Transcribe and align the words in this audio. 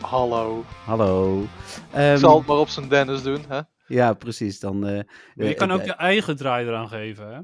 Hallo. 0.00 0.64
Hallo. 0.84 1.46
Ehm, 1.92 2.12
Ik 2.12 2.18
zal 2.18 2.38
het 2.38 2.46
maar 2.46 2.56
op 2.56 2.68
zijn 2.68 2.88
Dennis 2.88 3.22
doen, 3.22 3.44
hè? 3.48 3.60
Ja, 3.86 4.12
precies. 4.12 4.60
Dan, 4.60 4.86
eh, 4.86 5.00
je 5.34 5.44
eh, 5.44 5.56
kan 5.56 5.70
ook 5.70 5.80
eh, 5.80 5.86
je 5.86 5.92
eigen 5.92 6.36
draai 6.36 6.66
eraan 6.66 6.88
geven, 6.88 7.34
hè? 7.34 7.40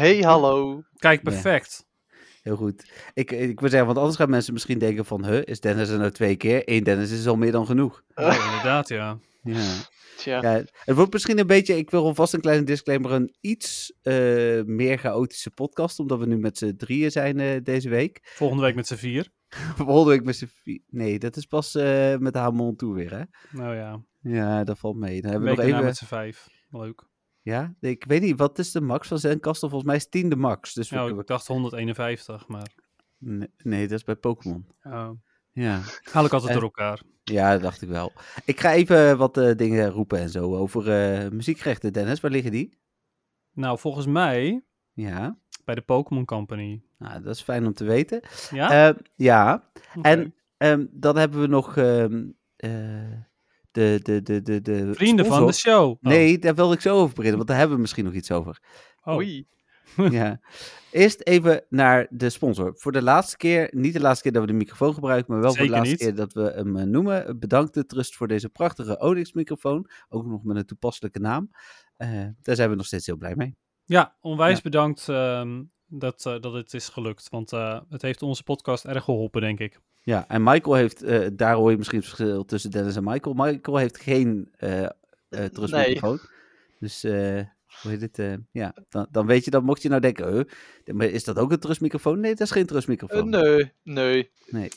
Hey, 0.00 0.18
hallo. 0.18 0.82
Kijk, 0.96 1.22
Ja. 1.24 1.30
perfect. 1.30 1.86
Heel 2.42 2.56
goed. 2.56 2.90
Ik, 3.14 3.30
ik 3.30 3.60
wil 3.60 3.68
zeggen, 3.68 3.86
want 3.86 3.98
anders 3.98 4.16
gaan 4.16 4.30
mensen 4.30 4.52
misschien 4.52 4.78
denken 4.78 5.04
van... 5.04 5.24
Huh, 5.26 5.40
is 5.44 5.60
Dennis 5.60 5.88
er 5.88 5.98
nou 5.98 6.10
twee 6.10 6.36
keer? 6.36 6.62
Eén 6.64 6.84
Dennis 6.84 7.10
is 7.10 7.26
al 7.26 7.36
meer 7.36 7.52
dan 7.52 7.66
genoeg. 7.66 8.02
Inderdaad, 8.14 8.88
ja. 8.88 9.18
Ja. 9.42 9.72
Tja. 10.16 10.42
ja. 10.42 10.62
Het 10.84 10.96
wordt 10.96 11.12
misschien 11.12 11.38
een 11.38 11.46
beetje... 11.46 11.76
Ik 11.76 11.90
wil 11.90 12.04
alvast 12.04 12.34
een 12.34 12.40
kleine 12.40 12.64
disclaimer. 12.64 13.12
Een 13.12 13.34
iets 13.40 13.92
eh, 14.02 14.14
meer 14.64 14.98
chaotische 14.98 15.50
podcast. 15.50 15.98
Omdat 15.98 16.18
we 16.18 16.26
nu 16.26 16.36
met 16.38 16.58
z'n 16.58 16.74
drieën 16.76 17.10
zijn 17.10 17.40
eh, 17.40 17.60
deze 17.62 17.88
week. 17.88 18.20
Volgende 18.34 18.62
week 18.62 18.74
met 18.74 18.86
z'n 18.86 18.94
vier. 18.94 19.28
Week 20.06 20.24
met 20.24 20.44
vier... 20.62 20.80
Nee, 20.90 21.18
dat 21.18 21.36
is 21.36 21.46
pas 21.46 21.74
eh, 21.74 22.16
met 22.16 22.32
de 22.32 22.38
Hamon 22.38 22.76
toe 22.76 22.94
weer, 22.94 23.10
hè? 23.16 23.22
Nou 23.58 23.74
ja, 23.74 24.00
Ja, 24.20 24.64
dat 24.64 24.78
valt 24.78 24.96
mee. 24.96 25.20
Dan 25.22 25.30
hebben 25.30 25.50
we 25.50 25.56
nog 25.56 25.64
even... 25.66 25.84
met 25.84 25.96
z'n 25.96 26.04
vijf. 26.04 26.48
Leuk. 26.70 27.02
Ja, 27.42 27.74
ik 27.80 28.04
weet 28.04 28.22
niet, 28.22 28.38
wat 28.38 28.58
is 28.58 28.72
de 28.72 28.80
max 28.80 29.08
van 29.08 29.18
Zencaster? 29.18 29.68
Volgens 29.68 29.88
mij 29.90 29.98
is 29.98 30.08
10 30.08 30.28
de 30.28 30.36
max. 30.36 30.74
Dus 30.74 30.90
we, 30.90 30.96
Nou, 30.96 31.14
we- 31.14 31.20
ik 31.20 31.26
dacht 31.26 31.46
151, 31.46 32.48
maar 32.48 32.68
nee, 33.18 33.48
nee, 33.62 33.88
dat 33.88 33.98
is 33.98 34.04
bij 34.04 34.16
Pokémon. 34.16 34.66
uh, 34.82 35.10
Ja. 35.52 35.80
haal 36.12 36.24
ik 36.24 36.32
altijd 36.32 36.48
En- 36.52 36.54
door 36.54 36.62
elkaar. 36.62 37.00
ja, 37.24 37.52
dat 37.52 37.62
dacht 37.62 37.82
ik 37.82 37.88
wel. 37.88 38.12
Ik 38.44 38.60
ga 38.60 38.72
even 38.72 39.18
wat 39.18 39.36
eh, 39.36 39.56
dingen 39.56 39.90
roepen 39.90 40.18
en 40.18 40.30
zo 40.30 40.54
over 40.56 40.90
eh, 40.90 41.30
muziekrechten. 41.30 41.92
Dennis, 41.92 42.20
waar 42.20 42.30
liggen 42.30 42.50
die? 42.52 42.78
Nou, 43.52 43.78
volgens 43.78 44.06
mij 44.06 44.64
Ja, 44.92 45.38
bij 45.64 45.74
de 45.74 45.80
Pokémon 45.82 46.24
Company. 46.24 46.82
Nou, 47.08 47.22
dat 47.22 47.34
is 47.34 47.42
fijn 47.42 47.66
om 47.66 47.74
te 47.74 47.84
weten. 47.84 48.20
Ja? 48.50 48.88
Eh, 48.88 48.94
ja, 49.14 49.70
en 50.02 50.34
ehm, 50.56 50.86
dan 50.90 51.16
hebben 51.16 51.40
we 51.40 51.46
nog 51.46 51.76
ehm, 51.76 52.24
eh, 52.56 52.70
de, 53.70 54.00
de, 54.02 54.22
de, 54.22 54.42
de, 54.42 54.60
de 54.62 54.94
Vrienden 54.94 55.26
van 55.26 55.46
de 55.46 55.52
show. 55.52 55.90
Oh. 55.90 55.96
Nee, 56.00 56.38
daar 56.38 56.54
wilde 56.54 56.74
ik 56.74 56.80
zo 56.80 56.96
over 56.96 57.14
beginnen, 57.14 57.36
want 57.36 57.48
daar 57.48 57.58
hebben 57.58 57.76
we 57.76 57.82
misschien 57.82 58.04
nog 58.04 58.14
iets 58.14 58.30
over. 58.30 58.60
Oh. 59.02 59.14
Oei. 59.14 59.46
ja. 60.10 60.40
Eerst 60.90 61.20
even 61.20 61.64
naar 61.68 62.06
de 62.10 62.30
sponsor. 62.30 62.72
Voor 62.76 62.92
de 62.92 63.02
laatste 63.02 63.36
keer, 63.36 63.68
niet 63.72 63.92
de 63.92 64.00
laatste 64.00 64.22
keer 64.22 64.32
dat 64.32 64.40
we 64.40 64.46
de 64.46 64.52
microfoon 64.52 64.94
gebruiken, 64.94 65.32
maar 65.32 65.42
wel 65.42 65.54
voor 65.54 65.64
de 65.64 65.70
laatste 65.70 65.90
niet. 65.90 65.98
keer 65.98 66.14
dat 66.14 66.32
we 66.32 66.52
hem 66.54 66.76
eh, 66.76 66.84
noemen. 66.84 67.38
Bedankt 67.38 67.74
de 67.74 67.86
Trust 67.86 68.16
voor 68.16 68.28
deze 68.28 68.48
prachtige 68.48 68.98
Onyx-microfoon. 68.98 69.90
Ook 70.08 70.26
nog 70.26 70.44
met 70.44 70.56
een 70.56 70.64
toepasselijke 70.66 71.18
naam. 71.18 71.50
Eh, 71.96 72.26
daar 72.42 72.56
zijn 72.56 72.70
we 72.70 72.76
nog 72.76 72.86
steeds 72.86 73.06
heel 73.06 73.16
blij 73.16 73.34
mee. 73.36 73.56
Ja, 73.84 74.16
onwijs 74.20 74.56
Ja. 74.56 74.62
bedankt 74.62 75.08
ehm, 75.08 75.62
dat, 75.98 76.26
eh, 76.26 76.40
dat 76.40 76.52
het 76.52 76.74
is 76.74 76.88
gelukt. 76.88 77.28
Want 77.30 77.52
eh, 77.52 77.80
het 77.90 78.02
heeft 78.02 78.22
onze 78.22 78.42
podcast 78.42 78.84
erg 78.84 79.04
geholpen, 79.04 79.40
denk 79.40 79.58
ik. 79.58 79.80
Ja, 80.02 80.28
en 80.28 80.42
Michael 80.42 80.74
heeft, 80.74 81.02
eh, 81.02 81.26
daar 81.32 81.54
hoor 81.54 81.70
je 81.70 81.76
misschien 81.76 81.98
het 81.98 82.08
verschil 82.08 82.44
tussen 82.44 82.70
Dennis 82.70 82.96
en 82.96 83.04
Michael. 83.04 83.34
Michael 83.34 83.76
heeft 83.76 83.98
geen 84.00 84.48
eh 84.56 84.82
eh 84.82 84.90
Trust-microfoon. 85.28 86.18
Dus, 86.80 87.04
eh, 87.04 87.40
hoe 87.82 87.90
heet 87.90 88.00
het? 88.00 88.18
eh, 88.18 88.34
ja, 88.50 88.74
dan, 88.88 89.06
dan 89.10 89.26
weet 89.26 89.44
je 89.44 89.50
dat, 89.50 89.62
mocht 89.62 89.82
je 89.82 89.88
nou 89.88 90.00
denken, 90.00 90.46
eh, 90.84 90.94
maar 90.94 91.06
is 91.06 91.24
dat 91.24 91.38
ook 91.38 91.52
een 91.52 91.58
Trust-microfoon? 91.58 92.20
Nee, 92.20 92.30
dat 92.30 92.40
is 92.40 92.50
geen 92.50 92.66
Trust-microfoon. 92.66 93.28
nee, 93.28 93.72
nee. 93.82 94.30
Nee. 94.46 94.70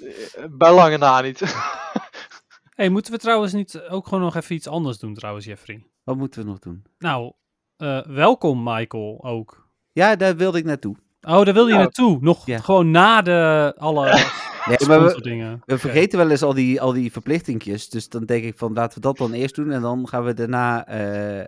Bij 0.49 0.73
lange 0.73 0.97
na 0.97 1.21
niet. 1.21 1.39
hey, 2.75 2.89
moeten 2.89 3.11
we 3.11 3.19
trouwens 3.19 3.53
niet 3.53 3.79
ook 3.89 4.07
gewoon 4.07 4.23
nog 4.23 4.35
even 4.35 4.55
iets 4.55 4.67
anders 4.67 4.97
doen, 4.99 5.13
trouwens, 5.13 5.45
Jeffrey? 5.45 5.85
Wat 6.03 6.17
moeten 6.17 6.41
we 6.41 6.47
nog 6.49 6.59
doen? 6.59 6.83
Nou, 6.99 7.33
eh, 7.77 8.05
welkom, 8.05 8.63
Michael, 8.63 9.23
ook. 9.23 9.69
Ja, 9.91 10.15
daar 10.15 10.35
wilde 10.35 10.57
ik 10.57 10.65
naartoe. 10.65 10.95
Oh, 11.27 11.45
daar 11.45 11.53
wilde 11.53 11.69
je 11.69 11.75
Ja. 11.75 11.81
naartoe. 11.81 12.17
Nog 12.21 12.45
Ja. 12.45 12.59
gewoon 12.59 12.91
na 12.91 13.21
de 13.21 13.73
alle 13.77 14.03
Nee, 14.03 14.11
maar 14.87 14.87
we, 14.87 14.93
sponsordingen. 14.93 15.61
We 15.65 15.77
vergeten 15.77 16.17
wel 16.17 16.29
eens 16.29 16.41
al 16.43 16.53
die, 16.53 16.81
al 16.81 16.93
die 16.93 17.11
verplichtingjes. 17.11 17.89
Dus 17.89 18.09
dan 18.09 18.25
denk 18.25 18.43
ik 18.43 18.57
van 18.57 18.73
laten 18.73 18.95
we 18.95 19.01
dat 19.01 19.17
dan 19.17 19.33
eerst 19.33 19.55
doen. 19.55 19.71
En 19.71 19.81
dan 19.81 20.07
gaan 20.07 20.23
we 20.23 20.33
daarna 20.33 20.85
eh, 20.87 21.39
eh, 21.41 21.47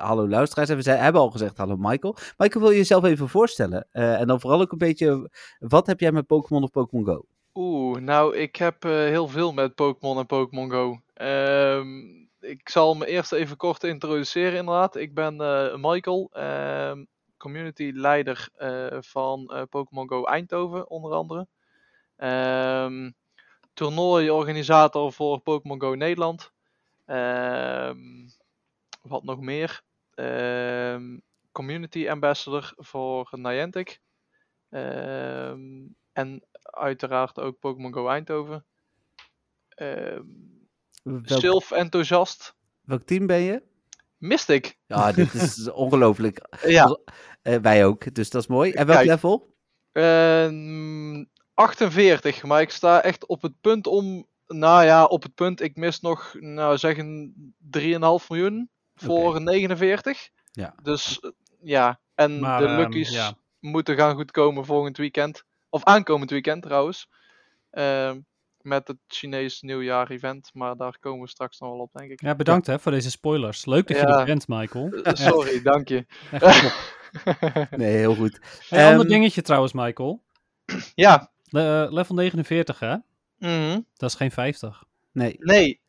hallo 0.00 0.28
luisteraars. 0.28 0.68
En 0.68 0.76
we 0.78 0.90
hebben 0.90 1.20
al 1.20 1.30
gezegd 1.30 1.56
hallo 1.56 1.76
Michael. 1.78 2.16
Michael, 2.36 2.60
wil 2.64 2.70
je 2.72 2.76
jezelf 2.76 3.04
even 3.04 3.28
voorstellen? 3.28 3.86
Eh, 3.92 4.20
en 4.20 4.26
dan 4.26 4.40
vooral 4.40 4.60
ook 4.60 4.72
een 4.72 4.78
beetje, 4.78 5.30
wat 5.58 5.86
heb 5.86 6.00
jij 6.00 6.12
met 6.12 6.26
Pokémon 6.26 6.62
of 6.62 6.70
Pokémon 6.70 7.04
Go? 7.06 7.24
Oeh, 7.54 8.00
nou, 8.00 8.36
ik 8.36 8.56
heb 8.56 8.84
eh, 8.84 8.90
heel 8.90 9.28
veel 9.28 9.52
met 9.52 9.74
Pokémon 9.74 10.18
en 10.18 10.26
Pokémon 10.26 10.70
Go. 10.70 11.00
Ehm, 11.14 11.86
ik 12.40 12.68
zal 12.68 12.94
me 12.94 13.06
eerst 13.06 13.32
even 13.32 13.56
kort 13.56 13.84
introduceren, 13.84 14.58
inderdaad. 14.58 14.96
Ik 14.96 15.14
ben 15.14 15.40
eh, 15.40 15.74
Michael, 15.80 16.30
ehm, 16.32 17.04
community 17.46 17.90
leider 17.94 18.48
eh, 18.56 18.96
van 19.00 19.48
eh, 19.48 19.62
Pokémon 19.70 20.08
Go 20.08 20.24
Eindhoven, 20.24 20.90
onder 20.90 21.12
andere. 21.12 21.46
Ehm 22.16 23.10
toernooiorganisator 23.72 25.12
voor 25.12 25.40
Pokémon 25.40 25.80
Go 25.80 25.94
Nederland. 25.94 26.52
Ehm, 27.04 28.28
wat 29.02 29.22
nog 29.22 29.40
meer? 29.40 29.82
Ehm, 30.14 31.18
community 31.52 32.08
ambassador 32.08 32.72
voor 32.76 33.28
Niantic. 33.30 34.00
En 36.12 36.44
uiteraard 36.62 37.40
ook 37.40 37.58
Pokémon 37.58 37.92
Go 37.92 38.08
Eindhoven. 38.08 38.64
Welk, 41.02 41.62
enthousiast. 41.70 42.56
welk 42.84 43.02
team 43.02 43.26
ben 43.26 43.40
je? 43.40 43.62
Mystic. 44.18 44.78
Ja, 44.86 45.12
dit 45.12 45.34
is 45.34 45.70
ongelooflijk. 45.84 46.58
Ja. 46.62 46.98
Eh, 47.42 47.56
wij 47.56 47.86
ook, 47.86 48.14
dus 48.14 48.30
dat 48.30 48.42
is 48.42 48.48
mooi. 48.48 48.72
En 48.72 48.86
welk 48.86 48.98
Kijk. 48.98 49.10
level? 49.10 49.54
Ehm 49.92 51.24
48, 51.56 52.42
maar 52.42 52.60
ik 52.60 52.70
sta 52.70 53.02
echt 53.02 53.26
op 53.26 53.42
het 53.42 53.60
punt 53.60 53.86
om. 53.86 54.26
Nou 54.46 54.84
ja, 54.84 55.04
op 55.04 55.22
het 55.22 55.34
punt. 55.34 55.60
Ik 55.60 55.76
mis 55.76 56.00
nog, 56.00 56.34
nou 56.40 56.78
zeggen, 56.78 57.34
3,5 57.58 58.28
miljoen 58.28 58.70
voor 58.94 59.42
49. 59.42 60.28
Ja. 60.52 60.74
Dus 60.82 61.20
ja, 61.60 62.00
en 62.14 62.40
Maar, 62.40 62.60
de 62.60 62.66
ehm, 62.66 62.76
luckies 62.76 63.10
ja. 63.10 63.34
moeten 63.60 63.96
gaan 63.96 64.14
goedkomen 64.14 64.64
volgend 64.64 64.96
weekend. 64.96 65.44
Of 65.68 65.84
aankomend 65.84 66.30
weekend 66.30 66.62
trouwens. 66.62 67.08
Ehm, 67.70 68.20
met 68.66 68.88
het 68.88 68.96
Chinees 69.08 69.60
nieuwjaar 69.60 70.10
event. 70.10 70.50
Maar 70.54 70.76
daar 70.76 70.96
komen 71.00 71.20
we 71.22 71.28
straks 71.28 71.58
nog 71.58 71.70
wel 71.70 71.78
op, 71.78 71.90
denk 71.92 72.10
ik. 72.10 72.20
Ja, 72.20 72.34
bedankt 72.34 72.66
hè, 72.66 72.78
voor 72.78 72.92
deze 72.92 73.10
spoilers. 73.10 73.64
Leuk 73.66 73.86
dat 73.88 73.96
je 73.96 74.06
er 74.06 74.24
bent, 74.24 74.48
Michael. 74.48 74.88
Eh, 74.92 75.14
Sorry, 75.14 75.62
dank 75.62 75.88
je. 75.88 76.06
Nee, 77.76 77.96
heel 77.96 78.14
goed. 78.14 78.40
Hey, 78.68 78.84
ander 78.86 79.00
Ehm, 79.00 79.08
dingetje 79.08 79.42
trouwens, 79.42 79.72
Michael. 79.72 80.22
ja. 80.94 81.30
Le- 81.48 81.84
eh, 81.84 81.92
level 81.92 82.14
49 82.14 82.78
hè? 82.80 82.96
mhm. 83.38 83.80
Dat 83.96 84.10
is 84.10 84.16
geen 84.16 84.30
50. 84.30 84.84
Nee. 85.12 85.36
Nee. 85.38 85.80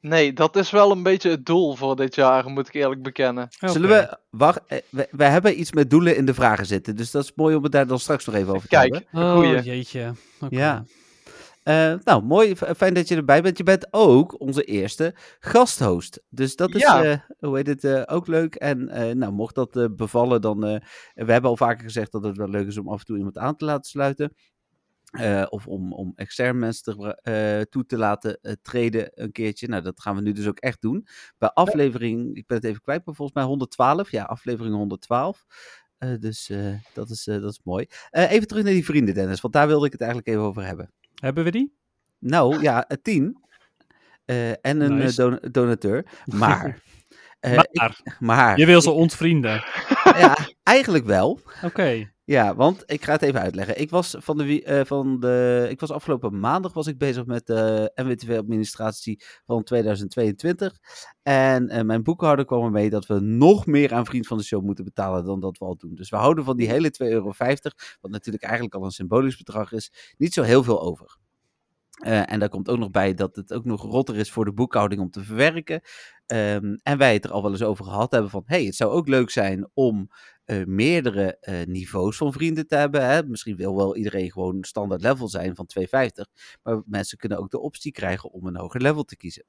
Nee, 0.00 0.32
dat 0.32 0.56
is 0.56 0.70
wel 0.70 0.90
een 0.90 1.02
beetje 1.02 1.30
het 1.30 1.46
doel 1.46 1.74
voor 1.74 1.96
dit 1.96 2.14
jaar, 2.14 2.50
moet 2.50 2.68
ik 2.68 2.74
eerlijk 2.74 3.02
bekennen. 3.02 3.48
Zullen 3.58 3.88
we, 3.88 4.18
wacht, 4.30 4.60
eh, 4.66 4.78
we, 4.90 5.08
we 5.10 5.24
hebben 5.24 5.60
iets 5.60 5.72
met 5.72 5.90
doelen 5.90 6.16
in 6.16 6.24
de 6.26 6.34
vragen 6.34 6.66
zitten. 6.66 6.96
Dus 6.96 7.10
dat 7.10 7.24
is 7.24 7.32
mooi 7.34 7.56
om 7.56 7.62
het 7.62 7.72
daar 7.72 7.86
dan 7.86 7.98
straks 7.98 8.24
nog 8.26 8.34
even 8.34 8.54
over 8.54 8.68
te 8.68 8.76
hebben. 8.76 9.00
Kijk, 9.10 9.24
Oh, 9.24 9.32
goeie. 9.32 9.62
jeetje. 9.62 10.12
Oké. 10.40 10.56
Ja. 10.56 10.84
Eh, 11.68 11.94
nou, 12.04 12.22
mooi. 12.22 12.56
Fijn 12.56 12.94
dat 12.94 13.08
je 13.08 13.16
erbij 13.16 13.42
bent. 13.42 13.58
Je 13.58 13.62
bent 13.64 13.86
ook 13.90 14.40
onze 14.40 14.64
eerste 14.64 15.14
gasthost. 15.38 16.22
Dus 16.28 16.56
dat 16.56 16.74
is, 16.74 16.80
Ja. 16.80 17.04
eh, 17.04 17.18
hoe 17.38 17.56
heet 17.56 17.66
het, 17.66 17.84
eh, 17.84 18.02
ook 18.06 18.26
leuk. 18.26 18.54
En 18.54 18.84
nou, 19.18 19.32
mocht 19.32 19.54
dat 19.54 19.96
bevallen, 19.96 20.40
dan... 20.40 20.60
we 20.60 21.32
hebben 21.32 21.50
al 21.50 21.56
vaker 21.56 21.84
gezegd 21.84 22.12
dat 22.12 22.24
het 22.24 22.36
wel 22.36 22.48
leuk 22.48 22.66
is 22.66 22.78
om 22.78 22.88
af 22.88 22.98
en 22.98 23.04
toe 23.04 23.16
iemand 23.16 23.38
aan 23.38 23.56
te 23.56 23.64
laten 23.64 23.90
sluiten. 23.90 24.34
Of 25.48 25.66
om, 25.66 25.92
om 25.92 26.12
extern 26.14 26.58
mensen 26.58 26.84
te, 27.22 27.66
toe 27.70 27.86
te 27.86 27.96
laten 27.98 28.58
treden 28.62 29.10
een 29.14 29.32
keertje. 29.32 29.68
Nou, 29.68 29.82
dat 29.82 30.00
gaan 30.00 30.14
we 30.14 30.20
nu 30.22 30.32
dus 30.32 30.46
ook 30.46 30.58
echt 30.58 30.80
doen. 30.80 31.06
Bij 31.38 31.48
aflevering, 31.48 32.36
ik 32.36 32.46
ben 32.46 32.56
het 32.56 32.66
even 32.66 32.80
kwijt, 32.82 33.06
maar 33.06 33.14
volgens 33.14 33.36
mij 33.36 33.46
112. 33.46 34.10
Ja, 34.10 34.24
aflevering 34.24 34.74
112. 34.74 35.44
Eh, 35.98 36.14
dus 36.18 36.50
dat, 36.94 37.10
is, 37.10 37.24
dat 37.24 37.50
is 37.50 37.60
mooi. 37.64 37.86
Even 38.10 38.46
terug 38.46 38.64
naar 38.64 38.72
die 38.72 38.84
vrienden, 38.84 39.14
Dennis. 39.14 39.40
Want 39.40 39.54
daar 39.54 39.66
wilde 39.66 39.86
ik 39.86 39.92
het 39.92 40.00
eigenlijk 40.00 40.30
even 40.30 40.42
over 40.42 40.64
hebben. 40.64 40.92
Hebben 41.20 41.44
we 41.44 41.50
die? 41.50 41.76
Nou 42.18 42.62
ja, 42.62 42.84
een 42.88 43.02
tien. 43.02 43.44
Eh, 44.24 44.50
en 44.50 44.58
een 44.62 44.82
eh, 44.82 45.04
Nice. 45.04 45.16
don- 45.22 45.50
donateur. 45.50 46.06
Maar. 46.24 46.78
eh, 47.40 47.54
maar, 47.54 47.68
ik- 48.04 48.16
maar 48.20 48.58
je 48.58 48.66
wil 48.66 48.80
ze 48.80 48.90
ontvrienden. 48.90 49.64
ja, 50.04 50.36
eigenlijk 50.62 51.04
wel. 51.04 51.40
Oké. 51.62 52.10
Ja, 52.28 52.54
want 52.54 52.82
ik 52.86 53.04
ga 53.04 53.12
het 53.12 53.22
even 53.22 53.40
uitleggen. 53.40 53.80
Ik 53.80 53.90
was, 53.90 54.14
van 54.18 54.38
de, 54.38 54.62
eh, 54.62 54.84
van 54.84 55.20
de, 55.20 55.66
ik 55.70 55.80
was 55.80 55.90
afgelopen 55.90 56.40
maandag 56.40 56.72
was 56.72 56.86
ik 56.86 56.98
bezig 56.98 57.26
met 57.26 57.46
de 57.46 57.92
NWTV-administratie 57.94 59.22
van 59.46 59.62
2022. 59.62 60.78
En 61.22 61.68
eh, 61.68 61.84
mijn 61.84 62.02
boekhouder 62.02 62.44
kwam 62.44 62.64
ermee 62.64 62.90
dat 62.90 63.06
we 63.06 63.20
nog 63.20 63.66
meer 63.66 63.94
aan 63.94 64.06
Vriend 64.06 64.26
van 64.26 64.36
de 64.36 64.44
Show 64.44 64.62
moeten 64.62 64.84
betalen 64.84 65.24
dan 65.24 65.40
dat 65.40 65.58
we 65.58 65.64
al 65.64 65.76
doen. 65.76 65.94
Dus 65.94 66.10
we 66.10 66.16
houden 66.16 66.44
van 66.44 66.56
die 66.56 66.68
hele 66.68 66.90
2,50 67.02 67.10
euro, 67.10 67.32
wat 68.00 68.10
natuurlijk 68.10 68.44
eigenlijk 68.44 68.74
al 68.74 68.84
een 68.84 68.90
symbolisch 68.90 69.36
bedrag 69.36 69.72
is, 69.72 70.14
niet 70.16 70.34
zo 70.34 70.42
heel 70.42 70.62
veel 70.62 70.82
over. 70.82 71.18
Eh, 71.98 72.32
en 72.32 72.38
daar 72.38 72.48
komt 72.48 72.68
ook 72.68 72.78
nog 72.78 72.90
bij 72.90 73.14
dat 73.14 73.36
het 73.36 73.52
ook 73.52 73.64
nog 73.64 73.82
rotter 73.82 74.16
is 74.16 74.30
voor 74.30 74.44
de 74.44 74.52
boekhouding 74.52 75.00
om 75.00 75.10
te 75.10 75.24
verwerken. 75.24 75.80
Ehm, 76.28 76.76
en 76.82 76.98
wij 76.98 77.12
het 77.12 77.24
er 77.24 77.30
al 77.30 77.42
wel 77.42 77.50
eens 77.50 77.62
over 77.62 77.84
gehad 77.84 78.10
hebben 78.10 78.30
van, 78.30 78.42
hey, 78.44 78.64
het 78.64 78.74
zou 78.74 78.90
ook 78.90 79.08
leuk 79.08 79.30
zijn 79.30 79.68
om 79.74 80.10
eh, 80.44 80.64
meerdere 80.64 81.38
eh, 81.40 81.66
niveaus 81.66 82.16
van 82.16 82.32
vrienden 82.32 82.66
te 82.66 82.76
hebben. 82.76 83.08
Hè? 83.08 83.22
Misschien 83.22 83.56
wil 83.56 83.76
wel 83.76 83.96
iedereen 83.96 84.32
gewoon 84.32 84.64
standaard 84.64 85.02
level 85.02 85.28
zijn 85.28 85.54
van 85.54 85.66
250. 85.66 86.26
Maar 86.62 86.82
mensen 86.86 87.18
kunnen 87.18 87.38
ook 87.38 87.50
de 87.50 87.60
optie 87.60 87.92
krijgen 87.92 88.30
om 88.30 88.46
een 88.46 88.56
hoger 88.56 88.80
level 88.80 89.04
te 89.04 89.16
kiezen. 89.16 89.44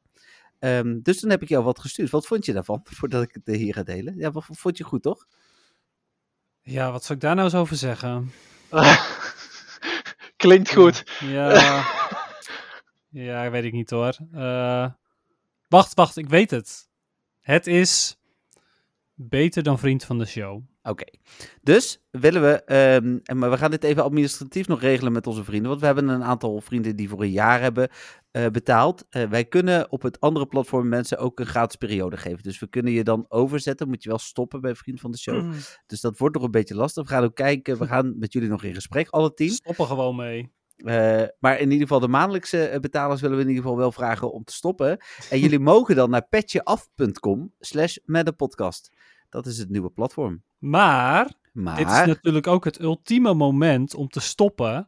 Ehm, 0.59 0.99
dus 1.01 1.19
dan 1.19 1.29
heb 1.29 1.41
ik 1.41 1.49
jou 1.49 1.63
wat 1.63 1.79
gestuurd. 1.79 2.09
Wat 2.09 2.27
vond 2.27 2.45
je 2.45 2.53
daarvan, 2.53 2.81
voordat 2.97 3.23
ik 3.23 3.39
het 3.43 3.55
hier 3.55 3.73
ga 3.73 3.83
delen? 3.83 4.17
Ja, 4.17 4.31
wat 4.31 4.45
vond 4.49 4.77
je 4.77 4.83
goed, 4.83 5.01
toch? 5.01 5.25
Ja, 6.61 6.91
wat 6.91 7.03
zou 7.03 7.13
ik 7.13 7.23
daar 7.23 7.35
nou 7.35 7.47
eens 7.47 7.57
over 7.57 7.75
zeggen? 7.75 8.31
Klinkt 10.37 10.73
goed. 10.73 11.03
Ja, 11.19 11.83
ja 13.09 13.49
weet 13.49 13.63
ik 13.63 13.73
niet 13.73 13.89
hoor. 13.89 14.17
Eh, 14.31 14.89
wacht, 15.69 15.93
wacht, 15.93 16.17
ik 16.17 16.29
weet 16.29 16.51
het. 16.51 16.89
Het 17.39 17.67
is 17.67 18.19
beter 19.13 19.63
dan 19.63 19.79
vriend 19.79 20.03
van 20.03 20.17
de 20.17 20.25
show. 20.25 20.61
Oké, 20.83 21.05
dus 21.61 22.01
willen 22.11 22.41
we, 22.41 22.63
ehm, 22.63 23.17
en 23.23 23.37
maar 23.37 23.49
we 23.49 23.57
gaan 23.57 23.71
dit 23.71 23.83
even 23.83 24.03
administratief 24.03 24.67
nog 24.67 24.81
regelen 24.81 25.11
met 25.11 25.27
onze 25.27 25.43
vrienden, 25.43 25.67
want 25.67 25.79
we 25.79 25.85
hebben 25.85 26.07
een 26.07 26.23
aantal 26.23 26.61
vrienden 26.61 26.95
die 26.95 27.09
voor 27.09 27.21
een 27.21 27.31
jaar 27.31 27.61
hebben 27.61 27.89
eh, 28.31 28.47
betaald. 28.47 29.05
Eh, 29.09 29.29
wij 29.29 29.45
kunnen 29.45 29.91
op 29.91 30.01
het 30.01 30.19
andere 30.19 30.45
platform 30.47 30.87
mensen 30.87 31.17
ook 31.17 31.39
een 31.39 31.45
gratis 31.45 31.75
periode 31.75 32.17
geven, 32.17 32.43
dus 32.43 32.59
we 32.59 32.67
kunnen 32.67 32.93
je 32.93 33.03
dan 33.03 33.25
overzetten, 33.27 33.87
moet 33.87 34.03
je 34.03 34.09
wel 34.09 34.17
stoppen 34.17 34.61
bij 34.61 34.75
Vriend 34.75 34.99
van 34.99 35.11
de 35.11 35.17
Show. 35.17 35.53
Dus 35.85 36.01
dat 36.01 36.17
wordt 36.17 36.35
nog 36.35 36.43
een 36.43 36.51
beetje 36.51 36.75
lastig. 36.75 37.03
We 37.03 37.09
gaan 37.09 37.23
ook 37.23 37.35
kijken, 37.35 37.77
we 37.77 37.87
gaan 37.93 38.17
met 38.17 38.33
jullie 38.33 38.49
nog 38.49 38.63
in 38.63 38.73
gesprek, 38.73 39.09
alle 39.09 39.33
tien. 39.33 39.49
Stoppen 39.49 39.85
gewoon 39.85 40.15
mee. 40.15 40.51
Eh, 40.79 41.23
maar 41.39 41.57
in 41.59 41.63
ieder 41.71 41.81
geval 41.87 41.99
de 41.99 42.07
maandelijkse 42.07 42.67
eh, 42.67 42.79
betalers 42.79 43.21
willen 43.21 43.35
we 43.37 43.41
in 43.43 43.49
ieder 43.49 43.63
geval 43.63 43.77
wel 43.77 43.91
vragen 43.91 44.31
om 44.31 44.43
te 44.43 44.53
stoppen. 44.53 44.97
En 45.29 45.39
jullie 45.39 45.59
mogen 45.71 45.95
dan 45.95 46.09
naar 46.09 46.27
petjeaf.com 46.29 47.53
slash 47.59 47.97
met 48.05 48.25
de 48.25 48.31
podcast. 48.31 48.91
Dat 49.29 49.45
is 49.45 49.57
het 49.57 49.69
nieuwe 49.69 49.89
platform. 49.89 50.43
Maar, 50.57 51.23
dit 51.53 51.77
is 51.77 51.83
Maar 51.83 52.07
natuurlijk 52.07 52.47
ook 52.47 52.65
het 52.65 52.79
ultieme 52.81 53.33
moment 53.33 53.93
om 53.95 54.07
te 54.07 54.19
stoppen. 54.19 54.87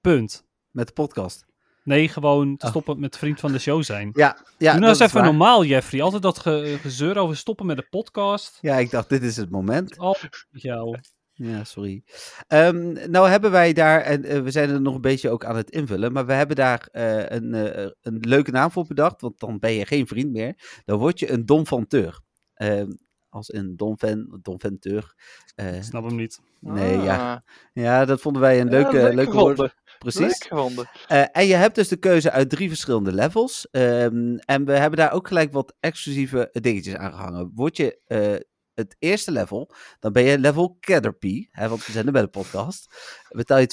Punt. 0.00 0.44
met 0.70 0.86
de 0.86 0.92
podcast. 0.92 1.46
Nee, 1.82 2.08
gewoon 2.08 2.56
te 2.56 2.64
Oh. 2.64 2.70
stoppen 2.70 3.00
met 3.00 3.16
vriend 3.16 3.40
van 3.40 3.52
de 3.52 3.58
show 3.58 3.82
zijn. 3.82 4.10
Ja, 4.12 4.36
ja 4.58 4.70
Doe 4.72 4.80
nou 4.80 4.80
dat 4.80 4.88
eens 4.88 5.00
is 5.00 5.06
even 5.06 5.20
waar. 5.20 5.24
normaal, 5.28 5.64
Jeffrey. 5.64 6.02
Altijd 6.02 6.22
dat 6.22 6.38
ge- 6.38 6.78
gezeur 6.80 7.18
over 7.18 7.36
stoppen 7.36 7.66
met 7.66 7.76
de 7.76 7.86
podcast. 7.90 8.58
Ja, 8.60 8.76
ik 8.76 8.90
dacht, 8.90 9.08
dit 9.08 9.22
is 9.22 9.36
het 9.36 9.50
moment. 9.50 9.98
Met 9.98 10.62
jou. 10.62 10.98
Ja, 11.36 11.64
sorry. 11.64 12.02
Ehm, 12.46 13.10
nou 13.10 13.28
hebben 13.28 13.50
wij 13.50 13.72
daar, 13.72 14.00
en 14.00 14.24
eh, 14.24 14.40
we 14.42 14.50
zijn 14.50 14.70
er 14.70 14.80
nog 14.80 14.94
een 14.94 15.00
beetje 15.00 15.30
ook 15.30 15.44
aan 15.44 15.56
het 15.56 15.70
invullen, 15.70 16.12
maar 16.12 16.26
we 16.26 16.32
hebben 16.32 16.56
daar 16.56 16.88
eh, 16.92 17.28
een, 17.28 17.54
eh, 17.54 17.90
een 18.02 18.18
leuke 18.20 18.50
naam 18.50 18.70
voor 18.70 18.86
bedacht, 18.86 19.20
want 19.20 19.40
dan 19.40 19.58
ben 19.58 19.72
je 19.72 19.86
geen 19.86 20.06
vriend 20.06 20.32
meer. 20.32 20.82
Dan 20.84 20.98
word 20.98 21.18
je 21.18 21.30
een 21.30 21.46
domfanteur. 21.46 22.20
Ehm 22.54 22.90
als 23.34 23.52
een 23.52 23.76
domfan, 23.76 24.38
domfanteur. 24.42 25.14
Eh, 25.54 25.76
Ik 25.76 25.82
snap 25.82 26.04
hem 26.04 26.16
niet. 26.16 26.40
nee, 26.60 26.98
ja. 26.98 27.32
Ah. 27.34 27.40
ja, 27.72 28.04
dat 28.04 28.20
vonden 28.20 28.42
wij 28.42 28.60
een 28.60 28.68
leuke, 28.68 28.92
leuk 28.92 29.14
leuke 29.14 29.32
woord. 29.36 29.74
Precies. 29.98 30.20
Leuk 30.20 30.44
gevonden. 30.48 30.88
Eh, 31.06 31.24
en 31.32 31.46
je 31.46 31.54
hebt 31.54 31.74
dus 31.74 31.88
de 31.88 31.96
keuze 31.96 32.30
uit 32.30 32.50
drie 32.50 32.68
verschillende 32.68 33.12
levels. 33.12 33.68
Ehm, 33.70 34.36
en 34.36 34.64
we 34.64 34.72
hebben 34.72 34.98
daar 34.98 35.12
ook 35.12 35.28
gelijk 35.28 35.52
wat 35.52 35.74
exclusieve 35.80 36.48
dingetjes 36.52 36.94
aan 36.94 37.12
gehangen. 37.12 37.50
Word 37.54 37.76
je 37.76 38.00
eh, 38.06 38.34
het 38.74 38.96
eerste 38.98 39.30
level, 39.32 39.70
dan 40.00 40.12
ben 40.12 40.22
je 40.22 40.38
level 40.38 40.76
Caterpie. 40.80 41.48
Hè, 41.50 41.68
want 41.68 41.86
we 41.86 41.92
zijn 41.92 42.12
bij 42.12 42.22
de 42.22 42.28
podcast. 42.28 42.94
Betaal 43.28 43.58
je 43.58 43.66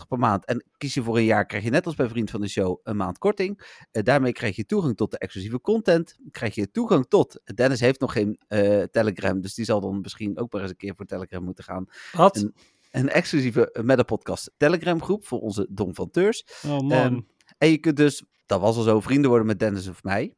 2,50 0.00 0.06
per 0.08 0.18
maand 0.18 0.44
en 0.44 0.64
kies 0.76 0.94
je 0.94 1.02
voor 1.02 1.16
een 1.16 1.24
jaar, 1.24 1.46
krijg 1.46 1.64
je 1.64 1.70
net 1.70 1.86
als 1.86 1.94
bij 1.94 2.08
Vriend 2.08 2.30
van 2.30 2.40
de 2.40 2.48
Show 2.48 2.80
een 2.82 2.96
maand 2.96 3.18
korting. 3.18 3.84
Eh, 3.90 4.02
daarmee 4.02 4.32
krijg 4.32 4.56
je 4.56 4.66
toegang 4.66 4.96
tot 4.96 5.10
de 5.10 5.18
exclusieve 5.18 5.60
content. 5.60 6.16
Krijg 6.30 6.54
je 6.54 6.70
toegang 6.70 7.06
tot, 7.08 7.40
Dennis 7.54 7.80
heeft 7.80 8.00
nog 8.00 8.12
geen 8.12 8.40
eh, 8.48 8.82
Telegram, 8.82 9.40
dus 9.40 9.54
die 9.54 9.64
zal 9.64 9.80
dan 9.80 10.00
misschien 10.00 10.38
ook 10.38 10.52
maar 10.52 10.62
eens 10.62 10.70
een 10.70 10.76
keer 10.76 10.94
voor 10.96 11.06
Telegram 11.06 11.44
moeten 11.44 11.64
gaan. 11.64 11.86
Wat? 12.12 12.36
En- 12.36 12.54
Een 12.90 13.08
exclusieve 13.08 13.70
eh, 13.72 13.82
met 13.82 13.96
de 13.98 14.04
podcast 14.04 14.50
Telegram 14.56 15.02
groep 15.02 15.26
voor 15.26 15.40
onze 15.40 15.66
Domfanteurs. 15.70 16.44
Oh 16.66 16.80
man. 16.80 16.92
Ehm, 16.92 17.20
En 17.58 17.70
je 17.70 17.78
kunt 17.78 17.96
dus, 17.96 18.24
dat 18.46 18.60
was 18.60 18.76
al 18.76 18.82
zo, 18.82 19.00
vrienden 19.00 19.28
worden 19.30 19.46
met 19.46 19.58
Dennis 19.58 19.88
of 19.88 20.02
mij. 20.02 20.34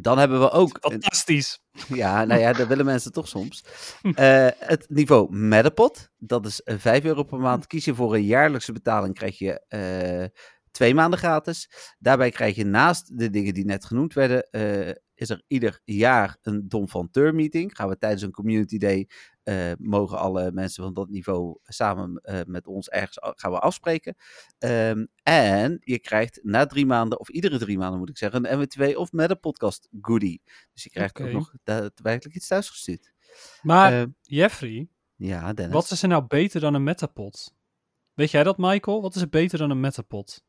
Dan 0.00 0.18
hebben 0.18 0.40
we 0.40 0.50
ook, 0.50 0.78
Fantastisch. 0.80 1.60
ja, 1.88 2.24
nou 2.24 2.40
ja, 2.40 2.52
dat 2.52 2.66
willen 2.66 2.84
mensen 2.84 3.12
toch 3.12 3.28
soms. 3.28 3.64
Eh, 4.14 4.48
het 4.58 4.86
niveau 4.88 5.36
Metapod, 5.36 6.10
dat 6.18 6.46
is 6.46 6.62
eh, 6.62 6.76
5 6.78 7.04
euro 7.04 7.22
per 7.22 7.38
maand. 7.38 7.66
Kies 7.66 7.84
je 7.84 7.94
voor 7.94 8.14
een 8.14 8.24
jaarlijkse 8.24 8.72
betaling, 8.72 9.14
krijg 9.14 9.38
je 9.38 9.60
eh, 9.68 10.40
twee 10.70 10.94
maanden 10.94 11.18
gratis. 11.18 11.70
Daarbij 11.98 12.30
krijg 12.30 12.56
je 12.56 12.64
naast 12.64 13.18
de 13.18 13.30
dingen 13.30 13.54
die 13.54 13.64
net 13.64 13.84
genoemd 13.84 14.14
werden, 14.14 14.50
eh, 14.50 14.94
is 15.14 15.30
er 15.30 15.42
ieder 15.46 15.80
jaar 15.84 16.36
een 16.42 16.68
Dom 16.68 16.88
van 16.88 17.10
Teur 17.10 17.34
meeting. 17.34 17.76
Gaan 17.76 17.88
we 17.88 17.98
tijdens 17.98 18.22
een 18.22 18.30
community 18.30 18.78
day, 18.78 19.08
eh, 19.46 19.72
mogen 19.78 20.18
alle 20.18 20.52
mensen 20.52 20.82
van 20.82 20.94
dat 20.94 21.08
niveau 21.08 21.58
samen 21.64 22.16
eh, 22.16 22.40
met 22.46 22.66
ons 22.66 22.88
ergens 22.88 23.18
gaan 23.20 23.50
we 23.50 23.58
afspreken. 23.58 24.14
Ehm, 24.58 25.06
en 25.22 25.78
je 25.80 25.98
krijgt 25.98 26.40
na 26.42 26.66
drie 26.66 26.86
maanden, 26.86 27.20
of 27.20 27.28
iedere 27.28 27.58
drie 27.58 27.78
maanden 27.78 27.98
moet 27.98 28.08
ik 28.08 28.18
zeggen, 28.18 28.52
een 28.52 28.58
MW2 28.68 28.96
of 28.96 29.12
met 29.12 29.30
een 29.30 29.40
podcast 29.40 29.88
goodie. 30.00 30.42
Dus 30.72 30.82
je 30.82 30.90
krijgt 30.90 31.20
ook 31.20 31.30
nog 31.32 31.52
daadwerkelijk 31.64 32.36
iets 32.36 32.46
thuisgestuurd. 32.48 33.12
Maar 33.62 33.92
Eh, 33.92 34.04
Jeffrey, 34.22 34.88
ja, 35.14 35.52
Dennis. 35.52 35.74
wat 35.74 35.90
is 35.90 36.02
er 36.02 36.08
nou 36.08 36.24
beter 36.26 36.60
dan 36.60 36.74
een 36.74 36.82
metapod? 36.84 37.54
Weet 38.14 38.30
jij 38.30 38.42
dat, 38.42 38.58
Michael? 38.58 39.02
Wat 39.02 39.14
is 39.14 39.20
er 39.22 39.28
beter 39.28 39.58
dan 39.58 39.70
een 39.70 39.80
metapod? 39.80 40.44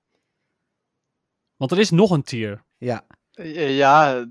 Want 1.56 1.72
er 1.72 1.80
is 1.80 1.90
nog 1.90 2.12
een 2.12 2.24
tier. 2.24 2.66
Ja, 2.78 3.06
Eh, 3.32 3.78
Ja, 3.78 4.26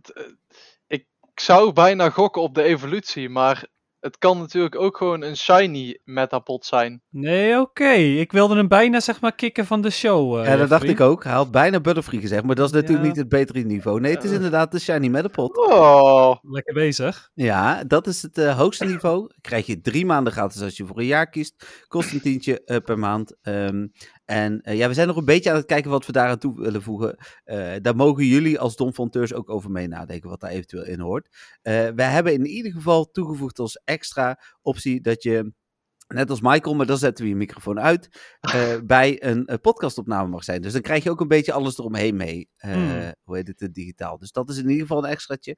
ik 0.87 1.07
zou 1.35 1.73
bijna 1.73 2.11
gokken 2.11 2.43
op 2.43 2.55
de 2.55 2.63
evolutie, 2.63 3.29
maar 3.29 3.67
het 4.07 4.19
kan 4.19 4.39
natuurlijk 4.39 4.75
ook 4.77 4.97
gewoon 4.97 5.23
een 5.23 5.37
shiny 5.37 5.99
metapod 6.05 6.65
zijn. 6.65 7.03
Nee, 7.11 7.61
oké. 7.61 7.91
Ik 7.95 8.33
wilde 8.33 8.57
hem 8.57 8.69
bijna, 8.69 9.01
zeg 9.01 9.21
maar, 9.21 9.35
kicken 9.35 9.67
van 9.67 9.81
de 9.81 9.91
show. 9.91 10.39
eh, 10.39 10.47
ja 10.47 10.57
dat 10.57 10.69
dacht 10.69 10.85
ik 10.89 11.01
ook. 11.01 11.25
Hij 11.25 11.33
had 11.33 11.51
bijna 11.51 11.81
Butterfree 11.81 12.21
gezegd, 12.21 12.45
maar 12.45 12.55
dat 12.55 12.67
is 12.67 12.73
natuurlijk 12.73 13.03
Ja. 13.03 13.09
niet 13.09 13.17
het 13.17 13.29
betere 13.29 13.61
niveau. 13.61 14.01
Nee, 14.01 14.15
het 14.15 14.25
is 14.25 14.31
inderdaad 14.31 14.73
de 14.73 14.79
Shiny 14.79 15.09
Metapod. 15.09 15.57
Oh, 15.57 16.37
Lekker 16.43 16.75
bezig. 16.75 17.31
Ja, 17.35 17.85
dat 17.85 18.07
is 18.07 18.23
het 18.23 18.39
eh, 18.39 18.57
hoogste 18.59 18.85
niveau. 18.85 19.31
Krijg 19.41 19.67
je 19.67 19.81
drie 19.81 20.07
maanden 20.07 20.33
gratis 20.33 20.63
als 20.63 20.77
je 20.77 20.87
voor 20.87 20.99
een 20.99 21.07
jaar 21.07 21.29
kiest. 21.31 21.85
Kost 21.89 22.13
een 22.13 22.21
tientje 22.21 22.65
eh, 22.65 22.77
per 22.85 22.99
maand. 22.99 23.37
Ehm, 23.43 23.87
en 24.27 24.61
eh, 24.61 24.77
ja, 24.77 24.89
we 24.89 24.95
zijn 24.95 25.07
nog 25.07 25.17
een 25.17 25.25
beetje 25.25 25.51
aan 25.51 25.57
het 25.57 25.67
kijken 25.67 25.91
wat 25.91 26.07
we 26.07 26.13
daar 26.13 26.29
aan 26.29 26.39
toe 26.39 26.61
willen 26.61 26.83
voegen. 26.83 27.17
Eh, 27.45 27.75
daar 27.83 27.97
mogen 27.97 28.25
jullie 28.25 28.59
als 28.59 28.77
domfonteurs 28.77 29.35
ook 29.35 29.51
over 29.51 29.71
mee 29.71 29.89
nadenken, 29.89 30.31
wat 30.31 30.41
daar 30.41 30.51
eventueel 30.51 30.85
in 30.85 31.01
hoort. 31.01 31.29
Eh 31.63 31.89
wij 31.95 32.11
hebben 32.11 32.33
in 32.33 32.47
ieder 32.47 32.73
geval 32.73 33.11
toegevoegd 33.11 33.59
als 33.59 33.81
extra 33.85 34.41
optie 34.63 35.01
dat 35.01 35.23
je, 35.23 35.53
net 36.07 36.31
als 36.31 36.41
Michael, 36.41 36.75
maar 36.75 36.87
dan 36.87 36.99
zetten 36.99 37.25
we 37.25 37.31
je 37.31 37.37
microfoon 37.37 37.81
uit, 37.81 38.09
bij 38.85 39.25
een 39.25 39.59
podcastopname 39.61 40.29
mag 40.29 40.45
zijn. 40.45 40.63
Dus 40.63 40.73
dan 40.73 40.83
krijg 40.83 41.05
je 41.05 41.11
ook 41.11 41.21
een 41.21 41.29
beetje 41.29 41.53
alles 41.53 41.79
eromheen 41.79 42.17
mee. 42.17 42.51
Hmm. 42.57 43.15
Hoe 43.23 43.37
heet 43.37 43.55
het, 43.59 43.75
digitaal. 43.75 44.19
Dus 44.19 44.33
dat 44.33 44.51
is 44.51 44.57
in 44.57 44.69
ieder 44.69 44.87
geval 44.87 45.05
een 45.05 45.11
extraatje. 45.11 45.57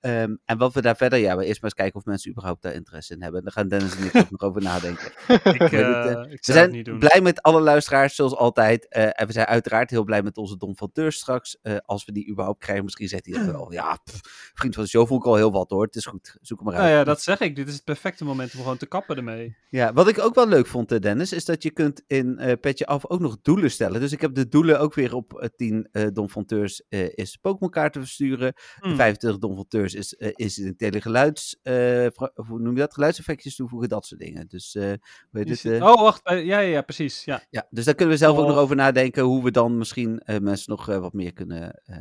Ehm, 0.00 0.36
en 0.44 0.58
wat 0.58 0.72
we 0.72 0.82
daar 0.82 0.96
verder, 0.96 1.18
ja, 1.18 1.36
we 1.36 1.44
eerst 1.44 1.62
maar 1.62 1.70
eens 1.70 1.80
kijken 1.80 2.00
of 2.00 2.04
mensen 2.04 2.30
überhaupt 2.30 2.62
daar 2.62 2.74
interesse 2.74 3.14
in 3.14 3.22
hebben. 3.22 3.38
En 3.38 3.44
daar 3.44 3.54
gaan 3.54 3.68
Dennis 3.68 3.96
en 3.96 4.04
ik 4.04 4.16
ook 4.16 4.30
nog 4.40 4.40
over 4.40 4.62
nadenken. 4.62 5.12
Ik, 5.28 5.42
weet 5.42 5.70
het, 5.70 5.72
eh, 5.72 6.10
eh, 6.10 6.30
ik 6.30 6.46
We 6.46 6.52
zijn 6.52 6.98
blij 6.98 7.20
met 7.20 7.42
alle 7.42 7.60
luisteraars, 7.60 8.14
zoals 8.14 8.34
altijd. 8.34 8.88
Eh, 8.88 9.20
en 9.20 9.26
we 9.26 9.32
zijn 9.32 9.46
uiteraard 9.46 9.90
heel 9.90 10.04
blij 10.04 10.22
met 10.22 10.36
onze 10.36 10.56
Dom 10.56 10.76
van 10.76 10.92
Teur 10.92 11.12
straks. 11.12 11.58
als 11.84 12.04
we 12.04 12.12
die 12.12 12.30
überhaupt 12.30 12.58
krijgen. 12.58 12.84
Misschien 12.84 13.08
zegt 13.08 13.26
hij 13.26 13.38
het 13.38 13.50
wel. 13.50 13.72
Ja, 13.80 13.98
pff, 14.04 14.20
vriend 14.54 14.74
van 14.74 14.84
de 14.84 14.90
show 14.90 15.06
vond 15.06 15.20
ik 15.20 15.26
al 15.26 15.36
heel 15.36 15.52
wat 15.52 15.70
hoor. 15.70 15.84
Het 15.84 15.96
is 15.96 16.06
goed. 16.06 16.36
Zoek 16.40 16.58
hem 16.58 16.66
maar 16.66 16.76
uit. 16.76 16.84
Nou 16.84 16.98
ja, 16.98 17.04
dat 17.04 17.22
zeg 17.22 17.40
ik. 17.40 17.56
Dit 17.56 17.68
is 17.68 17.74
het 17.74 17.84
perfecte 17.84 18.24
moment 18.24 18.54
om 18.54 18.60
gewoon 18.60 18.76
te 18.76 18.86
kappen 18.86 19.16
ermee. 19.16 19.56
Ja, 19.68 19.92
wat 19.92 20.08
ik 20.08 20.18
ook 20.18 20.34
wel 20.34 20.48
leuk 20.48 20.66
vond, 20.66 21.02
Dennis, 21.02 21.32
is 21.32 21.44
dat 21.44 21.62
je 21.62 21.70
kunt 21.70 22.02
in 22.06 22.58
Petje 22.60 22.86
Af 22.86 23.06
ook 23.06 23.20
nog 23.20 23.38
doelen 23.42 23.70
stellen. 23.70 24.00
Dus 24.00 24.12
ik 24.12 24.20
heb 24.20 24.34
de 24.34 24.48
doelen 24.48 24.80
ook 24.80 24.94
weer 24.94 25.14
op 25.14 25.34
eh, 25.34 25.48
10 25.56 25.88
eh 25.92 26.06
Donfonteurs 26.12 26.82
eh 26.88 27.08
is 27.14 27.36
Pokémon 27.36 27.70
kaarten 27.70 28.00
versturen. 28.00 28.52
Hmm. 28.80 28.96
25 28.96 29.40
Donfonteurs 29.40 29.89
is, 29.89 29.89
eh, 29.94 30.30
is 30.34 30.58
in 30.58 30.76
telegeluids, 30.76 31.58
eh, 31.62 31.74
fra- 32.14 32.30
of 32.34 32.46
hoe 32.48 32.60
noem 32.60 32.74
je 32.74 32.80
dat? 32.80 32.94
Geluidseffectjes 32.94 33.56
toevoegen, 33.56 33.88
dat 33.88 34.06
soort 34.06 34.20
dingen. 34.20 34.48
Dus, 34.48 34.74
eh 34.74 34.82
hoe 34.84 34.98
heet 35.30 35.44
Je 35.44 35.50
het, 35.50 35.58
zit- 35.58 35.72
eh, 35.80 35.86
Oh, 35.86 36.00
wacht. 36.02 36.20
eh, 36.24 36.44
ja, 36.44 36.58
ja, 36.58 36.68
ja, 36.68 36.82
precies. 36.82 37.24
Ja. 37.24 37.42
ja, 37.50 37.66
dus 37.70 37.84
daar 37.84 37.94
kunnen 37.94 38.14
we 38.14 38.20
zelf 38.20 38.38
ook 38.38 38.46
nog 38.46 38.56
Oh. 38.56 38.62
over 38.62 38.76
nadenken 38.76 39.22
hoe 39.22 39.42
we 39.44 39.50
dan 39.50 39.78
misschien 39.78 40.18
eh, 40.18 40.38
mensen 40.38 40.70
nog 40.70 40.88
eh, 40.88 40.98
wat 40.98 41.12
meer 41.12 41.32
kunnen, 41.32 41.80
eh, 41.84 41.96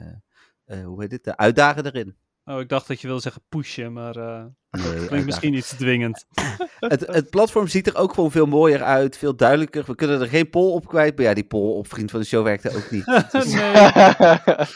eh, 0.66 0.86
hoe 0.86 1.02
heet 1.02 1.12
het, 1.12 1.28
eh, 1.28 1.34
uitdagen 1.34 1.86
erin. 1.86 2.16
Oh, 2.46 2.60
ik 2.60 2.70
dacht 2.70 2.88
dat 2.88 3.02
je 3.02 3.08
wilde 3.08 3.22
zeggen 3.22 3.42
pushen, 3.50 3.94
maar 3.94 4.16
eh 4.16 4.26
Nee, 4.72 4.82
klinkt 4.82 5.00
uitdaging. 5.00 5.26
misschien 5.26 5.54
iets 5.54 5.70
te 5.70 5.76
dwingend. 5.76 6.26
het, 6.80 7.08
het 7.08 7.30
platform 7.30 7.68
ziet 7.68 7.88
er 7.88 7.96
ook 7.98 8.14
gewoon 8.14 8.32
veel 8.32 8.46
mooier 8.46 8.84
uit, 8.84 9.18
veel 9.18 9.36
duidelijker. 9.36 9.84
We 9.86 9.96
kunnen 9.96 10.22
er 10.22 10.28
geen 10.28 10.50
poll 10.50 10.72
op 10.74 10.88
kwijt, 10.88 11.16
maar 11.16 11.26
ja, 11.26 11.34
die 11.34 11.44
poll 11.44 11.78
op 11.78 11.88
Vriend 11.88 12.12
van 12.12 12.20
de 12.20 12.26
Show 12.26 12.44
werkte 12.44 12.76
ook 12.76 12.92
niet. 12.92 13.06
Dus, 13.32 13.46
nee, 13.54 13.62
eh, 13.72 14.48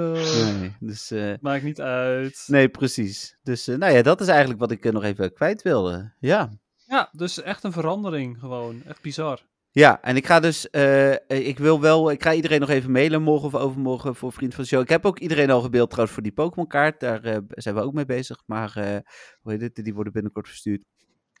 nee, 0.00 0.76
dus, 0.80 1.10
eh, 1.10 1.34
maakt 1.40 1.62
niet 1.62 1.80
uit. 1.80 2.44
nee, 2.46 2.68
precies. 2.68 3.38
Dus 3.42 3.68
eh, 3.68 3.76
nou 3.76 3.92
ja, 3.92 4.02
dat 4.02 4.20
is 4.20 4.28
eigenlijk 4.28 4.60
wat 4.60 4.70
ik 4.70 4.84
eh, 4.84 4.92
nog 4.92 5.02
even 5.02 5.32
kwijt 5.32 5.62
wilde. 5.62 6.12
Ja. 6.18 6.50
Ja, 6.86 7.08
dus 7.12 7.42
echt 7.42 7.64
een 7.64 7.72
verandering 7.72 8.38
gewoon. 8.38 8.82
Echt 8.84 9.02
bizar. 9.02 9.42
Ja, 9.74 10.02
en 10.02 10.16
ik 10.16 10.26
ga 10.26 10.40
dus, 10.40 10.70
eh, 10.70 11.12
ik 11.28 11.58
wil 11.58 11.80
wel, 11.80 12.10
ik 12.10 12.22
ga 12.22 12.32
iedereen 12.32 12.60
nog 12.60 12.68
even 12.68 12.90
mailen 12.90 13.22
morgen 13.22 13.46
of 13.46 13.54
overmorgen 13.54 14.14
voor 14.14 14.32
Vriend 14.32 14.54
van 14.54 14.62
de 14.62 14.68
Show. 14.68 14.80
Ik 14.80 14.88
heb 14.88 15.06
ook 15.06 15.18
iedereen 15.18 15.50
al 15.50 15.60
gebeeld 15.60 15.88
trouwens 15.88 16.14
voor 16.14 16.22
die 16.22 16.32
Pokémon 16.32 16.66
kaart, 16.66 17.00
daar 17.00 17.24
eh, 17.24 17.38
zijn 17.48 17.74
we 17.74 17.80
ook 17.80 17.92
mee 17.92 18.04
bezig. 18.04 18.42
Maar, 18.46 18.76
eh, 18.76 18.98
hoe 19.40 19.52
heet 19.52 19.60
het, 19.60 19.74
die 19.74 19.94
worden 19.94 20.12
binnenkort 20.12 20.48
verstuurd. 20.48 20.82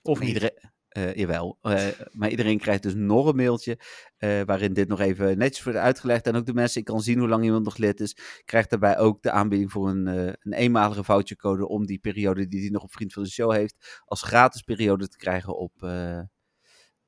Of. 0.02 0.20
Iedereen, 0.20 0.72
eh, 0.94 1.14
jawel, 1.14 1.58
eh, 1.60 1.86
maar 2.12 2.30
iedereen 2.30 2.58
krijgt 2.58 2.82
dus 2.82 2.94
nog 2.94 3.26
een 3.26 3.36
mailtje 3.36 3.78
eh, 4.16 4.40
waarin 4.44 4.72
dit 4.72 4.88
nog 4.88 5.00
even 5.00 5.38
netjes 5.38 5.64
wordt 5.64 5.78
uitgelegd. 5.78 6.26
En 6.26 6.36
ook 6.36 6.46
de 6.46 6.54
mensen, 6.54 6.80
ik 6.80 6.86
kan 6.86 7.00
zien 7.00 7.18
hoe 7.18 7.28
lang 7.28 7.44
iemand 7.44 7.64
nog 7.64 7.76
lid 7.76 8.00
is, 8.00 8.16
krijgt 8.44 8.70
daarbij 8.70 8.98
ook 8.98 9.22
de 9.22 9.30
aanbieding 9.30 9.72
voor 9.72 9.88
een, 9.88 10.06
eh, 10.06 10.32
een 10.40 10.52
eenmalige 10.52 11.04
vouchercode 11.04 11.68
om 11.68 11.86
die 11.86 11.98
periode 11.98 12.48
die 12.48 12.60
hij 12.60 12.70
nog 12.70 12.82
op 12.82 12.92
Vriend 12.92 13.12
van 13.12 13.22
de 13.22 13.30
Show 13.30 13.52
heeft, 13.52 14.02
als 14.04 14.22
gratis 14.22 14.62
periode 14.62 15.08
te 15.08 15.16
krijgen 15.16 15.56
op, 15.56 15.72
eh, 15.82 16.18
eh, 16.18 16.24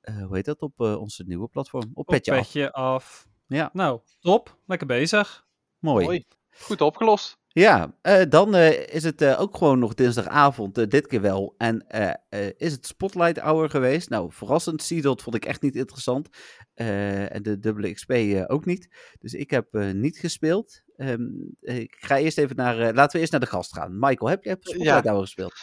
hoe 0.05 0.37
heet 0.37 0.45
dat, 0.45 0.61
op 0.61 0.81
eh, 0.81 1.01
onze 1.01 1.25
nieuwe 1.27 1.49
platform. 1.49 1.91
Op 1.95 1.99
Op 1.99 2.07
Petje 2.07 2.33
Af. 2.33 2.39
petje 2.39 2.73
af. 2.73 3.29
Ja. 3.47 3.71
Nou, 3.73 4.01
top. 4.21 4.59
Lekker 4.67 4.87
bezig. 4.87 5.47
Mooi. 5.79 6.05
Mooi. 6.05 6.25
Goed 6.51 6.81
opgelost. 6.81 7.39
Ja, 7.59 7.95
eh, 8.03 8.23
dan 8.29 8.55
eh, 8.55 8.95
is 8.95 9.05
het 9.05 9.23
eh, 9.23 9.41
ook 9.41 9.57
gewoon 9.57 9.79
nog 9.79 9.95
dinsdagavond, 9.95 10.91
dit 10.91 11.07
keer 11.07 11.21
wel. 11.21 11.55
En 11.59 11.87
is 12.57 12.73
het 12.73 12.87
Spotlight 12.87 13.39
Hour 13.39 13.71
geweest. 13.71 14.09
Nou, 14.09 14.33
verrassend, 14.33 14.83
Seedot 14.83 15.23
vond 15.23 15.37
ik 15.37 15.45
echt 15.45 15.63
niet 15.63 15.77
interessant. 15.77 16.29
En 16.75 17.43
de 17.43 17.59
dubbele 17.59 17.93
XP 17.93 18.13
ook 18.47 18.65
niet. 18.65 18.89
Dus 19.21 19.35
ik 19.35 19.51
heb 19.51 19.67
niet 19.73 20.19
gespeeld. 20.19 20.83
Ehm, 20.97 21.23
eh, 21.61 21.79
ik 21.79 21.97
ga 21.99 22.19
eerst 22.19 22.39
even 22.39 22.57
naar, 22.57 22.77
laten 22.77 23.13
we 23.13 23.19
eerst 23.19 23.33
naar 23.33 23.41
de 23.41 23.47
gast 23.47 23.73
gaan. 23.73 23.99
Michael, 23.99 24.31
heb 24.31 24.45
jij 24.45 24.57
Spotlight 24.61 25.05
Ja. 25.05 25.11
Hour 25.11 25.21
gespeeld? 25.21 25.55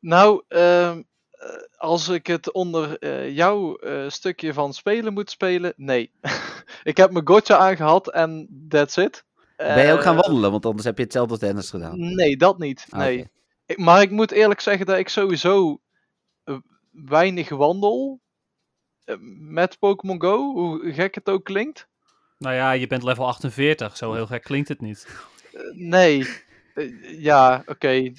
Nou, 0.00 0.42
ehm, 0.48 1.02
eh, 1.30 1.48
als 1.76 2.08
ik 2.08 2.26
het 2.26 2.52
onder 2.52 3.06
jouw 3.30 3.78
stukje 4.08 4.52
van 4.52 4.74
spelen 4.74 5.12
moet 5.12 5.30
spelen, 5.30 5.72
nee. 5.76 6.12
ik 6.82 6.96
heb 6.96 7.10
mijn 7.10 7.26
gotcha 7.26 7.56
aangehad 7.56 8.10
en 8.10 8.64
that's 8.68 8.96
it. 8.96 9.24
Ben 9.74 9.86
je 9.86 9.92
ook 9.92 10.02
gaan 10.02 10.16
Eh, 10.16 10.20
wandelen? 10.22 10.50
Want 10.50 10.66
anders 10.66 10.84
heb 10.84 10.96
je 10.96 11.02
hetzelfde 11.02 11.30
als 11.32 11.40
Dennis 11.40 11.70
gedaan. 11.70 12.14
Nee, 12.14 12.36
dat 12.36 12.58
niet. 12.58 12.86
Ah, 12.90 12.98
Nee. 12.98 13.30
Ik- 13.66 13.78
maar 13.78 14.02
ik 14.02 14.10
moet 14.10 14.30
eerlijk 14.30 14.60
zeggen 14.60 14.86
dat 14.86 14.98
ik 14.98 15.08
sowieso 15.08 15.80
eh, 16.44 16.56
weinig 16.90 17.48
wandel 17.48 18.20
eh, 19.04 19.16
met 19.38 19.78
Pokémon 19.78 20.20
Go, 20.22 20.52
hoe 20.52 20.92
gek 20.92 21.14
het 21.14 21.28
ook 21.28 21.44
klinkt. 21.44 21.88
Nou 22.38 22.54
ja, 22.54 22.70
je 22.72 22.86
bent 22.86 23.02
level 23.02 23.26
48. 23.26 23.96
Zo 23.96 24.12
heel 24.12 24.26
gek 24.26 24.42
klinkt 24.42 24.68
het 24.68 24.80
niet. 24.80 25.06
Nee. 25.72 26.26
Ja, 27.18 27.62
oké. 27.66 28.12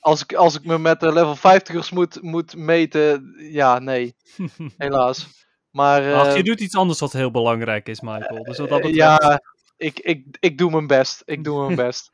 Als 0.00 0.22
ik, 0.22 0.34
als 0.34 0.54
ik 0.54 0.64
me 0.64 0.78
met 0.78 1.00
de 1.00 1.12
level 1.12 1.36
50ers 1.36 1.90
moet, 1.92 2.22
moet 2.22 2.56
meten, 2.56 3.34
ja, 3.38 3.78
nee. 3.78 4.14
Helaas. 4.76 5.26
Maar 5.70 6.02
eh, 6.12 6.20
Ach, 6.20 6.36
je 6.36 6.42
doet 6.42 6.60
iets 6.60 6.76
anders 6.76 7.00
wat 7.00 7.12
heel 7.12 7.30
belangrijk 7.30 7.88
is, 7.88 8.00
Michael. 8.00 8.42
Dus 8.42 8.58
wat 8.58 8.68
dat 8.68 8.80
betreft... 8.80 8.96
ja, 8.96 9.40
ik, 9.80 9.98
ik, 9.98 10.36
ik 10.40 10.58
doe 10.58 10.70
mijn 10.70 10.86
best. 10.86 11.22
Ik 11.24 11.44
doe 11.44 11.64
mijn 11.64 11.76
best. 11.86 12.12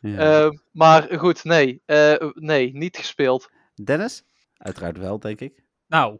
Ja. 0.00 0.44
Eh, 0.44 0.50
maar 0.72 1.18
goed, 1.18 1.44
nee. 1.44 1.82
Eh, 1.86 2.28
nee, 2.34 2.76
niet 2.76 2.96
gespeeld. 2.96 3.50
Dennis? 3.84 4.24
Uiteraard 4.56 4.98
wel, 4.98 5.18
denk 5.18 5.40
ik. 5.40 5.62
Nou, 5.86 6.18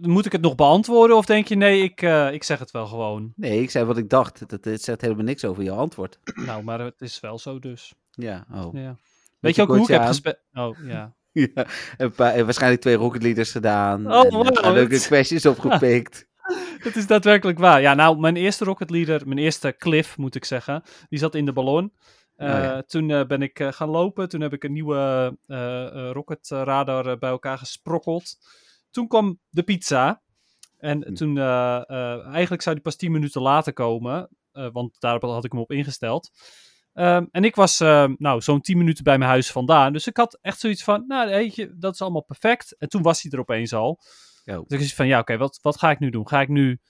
moet 0.00 0.26
ik 0.26 0.32
het 0.32 0.40
nog 0.40 0.54
beantwoorden 0.54 1.16
of 1.16 1.26
denk 1.26 1.48
je 1.48 1.54
nee, 1.54 1.82
ik, 1.82 2.02
eh, 2.02 2.32
ik 2.32 2.44
zeg 2.44 2.58
het 2.58 2.70
wel 2.70 2.86
gewoon. 2.86 3.32
Nee, 3.36 3.62
ik 3.62 3.70
zei 3.70 3.84
wat 3.84 3.98
ik 3.98 4.08
dacht. 4.08 4.48
Dat, 4.48 4.64
het 4.64 4.82
zegt 4.82 5.00
helemaal 5.00 5.24
niks 5.24 5.44
over 5.44 5.62
je 5.62 5.70
antwoord. 5.70 6.18
Nou, 6.46 6.62
maar 6.62 6.80
het 6.80 7.00
is 7.00 7.20
wel 7.20 7.38
zo 7.38 7.58
dus. 7.58 7.94
Ja, 8.10 8.46
oh. 8.52 8.74
Ja. 8.74 8.96
Weet 9.40 9.54
je 9.54 9.62
ook 9.62 9.68
hoe 9.68 9.80
ik 9.80 9.86
heb 9.86 10.04
gespeeld? 10.04 10.38
Oh, 10.52 10.78
ja. 10.86 11.16
Ja, 11.32 11.66
een 11.96 12.12
paar, 12.12 12.44
waarschijnlijk 12.44 12.80
twee 12.82 12.94
Rocket 12.94 13.22
Leaders 13.22 13.50
gedaan. 13.50 14.12
Oh, 14.12 14.46
en 14.64 14.72
leuke 14.72 15.00
questjes 15.06 15.46
opgepikt. 15.46 16.27
Het 16.78 16.96
is 16.96 17.06
daadwerkelijk 17.06 17.58
waar. 17.58 17.80
Ja, 17.80 17.94
nou, 17.94 18.18
mijn 18.18 18.36
eerste 18.36 18.64
Rocket 18.64 18.90
Leader, 18.90 19.26
mijn 19.26 19.38
eerste 19.38 19.74
cliff 19.78 20.16
moet 20.16 20.34
ik 20.34 20.44
zeggen, 20.44 20.82
die 21.08 21.18
zat 21.18 21.34
in 21.34 21.44
de 21.44 21.52
ballon. 21.52 21.92
Eh, 22.36 22.48
Oh 22.54 22.62
ja. 22.62 22.82
Toen 22.82 23.10
eh, 23.10 23.26
ben 23.26 23.42
ik 23.42 23.60
eh, 23.60 23.72
gaan 23.72 23.88
lopen. 23.88 24.28
Toen 24.28 24.40
heb 24.40 24.52
ik 24.52 24.64
een 24.64 24.72
nieuwe 24.72 25.36
eh, 25.46 25.86
eh, 25.86 26.10
rocket 26.12 26.48
radar 26.48 27.06
eh, 27.06 27.18
bij 27.18 27.30
elkaar 27.30 27.58
gesprokkeld. 27.58 28.36
Toen 28.90 29.08
kwam 29.08 29.40
de 29.48 29.62
pizza. 29.62 30.22
En 30.78 31.04
Hm. 31.06 31.14
toen, 31.14 31.38
eh, 31.38 31.80
eh, 31.86 32.26
eigenlijk 32.26 32.62
zou 32.62 32.74
die 32.74 32.84
pas 32.84 32.96
10 32.96 33.12
minuten 33.12 33.42
later 33.42 33.72
komen. 33.72 34.28
eh, 34.52 34.68
want 34.72 34.96
daarop 35.00 35.22
had 35.22 35.44
ik 35.44 35.52
hem 35.52 35.60
op 35.60 35.70
ingesteld. 35.72 36.30
Ehm, 36.92 37.24
en 37.30 37.44
ik 37.44 37.54
was 37.54 37.78
nou, 38.16 38.40
zo'n 38.40 38.60
10 38.60 38.78
minuten 38.78 39.04
bij 39.04 39.18
mijn 39.18 39.30
huis 39.30 39.50
vandaan. 39.50 39.92
Dus 39.92 40.06
ik 40.06 40.16
had 40.16 40.38
echt 40.40 40.60
zoiets 40.60 40.84
van, 40.84 41.04
nou 41.06 41.28
weet 41.30 41.54
je, 41.54 41.72
dat 41.78 41.94
is 41.94 42.00
allemaal 42.02 42.24
perfect. 42.24 42.76
En 42.78 42.88
toen 42.88 43.02
was 43.02 43.22
hij 43.22 43.30
er 43.32 43.38
opeens 43.38 43.72
al. 43.72 44.00
Oh. 44.48 44.54
Dus 44.54 44.62
ik 44.62 44.68
zoiets 44.68 44.94
van, 44.94 45.06
ja 45.06 45.18
oké, 45.18 45.36
wat, 45.36 45.58
wat 45.62 45.78
ga 45.78 45.90
ik 45.90 45.98
nu 45.98 46.10
doen? 46.10 46.28
Ga 46.28 46.40
ik 46.40 46.48
nu 46.48 46.80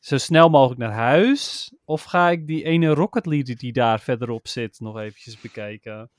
zo 0.00 0.18
snel 0.18 0.48
mogelijk 0.48 0.80
naar 0.80 0.92
huis? 0.92 1.72
Of 1.84 2.02
ga 2.02 2.30
ik 2.30 2.46
die 2.46 2.64
ene 2.64 2.88
Rocket 2.88 3.26
Leader 3.26 3.56
die 3.56 3.72
daar 3.72 4.00
verderop 4.00 4.48
zit 4.48 4.80
nog 4.80 4.98
eventjes 4.98 5.40
bekijken? 5.40 6.10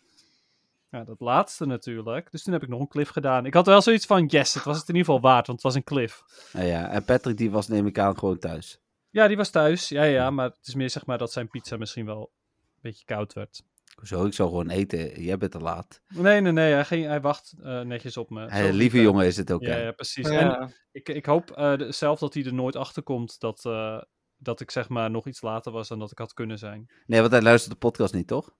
Ja, 0.90 1.04
dat 1.04 1.20
laatste 1.20 1.66
natuurlijk. 1.66 2.32
Dus 2.32 2.44
toen 2.44 2.54
heb 2.54 2.64
ik 2.64 2.70
nog 2.70 2.80
een 2.80 2.88
cliff 2.88 3.12
gedaan. 3.12 3.46
Ik 3.46 3.54
had 3.54 3.66
wel 3.66 3.82
zoiets 3.82 4.06
van, 4.06 4.26
yes, 4.26 4.54
het 4.54 4.64
was 4.64 4.78
het 4.80 4.90
in 4.90 4.96
ieder 4.96 5.14
geval 5.14 5.30
waard, 5.30 5.48
want 5.48 5.64
het 5.64 5.68
was 5.68 5.76
een 5.76 5.84
cliff. 5.84 6.24
Nou 6.54 6.66
ja, 6.66 6.90
en 6.90 7.06
Patrick 7.06 7.38
die 7.38 7.52
was 7.52 7.68
neem 7.68 7.88
ik 7.88 8.00
aan 8.00 8.18
gewoon 8.18 8.40
thuis. 8.40 8.80
Ja, 9.10 9.28
die 9.28 9.38
was 9.38 9.50
thuis. 9.50 9.90
Ja, 9.90 10.04
ja, 10.04 10.30
maar 10.30 10.50
het 10.50 10.68
is 10.68 10.76
meer 10.76 10.90
zeg 10.90 11.06
maar 11.06 11.18
dat 11.18 11.32
zijn 11.32 11.48
pizza 11.48 11.78
misschien 11.78 12.06
wel 12.06 12.22
een 12.22 12.80
beetje 12.82 13.06
koud 13.06 13.34
werd. 13.34 13.64
Zo, 14.04 14.26
ik 14.26 14.34
zou 14.34 14.50
gewoon 14.50 14.70
eten. 14.70 15.22
Jij 15.22 15.38
bent 15.38 15.52
te 15.52 15.60
laat. 15.60 16.02
Nee, 16.08 16.42
nee, 16.42 16.52
nee, 16.52 16.74
hij, 16.74 16.86
ging, 16.86 17.06
hij 17.06 17.22
wacht 17.22 17.54
eh, 17.64 17.82
netjes 17.82 18.18
op 18.18 18.30
me. 18.30 18.72
Lieve 18.72 19.02
jongen 19.02 19.26
is 19.26 19.38
het 19.38 19.52
ook. 19.52 19.62
Ja, 19.62 19.70
hè? 19.72 19.82
ja, 19.82 19.92
precies. 19.92 20.28
En 20.30 20.74
ik, 20.92 21.10
ik 21.10 21.26
hoop 21.26 21.52
eh, 21.52 21.74
zelf 21.90 22.20
dat 22.20 22.34
hij 22.34 22.44
er 22.46 22.54
nooit 22.54 22.76
achter 22.76 23.04
komt 23.04 23.40
dat, 23.40 23.66
eh, 23.66 24.02
dat 24.38 24.60
ik 24.62 24.72
zeg 24.72 24.90
maar 24.90 25.12
nog 25.12 25.28
iets 25.28 25.42
later 25.42 25.72
was 25.72 25.88
dan 25.88 26.00
dat 26.00 26.12
ik 26.12 26.18
had 26.18 26.34
kunnen 26.34 26.58
zijn. 26.58 26.90
Nee, 27.06 27.20
want 27.20 27.32
hij 27.32 27.42
luistert 27.42 27.74
de 27.74 27.80
podcast 27.80 28.14
niet, 28.14 28.28
toch? 28.28 28.54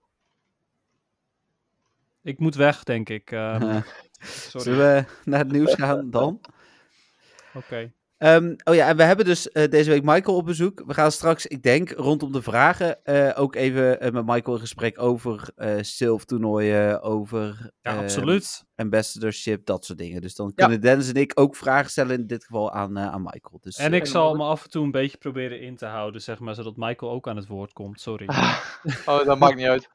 Ik 2.24 2.40
moet 2.40 2.56
weg, 2.56 2.84
denk 2.84 3.10
ik. 3.10 3.32
ehm, 3.32 3.62
Eh, 3.62 3.82
sorry. 4.50 4.66
Zullen 4.66 4.96
we 4.96 5.06
naar 5.30 5.40
het 5.40 5.52
nieuws 5.52 5.74
gaan 5.74 6.10
dan? 6.10 6.42
Oké. 7.54 7.92
Ehm, 8.22 8.54
oh 8.64 8.76
ja, 8.76 8.88
en 8.88 8.98
we 8.98 9.04
hebben 9.04 9.26
dus 9.26 9.52
eh, 9.52 9.70
deze 9.70 9.90
week 9.90 10.04
Michael 10.04 10.38
op 10.38 10.46
bezoek. 10.46 10.84
We 10.86 10.94
gaan 10.94 11.12
straks, 11.12 11.46
ik 11.46 11.64
denk, 11.64 11.90
rondom 11.90 12.32
de 12.32 12.42
vragen 12.42 13.06
eh, 13.06 13.32
ook 13.36 13.56
even 13.56 14.00
eh, 14.00 14.12
met 14.12 14.26
Michael 14.26 14.56
in 14.56 14.62
gesprek 14.62 15.02
over 15.02 15.50
eh 15.56 15.76
Silf-toernooien, 15.82 17.02
over 17.02 17.72
Ja, 17.82 17.92
ehm, 17.92 18.00
absoluut. 18.00 18.66
ambassadorship, 18.76 19.66
dat 19.66 19.86
soort 19.86 19.98
dingen. 19.98 20.22
Dus 20.22 20.36
dan 20.36 20.54
kunnen 20.54 20.82
Dennis 20.82 21.10
en 21.10 21.16
ik 21.16 21.32
ook 21.36 21.56
vragen 21.56 21.90
stellen, 21.90 22.20
in 22.20 22.28
dit 22.28 22.46
geval 22.46 22.72
aan, 22.72 23.00
aan 23.00 23.22
Michael. 23.22 23.60
Dus, 23.62 23.78
En 23.78 23.94
ik 23.94 24.06
zal 24.06 24.36
me 24.36 24.44
af 24.44 24.64
en 24.64 24.70
toe 24.70 24.84
een 24.84 24.92
beetje 24.92 25.18
proberen 25.18 25.62
in 25.62 25.76
te 25.76 25.86
houden, 25.86 26.22
zeg 26.22 26.40
maar, 26.40 26.56
zodat 26.56 26.76
Michael 26.76 27.12
ook 27.12 27.28
aan 27.28 27.36
het 27.36 27.48
woord 27.48 27.74
komt. 27.74 28.02
Sorry. 28.02 28.28
Oh, 29.06 29.26
dat 29.26 29.40
maakt 29.40 29.56
niet 29.56 29.68
uit. 29.68 29.90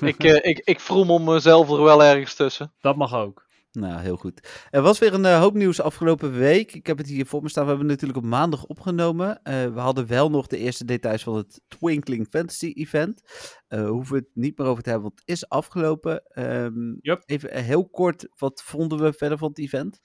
ik, 0.00 0.24
eh, 0.24 0.50
ik, 0.50 0.60
ik 0.64 0.80
vroem 0.80 1.10
om 1.10 1.24
mezelf 1.24 1.70
er 1.70 1.82
wel 1.82 2.04
ergens 2.04 2.34
tussen. 2.34 2.72
Dat 2.80 2.96
mag 2.96 3.14
ook. 3.14 3.50
Nou, 3.72 4.00
heel 4.00 4.16
goed. 4.16 4.48
Er 4.70 4.82
was 4.82 4.98
weer 4.98 5.14
een 5.14 5.24
eh, 5.24 5.38
hoop 5.38 5.54
nieuws 5.54 5.80
afgelopen 5.80 6.32
week. 6.32 6.74
Ik 6.74 6.86
heb 6.86 6.98
het 6.98 7.06
hier 7.08 7.26
voor 7.26 7.42
me 7.42 7.48
staan. 7.48 7.62
We 7.62 7.68
hebben 7.70 7.88
het 7.88 8.00
natuurlijk 8.00 8.24
op 8.26 8.30
maandag 8.32 8.64
opgenomen. 8.64 9.42
Eh, 9.42 9.66
we 9.74 9.80
hadden 9.80 10.06
wel 10.06 10.30
nog 10.30 10.46
de 10.46 10.56
eerste 10.58 10.84
details 10.84 11.22
van 11.22 11.36
het 11.36 11.60
Twinkling 11.68 12.26
Fantasy 12.30 12.72
Event. 12.74 13.22
Eh 13.68 13.88
hoeven 13.88 14.12
we 14.14 14.18
het 14.18 14.28
niet 14.34 14.58
meer 14.58 14.66
over 14.66 14.82
te 14.82 14.90
hebben, 14.90 15.08
want 15.08 15.20
het 15.20 15.28
is 15.28 15.48
afgelopen. 15.48 16.24
Ehm, 16.26 16.92
Yup. 17.00 17.22
Even 17.26 17.62
heel 17.64 17.88
kort, 17.88 18.26
wat 18.36 18.62
vonden 18.62 18.98
we 18.98 19.12
verder 19.12 19.38
van 19.38 19.48
het 19.48 19.58
event? 19.58 20.00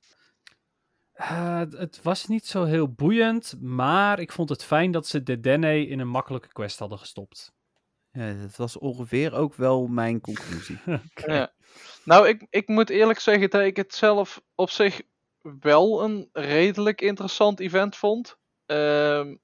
Eh, 1.13 1.57
het- 1.57 1.77
het 1.77 2.01
was 2.01 2.27
niet 2.27 2.45
zo 2.45 2.63
heel 2.63 2.91
boeiend, 2.93 3.55
maar 3.59 4.19
ik 4.19 4.31
vond 4.31 4.49
het 4.49 4.63
fijn 4.63 4.91
dat 4.91 5.07
ze 5.07 5.23
de 5.23 5.39
Dene 5.39 5.87
in 5.87 5.99
een 5.99 6.07
makkelijke 6.09 6.47
quest 6.51 6.79
hadden 6.79 6.99
gestopt. 6.99 7.51
Ja, 8.11 8.33
dat 8.33 8.55
was 8.55 8.77
ongeveer 8.77 9.33
ook 9.33 9.53
wel 9.55 9.87
mijn 9.87 10.21
conclusie. 10.21 10.77
Ja. 11.25 11.55
Nou, 12.03 12.27
ik, 12.27 12.45
ik 12.49 12.67
moet 12.67 12.89
eerlijk 12.89 13.19
zeggen 13.19 13.49
dat 13.49 13.61
ik 13.61 13.75
het 13.75 13.93
zelf 13.93 14.41
op 14.55 14.69
zich 14.69 15.01
wel 15.59 16.03
een 16.03 16.29
redelijk 16.33 17.01
interessant 17.01 17.59
event 17.59 17.95
vond. 17.95 18.37
Ehm, 18.65 19.35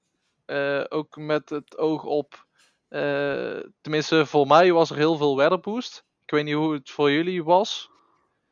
eh, 0.44 0.84
ook 0.88 1.16
met 1.16 1.48
het 1.50 1.78
oog 1.78 2.04
op. 2.04 2.46
eh, 2.88 3.58
tenminste, 3.80 4.26
voor 4.26 4.46
mij 4.46 4.72
was 4.72 4.90
er 4.90 4.96
heel 4.96 5.16
veel 5.16 5.36
weather 5.36 5.60
boost. 5.60 6.04
Ik 6.24 6.30
weet 6.30 6.44
niet 6.44 6.54
hoe 6.54 6.72
het 6.72 6.90
voor 6.90 7.10
jullie 7.10 7.44
was. 7.44 7.90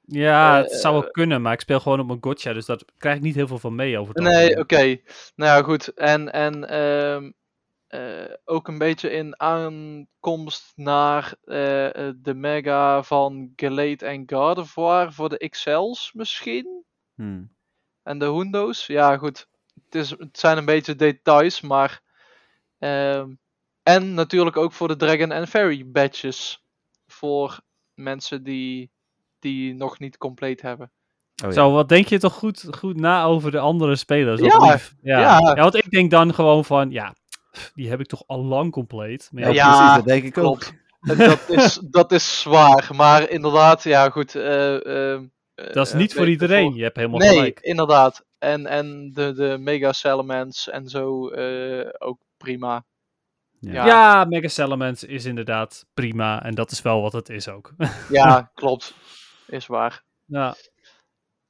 Ja, 0.00 0.56
het 0.56 0.72
Eh, 0.72 0.78
zou 0.78 1.00
wel 1.00 1.10
kunnen, 1.10 1.42
maar 1.42 1.52
ik 1.52 1.60
speel 1.60 1.80
gewoon 1.80 2.00
op 2.00 2.06
mijn 2.06 2.18
gotcha, 2.22 2.52
dus 2.52 2.66
daar 2.66 2.78
krijg 2.98 3.16
ik 3.16 3.22
niet 3.22 3.34
heel 3.34 3.46
veel 3.46 3.58
van 3.58 3.74
mee 3.74 3.98
over 3.98 4.14
het 4.14 4.22
Nee, 4.22 4.58
oké. 4.58 4.76
Nou 5.34 5.56
ja, 5.58 5.62
goed. 5.62 5.88
En, 5.88 6.32
en 6.32 6.64
eh, 7.92 8.34
ook 8.44 8.68
een 8.68 8.78
beetje 8.78 9.10
in 9.10 9.40
aankomst 9.40 10.72
naar 10.76 11.34
eh, 11.44 12.08
eh, 12.08 12.14
de 12.16 12.34
mega 12.34 13.02
van 13.02 13.52
Gelate 13.56 14.06
en 14.06 14.22
Gardevoir 14.26 15.12
voor 15.12 15.28
de 15.28 15.48
XL's 15.48 16.12
misschien. 16.12 16.84
Hmm. 17.14 17.54
En 18.02 18.18
de 18.18 18.24
Hundo's. 18.24 18.86
Ja, 18.86 19.16
goed. 19.16 19.46
Het, 19.84 19.94
is, 19.94 20.10
het 20.10 20.38
zijn 20.38 20.58
een 20.58 20.64
beetje 20.64 20.96
details, 20.96 21.60
maar. 21.60 22.00
ehm, 22.78 23.34
en 23.82 24.14
natuurlijk 24.14 24.56
ook 24.56 24.72
voor 24.72 24.88
de 24.88 24.96
Dragon 24.96 25.32
and 25.32 25.48
Fairy 25.48 25.90
badges. 25.90 26.64
Voor 27.06 27.60
mensen 27.94 28.42
die 28.42 28.90
die 29.38 29.74
nog 29.74 29.98
niet 29.98 30.18
compleet 30.18 30.62
hebben. 30.62 30.92
Oh, 31.44 31.48
ja. 31.48 31.50
Zo, 31.50 31.72
wat 31.72 31.88
denk 31.88 32.06
je 32.06 32.18
toch 32.18 32.34
goed, 32.34 32.66
goed 32.70 32.96
na 32.96 33.24
over 33.24 33.50
de 33.50 33.58
andere 33.58 33.96
spelers? 33.96 34.40
Ja. 34.40 34.78
Ja. 35.02 35.20
ja. 35.20 35.38
ja, 35.38 35.54
want 35.54 35.74
ik 35.74 35.90
denk 35.90 36.10
dan 36.10 36.34
gewoon 36.34 36.64
van, 36.64 36.90
ja, 36.90 37.14
die 37.74 37.88
heb 37.88 38.00
ik 38.00 38.06
toch 38.06 38.22
al 38.26 38.44
lang 38.44 38.72
compleet. 38.72 39.28
Maar 39.32 39.42
ja, 39.42 39.48
Ja, 39.48 39.54
Ja, 39.54 39.76
precies, 39.76 39.94
dat 39.94 40.04
denk 40.04 40.24
ik 40.24 40.38
ook. 40.38 40.58
Klopt. 40.60 40.80
En 41.00 41.16
dat, 41.18 41.48
is, 41.58 41.80
dat 41.90 42.12
is 42.12 42.40
zwaar. 42.40 42.88
Maar 42.94 43.30
inderdaad, 43.30 43.82
ja, 43.82 44.10
goed. 44.10 44.34
eh, 44.34 45.14
eh, 45.14 45.22
dat 45.54 45.86
is 45.86 45.92
eh, 45.92 45.98
niet 45.98 46.14
voor 46.14 46.28
iedereen. 46.28 46.74
Je 46.74 46.82
hebt 46.82 46.96
helemaal 46.96 47.18
Nee, 47.18 47.28
gelijk. 47.36 47.60
inderdaad. 47.60 48.24
En, 48.38 48.66
en 48.66 49.10
de, 49.12 49.32
de 49.32 49.56
Mega 49.60 49.92
Salamence 49.92 50.70
en 50.70 50.88
zo 50.88 51.28
eh, 51.28 51.88
ook 51.98 52.20
prima. 52.36 52.84
Ja. 53.60 53.86
Ja, 53.86 54.24
Mega 54.24 54.48
Salamence 54.48 55.06
is 55.06 55.24
inderdaad 55.24 55.86
prima. 55.94 56.42
En 56.44 56.54
dat 56.54 56.70
is 56.70 56.82
wel 56.82 57.02
wat 57.02 57.12
het 57.12 57.28
is 57.28 57.48
ook. 57.48 57.74
Ja, 58.08 58.50
klopt. 58.54 58.94
Is 59.46 59.66
waar. 59.66 60.02
ja, 60.26 60.54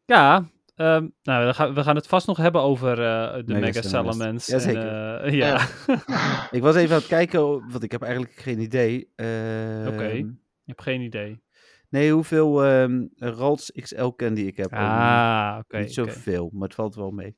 ja 0.05 0.45
ehm, 0.75 1.07
nou, 1.23 1.47
we 1.47 1.55
gaan, 1.55 1.75
we 1.75 1.83
gaan 1.83 1.97
het 1.97 2.07
vast 2.07 2.27
nog 2.27 2.37
hebben 2.37 2.61
over 2.61 2.91
eh, 2.91 3.35
de 3.35 3.43
Mega 3.47 3.61
Mega 3.61 3.83
Salamence. 3.83 4.53
En, 4.53 4.59
Jazeker. 4.59 5.21
eh, 5.21 5.33
ja. 5.43 5.67
Ik 6.57 6.63
was 6.63 6.77
even 6.77 6.95
aan 6.95 6.99
het 7.01 7.09
kijken, 7.09 7.41
want 7.71 7.83
ik 7.83 7.93
heb 7.93 8.03
eigenlijk 8.03 8.35
geen 8.35 8.61
idee. 8.61 9.09
Oké. 9.13 9.25
Ehm, 9.25 10.17
Ik 10.17 10.27
heb 10.65 10.81
geen 10.81 11.01
idee. 11.01 11.43
Nee, 11.89 12.13
hoeveel 12.13 12.65
ehm 12.65 13.07
Rals 13.17 13.73
XL 13.81 14.07
candy 14.17 14.41
ik 14.41 14.57
heb. 14.57 14.73
Ah, 14.73 15.57
oké. 15.59 15.79
niet 15.79 15.99
oké. 16.01 16.11
zoveel, 16.13 16.51
maar 16.53 16.69
het 16.69 16.75
valt 16.77 16.95
wel 16.95 17.11
mee. 17.11 17.37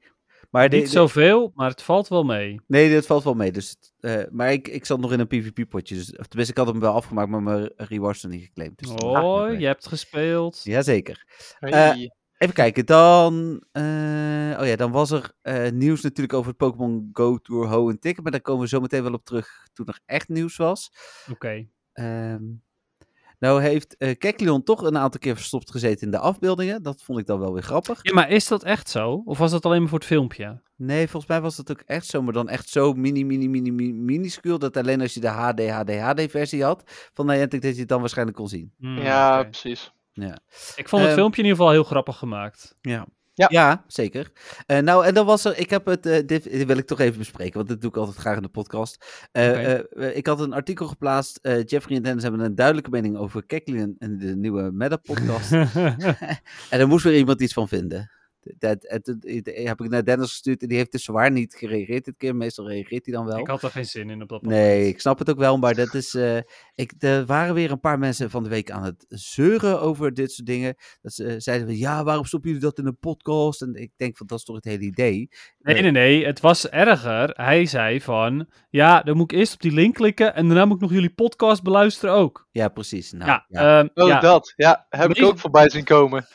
Maar 0.50 0.68
de- 0.68 0.76
Niet 0.76 0.84
de- 0.84 0.90
zoveel, 0.90 1.52
maar 1.54 1.70
het 1.70 1.82
valt 1.82 2.08
wel 2.08 2.24
mee. 2.24 2.60
Nee, 2.66 2.94
dat 2.94 3.06
valt 3.06 3.24
wel 3.24 3.34
mee. 3.34 3.52
Dus, 3.52 3.70
het, 3.70 3.92
eh, 4.00 4.22
maar 4.30 4.52
ik, 4.52 4.68
ik 4.68 4.84
zat 4.84 5.00
nog 5.00 5.12
in 5.12 5.20
een 5.20 5.26
PvP-potje. 5.26 5.94
Dus, 5.94 6.16
of 6.16 6.26
tenminste, 6.26 6.52
ik 6.52 6.58
had 6.64 6.66
hem 6.72 6.80
wel 6.80 6.94
afgemaakt, 6.94 7.28
maar 7.28 7.42
mijn 7.42 7.70
rewards 7.76 8.22
nog 8.22 8.32
niet 8.32 8.44
geclaimd. 8.44 8.78
Dus 8.78 8.90
Oh, 8.90 9.58
je 9.58 9.66
hebt 9.66 9.86
gespeeld. 9.86 10.60
Jazeker. 10.64 11.24
Hey. 11.58 12.10
Even 12.38 12.54
kijken, 12.54 12.86
dan... 12.86 13.62
eh, 13.72 13.82
oh 14.60 14.66
ja, 14.66 14.76
dan 14.76 14.90
was 14.90 15.10
er 15.10 15.32
eh, 15.42 15.70
nieuws 15.70 16.00
natuurlijk 16.00 16.34
over 16.34 16.48
het 16.48 16.56
Pokémon 16.56 17.10
Go 17.12 17.38
Tour 17.38 17.66
Ho 17.66 17.88
en 17.88 17.98
Ticket. 17.98 18.22
Maar 18.22 18.32
daar 18.32 18.40
komen 18.40 18.62
we 18.62 18.68
zo 18.68 18.80
meteen 18.80 19.02
wel 19.02 19.12
op 19.12 19.24
terug 19.24 19.68
toen 19.72 19.86
er 19.86 20.00
echt 20.06 20.28
nieuws 20.28 20.56
was. 20.56 20.92
Oké. 21.30 21.66
Ehm, 21.92 22.42
nou 23.38 23.62
heeft 23.62 23.96
eh 23.96 24.18
Kekleon 24.18 24.62
toch 24.62 24.82
een 24.82 24.98
aantal 24.98 25.20
keer 25.20 25.34
verstopt 25.34 25.70
gezeten 25.70 26.06
in 26.06 26.10
de 26.10 26.18
afbeeldingen. 26.18 26.82
Dat 26.82 27.02
vond 27.02 27.18
ik 27.18 27.26
dan 27.26 27.38
wel 27.38 27.52
weer 27.52 27.62
grappig. 27.62 27.98
Ja, 28.02 28.14
maar 28.14 28.30
is 28.30 28.48
dat 28.48 28.62
echt 28.62 28.90
zo? 28.90 29.22
Of 29.24 29.38
was 29.38 29.50
dat 29.50 29.64
alleen 29.64 29.80
maar 29.80 29.88
voor 29.88 29.98
het 29.98 30.06
filmpje? 30.06 30.62
Nee, 30.76 31.08
volgens 31.08 31.26
mij 31.32 31.40
was 31.40 31.56
dat 31.56 31.70
ook 31.70 31.82
echt 31.86 32.06
zo. 32.06 32.22
Maar 32.22 32.32
dan 32.32 32.48
echt 32.48 32.68
zo 32.68 32.92
mini, 32.92 33.24
mini, 33.24 33.48
mini, 33.48 33.70
mini, 33.72 33.92
minuscuul. 33.92 34.58
Dat 34.58 34.76
alleen 34.76 35.00
als 35.00 35.14
je 35.14 35.20
de 35.20 35.28
HD, 35.28 35.68
HD, 35.68 35.98
HD 36.00 36.30
versie 36.30 36.64
had 36.64 36.82
van 37.12 37.26
Niantic 37.26 37.62
dat 37.62 37.74
je 37.74 37.80
het 37.80 37.88
dan 37.88 38.00
waarschijnlijk 38.00 38.36
kon 38.36 38.48
zien. 38.48 38.72
Hmm, 38.78 38.98
ja, 38.98 39.42
precies. 39.42 39.92
Ik 40.76 40.88
vond 40.88 41.02
het 41.02 41.10
Ehm, 41.10 41.18
filmpje 41.18 41.42
in 41.42 41.48
ieder 41.48 41.58
geval 41.58 41.72
heel 41.72 41.84
grappig 41.84 42.16
gemaakt. 42.16 42.76
Ja. 42.80 43.06
Ja. 43.36 43.46
Ja, 43.50 43.84
zeker. 43.86 44.30
Eh, 44.66 44.78
nou, 44.78 45.06
en 45.06 45.14
dan 45.14 45.26
was 45.26 45.44
er, 45.44 45.58
ik 45.58 45.70
heb 45.70 45.86
het, 45.86 46.06
eh, 46.06 46.26
dit, 46.26 46.42
dit 46.42 46.64
wil 46.66 46.76
ik 46.78 46.86
toch 46.86 47.00
even 47.00 47.18
bespreken, 47.18 47.54
want 47.54 47.68
dat 47.68 47.80
doe 47.80 47.90
ik 47.90 47.96
altijd 47.96 48.16
graag 48.16 48.36
in 48.36 48.42
de 48.42 48.48
podcast. 48.48 49.26
Eh, 49.32 49.78
ik 50.16 50.26
had 50.26 50.40
een 50.40 50.52
artikel 50.52 50.86
geplaatst, 50.86 51.38
eh, 51.42 51.64
Jeffrey 51.64 51.96
en 51.96 52.02
Dennis 52.02 52.22
hebben 52.22 52.40
een 52.40 52.54
duidelijke 52.54 52.90
mening 52.90 53.16
over 53.16 53.46
Keklin 53.46 53.96
en 53.98 54.18
de 54.18 54.36
nieuwe 54.36 54.70
Meta-podcast. 54.72 55.52
en 56.72 56.80
er 56.80 56.88
moest 56.88 57.04
weer 57.04 57.16
iemand 57.16 57.40
iets 57.40 57.52
van 57.52 57.68
vinden. 57.68 58.10
Dat, 58.58 59.00
toen 59.02 59.18
heb 59.44 59.80
ik 59.80 59.90
naar 59.90 60.04
Dennis 60.04 60.28
gestuurd 60.30 60.62
en 60.62 60.68
die 60.68 60.76
heeft 60.76 60.92
dus 60.92 61.04
zwaar 61.04 61.30
niet 61.30 61.54
gereageerd 61.54 62.04
dit 62.04 62.16
keer. 62.16 62.36
Meestal 62.36 62.68
reageert 62.68 63.04
hij 63.06 63.14
dan 63.14 63.26
wel. 63.26 63.38
ik 63.38 63.46
had 63.46 63.62
er 63.62 63.70
geen 63.70 63.84
zin 63.84 64.10
in 64.10 64.22
op 64.22 64.28
dat 64.28 64.42
moment. 64.42 64.60
Nee, 64.62 64.88
ik 64.88 65.00
snap 65.00 65.18
het 65.18 65.30
ook 65.30 65.38
wel, 65.38 65.58
maar 65.58 65.74
dat 65.74 65.94
is. 65.94 66.14
eh, 66.14 66.36
ik, 66.74 66.92
er 66.98 67.26
waren 67.26 67.54
weer 67.54 67.70
een 67.70 67.80
paar 67.80 67.98
mensen 67.98 68.30
van 68.30 68.42
de 68.42 68.48
week 68.48 68.70
aan 68.70 68.84
het 68.84 69.04
zeuren 69.08 69.80
over 69.80 70.14
dit 70.14 70.32
soort 70.32 70.46
dingen. 70.46 70.74
Dat 71.02 71.12
ze 71.12 71.26
eh, 71.26 71.34
zeiden 71.38 71.66
we, 71.66 71.78
ja, 71.78 72.04
waarom 72.04 72.24
stoppen 72.24 72.50
jullie 72.50 72.64
dat 72.64 72.78
in 72.78 72.86
een 72.86 72.98
podcast? 72.98 73.62
En 73.62 73.74
ik 73.74 73.90
denk 73.96 74.16
van 74.16 74.26
dat 74.26 74.38
is 74.38 74.44
toch 74.44 74.56
het 74.56 74.64
hele 74.64 74.82
idee. 74.84 75.28
Nee, 75.58 75.82
nee, 75.82 75.90
nee. 75.90 76.26
Het 76.26 76.40
was 76.40 76.68
erger. 76.68 77.30
Hij 77.32 77.66
zei 77.66 78.00
van, 78.00 78.48
ja, 78.70 79.02
dan 79.02 79.16
moet 79.16 79.32
ik 79.32 79.38
eerst 79.38 79.54
op 79.54 79.60
die 79.60 79.72
link 79.72 79.94
klikken 79.94 80.34
en 80.34 80.46
daarna 80.46 80.64
moet 80.64 80.74
ik 80.76 80.82
nog 80.82 80.92
jullie 80.92 81.14
podcast 81.14 81.62
beluisteren 81.62 82.14
ook. 82.14 82.48
Ja, 82.50 82.68
precies. 82.68 83.12
Nou, 83.12 83.30
ja, 83.30 83.44
ja. 83.48 83.78
ehm, 83.78 83.88
Oh, 83.94 84.08
ja, 84.08 84.20
dat. 84.20 84.52
Ja, 84.56 84.86
heb 84.88 85.10
ik 85.14 85.24
ook 85.24 85.38
voorbij 85.38 85.70
zien 85.70 85.84
komen. 85.84 86.26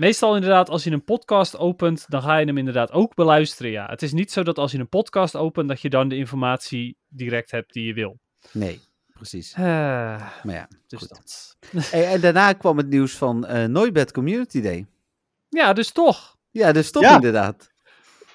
Meestal 0.00 0.34
inderdaad 0.34 0.68
als 0.68 0.84
je 0.84 0.90
een 0.90 1.04
podcast 1.04 1.56
opent, 1.58 2.04
dan 2.08 2.22
ga 2.22 2.36
je 2.36 2.46
hem 2.46 2.58
inderdaad 2.58 2.92
ook 2.92 3.14
beluisteren. 3.14 3.70
Ja, 3.70 3.86
het 3.86 4.02
is 4.02 4.12
niet 4.12 4.32
zo 4.32 4.42
dat 4.42 4.58
als 4.58 4.72
je 4.72 4.78
een 4.78 4.88
podcast 4.88 5.36
opent, 5.36 5.68
dat 5.68 5.80
je 5.80 5.90
dan 5.90 6.08
de 6.08 6.16
informatie 6.16 6.96
direct 7.08 7.50
hebt 7.50 7.72
die 7.72 7.86
je 7.86 7.94
wil. 7.94 8.18
Nee, 8.52 8.80
precies. 9.12 9.52
Eh, 9.52 9.62
Maar 9.62 10.54
ja, 10.54 10.68
dus 10.86 10.98
goed. 10.98 11.08
dat. 11.08 11.56
Hey, 11.90 12.06
en 12.12 12.20
daarna 12.20 12.52
kwam 12.52 12.76
het 12.76 12.88
nieuws 12.88 13.12
van 13.16 13.46
eh 13.46 13.64
Nooibed 13.64 14.12
Community 14.12 14.60
Day. 14.60 14.86
Ja, 15.48 15.72
dus 15.72 15.90
toch. 15.92 16.36
Ja, 16.50 16.72
dus 16.72 16.90
toch 16.90 17.02
Ja. 17.02 17.14
inderdaad. 17.14 17.70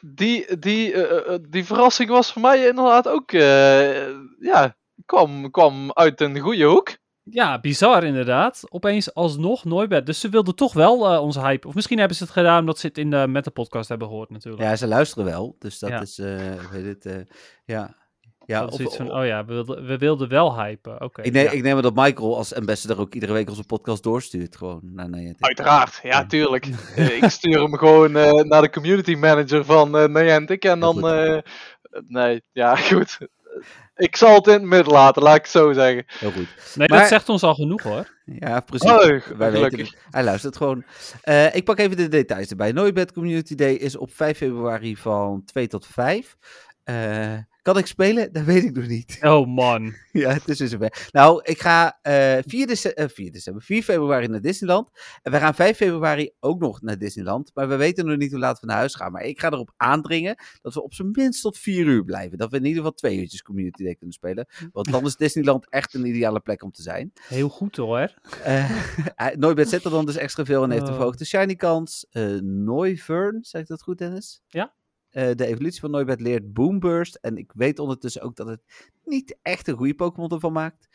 Die, 0.02 0.58
die, 0.60 0.94
eh, 0.94 1.34
eh, 1.34 1.40
die 1.50 1.66
verrassing 1.66 2.10
was 2.10 2.32
voor 2.34 2.42
mij 2.42 2.68
inderdaad 2.68 3.08
ook. 3.08 3.32
eh, 3.32 4.08
ja, 4.40 4.76
kwam, 5.06 5.52
kwam 5.52 5.92
uit 5.94 6.22
een 6.22 6.40
goede 6.40 6.64
hoek. 6.64 6.98
Ja, 7.30 7.60
bizar 7.60 8.04
inderdaad. 8.04 8.64
Opeens 8.70 9.14
alsnog 9.14 9.64
Nooibed. 9.66 10.06
Dus 10.06 10.20
ze 10.20 10.30
wilden 10.30 10.56
toch 10.56 10.74
wel 10.74 11.14
eh, 11.14 11.22
onze 11.22 11.40
hype. 11.42 11.68
Of 11.68 11.74
misschien 11.76 11.98
hebben 12.00 12.18
ze 12.18 12.24
het 12.24 12.32
gedaan 12.32 12.60
omdat 12.60 12.80
ze 12.80 12.88
het 12.88 12.98
in 12.98 13.10
de 13.10 13.28
met 13.28 13.44
de 13.44 13.52
podcast 13.52 13.90
hebben 13.90 14.08
gehoord 14.08 14.30
natuurlijk. 14.30 14.64
Ja, 14.64 14.76
ze 14.76 14.88
luisteren 14.88 15.26
wel. 15.26 15.56
Dus 15.60 15.80
dat 15.80 15.90
Ja. 15.90 16.02
is, 16.02 16.20
eh 16.20 16.28
hoe 16.36 16.70
heet 16.72 16.86
het, 16.86 17.06
eh, 17.06 17.16
ja. 17.66 17.96
Ja, 18.46 18.66
of- 18.66 18.96
van, 18.96 19.12
oh 19.12 19.26
ja, 19.26 19.46
we 19.46 19.54
wilden, 19.54 19.86
we 19.86 19.98
wilden 19.98 20.30
wel 20.30 20.60
hypen. 20.64 21.02
Oké. 21.02 21.22
ik, 21.22 21.32
neem, 21.34 21.44
ja. 21.44 21.52
ik 21.52 21.64
neem 21.64 21.76
aan 21.76 21.82
dat 21.82 21.96
Michael 21.96 22.38
als 22.38 22.54
ambassador 22.54 23.00
ook 23.00 23.14
iedere 23.14 23.34
week 23.34 23.50
onze 23.50 23.64
podcast 23.64 24.04
doorstuurt. 24.04 24.56
Gewoon 24.56 24.80
naar 24.84 25.10
Niantic. 25.10 25.46
Uiteraard, 25.46 26.00
ja, 26.04 26.26
tuurlijk. 26.26 26.66
Ik 27.22 27.30
stuur 27.30 27.62
hem 27.62 27.78
gewoon 27.78 28.16
eh, 28.16 28.32
naar 28.32 28.62
de 28.62 28.70
community 28.70 29.16
manager 29.16 29.66
van 29.66 29.98
eh 29.98 30.08
Niantic. 30.08 30.64
En 30.66 30.80
dan. 30.80 31.08
eh, 31.10 31.38
nee, 32.08 32.42
ja, 32.52 32.76
goed. 32.92 33.18
Ik 33.96 34.16
zal 34.16 34.36
het 34.36 34.48
in 34.48 34.54
het 34.54 34.62
midden 34.64 34.94
laten, 34.94 35.24
laat 35.24 35.36
ik 35.36 35.42
het 35.42 35.52
zo 35.52 35.74
zeggen. 35.74 36.04
Heel 36.08 36.32
goed. 36.32 36.48
Nee, 36.76 36.88
Maar- 36.88 37.00
dat 37.00 37.08
zegt 37.08 37.30
ons 37.30 37.44
al 37.44 37.56
genoeg 37.56 37.82
hoor. 37.84 38.14
Ja, 38.26 38.60
precies. 38.60 38.90
Oh, 38.92 38.98
Wij 38.98 39.20
gelukkig. 39.20 39.62
weten 39.62 39.80
het. 39.80 39.96
Hij 40.10 40.24
luistert 40.24 40.58
gewoon. 40.58 40.84
Eh, 41.22 41.56
ik 41.56 41.64
pak 41.66 41.80
even 41.80 41.98
de 41.98 42.08
details 42.08 42.50
erbij. 42.50 42.72
Nooibed 42.72 43.12
Community 43.14 43.56
Day 43.56 43.74
is 43.74 43.98
op 43.98 44.14
5 44.14 44.38
februari 44.38 44.96
van 44.98 45.42
2 45.46 45.68
tot 45.68 45.86
5. 45.88 46.36
Eh, 46.84 47.34
kan 47.66 47.78
ik 47.78 47.86
spelen? 47.86 48.34
Dat 48.34 48.44
weet 48.44 48.64
ik 48.64 48.76
nog 48.76 48.88
niet. 48.88 49.18
Oh 49.36 49.48
man. 49.48 49.94
ja, 50.12 50.30
het 50.34 50.48
is 50.50 50.58
dus 50.58 50.70
zover. 50.72 51.08
Nou, 51.12 51.42
ik 51.44 51.62
ga 51.62 52.00
eh 52.02 52.38
4, 52.46 52.68
dece- 52.68 52.94
eh, 52.94 53.08
4 53.08 53.32
december, 53.32 53.62
4 53.64 53.84
februari 53.84 54.28
naar 54.28 54.42
Disneyland. 54.42 54.90
En 55.22 55.32
we 55.32 55.38
gaan 55.38 55.56
5 55.56 55.78
februari 55.78 56.32
ook 56.40 56.60
nog 56.60 56.82
naar 56.82 56.98
Disneyland. 56.98 57.52
Maar 57.54 57.68
we 57.68 57.76
weten 57.76 58.06
nog 58.06 58.18
niet 58.18 58.32
hoe 58.32 58.40
laat 58.40 58.60
we 58.60 58.66
naar 58.66 58.78
huis 58.78 58.96
gaan. 58.96 59.12
Maar 59.12 59.24
ik 59.24 59.40
ga 59.40 59.52
erop 59.52 59.74
aandringen 59.78 60.36
dat 60.62 60.74
we 60.74 60.84
op 60.84 60.94
zijn 60.94 61.12
minst 61.12 61.42
tot 61.42 61.58
4 61.58 61.86
uur 61.86 62.04
blijven. 62.04 62.38
Dat 62.38 62.52
we 62.52 62.58
in 62.58 62.64
ieder 62.66 62.78
geval 62.78 62.94
twee 62.94 63.18
uurtjes 63.20 63.42
Community 63.42 63.84
Day 63.84 63.96
kunnen 63.96 64.16
spelen. 64.16 64.48
Want 64.72 64.92
dan 64.92 65.06
is 65.06 65.16
Disneyland 65.16 65.70
echt 65.70 65.94
een 65.94 66.06
ideale 66.06 66.40
plek 66.40 66.64
om 66.64 66.72
te 66.72 66.82
zijn. 66.82 67.12
Heel 67.28 67.50
goed 67.50 67.76
hoor. 67.76 68.14
Nooibed 69.36 69.70
zet 69.70 69.84
er 69.84 69.92
dan 69.92 70.06
dus 70.06 70.16
extra 70.16 70.46
veel 70.46 70.64
en 70.64 70.70
heeft 70.70 70.82
een 70.84 70.90
Oh. 70.90 70.96
verhoogde 70.96 71.26
shiny 71.26 71.56
kans. 71.56 72.06
Noivern, 72.42 73.38
zeg 73.44 73.62
ik 73.62 73.68
dat 73.68 73.82
goed 73.82 73.98
Dennis? 73.98 74.42
Ja. 74.48 74.74
Eh, 75.16 75.32
de 75.36 75.46
evolutie 75.46 75.80
van 75.80 75.92
Nooibed 75.92 76.22
leert 76.22 76.54
Boomburst. 76.54 77.16
En 77.16 77.38
ik 77.38 77.52
weet 77.54 77.80
ondertussen 77.80 78.22
ook 78.22 78.36
dat 78.36 78.48
het 78.48 78.62
niet 79.04 79.38
echt 79.42 79.68
een 79.68 79.76
goede 79.76 79.96
Pokémon 79.96 80.32
ervan 80.32 80.54
maakt. 80.54 80.88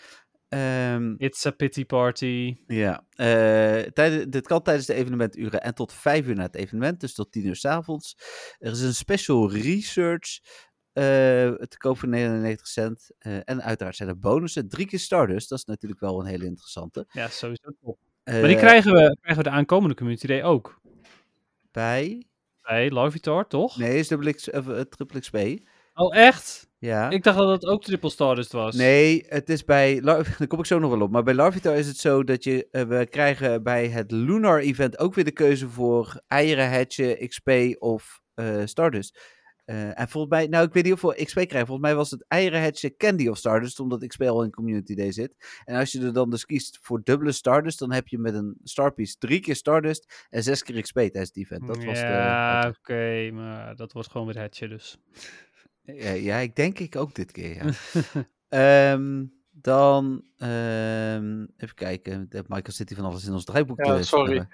Ehm, 0.48 1.14
It's 1.18 1.46
a 1.46 1.50
pity 1.50 1.84
party. 1.84 2.56
ja, 2.66 3.06
eh, 3.10 3.90
tijdens, 3.92 4.24
dit 4.28 4.46
kan 4.46 4.62
tijdens 4.62 4.86
de 4.86 4.94
evenementuren 4.94 5.62
en 5.62 5.74
tot 5.74 5.92
5 5.92 6.26
uur 6.26 6.34
na 6.34 6.42
het 6.42 6.54
evenement, 6.54 7.00
dus 7.00 7.14
tot 7.14 7.32
10 7.32 7.46
uur 7.46 7.56
s 7.56 7.64
avonds. 7.64 8.16
Er 8.58 8.72
is 8.72 8.80
een 8.80 8.94
special 8.94 9.50
research 9.52 10.40
eh, 10.92 11.04
te 11.52 11.76
koop 11.78 11.98
voor 11.98 12.08
99 12.08 12.66
cent. 12.66 13.10
En 13.18 13.62
uiteraard 13.62 13.96
zijn 13.96 14.08
er 14.08 14.18
bonussen. 14.18 14.68
Drie 14.68 14.86
keer 14.86 14.98
Stardust, 14.98 15.48
dat 15.48 15.58
is 15.58 15.64
natuurlijk 15.64 16.00
wel 16.00 16.20
een 16.20 16.26
hele 16.26 16.44
interessante. 16.44 17.06
Ja, 17.12 17.28
sowieso 17.28 17.70
top. 17.80 17.98
Maar 18.24 18.42
die 18.42 18.56
krijgen 18.56 18.92
we, 18.92 19.16
krijgen 19.20 19.44
we 19.44 19.50
de 19.50 19.56
aankomende 19.56 19.94
Community 19.94 20.26
Day 20.26 20.42
ook. 20.42 20.80
bij... 21.70 22.24
Bij 22.70 22.90
Larvitar, 22.90 23.46
toch? 23.46 23.76
Nee, 23.76 23.98
is 23.98 24.08
dubbel 24.08 24.32
X, 24.32 24.50
of, 24.50 24.68
eh, 24.68 24.80
triple 24.80 25.20
XP. 25.20 25.36
Oh, 25.94 26.16
echt? 26.16 26.68
Ja. 26.78 27.10
Ik 27.10 27.22
dacht 27.22 27.38
dat 27.38 27.48
het 27.48 27.66
ook 27.66 27.82
Triple 27.82 28.10
Stardust 28.10 28.52
was. 28.52 28.74
Nee, 28.76 29.24
het 29.28 29.48
is 29.48 29.64
bij. 29.64 30.00
Daar 30.04 30.46
kom 30.46 30.58
ik 30.58 30.66
zo 30.66 30.78
nog 30.78 30.90
wel 30.90 31.00
op. 31.00 31.10
Maar 31.10 31.22
bij 31.22 31.34
Larvitar 31.34 31.76
is 31.76 31.86
het 31.86 31.96
zo 31.96 32.24
dat 32.24 32.44
je. 32.44 32.68
eh, 32.70 32.82
we 32.82 33.06
krijgen 33.10 33.62
bij 33.62 33.88
het 33.88 34.10
Lunar 34.10 34.58
Event 34.58 34.98
ook 34.98 35.14
weer 35.14 35.24
de 35.24 35.30
keuze 35.30 35.68
voor 35.68 36.22
eieren 36.26 36.70
hatchen, 36.72 37.28
XP 37.28 37.50
of 37.78 38.20
eh, 38.34 38.60
Stardust. 38.64 39.39
Eh, 39.70 40.00
en 40.00 40.08
volgens 40.08 40.32
mij, 40.32 40.46
nou 40.46 40.66
ik 40.66 40.72
weet 40.72 40.84
niet 40.84 40.92
of 40.92 41.00
we 41.00 41.24
XP 41.24 41.34
krijgen. 41.34 41.66
Volgens 41.66 41.80
mij 41.86 41.94
was 41.94 42.10
het 42.10 42.24
eieren 42.28 42.72
Candy 42.96 43.28
of 43.28 43.36
Stardust, 43.36 43.80
omdat 43.80 44.06
XP 44.06 44.22
al 44.22 44.42
in 44.44 44.50
Community 44.50 44.94
Day 44.94 45.12
zit. 45.12 45.62
En 45.64 45.76
als 45.78 45.92
je 45.92 46.00
er 46.00 46.12
dan 46.12 46.30
dus 46.30 46.46
kiest 46.46 46.78
voor 46.82 47.00
dubbele 47.04 47.32
Stardust, 47.32 47.78
dan 47.78 47.92
heb 47.92 48.08
je 48.08 48.18
met 48.18 48.34
een 48.34 48.56
Starpiece 48.62 49.16
drie 49.18 49.40
keer 49.40 49.56
Stardust 49.56 50.26
en 50.30 50.42
zes 50.42 50.62
keer 50.62 50.82
XP 50.82 50.94
tijdens 50.94 51.28
het 51.28 51.36
event. 51.36 51.66
Dat 51.66 51.84
was 51.84 52.00
ja, 52.00 52.68
oké, 52.78 53.30
maar 53.32 53.76
dat 53.76 53.92
wordt 53.92 54.10
gewoon 54.10 54.26
weer 54.26 54.38
hetje 54.38 54.68
dus. 54.68 54.98
Ja, 55.82 56.10
ja, 56.10 56.36
ik 56.36 56.56
denk 56.56 56.78
ik 56.78 56.96
ook 56.96 57.14
dit 57.14 57.32
keer, 57.32 57.54
ja. 57.54 57.70
Ehm, 58.92 59.24
dan, 59.50 60.24
ehm, 60.36 61.42
even 61.56 61.74
kijken. 61.74 62.26
De 62.28 62.44
Michael 62.46 62.72
zit 62.72 62.88
hier 62.88 62.98
van 62.98 63.06
alles 63.06 63.26
in 63.26 63.32
ons 63.32 63.44
draaiboek 63.44 63.84
Ja, 63.84 63.96
te 63.96 64.02
sorry. 64.02 64.24
spammen. 64.34 64.48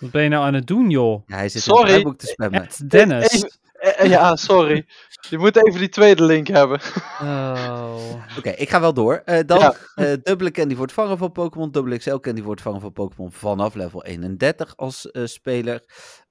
Wat 0.00 0.10
ben 0.10 0.22
je 0.22 0.28
nou 0.28 0.44
aan 0.44 0.54
het 0.54 0.66
doen, 0.66 0.90
joh? 0.90 1.22
Ja, 1.26 1.36
hij 1.36 1.48
zit 1.48 1.54
in 1.54 1.60
Sorry. 1.60 1.80
het 1.80 1.88
draaiboek 1.88 2.18
te 2.18 2.26
spammen. 2.26 2.68
Dennis. 2.88 3.32
Even- 3.32 3.58
ja, 4.02 4.36
sorry. 4.36 4.86
Je 5.28 5.38
moet 5.38 5.66
even 5.66 5.78
die 5.80 5.88
tweede 5.88 6.24
link 6.24 6.46
hebben. 6.46 6.80
Oh. 7.20 8.14
Oké, 8.38 8.50
ik 8.50 8.68
ga 8.70 8.80
wel 8.80 8.94
door. 8.94 9.22
Eh, 9.24 9.40
dan 9.46 9.58
Ja. 9.58 9.74
eh, 9.94 10.12
dubbele 10.22 10.50
candy 10.50 10.74
voor 10.74 10.84
het 10.84 10.94
vangen 10.94 11.18
van 11.18 11.32
Pokémon. 11.32 11.70
Dubbele 11.70 11.98
XL 11.98 12.16
candy 12.16 12.42
voor 12.42 12.50
het 12.50 12.60
vangen 12.62 12.80
van 12.80 12.92
Pokémon 12.92 13.32
vanaf 13.32 13.74
level 13.74 14.04
31 14.04 14.76
als 14.76 15.10
eh, 15.10 15.26
speler. 15.26 15.82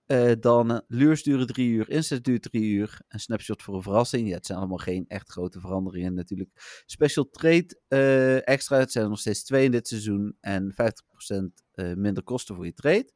Eh, 0.05 0.31
dan 0.39 0.71
eh, 0.71 0.77
luurs 0.87 1.23
duren 1.23 1.47
3 1.47 1.69
uur, 1.69 1.89
instant 1.89 2.23
duurt 2.23 2.41
3 2.41 2.63
uur. 2.63 2.99
Een 3.07 3.19
snapshot 3.19 3.61
voor 3.61 3.75
een 3.75 3.81
verrassing. 3.81 4.27
Ja, 4.27 4.35
het 4.35 4.45
zijn 4.45 4.57
allemaal 4.57 4.77
geen 4.77 5.05
echt 5.07 5.31
grote 5.31 5.59
veranderingen 5.59 6.13
natuurlijk. 6.13 6.49
Special 6.85 7.29
trade 7.31 7.79
eh, 7.87 8.47
extra. 8.47 8.77
Het 8.77 8.91
zijn 8.91 9.03
er 9.03 9.09
nog 9.09 9.19
steeds 9.19 9.43
twee 9.43 9.65
in 9.65 9.71
dit 9.71 9.87
seizoen. 9.87 10.37
En 10.41 10.73
50% 10.73 11.63
eh, 11.73 11.93
minder 11.93 12.23
kosten 12.23 12.55
voor 12.55 12.65
je 12.65 12.73
trade. 12.73 13.11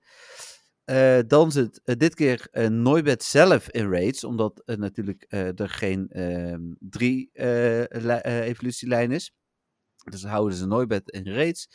Eh, 0.84 1.20
dan 1.28 1.52
zit 1.52 1.82
eh, 1.84 1.96
dit 1.98 2.16
keer 2.16 2.48
Noibet 2.72 3.24
zelf 3.24 3.70
in 3.70 3.92
raids, 3.92 4.24
omdat 4.24 4.62
natuurlijk 4.66 5.26
er 5.30 5.70
geen 5.70 6.08
ehm, 6.10 6.62
drie 6.80 7.30
li- 7.90 8.22
evolutielijn 8.24 9.12
is. 9.12 9.32
Dus 10.04 10.24
houden 10.24 10.58
ze 10.58 10.66
Noibet 10.68 11.10
in 11.10 11.34
raids. 11.34 11.68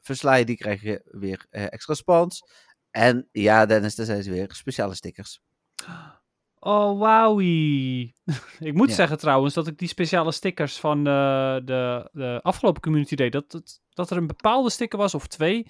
Versla 0.00 0.42
die 0.44 0.56
krijg 0.56 0.82
je 0.82 1.00
weer 1.04 1.46
extra 1.50 1.94
spawns. 1.94 2.42
En 2.90 3.28
ja, 3.32 3.66
Dennis, 3.66 3.94
daar 3.94 4.06
zijn 4.06 4.22
ze 4.22 4.30
weer 4.30 4.52
speciale 4.52 4.94
stickers. 4.94 5.40
Oh, 6.58 6.98
wauwie. 6.98 8.14
ik 8.60 8.74
moet 8.74 8.88
Ja. 8.88 8.94
zeggen 8.94 9.18
trouwens 9.18 9.54
dat 9.54 9.66
ik 9.66 9.78
die 9.78 9.88
speciale 9.88 10.32
stickers 10.32 10.78
van 10.80 11.04
de, 11.04 11.60
de, 11.64 12.08
de 12.12 12.40
afgelopen 12.42 12.82
Community 12.82 13.14
Day, 13.14 13.30
dat, 13.30 13.80
dat 13.88 14.10
er 14.10 14.16
een 14.16 14.26
bepaalde 14.26 14.70
sticker 14.70 14.98
was, 14.98 15.14
of 15.14 15.26
twee, 15.26 15.66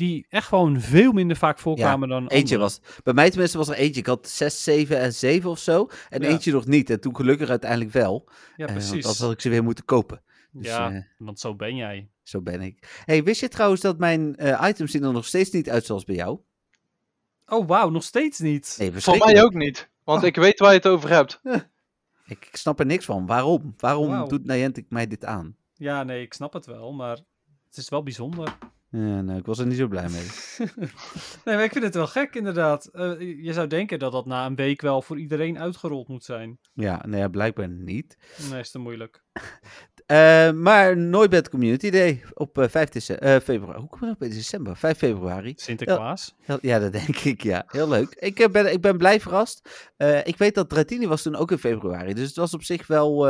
die 0.00 0.26
echt 0.28 0.46
gewoon 0.48 0.80
veel 0.80 1.12
minder 1.12 1.36
vaak 1.36 1.58
voorkwamen 1.58 2.08
dan 2.08 2.26
Eentje 2.26 2.56
andere. 2.56 2.58
was, 2.60 2.80
bij 3.02 3.12
mij 3.14 3.30
tenminste 3.30 3.58
was 3.58 3.68
er 3.68 3.74
eentje. 3.74 4.00
Ik 4.00 4.06
had 4.06 4.28
6, 4.28 4.62
7 4.64 4.98
en 4.98 5.14
7 5.14 5.50
of 5.50 5.58
zo. 5.58 5.88
En 6.08 6.22
Ja. 6.22 6.28
eentje 6.28 6.52
nog 6.52 6.66
niet. 6.66 6.90
En 6.90 7.00
toen 7.00 7.16
gelukkig 7.16 7.48
uiteindelijk 7.48 7.90
wel. 7.92 8.24
Ja, 8.28 8.32
Eh, 8.32 8.56
want 8.56 8.72
precies. 8.72 8.92
anders 9.04 9.18
had 9.18 9.32
ik 9.32 9.40
ze 9.40 9.48
weer 9.48 9.62
moeten 9.62 9.84
kopen. 9.84 10.22
Dus, 10.52 10.66
ja, 10.66 10.92
eh, 10.92 11.02
want 11.18 11.40
zo 11.40 11.54
ben 11.54 11.76
jij. 11.76 12.08
Zo 12.22 12.40
ben 12.40 12.60
ik. 12.62 13.02
Hey, 13.04 13.22
wist 13.24 13.40
je 13.40 13.48
trouwens 13.48 13.80
dat 13.80 13.98
mijn 13.98 14.36
eh, 14.36 14.68
items 14.68 14.90
zien 14.90 15.04
er 15.04 15.12
nog 15.12 15.26
steeds 15.26 15.50
niet 15.50 15.70
uit 15.70 15.84
zoals 15.86 16.04
bij 16.04 16.14
jou? 16.14 16.38
Oh, 17.46 17.66
wauw, 17.68 17.88
nog 17.90 18.02
steeds 18.04 18.38
niet. 18.38 18.74
Nee, 18.78 18.92
Voor 18.92 19.18
mij 19.18 19.42
ook 19.42 19.54
niet. 19.54 19.88
Want 20.04 20.20
Oh. 20.22 20.26
ik 20.28 20.36
weet 20.36 20.58
waar 20.58 20.70
je 20.70 20.76
het 20.76 20.86
over 20.86 21.10
hebt. 21.10 21.40
Ik, 22.26 22.46
ik 22.50 22.56
snap 22.56 22.80
er 22.80 22.86
niks 22.86 23.04
van. 23.04 23.26
Waarom? 23.26 23.74
Waarom 23.76 24.28
doet 24.28 24.44
Niantic 24.44 24.86
mij 24.88 25.06
dit 25.06 25.24
aan? 25.24 25.56
Ja, 25.74 26.02
nee, 26.02 26.22
ik 26.22 26.32
snap 26.32 26.52
het 26.52 26.66
wel, 26.66 26.92
maar 26.92 27.16
het 27.68 27.76
is 27.76 27.88
wel 27.88 28.02
bijzonder. 28.02 28.58
Ja, 28.92 29.20
nou, 29.20 29.38
ik 29.38 29.46
was 29.46 29.58
er 29.58 29.66
niet 29.66 29.76
zo 29.78 29.88
blij 29.88 30.08
mee. 30.08 30.26
Nee, 31.44 31.54
maar 31.54 31.64
ik 31.64 31.72
vind 31.72 31.84
het 31.84 31.94
wel 31.94 32.06
gek 32.06 32.34
inderdaad. 32.34 32.86
Eh, 32.86 33.20
je 33.44 33.52
zou 33.52 33.66
denken 33.66 33.98
dat 33.98 34.12
dat 34.12 34.26
na 34.26 34.46
een 34.46 34.54
week 34.54 34.80
wel 34.80 35.02
voor 35.02 35.18
iedereen 35.18 35.58
uitgerold 35.58 36.08
moet 36.08 36.24
zijn. 36.24 36.58
Ja, 36.74 37.04
nee, 37.06 37.20
ja, 37.20 37.28
blijkbaar 37.28 37.68
niet. 37.68 38.16
Nee, 38.50 38.60
is 38.60 38.70
te 38.70 38.78
moeilijk. 38.78 39.22
Eh, 40.06 40.50
maar 40.52 40.96
Nooit 40.96 41.48
Community 41.48 41.90
Day 41.90 42.22
op 42.34 42.58
eh, 42.58 42.68
5 42.68 42.88
dece- 42.88 43.14
eh, 43.14 43.40
februari. 43.40 43.78
Hoe 43.80 43.88
kom 43.88 44.08
je 44.08 44.14
op 44.14 44.22
in 44.22 44.30
december? 44.30 44.76
5 44.76 44.98
februari. 44.98 45.52
Sinterklaas. 45.56 46.34
Heel- 46.40 46.58
Ja, 46.62 46.78
dat 46.78 46.92
denk 47.06 47.16
ik, 47.16 47.42
ja. 47.42 47.64
Heel 47.66 47.88
leuk. 47.88 48.14
Ik, 48.14 48.48
ben, 48.52 48.72
ik 48.72 48.80
ben 48.80 48.98
blij 48.98 49.20
verrast. 49.20 49.68
Ik 50.24 50.36
weet 50.36 50.54
dat 50.54 50.68
Dratini 50.68 51.06
was 51.06 51.22
toen 51.22 51.36
ook 51.36 51.50
in 51.50 51.58
februari. 51.58 52.14
Dus 52.14 52.26
het 52.26 52.36
was 52.36 52.54
op 52.54 52.62
zich 52.62 52.86
wel... 52.86 53.28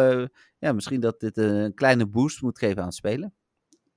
ja, 0.59 0.73
misschien 0.73 1.01
dat 1.01 1.21
dit 1.21 1.37
een 1.37 1.75
kleine 1.75 2.07
boost 2.07 2.43
moet 2.43 2.59
geven 2.59 2.79
aan 2.79 2.85
het 2.87 2.95
spelen. 2.95 3.35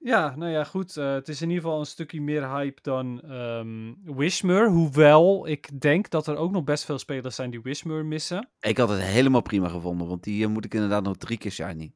Ja, 0.03 0.35
nou 0.35 0.51
ja, 0.51 0.63
goed. 0.63 0.97
eh, 0.97 1.13
het 1.13 1.27
is 1.27 1.41
in 1.41 1.47
ieder 1.49 1.63
geval 1.63 1.79
een 1.79 1.85
stukje 1.85 2.21
meer 2.21 2.49
hype 2.49 2.81
dan 2.81 3.21
ehm 3.21 3.93
Wishmer. 4.15 4.69
Hoewel 4.69 5.47
ik 5.47 5.81
denk 5.81 6.09
dat 6.09 6.27
er 6.27 6.35
ook 6.35 6.51
nog 6.51 6.63
best 6.63 6.85
veel 6.85 6.99
spelers 6.99 7.35
zijn 7.35 7.49
die 7.49 7.61
Wishmer 7.61 8.05
missen. 8.05 8.49
Ik 8.59 8.77
had 8.77 8.89
het 8.89 9.01
helemaal 9.01 9.41
prima 9.41 9.67
gevonden, 9.67 10.07
want 10.07 10.23
die 10.23 10.43
eh, 10.43 10.49
moet 10.49 10.65
ik 10.65 10.73
inderdaad 10.73 11.03
nog 11.03 11.17
drie 11.17 11.37
keer 11.37 11.51
shiny. 11.51 11.93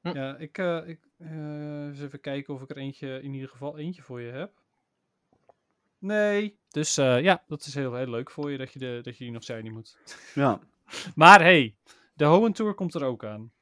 Hm. 0.00 0.16
Ja, 0.16 0.36
ik, 0.36 0.58
eh, 0.58 0.88
ik 0.88 0.98
eh, 1.18 1.86
eens 1.86 2.00
even 2.00 2.20
kijken 2.20 2.54
of 2.54 2.62
ik 2.62 2.70
er 2.70 2.76
eentje, 2.76 3.22
in 3.22 3.34
ieder 3.34 3.48
geval 3.48 3.78
eentje 3.78 4.02
voor 4.02 4.20
je 4.20 4.30
heb. 4.30 4.52
Nee. 5.98 6.58
Dus 6.70 6.96
eh, 6.98 7.20
ja, 7.22 7.44
dat 7.46 7.64
is 7.64 7.74
heel, 7.74 7.94
heel 7.94 8.10
leuk 8.10 8.30
voor 8.30 8.50
je 8.50 8.58
dat 8.58 8.72
je, 8.72 8.78
de, 8.78 9.00
dat 9.02 9.16
je 9.18 9.24
die 9.24 9.32
nog 9.32 9.42
shiny 9.42 9.68
moet. 9.68 9.96
Ja. 10.34 10.60
Maar 11.14 11.40
hey, 11.40 11.74
de 12.14 12.24
Hoenn 12.24 12.52
Tour 12.52 12.74
komt 12.74 12.94
er 12.94 13.04
ook 13.04 13.24
aan. 13.24 13.52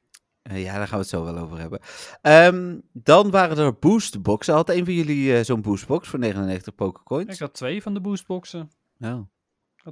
Eh, 0.49 0.63
ja, 0.63 0.77
daar 0.77 0.87
gaan 0.87 0.97
we 0.97 1.03
het 1.03 1.07
zo 1.07 1.23
wel 1.23 1.37
over 1.37 1.59
hebben. 1.59 1.79
Ehm, 2.21 2.77
dan 2.93 3.31
waren 3.31 3.57
er 3.57 3.77
boostboxen. 3.79 4.53
Had 4.53 4.69
een 4.69 4.85
van 4.85 4.93
jullie 4.93 5.35
eh, 5.37 5.43
zo'n 5.43 5.61
boostbox 5.61 6.07
voor 6.07 6.19
99 6.19 6.75
Pokécoins? 6.75 7.33
Ik 7.33 7.39
had 7.39 7.53
twee 7.53 7.81
van 7.81 7.93
de 7.93 7.99
boostboxen. 8.01 8.71
Oh. 8.99 9.19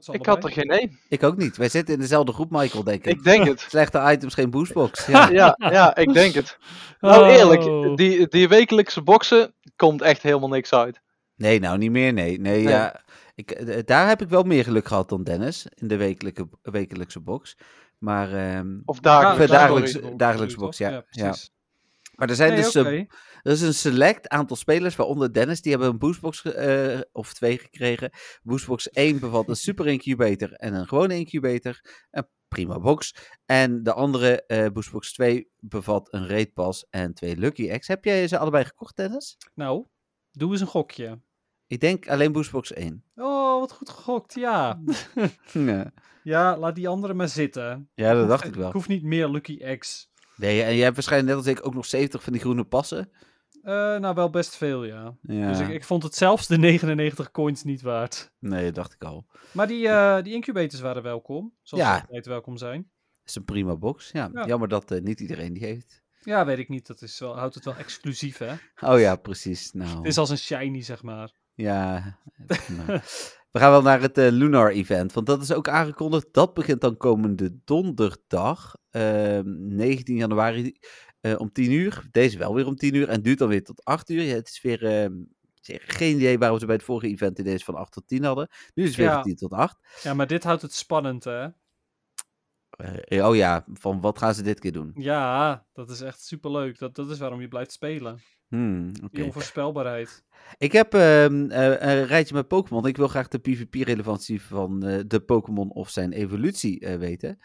Ze 0.02 0.12
Ik 0.13 0.26
had 0.26 0.43
er 0.43 0.52
geen 0.52 0.70
één. 0.70 1.00
Ik 1.10 1.24
ook 1.24 1.38
niet. 1.38 1.58
Wij 1.58 1.70
zitten 1.70 1.93
in 1.93 2.00
dezelfde 2.00 2.32
groep, 2.34 2.52
Michael, 2.52 2.84
denk 2.84 3.06
ik. 3.06 3.17
Ik 3.17 3.24
denk 3.24 3.46
het. 3.48 3.60
Slechte 3.60 4.12
items, 4.12 4.34
geen 4.34 4.50
boostbox. 4.50 5.06
Ja. 5.06 5.30
Ja, 5.30 5.56
ja, 5.58 5.96
ik 5.96 6.13
denk 6.13 6.34
het. 6.34 6.58
Nou 7.00 7.22
Oh. 7.24 7.34
eerlijk, 7.34 7.98
die, 7.98 8.28
die 8.28 8.48
wekelijkse 8.48 9.02
boxen 9.02 9.54
komt 9.76 10.02
echt 10.02 10.22
helemaal 10.22 10.50
niks 10.50 10.74
uit. 10.74 11.02
Nee, 11.36 11.60
nou 11.60 11.78
niet 11.78 11.91
meer, 11.91 12.13
nee. 12.13 12.39
Nee, 12.39 12.63
Nee. 12.63 12.74
ja. 12.74 13.02
Ik, 13.36 13.52
eh, 13.52 13.80
daar 13.86 14.08
heb 14.08 14.22
ik 14.22 14.30
wel 14.30 14.43
meer 14.43 14.63
geluk 14.63 14.88
gehad 14.88 15.10
dan 15.10 15.24
Dennis, 15.24 15.67
in 15.74 15.88
de 15.88 15.98
wekelijke, 15.98 16.48
wekelijkse 16.62 17.20
box. 17.20 17.58
Maar, 17.98 18.34
ehm, 18.34 18.80
Of 18.86 19.00
dagelijks. 19.00 19.52
Ja, 19.52 19.58
dagelijks- 19.58 20.00
dagelijks 20.18 20.56
box, 20.56 20.78
ja, 20.78 20.90
ja. 20.90 21.02
precies. 21.02 21.52
maar 22.16 22.30
er 22.30 22.36
zijn 22.36 22.54
Nee, 22.54 22.62
dus 22.62 22.76
eh, 22.76 22.86
er 23.42 23.52
is 23.52 23.62
een 23.62 23.74
select 23.74 24.28
aantal 24.28 24.56
spelers, 24.56 24.96
waaronder 24.96 25.34
Dennis, 25.34 25.62
die 25.62 25.72
hebben 25.72 25.90
een 25.90 25.98
boostbox 25.98 26.42
eh, 26.44 27.00
of 27.12 27.34
twee 27.34 27.58
gekregen. 27.58 28.12
Boostbox 28.44 28.90
1 28.90 29.20
bevat 29.20 29.50
een 29.50 29.56
super 29.56 29.88
incubator 29.88 30.52
en 30.52 30.74
een 30.74 30.88
gewone 30.88 31.16
incubator. 31.16 31.80
Een 32.12 32.28
prima 32.48 32.80
box. 32.80 33.14
En 33.46 33.84
de 33.84 33.94
andere 33.94 34.46
eh, 34.46 34.72
boostbox 34.72 35.14
2 35.14 35.50
bevat 35.60 36.14
een 36.14 36.28
raid 36.28 36.54
pass 36.54 36.86
en 36.90 37.14
twee 37.14 37.38
lucky 37.38 37.70
eggs. 37.70 37.88
Heb 37.88 38.04
jij 38.06 38.28
ze 38.28 38.38
allebei 38.38 38.66
gekocht, 38.66 38.96
Dennis? 38.96 39.38
Nou, 39.54 39.86
doe 40.32 40.52
eens 40.52 40.62
een 40.62 40.68
gokje. 40.68 41.20
Ik 41.67 41.80
denk 41.80 42.10
alleen 42.10 42.32
boostbox 42.32 42.73
1. 42.73 43.03
Oh, 43.15 43.60
wat 43.60 43.71
goed 43.71 43.89
gegokt, 43.89 44.34
ja. 44.34 44.80
Ja, 45.53 45.91
Ja, 46.23 46.58
laat 46.58 46.75
die 46.75 46.88
andere 46.88 47.13
maar 47.13 47.27
zitten. 47.30 47.89
ja 47.95 48.13
dat 48.13 48.27
dacht 48.27 48.45
ik 48.45 48.56
wel. 48.56 48.67
Ik 48.67 48.73
hoef 48.73 48.88
niet 48.88 49.03
meer 49.03 49.30
Lucky 49.30 49.58
Eggs. 49.62 50.12
Nee, 50.36 50.62
en 50.63 50.73
jij 50.75 50.84
hebt 50.84 50.95
waarschijnlijk 50.95 51.36
net 51.36 51.45
als 51.45 51.56
ik 51.58 51.65
ook 51.65 51.73
nog 51.73 51.86
70 51.86 52.23
van 52.23 52.34
die 52.34 52.41
groene 52.41 52.63
passen. 52.63 53.12
Eh, 53.62 53.73
nou, 53.73 54.15
wel 54.15 54.30
best 54.30 54.56
veel, 54.56 54.84
ja. 54.84 55.15
Ja, 55.21 55.47
Dus 55.47 55.60
ik, 55.60 55.67
ik 55.69 55.84
vond 55.84 56.03
het 56.03 56.15
zelfs 56.15 56.47
de 56.47 56.58
99 56.58 57.32
coins 57.32 57.63
niet 57.63 57.82
waard. 57.82 58.32
nee, 58.39 58.65
dat 58.65 58.75
dacht 58.75 58.93
ik 58.93 59.03
al. 59.03 59.25
Maar 59.51 59.67
die, 59.67 59.88
eh, 59.88 60.23
die 60.23 60.34
incubators 60.34 60.82
waren 60.82 61.03
welkom. 61.03 61.53
Zoals 61.62 61.84
Ja. 61.84 61.95
ze 61.95 62.01
altijd 62.01 62.25
welkom 62.25 62.58
zijn. 62.58 62.82
Dat 62.82 63.30
is 63.30 63.36
een 63.36 63.43
prima 63.45 63.75
box. 63.75 64.10
Ja, 64.12 64.30
Ja. 64.34 64.45
jammer 64.45 64.67
dat 64.67 64.91
eh, 64.91 65.01
niet 65.01 65.19
iedereen 65.19 65.53
die 65.53 65.65
heeft. 65.65 66.03
Ja, 66.23 66.45
weet 66.45 66.58
ik 66.58 66.69
niet. 66.69 66.88
Dat 66.88 67.01
is 67.01 67.19
wel, 67.19 67.38
houdt 67.38 67.56
het 67.56 67.65
wel 67.65 67.75
exclusief, 67.75 68.38
hè? 68.38 68.53
Oh 68.80 68.99
ja, 68.99 69.15
precies. 69.15 69.71
Nou, 69.73 69.97
Het 69.97 70.06
is 70.06 70.17
als 70.17 70.30
een 70.30 70.38
shiny, 70.38 70.82
zeg 70.82 71.03
maar. 71.03 71.32
Ja. 71.58 72.17
We 73.52 73.60
gaan 73.63 73.72
wel 73.72 73.82
naar 73.82 74.02
het 74.02 74.17
eh, 74.17 74.28
Lunar 74.32 74.72
Event, 74.72 75.13
want 75.13 75.26
dat 75.26 75.41
is 75.41 75.52
ook 75.54 75.67
aangekondigd. 75.67 76.28
Dat 76.32 76.54
begint 76.54 76.82
dan 76.82 76.98
komende 76.98 77.60
donderdag, 77.63 78.76
ehm, 78.89 79.76
19 79.76 80.15
januari, 80.15 80.78
eh, 81.20 81.36
om 81.38 81.52
10 81.52 81.72
uur. 81.72 82.08
Deze 82.12 82.38
wel 82.38 82.54
weer 82.56 82.65
om 82.65 82.76
10 82.76 82.93
uur 82.93 83.10
en 83.10 83.22
duurt 83.22 83.38
dan 83.38 83.48
weer 83.48 83.63
tot 83.63 83.86
8 83.86 84.10
uur. 84.10 84.22
Ja, 84.22 84.36
het 84.36 84.48
is 84.48 84.62
weer 84.62 84.86
ehm, 84.86 85.13
geen 85.62 86.15
idee 86.15 86.38
waarom 86.38 86.60
ze 86.60 86.65
bij 86.65 86.76
het 86.76 86.84
vorige 86.84 87.08
event 87.08 87.43
deze 87.43 87.65
van 87.65 87.76
8 87.76 87.91
tot 87.91 88.08
10 88.08 88.24
hadden. 88.24 88.48
Nu 88.74 88.84
is 88.84 88.89
het 88.89 88.98
weer 88.98 89.08
Ja. 89.08 89.13
van 89.13 89.24
10 89.24 89.36
tot 89.36 89.52
8. 89.52 90.02
Ja, 90.02 90.13
maar 90.13 90.28
dit 90.28 90.43
houdt 90.43 90.62
het 90.62 90.74
spannend, 90.74 91.24
hè? 91.24 91.48
Eh, 92.70 93.28
oh 93.28 93.36
ja, 93.36 93.65
van 93.74 94.02
wat 94.02 94.17
gaan 94.17 94.34
ze 94.34 94.41
dit 94.43 94.60
keer 94.60 94.72
doen? 94.72 94.91
Ja, 94.96 95.65
dat 95.74 95.89
is 95.89 96.02
echt 96.02 96.22
superleuk. 96.22 96.78
Dat, 96.80 96.96
dat 96.96 97.10
is 97.10 97.20
waarom 97.20 97.41
je 97.41 97.48
blijft 97.48 97.72
spelen. 97.72 98.20
Hmm, 98.48 98.92
oké. 99.04 99.08
Die 99.12 99.24
onvoorspelbaarheid. 99.24 100.24
Ik 100.58 100.72
heb 100.72 100.94
ehm, 100.94 101.50
eh, 101.50 101.66
een 101.66 102.06
rijtje 102.06 102.34
met 102.34 102.48
Pokémon. 102.48 102.88
Ik 102.88 102.98
wil 102.98 103.08
graag 103.08 103.28
de 103.28 103.38
PvP-relevantie 103.38 104.42
van 104.42 104.84
eh, 104.84 105.00
de 105.08 105.20
Pokémon 105.20 105.72
of 105.72 105.90
zijn 105.90 106.12
evolutie 106.12 106.80
eh, 106.80 106.96
weten. 106.96 107.40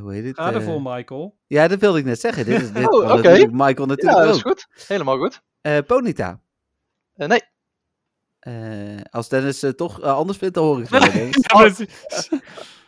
Hoe 0.00 0.12
heet 0.12 0.24
het? 0.24 0.38
Ervoor, 0.38 0.82
Michael. 0.82 1.38
Ja, 1.46 1.68
dat 1.68 1.80
wilde 1.80 1.98
ik 1.98 2.04
net 2.04 2.20
zeggen. 2.20 2.44
Dit 2.44 2.62
is 2.62 2.72
dit 2.72 2.92
Oh, 2.92 3.10
oké. 3.10 3.48
Michael 3.50 3.86
natuurlijk 3.86 4.18
Ja, 4.18 4.24
dat 4.24 4.34
is 4.34 4.42
goed. 4.42 4.66
Helemaal 4.86 5.18
goed. 5.18 5.42
Ponyta. 5.86 6.40
Eh, 7.14 7.28
nee, 7.28 7.40
als 9.10 9.28
Dennis 9.28 9.62
eh, 9.62 9.70
toch 9.70 10.00
anders 10.00 10.38
vindt, 10.38 10.54
dan 10.54 10.64
hoor 10.64 10.80
ik 10.80 10.88
het 10.88 11.52
wel. 11.52 11.86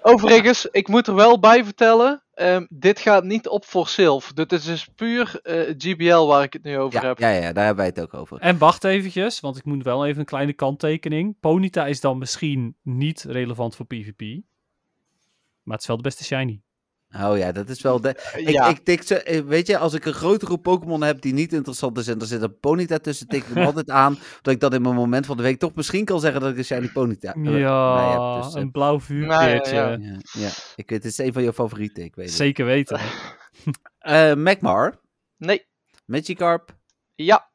Overigens, 0.13 0.67
ik 0.71 0.89
moet 0.89 1.07
er 1.07 1.15
wel 1.15 1.41
bij 1.41 1.65
vertellen. 1.65 2.24
Ehm, 2.35 2.67
dit 2.69 2.99
gaat 3.01 3.25
niet 3.25 3.49
op 3.49 3.65
voor 3.65 3.89
Sylph. 3.89 4.33
Dit 4.33 4.53
is 4.53 4.65
dus 4.65 4.89
puur 4.95 5.41
eh, 5.43 5.75
GBL 5.79 6.27
waar 6.27 6.43
ik 6.43 6.53
het 6.53 6.63
nu 6.63 6.79
over 6.79 7.03
Ja, 7.03 7.07
heb. 7.09 7.19
ja, 7.19 7.29
ja, 7.29 7.53
daar 7.53 7.65
hebben 7.65 7.85
wij 7.85 7.93
het 7.95 8.01
ook 8.01 8.15
over. 8.15 8.39
En 8.41 8.59
wacht 8.59 8.85
eventjes, 8.85 9.41
want 9.41 9.57
ik 9.57 9.65
moet 9.65 9.83
wel 9.83 10.07
even 10.07 10.19
een 10.21 10.25
kleine 10.27 10.53
kanttekening. 10.53 11.37
Ponyta 11.41 11.87
is 11.87 12.01
dan 12.01 12.19
misschien 12.19 12.77
niet 12.83 13.23
relevant 13.29 13.77
voor 13.77 13.87
PvP. 13.87 14.21
Maar 15.63 15.73
het 15.75 15.81
is 15.81 15.87
wel 15.87 15.97
de 15.97 16.03
beste 16.03 16.25
shiny. 16.25 16.61
Oh 17.23 17.39
ja, 17.39 17.53
dat 17.53 17.69
is 17.69 17.83
wel 17.83 18.01
de... 18.01 18.09
Ik, 18.37 18.49
ja, 18.49 18.69
ik 18.69 18.79
tik 18.79 19.03
ze, 19.03 19.23
eh, 19.23 19.41
weet 19.41 19.67
je, 19.67 19.79
als 19.79 19.93
ik 19.95 20.05
een 20.05 20.13
grotere 20.13 20.59
Pokémon 20.59 21.03
heb 21.03 21.21
die 21.21 21.33
niet 21.33 21.53
interessant 21.53 21.99
is 21.99 22.09
en 22.09 22.21
er 22.21 22.27
zit 22.27 22.43
een 22.43 22.59
Ponyta 22.59 22.99
tussen, 22.99 23.29
tik 23.29 23.45
ik 23.45 23.55
hem 23.55 23.65
altijd 23.71 23.91
aan. 23.91 24.19
Dat 24.43 24.55
ik 24.55 24.61
dat 24.61 24.75
in 24.75 24.83
mijn 24.83 24.95
moment 24.95 25.27
van 25.27 25.37
de 25.37 25.43
week 25.43 25.59
toch 25.59 25.75
misschien 25.75 26.05
kan 26.05 26.21
zeggen 26.21 26.41
dat 26.41 26.51
ik 26.51 26.57
een 26.57 26.65
Shiny 26.65 26.89
Ponyta 26.89 27.33
eh, 27.35 27.59
ja, 27.59 28.11
heb. 28.11 28.43
Dus, 28.43 28.55
eh, 28.55 28.61
een 28.61 28.71
blauw 28.71 29.01
vuurpeertje. 29.01 29.75
ja. 29.75 29.91
ja, 29.91 30.19
ja, 30.33 30.51
ik 30.77 30.91
weet, 30.91 31.03
het 31.03 31.13
is 31.13 31.19
een 31.19 31.33
van 31.33 31.43
je 31.43 31.53
favorieten, 31.53 32.05
ik 32.05 32.15
weet 32.15 32.27
het. 32.27 32.35
Zeker 32.35 32.65
weten. 32.65 33.01
Eh, 33.99 34.35
Magmar, 34.35 35.01
nee, 35.37 35.67
Magikarp, 36.05 36.77
ja. 37.15 37.51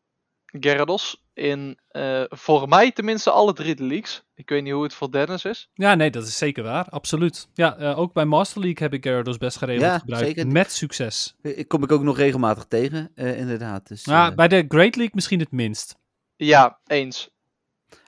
Gyarados 0.45 1.23
in, 1.39 1.80
eh, 1.88 2.23
voor 2.30 2.67
mij 2.67 2.91
tenminste, 2.91 3.32
alle 3.32 3.54
drie 3.54 3.75
de 3.75 3.84
leagues. 3.84 4.23
Ik 4.36 4.49
weet 4.49 4.63
niet 4.63 4.73
hoe 4.73 4.84
het 4.84 4.93
voor 4.93 5.12
Dennis 5.12 5.45
is. 5.45 5.69
Ja, 5.73 5.95
nee, 5.95 6.12
dat 6.12 6.23
is 6.28 6.38
zeker 6.38 6.63
waar. 6.63 6.86
Absoluut. 6.89 7.47
Ja, 7.54 7.78
eh, 7.78 7.99
ook 7.99 8.13
bij 8.13 8.25
Master 8.25 8.62
League 8.62 8.84
heb 8.84 8.93
ik 8.93 9.04
Gyarados 9.04 9.38
best 9.38 9.58
geregeld 9.58 9.86
Ja, 9.86 9.99
gebruikt. 9.99 10.25
zeker. 10.28 10.47
Met 10.47 10.71
succes. 10.71 11.36
ik 11.41 11.67
kom 11.67 11.84
ik 11.84 11.91
ook 11.91 12.02
nog 12.04 12.17
regelmatig 12.17 12.65
tegen, 12.65 13.12
eh, 13.15 13.38
inderdaad. 13.39 13.88
Dus, 13.88 14.04
Ja, 14.06 14.34
bij 14.36 14.47
de 14.47 14.65
Great 14.67 14.95
League 14.95 15.12
misschien 15.15 15.39
het 15.39 15.52
minst. 15.52 15.97
Ja, 16.36 16.80
eens. 16.88 17.30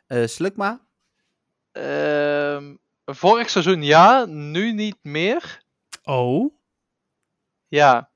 eh, 0.08 0.26
Slugma, 0.28 0.82
Ehm, 1.72 2.76
vorig 3.06 3.50
seizoen 3.50 3.84
ja, 3.84 4.26
nu 4.26 4.72
niet 4.74 4.98
meer. 5.02 5.62
Oh, 6.04 6.54
Ja, 7.68 8.10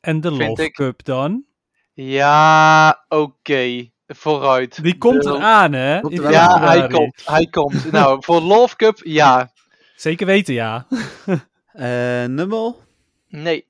en 0.00 0.20
de 0.20 0.30
Love 0.30 0.62
ik- 0.64 0.72
Cup 0.74 1.04
dan? 1.04 1.44
ja, 1.92 3.04
oké. 3.08 3.90
Vooruit. 4.08 4.82
Die 4.82 4.98
komt 4.98 5.22
De- 5.22 5.28
eraan, 5.28 5.72
hè? 5.72 6.00
Komt 6.00 6.18
er 6.18 6.30
Ja, 6.30 6.46
aan. 6.48 6.62
hij 6.62 6.86
komt. 6.88 7.22
Hij 7.26 7.46
komt. 7.46 7.90
nou, 7.92 8.18
voor 8.24 8.40
Love 8.40 8.76
Cup, 8.76 9.00
ja. 9.04 9.52
Zeker 9.96 10.26
weten, 10.26 10.54
ja. 10.54 10.86
eh 11.72 12.24
Nummel, 12.24 12.82
Nee, 13.28 13.66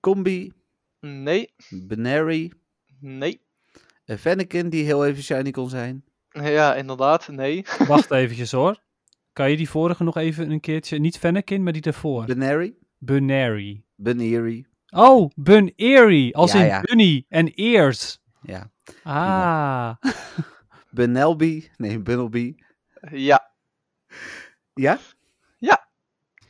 Combi, 0.00 0.52
nee, 1.00 1.52
Benary, 1.70 2.52
nee. 3.00 3.40
uh, 4.06 4.16
Fennekin, 4.16 4.68
die 4.68 4.84
heel 4.84 5.06
even 5.06 5.22
shiny 5.22 5.50
kon 5.50 5.68
zijn. 5.68 6.04
Ja, 6.30 6.74
inderdaad, 6.74 7.28
nee. 7.28 7.64
Wacht 7.88 8.10
eventjes 8.10 8.52
hoor. 8.52 8.78
Kan 9.32 9.50
je 9.50 9.56
die 9.56 9.70
vorige 9.70 10.04
nog 10.04 10.16
even 10.16 10.50
een 10.50 10.60
keertje... 10.60 10.98
Niet 10.98 11.18
Fennekin, 11.18 11.62
maar 11.62 11.72
die 11.72 11.82
daarvoor. 11.82 12.24
Benary, 12.24 12.74
Bunary. 12.98 13.82
Benary, 13.96 14.66
Oh, 14.90 15.30
Bun 15.36 15.72
Eerie. 15.76 16.36
Als 16.36 16.52
Ja, 16.52 16.58
in 16.60 16.66
ja. 16.66 16.80
Bunny 16.80 17.24
en 17.28 17.54
Ears. 17.54 18.20
Ja. 18.48 18.70
Ah. 19.02 19.96
Benelby, 20.90 21.68
nee, 21.76 21.98
Bunnelby. 21.98 22.56
Ja, 23.10 23.52
Ja? 24.74 24.98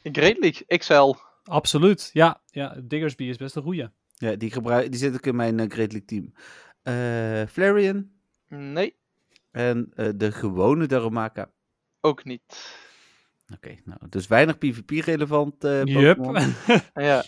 Great 0.02 0.38
League, 0.38 0.78
XL. 0.78 1.14
Absoluut. 1.44 2.10
Ja, 2.12 2.42
ja 2.46 2.76
Diggersby 2.82 3.24
is 3.24 3.36
best 3.36 3.56
een 3.56 3.62
goeie. 3.62 3.88
Ja, 4.14 4.36
die, 4.36 4.50
gebruik, 4.50 4.90
die 4.90 5.00
zit 5.00 5.14
ook 5.14 5.26
in 5.26 5.36
mijn 5.36 5.60
eh, 5.60 5.70
Great 5.70 5.92
League 5.92 6.04
team. 6.04 6.32
Eh 6.82 7.46
Flareon 7.48 8.10
Nee, 8.48 8.96
en 9.50 9.90
eh, 9.94 10.08
de 10.16 10.32
gewone 10.32 10.86
Darumaka. 10.86 11.50
ook 12.00 12.24
niet. 12.24 12.76
Oké, 13.54 13.76
nou, 13.84 14.00
dus 14.08 14.26
weinig 14.26 14.58
PvP-relevant 14.58 15.64
eh 15.64 15.84
Yup. 15.84 16.16
Pokémon. 16.16 16.54
Ja, 17.08 17.24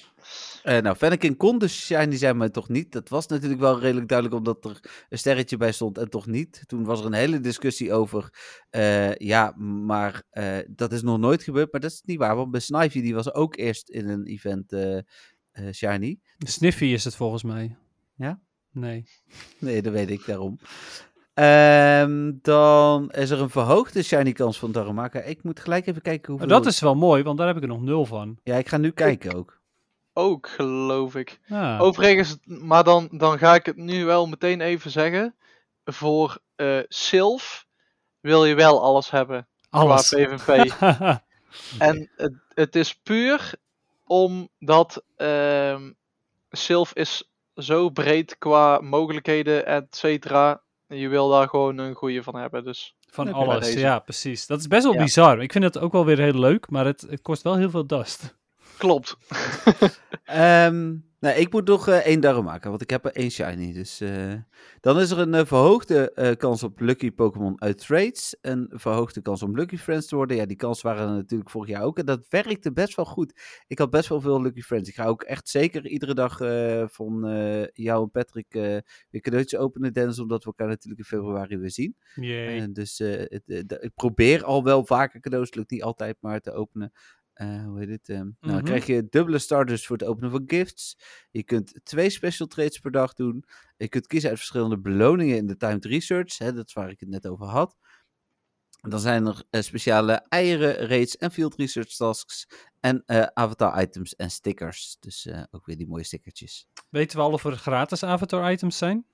Eh, 0.63 0.79
nou, 0.79 0.97
Fennekin 0.97 1.37
kon 1.37 1.59
dus 1.59 1.87
shiny 1.87 2.17
zijn, 2.17 2.37
maar 2.37 2.51
toch 2.51 2.69
niet. 2.69 2.93
Dat 2.93 3.09
was 3.09 3.27
natuurlijk 3.27 3.61
wel 3.61 3.81
redelijk 3.81 4.09
duidelijk, 4.09 4.39
omdat 4.39 4.65
er 4.65 5.05
een 5.09 5.19
sterretje 5.19 5.57
bij 5.57 5.73
stond 5.73 5.99
en 5.99 6.11
toch 6.11 6.27
niet. 6.27 6.63
Toen 6.67 6.85
was 6.85 7.01
er 7.01 7.07
een 7.07 7.13
hele 7.13 7.41
discussie 7.41 7.93
over, 7.93 8.33
eh, 8.71 9.15
ja, 9.15 9.51
maar 9.57 10.23
eh, 10.31 10.59
dat 10.69 10.93
is 10.93 11.03
nog 11.03 11.19
nooit 11.19 11.43
gebeurd. 11.43 11.73
Maar 11.73 11.81
dat 11.81 11.91
is 11.91 12.03
niet 12.05 12.19
waar, 12.19 12.37
want 12.37 12.51
bij 12.51 12.61
Snivy, 12.61 13.01
die 13.01 13.15
was 13.15 13.35
ook 13.35 13.57
eerst 13.57 13.89
in 13.89 14.09
een 14.09 14.27
event 14.27 14.77
shiny. 15.73 16.19
Sniffy 16.39 16.85
is 16.85 17.05
het 17.05 17.15
volgens 17.17 17.43
mij. 17.43 17.77
Ja? 18.17 18.41
Nee. 18.73 19.05
Nee, 19.59 19.83
dat 19.83 19.93
weet 19.93 20.11
ik 20.11 20.27
daarom. 20.27 20.59
Ehm, 21.35 22.33
dan 22.43 23.11
is 23.11 23.31
er 23.31 23.41
een 23.41 23.51
verhoogde 23.51 24.03
shiny 24.03 24.33
kans 24.33 24.59
van 24.59 24.73
Darumaka. 24.73 25.21
Ik 25.21 25.43
moet 25.43 25.61
gelijk 25.61 25.87
even 25.87 26.03
kijken 26.03 26.31
hoeveel... 26.31 26.49
Maar 26.49 26.59
dat 26.63 26.73
is 26.73 26.81
wel 26.81 26.95
mooi, 26.95 27.23
want 27.23 27.39
daar 27.39 27.47
heb 27.47 27.57
ik 27.57 27.63
er 27.63 27.69
nog 27.69 27.83
nul 27.83 28.07
van. 28.07 28.39
Ja, 28.43 28.57
ik 28.57 28.69
ga 28.69 28.77
nu 28.77 28.91
kijken 28.91 29.35
ook. 29.35 29.60
Ook 30.13 30.49
geloof 30.49 31.15
ik. 31.15 31.39
Overigens, 31.79 32.37
maar 32.45 32.85
dan, 32.85 33.09
dan 33.13 33.39
ga 33.39 33.55
ik 33.55 33.67
het 33.67 33.77
nu 33.77 34.05
wel 34.05 34.27
meteen 34.27 34.61
even 34.61 34.91
zeggen. 34.91 35.35
Voor 35.85 36.39
eh 36.57 36.79
Sylph 36.89 37.65
wil 38.21 38.45
je 38.45 38.55
wel 38.55 38.83
alles 38.83 39.11
hebben 39.11 39.49
Alles. 39.71 40.09
qua 40.09 40.37
PvP. 40.37 40.75
En 41.79 42.11
het, 42.17 42.33
het 42.55 42.77
is 42.77 42.95
puur 42.95 43.53
omdat 44.07 45.05
ehm 45.17 45.91
Sylph 46.51 46.95
is 46.95 47.31
zo 47.55 47.89
breed 47.91 48.39
qua 48.39 48.81
mogelijkheden, 48.81 49.67
et 49.67 49.97
cetera. 49.97 50.63
Je 50.87 51.09
wil 51.09 51.29
daar 51.29 51.49
gewoon 51.49 51.79
een 51.79 51.95
goede 51.95 52.23
van 52.23 52.35
hebben. 52.37 52.65
Dus 52.65 52.97
Van 53.11 53.33
alles, 53.33 53.73
ja, 53.73 53.99
precies. 53.99 54.47
Dat 54.47 54.59
is 54.61 54.67
best 54.67 54.83
wel 54.85 54.93
Ja. 54.93 55.03
bizar. 55.03 55.43
Ik 55.43 55.53
vind 55.53 55.65
het 55.65 55.79
ook 55.79 55.93
wel 55.93 56.05
weer 56.05 56.19
heel 56.19 56.39
leuk, 56.39 56.71
maar 56.71 56.85
het, 56.87 57.01
het 57.01 57.23
kost 57.23 57.43
wel 57.43 57.57
heel 57.57 57.71
veel 57.71 57.87
dust. 57.87 58.39
Klopt. 58.81 59.17
Ehm, 60.25 60.97
nou, 61.21 61.37
ik 61.37 61.53
moet 61.53 61.67
nog 61.67 61.89
eh, 61.89 61.97
één 61.97 62.21
darm 62.21 62.45
maken, 62.45 62.71
want 62.71 62.83
ik 62.83 62.91
heb 62.91 63.05
er 63.05 63.13
één 63.13 63.31
shiny. 63.31 63.73
Dus, 63.73 64.01
eh, 64.01 64.33
dan 64.81 65.01
is 65.01 65.11
er 65.11 65.19
een 65.19 65.35
eh, 65.35 65.47
verhoogde 65.47 66.13
eh, 66.13 66.37
kans 66.37 66.63
op 66.63 66.81
Lucky 66.81 67.11
Pokémon 67.11 67.61
uit 67.61 67.79
trades. 67.79 68.37
Een 68.41 68.71
verhoogde 68.73 69.23
kans 69.23 69.43
om 69.43 69.57
Lucky 69.57 69.77
Friends 69.77 70.07
te 70.07 70.17
worden. 70.17 70.37
Ja, 70.37 70.47
die 70.47 70.57
kans 70.57 70.83
waren 70.83 71.09
er 71.09 71.15
natuurlijk 71.15 71.51
vorig 71.51 71.69
jaar 71.69 71.83
ook. 71.83 71.99
En 71.99 72.07
dat 72.07 72.27
werkte 72.29 72.73
best 72.73 72.95
wel 72.95 73.05
goed. 73.05 73.63
Ik 73.67 73.79
had 73.79 73.91
best 73.91 74.09
wel 74.09 74.21
veel 74.21 74.43
Lucky 74.43 74.61
Friends. 74.61 74.89
Ik 74.89 74.95
ga 74.95 75.05
ook 75.05 75.23
echt 75.23 75.49
zeker 75.49 75.87
iedere 75.87 76.15
dag 76.15 76.41
eh, 76.41 76.85
van 76.89 77.27
eh, 77.29 77.67
jou 77.73 78.03
en 78.03 78.11
Patrick 78.11 78.55
eh, 78.55 78.63
weer 79.11 79.21
cadeautjes 79.21 79.61
openen, 79.61 79.93
Dennis. 79.93 80.19
Omdat 80.19 80.41
we 80.41 80.47
elkaar 80.47 80.69
natuurlijk 80.69 81.01
in 81.01 81.19
februari 81.19 81.59
weer 81.59 81.71
zien. 81.71 81.97
Dus 82.73 82.99
het, 82.99 83.43
ik 83.81 83.95
probeer 83.95 84.45
al 84.45 84.65
wel 84.65 84.85
vaker 84.85 85.21
cadeaus, 85.21 85.55
lukt 85.55 85.71
niet 85.71 85.83
altijd, 85.83 86.17
maar 86.21 86.41
te 86.41 86.53
openen. 86.53 86.93
Eh, 87.41 87.65
hoe 87.65 87.79
heet 87.79 87.89
het? 87.89 88.09
ehm, 88.09 88.19
Nou, 88.19 88.35
dan 88.41 88.55
Mhm. 88.55 88.65
krijg 88.65 88.87
je 88.87 89.07
dubbele 89.09 89.39
starters 89.39 89.87
voor 89.87 89.97
het 89.97 90.07
openen 90.07 90.31
van 90.31 90.43
gifts. 90.47 90.97
Je 91.31 91.43
kunt 91.43 91.81
twee 91.83 92.11
special 92.11 92.47
trades 92.49 92.79
per 92.79 92.91
dag 92.91 93.13
doen. 93.13 93.45
Je 93.77 93.89
kunt 93.89 94.07
kiezen 94.07 94.29
uit 94.29 94.39
verschillende 94.39 94.79
beloningen 94.81 95.37
in 95.37 95.47
de 95.47 95.57
timed 95.57 95.85
research. 95.85 96.39
Hè, 96.39 96.53
dat 96.53 96.67
is 96.67 96.73
waar 96.73 96.91
ik 96.91 97.01
het 97.01 97.09
net 97.09 97.27
over 97.27 97.47
had. 97.47 97.77
Dan 98.81 99.01
zijn 99.01 99.27
er 99.27 99.43
eh, 99.51 99.61
speciale 99.63 100.13
eieren, 100.29 100.75
raids 100.87 101.17
en 101.17 101.31
field 101.31 101.55
research 101.55 101.97
tasks. 101.97 102.47
En 102.81 103.03
eh, 103.07 103.23
avatar 103.33 103.83
items 103.83 104.15
en 104.17 104.31
stickers. 104.31 104.97
Dus 105.01 105.29
ook 105.51 105.67
weer 105.67 105.77
die 105.77 105.89
mooie 105.89 106.05
stickertjes. 106.05 106.67
Weten 106.91 107.17
we 107.19 107.23
al 107.23 107.33
of 107.33 107.45
er 107.45 107.57
gratis 107.57 108.03
avatar 108.03 108.53
items 108.53 108.79
zijn? 108.79 109.05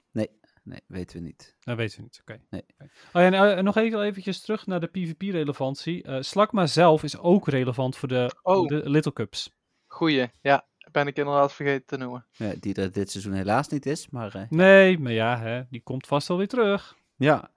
Nee, 0.67 0.81
weten 0.87 1.17
we 1.17 1.23
niet. 1.23 1.57
Dat 1.61 1.77
weten 1.77 1.97
we 1.97 2.03
niet, 2.03 2.21
oké. 2.21 2.41
Nee. 2.51 2.63
Oh 2.79 2.87
ja, 3.13 3.23
en, 3.23 3.57
eh, 3.57 3.63
nog 3.63 3.77
even 3.77 4.03
eventjes 4.03 4.41
terug 4.41 4.67
naar 4.67 4.81
de 4.81 4.87
PvP-relevantie. 4.87 6.03
Eh 6.03 6.17
Slakma 6.21 6.67
zelf 6.67 7.03
is 7.03 7.19
ook 7.19 7.49
relevant 7.49 7.97
voor 7.97 8.09
de, 8.09 8.37
Oh. 8.43 8.69
de 8.69 8.91
Little 8.91 9.13
Cups. 9.13 9.51
Goeie. 9.87 10.31
Ja, 10.41 10.67
ben 10.93 11.07
ik 11.07 11.17
inderdaad 11.17 11.53
vergeten 11.53 11.87
te 11.87 11.97
noemen. 11.97 12.27
Ja, 12.33 12.53
die 12.61 12.75
er 12.75 12.93
dit 12.93 13.11
seizoen 13.11 13.33
helaas 13.33 13.69
niet 13.69 13.87
is, 13.87 14.09
maar... 14.09 14.35
eh, 14.35 14.43
Nee, 14.49 14.99
maar 14.99 15.13
ja, 15.13 15.39
hè, 15.39 15.63
die 15.71 15.83
komt 15.83 16.07
vast 16.07 16.29
wel 16.29 16.37
weer 16.37 16.49
terug. 16.49 16.97
Ja, 17.17 17.51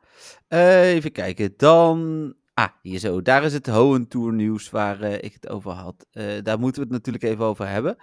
even 0.47 1.11
kijken. 1.11 1.53
Dan. 1.57 2.33
Ah, 2.53 2.67
hier 2.81 2.99
zo. 2.99 3.21
Daar 3.21 3.43
is 3.43 3.53
het 3.53 3.67
Hohen 3.67 4.07
Tour 4.07 4.33
nieuws 4.33 4.69
waar 4.69 5.01
ik 5.03 5.33
het 5.33 5.49
over 5.49 5.71
had. 5.71 6.05
Eh, 6.11 6.25
daar 6.43 6.59
moeten 6.59 6.81
we 6.81 6.87
het 6.87 6.97
natuurlijk 6.97 7.23
even 7.33 7.45
over 7.45 7.67
hebben. 7.67 7.95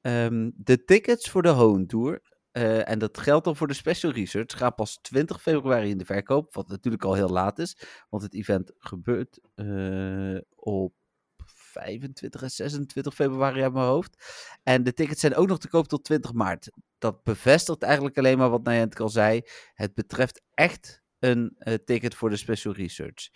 Ehm, 0.00 0.50
de 0.54 0.84
tickets 0.84 1.30
voor 1.30 1.42
de 1.42 1.48
Hohen 1.48 1.86
Eh, 2.52 2.88
en 2.88 2.98
dat 2.98 3.18
geldt 3.18 3.44
dan 3.44 3.56
voor 3.56 3.66
de 3.66 3.74
Special 3.74 4.12
Research. 4.12 4.56
Gaan 4.56 4.74
pas 4.74 4.98
20 5.02 5.42
februari 5.42 5.90
in 5.90 5.98
de 5.98 6.04
verkoop. 6.04 6.54
Wat 6.54 6.68
natuurlijk 6.68 7.04
al 7.04 7.14
heel 7.14 7.28
laat 7.28 7.58
is. 7.58 7.76
Want 8.08 8.22
het 8.22 8.34
event 8.34 8.72
gebeurt 8.78 9.40
eh, 9.54 10.38
op 10.54 10.94
25 11.44 12.42
en 12.42 12.50
26 12.50 13.14
februari 13.14 13.62
uit 13.62 13.72
mijn 13.72 13.86
hoofd. 13.86 14.24
En 14.62 14.82
de 14.82 14.92
tickets 14.92 15.20
zijn 15.20 15.34
ook 15.34 15.48
nog 15.48 15.58
te 15.58 15.68
koop 15.68 15.88
tot 15.88 16.04
20 16.04 16.32
maart. 16.32 16.70
Dat 16.98 17.22
bevestigt 17.22 17.82
eigenlijk 17.82 18.18
alleen 18.18 18.38
maar 18.38 18.50
wat 18.50 18.62
Nijent 18.62 19.00
al 19.00 19.08
zei. 19.08 19.42
Het 19.74 19.94
betreft 19.94 20.42
echt 20.54 21.02
een 21.18 21.54
eh, 21.58 21.74
ticket 21.84 22.14
voor 22.14 22.30
de 22.30 22.36
Special 22.36 22.74
Research. 22.74 23.28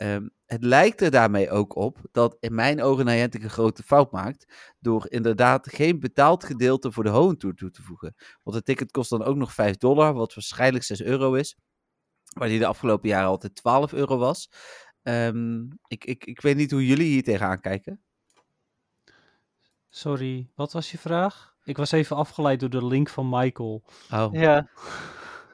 Ehm, 0.00 0.28
het 0.46 0.64
lijkt 0.64 1.00
er 1.00 1.10
daarmee 1.10 1.50
ook 1.50 1.76
op 1.76 1.98
dat 2.12 2.36
in 2.40 2.54
mijn 2.54 2.82
ogen 2.82 3.04
Niantic 3.04 3.42
een 3.42 3.50
grote 3.50 3.82
fout 3.82 4.12
maakt. 4.12 4.72
Door 4.78 5.06
inderdaad 5.10 5.68
geen 5.72 6.00
betaald 6.00 6.44
gedeelte 6.44 6.92
voor 6.92 7.04
de 7.04 7.10
Hohen 7.10 7.38
Tour 7.38 7.54
toe 7.54 7.70
te 7.70 7.82
voegen. 7.82 8.14
Want 8.42 8.56
het 8.56 8.64
ticket 8.64 8.90
kost 8.90 9.10
dan 9.10 9.22
ook 9.24 9.36
nog 9.36 9.54
5 9.54 9.76
dollar, 9.76 10.14
wat 10.14 10.34
waarschijnlijk 10.34 10.84
6 10.84 11.02
euro 11.02 11.34
is. 11.34 11.56
Waar 12.32 12.48
die 12.48 12.58
de 12.58 12.66
afgelopen 12.66 13.08
jaren 13.08 13.28
altijd 13.28 13.54
12 13.54 13.92
euro 13.92 14.16
was. 14.16 14.50
ehm, 15.02 15.62
ik, 15.86 16.04
ik, 16.04 16.24
ik 16.24 16.40
weet 16.40 16.56
niet 16.56 16.70
hoe 16.70 16.86
jullie 16.86 17.08
hier 17.08 17.22
tegenaan 17.22 17.60
kijken. 17.60 18.00
Sorry, 19.88 20.50
wat 20.54 20.72
was 20.72 20.90
je 20.90 20.98
vraag? 20.98 21.54
Ik 21.64 21.76
was 21.76 21.92
even 21.92 22.16
afgeleid 22.16 22.60
door 22.60 22.70
de 22.70 22.86
link 22.86 23.08
van 23.08 23.28
Michael. 23.28 23.82
Oh. 24.12 24.28
Ja, 24.32 24.68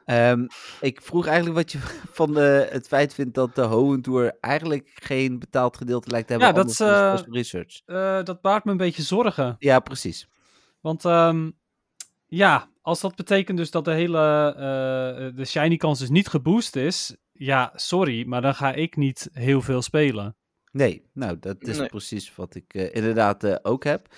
Ehm, 0.06 0.46
ik 0.80 1.02
vroeg 1.02 1.26
eigenlijk 1.26 1.56
wat 1.56 1.72
je 1.72 1.78
van 2.18 2.38
eh, 2.38 2.70
het 2.70 2.86
feit 2.86 3.14
vindt 3.14 3.34
dat 3.34 3.54
de 3.54 3.62
Hohen 3.62 4.02
Tour 4.02 4.36
eigenlijk 4.40 4.90
geen 4.94 5.38
betaald 5.38 5.76
gedeelte 5.76 6.10
lijkt 6.10 6.26
te 6.26 6.32
hebben. 6.32 6.50
Ja, 6.50 6.62
dat 6.62 6.70
is, 6.70 6.80
eh, 6.80 7.16
special 7.16 7.34
research. 7.34 7.80
Eh, 7.86 8.22
dat 8.22 8.40
baart 8.40 8.64
me 8.64 8.70
een 8.70 8.76
beetje 8.76 9.02
zorgen. 9.02 9.56
Ja, 9.58 9.80
precies. 9.80 10.28
Want 10.80 11.04
ehm, 11.04 11.50
ja, 12.26 12.68
als 12.82 13.00
dat 13.00 13.16
betekent 13.16 13.58
dus 13.58 13.70
dat 13.70 13.84
de 13.84 13.92
hele 13.92 14.18
eh, 14.56 15.36
de 15.36 15.44
shiny 15.44 15.76
kans 15.76 15.98
dus 15.98 16.08
niet 16.10 16.28
geboost 16.28 16.76
is, 16.76 17.16
ja, 17.32 17.72
sorry, 17.74 18.26
maar 18.26 18.42
dan 18.42 18.54
ga 18.54 18.72
ik 18.72 18.96
niet 18.96 19.28
heel 19.32 19.62
veel 19.62 19.82
spelen. 19.82 20.36
Nee, 20.72 21.02
nou, 21.12 21.36
dat 21.40 21.56
is 21.62 21.78
Nee. 21.78 21.88
precies 21.88 22.34
wat 22.34 22.54
ik 22.54 22.74
eh, 22.74 22.94
inderdaad 22.94 23.44
eh, 23.44 23.56
ook 23.62 23.84
heb. 23.84 24.08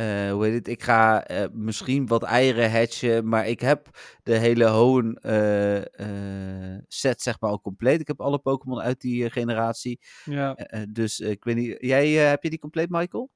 Eh, 0.00 0.32
hoe 0.32 0.44
heet 0.44 0.54
het? 0.54 0.68
Ik 0.68 0.82
ga 0.82 1.24
eh, 1.24 1.44
misschien 1.52 2.06
wat 2.06 2.22
eieren 2.22 2.70
hatchen, 2.72 3.28
maar 3.28 3.48
ik 3.48 3.60
heb 3.60 3.88
de 4.22 4.36
hele 4.36 4.64
Hohen 4.66 5.14
eh, 5.14 6.74
eh, 6.74 6.82
set 6.88 7.22
zeg 7.22 7.40
maar 7.40 7.50
al 7.50 7.60
compleet. 7.60 8.00
Ik 8.00 8.06
heb 8.06 8.20
alle 8.20 8.38
Pokémon 8.38 8.80
uit 8.80 9.00
die 9.00 9.30
generatie. 9.30 10.00
Ja, 10.24 10.56
dus 10.88 11.20
ik 11.20 11.44
weet 11.44 11.56
niet, 11.56 11.76
jij, 11.80 12.08
heb 12.10 12.42
je 12.42 12.50
die 12.50 12.58
compleet, 12.58 12.90
Michael? 12.90 13.30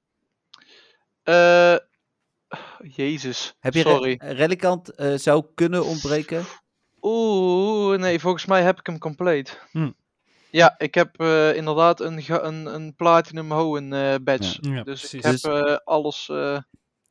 Eh, 1.22 1.76
Jezus, 2.78 3.56
Heb 3.60 3.74
je 3.74 3.80
sorry. 3.80 4.16
Re- 4.18 4.32
Relicant 4.32 4.88
eh, 4.94 5.14
zou 5.14 5.44
kunnen 5.54 5.84
ontbreken? 5.84 6.44
Oeh, 7.00 7.98
nee, 7.98 8.20
volgens 8.20 8.46
mij 8.46 8.62
heb 8.62 8.78
ik 8.78 8.86
hem 8.86 8.98
compleet. 8.98 9.60
Hm. 9.70 9.90
Ja, 10.54 10.74
ik 10.78 10.94
heb 10.94 11.20
eh, 11.20 11.56
inderdaad 11.56 12.00
een, 12.00 12.22
ge- 12.22 12.40
een, 12.40 12.66
een 12.74 12.94
Platinum 12.94 13.52
Hoenn 13.52 13.92
eh 13.92 14.14
badge. 14.22 14.58
ja 14.60 14.82
dus 14.82 15.14
ik 15.14 15.20
precies. 15.20 15.42
heb 15.42 15.52
eh, 15.52 15.76
alles... 15.84 16.28
eh, 16.28 16.58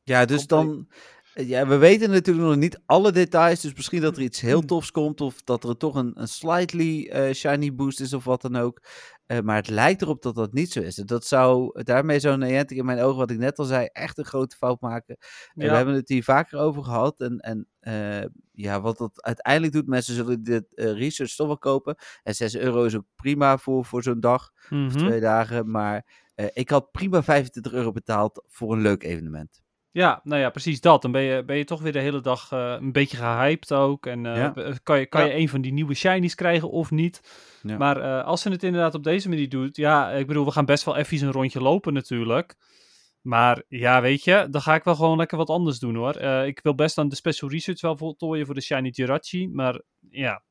Ja, 0.02 0.24
dus 0.24 0.46
Compleet. 0.46 0.48
dan. 0.48 0.88
Ja, 1.34 1.66
we 1.66 1.76
weten 1.76 2.10
natuurlijk 2.10 2.46
nog 2.46 2.56
niet 2.56 2.80
alle 2.86 3.12
details. 3.12 3.60
Dus 3.60 3.74
misschien 3.74 4.00
dat 4.00 4.16
er 4.16 4.22
iets 4.22 4.40
heel 4.40 4.60
Mm. 4.60 4.66
tofs 4.66 4.90
komt. 4.90 5.20
Of 5.20 5.42
dat 5.42 5.64
er 5.64 5.76
toch 5.76 5.94
een, 5.94 6.20
een 6.20 6.28
slightly 6.28 7.06
eh, 7.06 7.32
shiny 7.34 7.74
boost 7.74 8.00
is 8.00 8.12
of 8.12 8.24
wat 8.24 8.42
dan 8.42 8.56
ook. 8.56 8.82
Eh, 9.26 9.40
maar 9.40 9.56
het 9.56 9.68
lijkt 9.68 10.02
erop 10.02 10.22
dat 10.22 10.34
dat 10.34 10.52
niet 10.52 10.72
zo 10.72 10.80
is. 10.80 10.98
En 10.98 11.06
Dat 11.06 11.24
zou, 11.26 11.82
daarmee 11.82 12.18
zou 12.20 12.36
Niantic 12.36 12.76
in 12.78 12.84
mijn 12.84 13.00
ogen, 13.00 13.18
wat 13.18 13.30
ik 13.30 13.38
net 13.38 13.58
al 13.58 13.64
zei, 13.64 13.88
echt 13.92 14.18
een 14.18 14.24
grote 14.24 14.56
fout 14.56 14.80
maken. 14.80 15.16
Ja. 15.54 15.68
we 15.70 15.76
hebben 15.76 15.94
het 15.94 16.08
hier 16.08 16.24
vaker 16.24 16.58
over 16.58 16.84
gehad. 16.84 17.20
En, 17.20 17.38
en 17.38 17.68
eh, 17.80 18.24
ja, 18.52 18.80
wat 18.80 18.98
dat 18.98 19.22
uiteindelijk 19.22 19.72
doet, 19.72 19.86
mensen 19.86 20.14
zullen 20.14 20.42
dit 20.42 20.64
research 20.74 21.34
toch 21.34 21.46
wel 21.46 21.58
kopen. 21.58 21.96
En 22.22 22.34
6 22.34 22.56
euro 22.56 22.84
is 22.84 22.96
ook 22.96 23.06
prima 23.16 23.58
voor, 23.58 23.84
voor 23.84 24.02
zo'n 24.02 24.20
dag, 24.20 24.50
Mhm. 24.68 24.86
of 24.86 24.92
twee 24.94 25.20
dagen. 25.20 25.70
Maar 25.70 26.22
ik 26.52 26.70
had 26.70 26.90
prima 26.90 27.22
25 27.22 27.72
euro 27.72 27.92
betaald 27.92 28.42
voor 28.46 28.72
een 28.72 28.80
leuk 28.82 29.02
evenement. 29.02 29.62
Ja, 29.94 30.20
nou 30.24 30.40
ja, 30.40 30.50
precies 30.50 30.80
dat. 30.80 31.02
Dan 31.02 31.12
ben 31.12 31.22
je, 31.22 31.44
ben 31.44 31.56
je 31.56 31.64
toch 31.64 31.80
weer 31.82 31.92
de 31.92 31.98
hele 31.98 32.20
dag 32.20 32.52
eh, 32.52 32.76
een 32.80 32.92
beetje 32.92 33.16
gehyped 33.16 33.72
ook. 33.72 34.06
En 34.06 34.26
eh, 34.26 34.36
Ja. 34.36 34.50
b- 34.50 34.78
kan, 34.82 34.98
je, 34.98 35.06
kan 35.06 35.20
Ja. 35.20 35.26
je 35.26 35.34
een 35.38 35.48
van 35.48 35.60
die 35.60 35.72
nieuwe 35.72 35.94
shinies 35.94 36.34
krijgen 36.34 36.70
of 36.70 36.90
niet? 36.90 37.20
Ja. 37.62 37.76
Maar 37.76 37.96
eh, 38.00 38.24
als 38.24 38.42
ze 38.42 38.50
het 38.50 38.62
inderdaad 38.62 38.94
op 38.94 39.02
deze 39.04 39.28
manier 39.28 39.48
doet, 39.48 39.76
ja, 39.76 40.10
ik 40.10 40.26
bedoel, 40.26 40.44
we 40.44 40.50
gaan 40.50 40.64
best 40.64 40.84
wel 40.84 40.96
even 40.96 41.26
een 41.26 41.32
rondje 41.32 41.60
lopen 41.60 41.92
natuurlijk. 41.92 42.54
Maar 43.20 43.62
ja, 43.68 44.00
weet 44.00 44.24
je, 44.24 44.46
dan 44.50 44.60
ga 44.60 44.74
ik 44.74 44.84
wel 44.84 44.94
gewoon 44.94 45.16
lekker 45.16 45.38
wat 45.38 45.48
anders 45.50 45.78
doen 45.78 45.94
hoor. 45.94 46.14
Eh, 46.14 46.46
ik 46.46 46.60
wil 46.62 46.74
best 46.74 46.98
aan 46.98 47.08
de 47.08 47.16
special 47.16 47.50
research 47.50 47.80
wel 47.80 47.96
voltooien 47.96 48.46
voor 48.46 48.54
de 48.54 48.60
shiny 48.60 48.88
Jirachi, 48.88 49.48
maar 49.48 49.80
ja, 50.10 50.42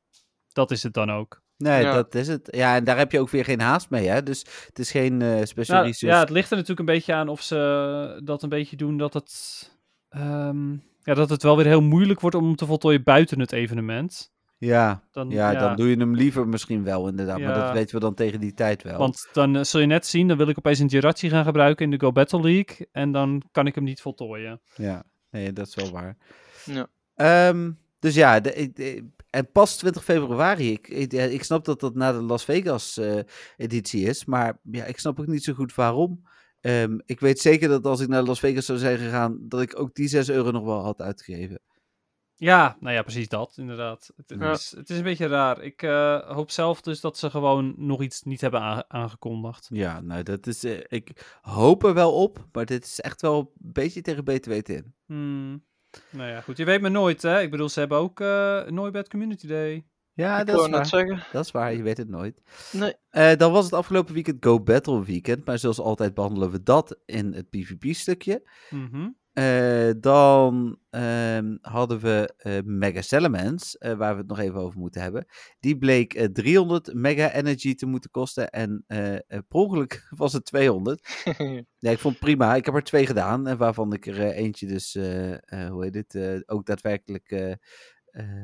dat 0.52 0.70
is 0.70 0.82
het 0.82 0.92
dan 0.94 1.10
ook. 1.10 1.42
Nee, 1.56 1.82
Ja. 1.82 1.94
dat 1.94 2.14
is 2.14 2.28
het. 2.28 2.48
Ja, 2.50 2.74
en 2.76 2.84
daar 2.84 2.98
heb 2.98 3.12
je 3.12 3.20
ook 3.20 3.30
weer 3.30 3.44
geen 3.44 3.60
haast 3.60 3.90
mee, 3.90 4.08
hè? 4.08 4.22
Dus 4.22 4.44
het 4.66 4.78
is 4.78 4.90
geen 4.90 5.22
eh, 5.22 5.44
special 5.44 5.76
Nou, 5.76 5.88
research. 5.88 6.14
ja, 6.14 6.20
het 6.20 6.30
ligt 6.30 6.50
er 6.50 6.56
natuurlijk 6.56 6.88
een 6.88 6.94
beetje 6.94 7.14
aan 7.14 7.28
of 7.28 7.42
ze 7.42 8.20
dat 8.24 8.42
een 8.42 8.48
beetje 8.48 8.76
doen 8.76 8.96
dat 8.96 9.14
het, 9.14 9.70
ehm, 10.08 10.70
ja, 11.02 11.14
dat 11.14 11.30
het 11.30 11.42
wel 11.42 11.56
weer 11.56 11.66
heel 11.66 11.82
moeilijk 11.82 12.20
wordt 12.20 12.36
om 12.36 12.44
hem 12.44 12.56
te 12.56 12.66
voltooien 12.66 13.02
buiten 13.02 13.40
het 13.40 13.52
evenement. 13.52 14.32
ja, 14.58 15.02
Dan, 15.12 15.30
ja, 15.30 15.54
dan 15.54 15.76
doe 15.76 15.88
je 15.88 15.96
hem 15.96 16.14
liever 16.14 16.48
misschien 16.48 16.84
wel, 16.84 17.08
inderdaad. 17.08 17.38
Maar 17.40 17.54
dat 17.54 17.72
weten 17.72 17.94
we 17.94 18.00
dan 18.00 18.14
tegen 18.14 18.40
die 18.40 18.54
tijd 18.54 18.82
wel. 18.82 18.98
Want 18.98 19.28
dan 19.32 19.56
eh, 19.56 19.62
zul 19.62 19.80
je 19.80 19.86
net 19.86 20.06
zien, 20.06 20.28
dan 20.28 20.36
wil 20.36 20.48
ik 20.48 20.58
opeens 20.58 20.78
een 20.78 20.86
Jirachi 20.86 21.28
gaan 21.28 21.44
gebruiken 21.44 21.84
in 21.84 21.90
de 21.90 21.98
Go 22.00 22.12
Battle 22.12 22.40
League. 22.40 22.88
En 22.92 23.12
dan 23.12 23.42
kan 23.52 23.66
ik 23.66 23.74
hem 23.74 23.84
niet 23.84 24.00
voltooien. 24.00 24.60
Ja, 24.74 25.02
nee, 25.30 25.52
dat 25.52 25.66
is 25.66 25.74
wel 25.74 25.90
waar. 25.90 26.16
Ja. 26.64 26.86
Ehm, 27.14 27.70
dus 27.98 28.14
ja, 28.14 28.40
de, 28.40 28.54
ik- 28.54 28.76
de- 28.76 29.08
en 29.34 29.50
pas 29.52 29.76
20 29.76 30.04
februari. 30.04 30.72
Ik, 30.72 30.88
ik, 30.88 31.44
snap 31.44 31.64
dat 31.64 31.80
dat 31.80 31.94
na 31.94 32.12
de 32.12 32.22
Las 32.22 32.44
Vegas 32.44 32.96
eh, 32.96 33.18
editie 33.56 34.06
is, 34.06 34.24
maar 34.24 34.58
ja, 34.62 34.84
ik 34.84 34.98
snap 34.98 35.20
ook 35.20 35.26
niet 35.26 35.44
zo 35.44 35.52
goed 35.52 35.74
waarom. 35.74 36.22
Ehm, 36.60 36.98
ik 37.04 37.20
weet 37.20 37.38
zeker 37.40 37.68
dat 37.68 37.86
als 37.86 38.00
ik 38.00 38.08
naar 38.08 38.22
Las 38.22 38.40
Vegas 38.40 38.66
zou 38.66 38.78
zijn 38.78 38.98
gegaan, 38.98 39.38
dat 39.48 39.60
ik 39.62 39.78
ook 39.78 39.94
die 39.94 40.08
6 40.08 40.28
euro 40.30 40.50
nog 40.50 40.64
wel 40.64 40.82
had 40.82 41.00
uitgegeven. 41.00 41.60
Ja, 42.36 42.76
nou 42.80 42.94
ja, 42.94 43.02
precies 43.02 43.28
dat, 43.28 43.54
inderdaad. 43.56 44.10
Het, 44.16 44.38
Ja. 44.40 44.50
is, 44.52 44.74
het 44.76 44.90
is 44.90 44.96
een 44.96 45.02
beetje 45.02 45.26
raar. 45.26 45.62
Ik 45.62 45.82
eh, 45.82 46.20
hoop 46.30 46.50
zelf 46.50 46.80
dus 46.80 47.00
dat 47.00 47.18
ze 47.18 47.30
gewoon 47.30 47.74
nog 47.76 48.02
iets 48.02 48.22
niet 48.22 48.40
hebben 48.40 48.60
aange- 48.60 48.88
aangekondigd. 48.88 49.68
Ja, 49.72 50.00
nou, 50.00 50.22
dat 50.22 50.46
is. 50.46 50.64
eh, 50.64 50.80
ik 50.88 51.38
hoop 51.42 51.84
er 51.84 51.94
wel 51.94 52.12
op, 52.12 52.46
maar 52.52 52.64
dit 52.66 52.84
is 52.84 53.00
echt 53.00 53.20
wel 53.20 53.38
een 53.38 53.72
beetje 53.72 54.00
tegen 54.00 54.24
weten 54.24 54.74
in. 54.76 54.94
Hmm. 55.06 55.64
Nou 56.10 56.30
ja, 56.30 56.40
goed. 56.40 56.56
Je 56.56 56.64
weet 56.64 56.80
maar 56.80 56.90
nooit, 56.90 57.22
hè. 57.22 57.40
Ik 57.40 57.50
bedoel, 57.50 57.68
ze 57.68 57.78
hebben 57.78 57.98
ook 57.98 58.20
eh 58.20 58.62
nooit 58.66 58.92
Bad 58.92 59.08
Community 59.08 59.46
Day. 59.46 59.86
Ja, 60.12 60.40
ik 60.40 60.46
dat 60.46 60.56
is 60.56 60.62
net 60.62 60.70
waar. 60.70 60.86
zeggen. 60.86 61.22
Dat 61.32 61.44
is 61.44 61.50
waar, 61.50 61.74
je 61.74 61.82
weet 61.82 61.96
het 61.96 62.08
nooit. 62.08 62.40
Nee. 62.72 62.94
Eh, 63.10 63.36
dan 63.36 63.52
was 63.52 63.64
het 63.64 63.74
afgelopen 63.74 64.14
weekend 64.14 64.44
Go 64.44 64.60
Battle 64.60 65.04
Weekend, 65.04 65.46
maar 65.46 65.58
zoals 65.58 65.80
altijd 65.80 66.14
behandelen 66.14 66.50
we 66.50 66.62
dat 66.62 66.98
in 67.06 67.32
het 67.32 67.50
PvP-stukje. 67.50 68.50
Mhm. 68.70 69.08
Eh, 69.34 69.90
dan 70.00 70.78
ehm, 70.90 71.56
hadden 71.60 72.00
we 72.00 72.34
eh, 72.36 72.58
Mega 72.64 73.02
Salamence, 73.02 73.78
eh, 73.78 73.94
waar 73.94 74.12
we 74.12 74.18
het 74.18 74.28
nog 74.28 74.38
even 74.38 74.60
over 74.60 74.78
moeten 74.78 75.02
hebben. 75.02 75.26
Die 75.60 75.78
bleek 75.78 76.14
eh, 76.14 76.26
300 76.26 76.94
Mega 76.94 77.32
Energy 77.32 77.74
te 77.74 77.86
moeten 77.86 78.10
kosten 78.10 78.50
en 78.50 78.84
per 78.86 79.44
ongeluk 79.48 80.06
was 80.16 80.32
het 80.32 80.44
200. 80.44 81.02
Ja, 81.78 81.90
ik 81.90 81.98
vond 81.98 82.14
het 82.14 82.24
prima. 82.24 82.54
Ik 82.54 82.64
heb 82.64 82.74
er 82.74 82.82
twee 82.82 83.06
gedaan, 83.06 83.46
en 83.46 83.56
waarvan 83.56 83.92
ik 83.92 84.06
er 84.06 84.20
eentje 84.20 84.66
dus, 84.66 84.94
hoe 85.68 85.78
heet 85.80 85.92
dit, 85.92 86.42
ook 86.48 86.66
daadwerkelijk 86.66 87.58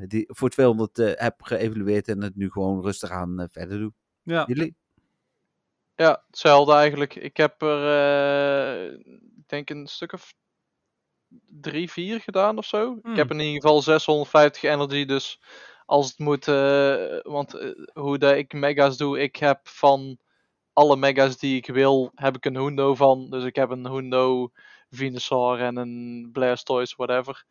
die 0.07 0.25
voor 0.29 0.49
200 0.49 0.99
eh, 0.99 1.13
heb 1.15 1.43
geëvalueerd 1.43 2.09
en 2.09 2.23
het 2.23 2.37
nu 2.37 2.51
gewoon 2.51 2.83
rustig 2.83 3.11
aan 3.11 3.49
verder 3.51 3.79
doe. 3.79 3.93
Ja. 4.23 4.45
Jullie? 4.47 4.77
Ja, 5.95 6.25
hetzelfde 6.27 6.73
eigenlijk. 6.73 7.15
Ik 7.15 7.37
heb 7.37 7.63
er, 7.63 8.93
ik 9.07 9.47
denk 9.47 9.71
een 9.71 9.87
stuk 9.87 10.13
of 10.13 10.33
drie, 11.61 11.91
vier 11.91 12.21
gedaan 12.21 12.59
of 12.59 12.65
zo. 12.65 12.99
Hmm. 13.03 13.11
Ik 13.11 13.17
heb 13.17 13.31
in 13.31 13.41
ieder 13.41 13.61
geval 13.61 13.83
650 13.83 14.63
energy, 14.63 15.05
dus 15.05 15.41
als 15.87 16.09
het 16.09 16.19
moet, 16.19 16.49
eh, 16.49 17.19
want 17.23 17.55
eh, 17.55 17.71
hoe 17.93 18.19
dat 18.19 18.37
ik 18.37 18.53
mega's 18.53 18.97
doe, 18.97 19.21
ik 19.21 19.37
heb 19.37 19.69
van 19.69 20.19
alle 20.73 20.97
mega's 20.97 21.39
die 21.39 21.57
ik 21.57 21.67
wil, 21.67 22.11
heb 22.15 22.37
ik 22.37 22.45
een 22.45 22.57
Hundo 22.57 22.95
van. 22.95 23.31
Dus 23.31 23.45
ik 23.45 23.57
heb 23.57 23.71
een 23.71 23.87
Hundo, 23.87 24.51
Venusaur 24.91 25.61
en 25.61 25.77
een 25.77 26.29
Blastoise, 26.33 26.95
whatever. 26.97 27.45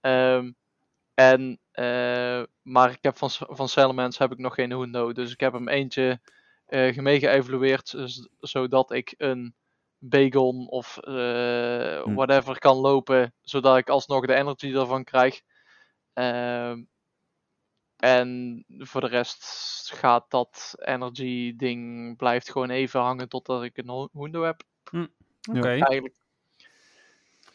Ehm, 0.00 0.52
en, 1.14 1.60
eh, 1.72 2.42
maar 2.62 2.90
ik 2.90 2.98
heb 3.00 3.16
van, 3.16 3.30
van 3.30 3.68
Salamence 3.68 4.22
heb 4.22 4.32
ik 4.32 4.38
nog 4.38 4.54
geen 4.54 4.72
Hundo, 4.72 5.12
dus 5.12 5.32
ik 5.32 5.40
heb 5.40 5.52
hem 5.52 5.68
eentje 5.68 6.20
geëvalueerd, 6.66 7.94
z- 8.04 8.26
zodat 8.40 8.92
ik 8.92 9.14
een 9.18 9.54
Bagon 9.98 10.68
of 10.68 10.98
eh, 10.98 12.02
Hm. 12.02 12.14
whatever 12.14 12.58
kan 12.58 12.76
lopen, 12.76 13.34
zodat 13.40 13.76
ik 13.76 13.88
alsnog 13.88 14.26
de 14.26 14.34
energy 14.34 14.74
ervan 14.74 15.04
krijg. 15.04 15.40
Ehm, 16.12 16.82
en 17.96 18.64
voor 18.68 19.00
de 19.00 19.06
rest 19.06 19.44
gaat 19.94 20.30
dat 20.30 20.74
energy 20.78 21.56
ding 21.56 22.16
blijft 22.16 22.50
gewoon 22.50 22.70
even 22.70 23.00
hangen 23.00 23.28
totdat 23.28 23.62
ik 23.62 23.76
een 23.76 24.08
Hundo 24.12 24.42
heb. 24.42 24.62
Oké. 25.50 25.68
Eigenlijk. 25.68 26.14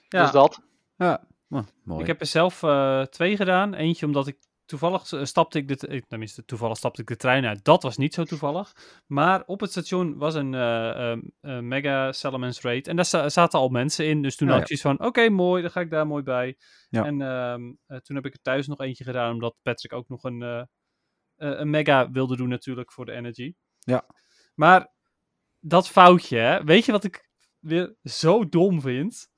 Ja. 0.09 0.21
Dus 0.21 0.31
dat. 0.31 0.61
Ja, 0.97 1.23
oh, 1.49 1.63
mooi. 1.83 2.01
Ik 2.01 2.07
heb 2.07 2.19
er 2.19 2.25
zelf 2.25 2.63
eh, 2.63 3.01
twee 3.01 3.35
gedaan. 3.35 3.73
Eentje 3.73 4.05
omdat 4.05 4.27
ik 4.27 4.37
toevallig 4.71 5.11
eh, 5.11 5.23
stapte 5.23 5.57
ik 5.57 5.67
de, 5.67 5.87
eh, 5.87 6.01
tenminste 6.07 6.45
toevallig 6.45 6.77
stapte 6.77 7.01
ik 7.01 7.07
de 7.07 7.15
trein 7.15 7.45
uit. 7.45 7.63
Dat 7.63 7.83
was 7.83 7.97
niet 7.97 8.13
zo 8.13 8.23
toevallig. 8.23 8.71
Maar 9.07 9.43
op 9.45 9.59
het 9.59 9.71
station 9.71 10.17
was 10.17 10.33
een 10.35 10.53
eh, 10.53 11.11
ehm, 11.11 11.19
eh, 11.39 11.59
mega 11.59 12.11
Salamence 12.11 12.61
raid 12.61 12.87
en 12.87 12.95
daar 12.95 13.05
za- 13.05 13.29
zaten 13.29 13.59
al 13.59 13.69
mensen 13.69 14.05
in. 14.05 14.21
Dus 14.21 14.35
toen 14.35 14.47
had 14.47 14.61
ik 14.69 14.77
zoiets 14.77 14.99
van, 14.99 15.07
oké 15.07 15.29
mooi, 15.29 15.61
dan 15.61 15.71
ga 15.71 15.79
ik 15.81 15.89
daar 15.89 16.07
mooi 16.07 16.23
bij. 16.23 16.57
Ja. 16.89 17.05
En 17.05 17.21
ehm, 17.21 17.73
eh, 17.85 17.97
toen 17.97 18.15
heb 18.15 18.25
ik 18.25 18.33
er 18.33 18.41
thuis 18.41 18.67
nog 18.67 18.79
eentje 18.79 19.03
gedaan, 19.03 19.33
omdat 19.33 19.55
Patrick 19.61 19.93
ook 19.93 20.07
nog 20.09 20.23
een, 20.23 20.67
een 21.35 21.69
mega 21.69 22.11
wilde 22.11 22.35
doen 22.35 22.49
natuurlijk 22.49 22.91
voor 22.91 23.05
de 23.05 23.11
energy. 23.11 23.53
Ja. 23.79 24.05
Maar 24.55 24.93
dat 25.59 25.87
foutje, 25.89 26.37
hè, 26.37 26.63
weet 26.63 26.85
je 26.85 26.91
wat 26.91 27.03
ik 27.03 27.29
weer 27.59 27.95
zo 28.03 28.49
dom 28.49 28.81
vind? 28.81 29.29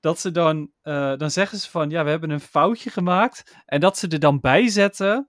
Dat 0.00 0.20
ze 0.20 0.30
dan, 0.30 0.70
eh, 0.82 1.16
dan 1.16 1.30
zeggen 1.30 1.58
ze 1.58 1.70
van, 1.70 1.90
ja, 1.90 2.04
we 2.04 2.10
hebben 2.10 2.30
een 2.30 2.40
foutje 2.40 2.90
gemaakt. 2.90 3.56
En 3.66 3.80
dat 3.80 3.98
ze 3.98 4.08
er 4.08 4.18
dan 4.20 4.40
bij 4.40 4.68
zetten, 4.68 5.28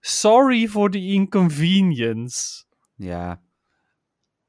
sorry 0.00 0.68
for 0.68 0.90
the 0.90 0.98
inconvenience. 1.06 2.64
Ja, 2.94 3.40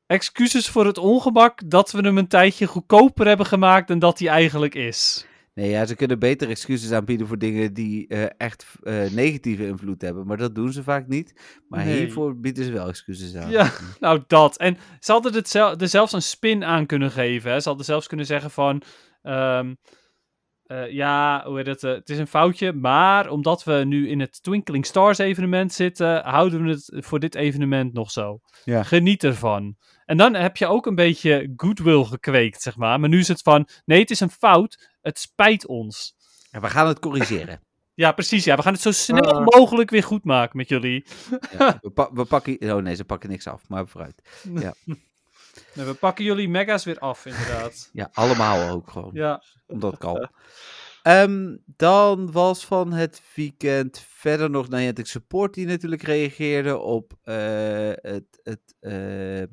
excuses 0.05 0.67
voor 0.69 0.85
het 0.85 0.97
ongemak 0.97 1.69
dat 1.69 1.91
we 1.91 2.01
hem 2.01 2.17
een 2.17 2.27
tijdje 2.27 2.65
goedkoper 2.65 3.27
hebben 3.27 3.45
gemaakt 3.45 3.87
dan 3.87 3.99
dat 3.99 4.19
hij 4.19 4.27
eigenlijk 4.27 4.75
is. 4.75 5.25
Nee, 5.53 5.69
ja, 5.69 5.85
ze 5.85 5.95
kunnen 5.95 6.19
beter 6.19 6.49
excuses 6.49 6.91
aanbieden 6.91 7.27
voor 7.27 7.37
dingen 7.37 7.73
die 7.73 8.07
eh, 8.07 8.25
echt 8.37 8.65
eh, 8.83 9.09
negatieve 9.11 9.67
invloed 9.67 10.01
hebben. 10.01 10.27
Maar 10.27 10.37
dat 10.37 10.55
doen 10.55 10.71
ze 10.71 10.83
vaak 10.83 11.07
niet. 11.07 11.33
Maar 11.67 11.85
Nee. 11.85 11.97
hiervoor 11.99 12.39
bieden 12.39 12.65
ze 12.65 12.71
wel 12.71 12.87
excuses 12.87 13.35
aan. 13.35 13.49
Ja, 13.49 13.71
nou 13.99 14.23
dat. 14.27 14.57
En 14.57 14.77
ze 14.99 15.11
hadden 15.11 15.33
het 15.33 15.49
zel- 15.49 15.77
er 15.77 15.87
zelfs 15.87 16.13
een 16.13 16.21
spin 16.21 16.63
aan 16.63 16.85
kunnen 16.85 17.11
geven. 17.11 17.51
Hè. 17.51 17.59
Ze 17.59 17.67
hadden 17.67 17.85
zelfs 17.85 18.07
kunnen 18.07 18.25
zeggen 18.25 18.51
van... 18.51 18.81
ehm, 19.29 19.73
eh, 20.63 20.91
ja, 20.91 21.43
hoe 21.45 21.57
heet 21.57 21.65
het? 21.65 21.83
eh, 21.83 21.91
het 21.91 22.09
is 22.09 22.17
een 22.17 22.27
foutje, 22.27 22.73
maar 22.73 23.29
omdat 23.29 23.63
we 23.63 23.73
nu 23.73 24.09
in 24.09 24.19
het 24.19 24.43
Twinkling 24.43 24.85
Stars 24.85 25.17
evenement 25.17 25.73
zitten, 25.73 26.21
houden 26.23 26.63
we 26.63 26.69
het 26.69 27.05
voor 27.05 27.19
dit 27.19 27.35
evenement 27.35 27.93
nog 27.93 28.11
zo. 28.11 28.39
Ja. 28.63 28.83
Geniet 28.83 29.23
ervan. 29.23 29.75
En 30.05 30.17
dan 30.17 30.33
heb 30.33 30.57
je 30.57 30.67
ook 30.67 30.85
een 30.85 30.95
beetje 30.95 31.53
goodwill 31.55 32.03
gekweekt, 32.03 32.61
zeg 32.61 32.75
maar. 32.75 32.99
Maar 32.99 33.09
nu 33.09 33.19
is 33.19 33.27
het 33.27 33.41
van, 33.41 33.67
nee, 33.85 33.99
het 33.99 34.11
is 34.11 34.19
een 34.19 34.29
fout. 34.31 34.89
Het 35.01 35.19
spijt 35.19 35.67
ons. 35.67 36.15
En 36.51 36.61
we 36.61 36.69
gaan 36.69 36.87
het 36.87 36.99
corrigeren. 36.99 37.61
Ja, 37.93 38.11
precies. 38.11 38.43
Ja, 38.43 38.55
we 38.55 38.61
gaan 38.61 38.73
het 38.73 38.81
zo 38.81 38.91
snel 38.91 39.33
Ah. 39.33 39.45
mogelijk 39.45 39.89
weer 39.89 40.03
goed 40.03 40.23
maken 40.23 40.57
met 40.57 40.69
jullie. 40.69 41.05
Ja, 41.57 41.77
we, 41.81 41.89
pa- 41.89 42.09
we 42.13 42.25
pakken... 42.25 42.73
Oh 42.75 42.81
nee, 42.81 42.95
ze 42.95 43.05
pakken 43.05 43.29
niks 43.29 43.47
af, 43.47 43.67
maar 43.67 43.87
vooruit. 43.87 44.21
Nee, 45.73 45.85
we 45.85 45.93
pakken 45.93 46.25
jullie 46.25 46.49
mega's 46.49 46.83
weer 46.83 46.99
af, 46.99 47.25
inderdaad. 47.25 47.89
Ja, 47.93 48.09
allemaal 48.13 48.69
ook 48.69 48.91
gewoon. 48.91 49.11
Ja. 49.13 49.43
Omdat 49.67 49.97
kan. 49.97 50.29
Ehm, 51.03 51.57
dan 51.65 52.31
was 52.31 52.65
van 52.65 52.93
het 52.93 53.21
weekend 53.35 53.99
verder 54.07 54.49
nog 54.49 54.69
Niantic 54.69 55.05
Support 55.05 55.53
die 55.53 55.65
natuurlijk 55.65 56.01
reageerde 56.01 56.77
op, 56.77 57.13
eh, 57.23 57.91
het, 57.95 58.39
het, 58.43 58.75
eh, 58.79 59.43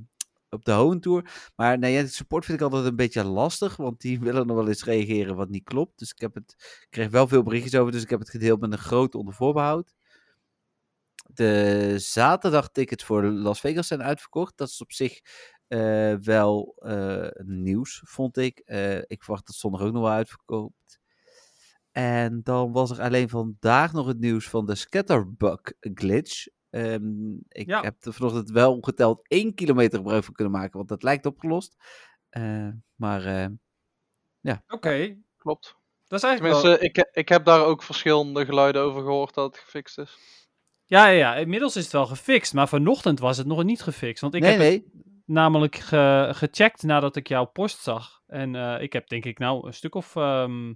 op 0.51 0.65
de 0.65 0.73
Hoenn 0.73 1.01
Tour. 1.01 1.51
Maar 1.57 1.79
Niantic 1.79 2.15
Support 2.15 2.45
vind 2.45 2.59
ik 2.59 2.65
altijd 2.65 2.85
een 2.85 2.97
beetje 2.97 3.25
lastig, 3.25 3.77
want 3.77 4.01
die 4.01 4.21
willen 4.27 4.47
nog 4.47 4.57
wel 4.57 4.69
eens 4.69 4.85
reageren 4.85 5.37
wat 5.37 5.49
niet 5.49 5.65
klopt. 5.65 5.99
Dus 5.99 6.11
ik, 6.11 6.21
heb 6.21 6.35
het, 6.35 6.55
ik 6.59 6.87
kreeg 6.91 7.11
wel 7.11 7.29
veel 7.29 7.43
berichtjes 7.43 7.75
over, 7.75 7.93
dus 7.93 8.03
ik 8.03 8.11
heb 8.11 8.21
het 8.21 8.31
gedeeld 8.31 8.61
met 8.61 8.73
een 8.73 8.79
groot 8.79 9.15
onder 9.15 9.35
voorbehoud. 9.35 9.95
De 11.27 11.95
zaterdag 11.99 12.69
tickets 12.71 13.05
voor 13.05 13.25
Las 13.25 13.61
Vegas 13.61 13.87
zijn 13.87 14.03
uitverkocht. 14.03 14.57
Dat 14.57 14.69
is 14.69 14.81
op 14.81 14.93
zich 14.93 15.21
eh, 15.69 16.15
wel 16.15 16.75
eh, 16.79 17.29
nieuws, 17.45 18.03
vond 18.05 18.37
ik. 18.37 18.59
Eh, 18.59 18.97
ik 18.99 19.23
verwacht 19.23 19.47
dat 19.47 19.57
zondag 19.57 19.81
ook 19.81 19.93
nog 19.93 20.03
wel 20.03 20.13
uitverkoopt. 20.13 21.01
En 21.93 22.41
dan 22.43 22.73
was 22.73 22.91
er 22.91 23.01
alleen 23.01 23.29
vandaag 23.29 23.93
nog 23.93 24.07
het 24.07 24.19
nieuws 24.19 24.49
van 24.49 24.67
de 24.67 24.75
Scatterbug 24.75 25.61
glitch. 25.81 26.47
Ehm, 26.71 27.33
ik 27.49 27.67
Ja. 27.67 27.81
heb 27.81 28.05
er 28.05 28.13
vanochtend 28.13 28.51
wel 28.51 28.79
geteld 28.81 29.29
één 29.29 29.55
kilometer 29.55 29.99
gebruik 29.99 30.25
van 30.25 30.35
kunnen 30.35 30.53
maken, 30.53 30.77
want 30.77 30.89
dat 30.89 31.03
lijkt 31.03 31.27
opgelost. 31.27 31.77
Eh, 32.29 32.69
maar 32.95 33.25
eh, 33.25 33.47
Oké, 34.69 35.17
Klopt. 35.37 35.77
dat 36.07 36.19
is 36.19 36.25
eigenlijk 36.25 36.63
wel... 36.63 36.73
Ik, 36.83 37.09
ik 37.13 37.29
heb 37.29 37.45
daar 37.45 37.65
ook 37.65 37.83
verschillende 37.83 38.45
geluiden 38.45 38.83
over 38.83 39.03
gehoord 39.03 39.35
dat 39.35 39.55
het 39.55 39.65
gefixt 39.65 39.99
is. 39.99 40.17
Ja, 40.85 41.07
ja, 41.07 41.17
ja, 41.19 41.37
inmiddels 41.37 41.77
is 41.77 41.83
het 41.83 41.93
wel 41.93 42.07
gefixt, 42.07 42.55
maar 42.55 42.69
vanochtend 42.69 43.19
was 43.19 43.37
het 43.37 43.47
nog 43.47 43.65
niet 43.65 43.83
gefixt. 43.83 44.21
Want 44.21 44.35
ik 44.35 44.41
nee, 44.41 44.51
heb 44.51 44.61
nee. 44.61 44.73
het 44.73 45.06
namelijk 45.27 45.77
ge- 45.77 46.31
gecheckt 46.33 46.83
nadat 46.83 47.17
ik 47.17 47.29
jouw 47.29 47.45
post 47.45 47.83
zag. 47.83 48.23
En 48.27 48.55
eh, 48.55 48.83
ik 48.83 48.93
heb 48.93 49.09
denk 49.09 49.25
ik 49.25 49.39
nou 49.39 49.67
een 49.67 49.75
stuk 49.75 49.95
of, 49.95 50.17
ehm, 50.17 50.75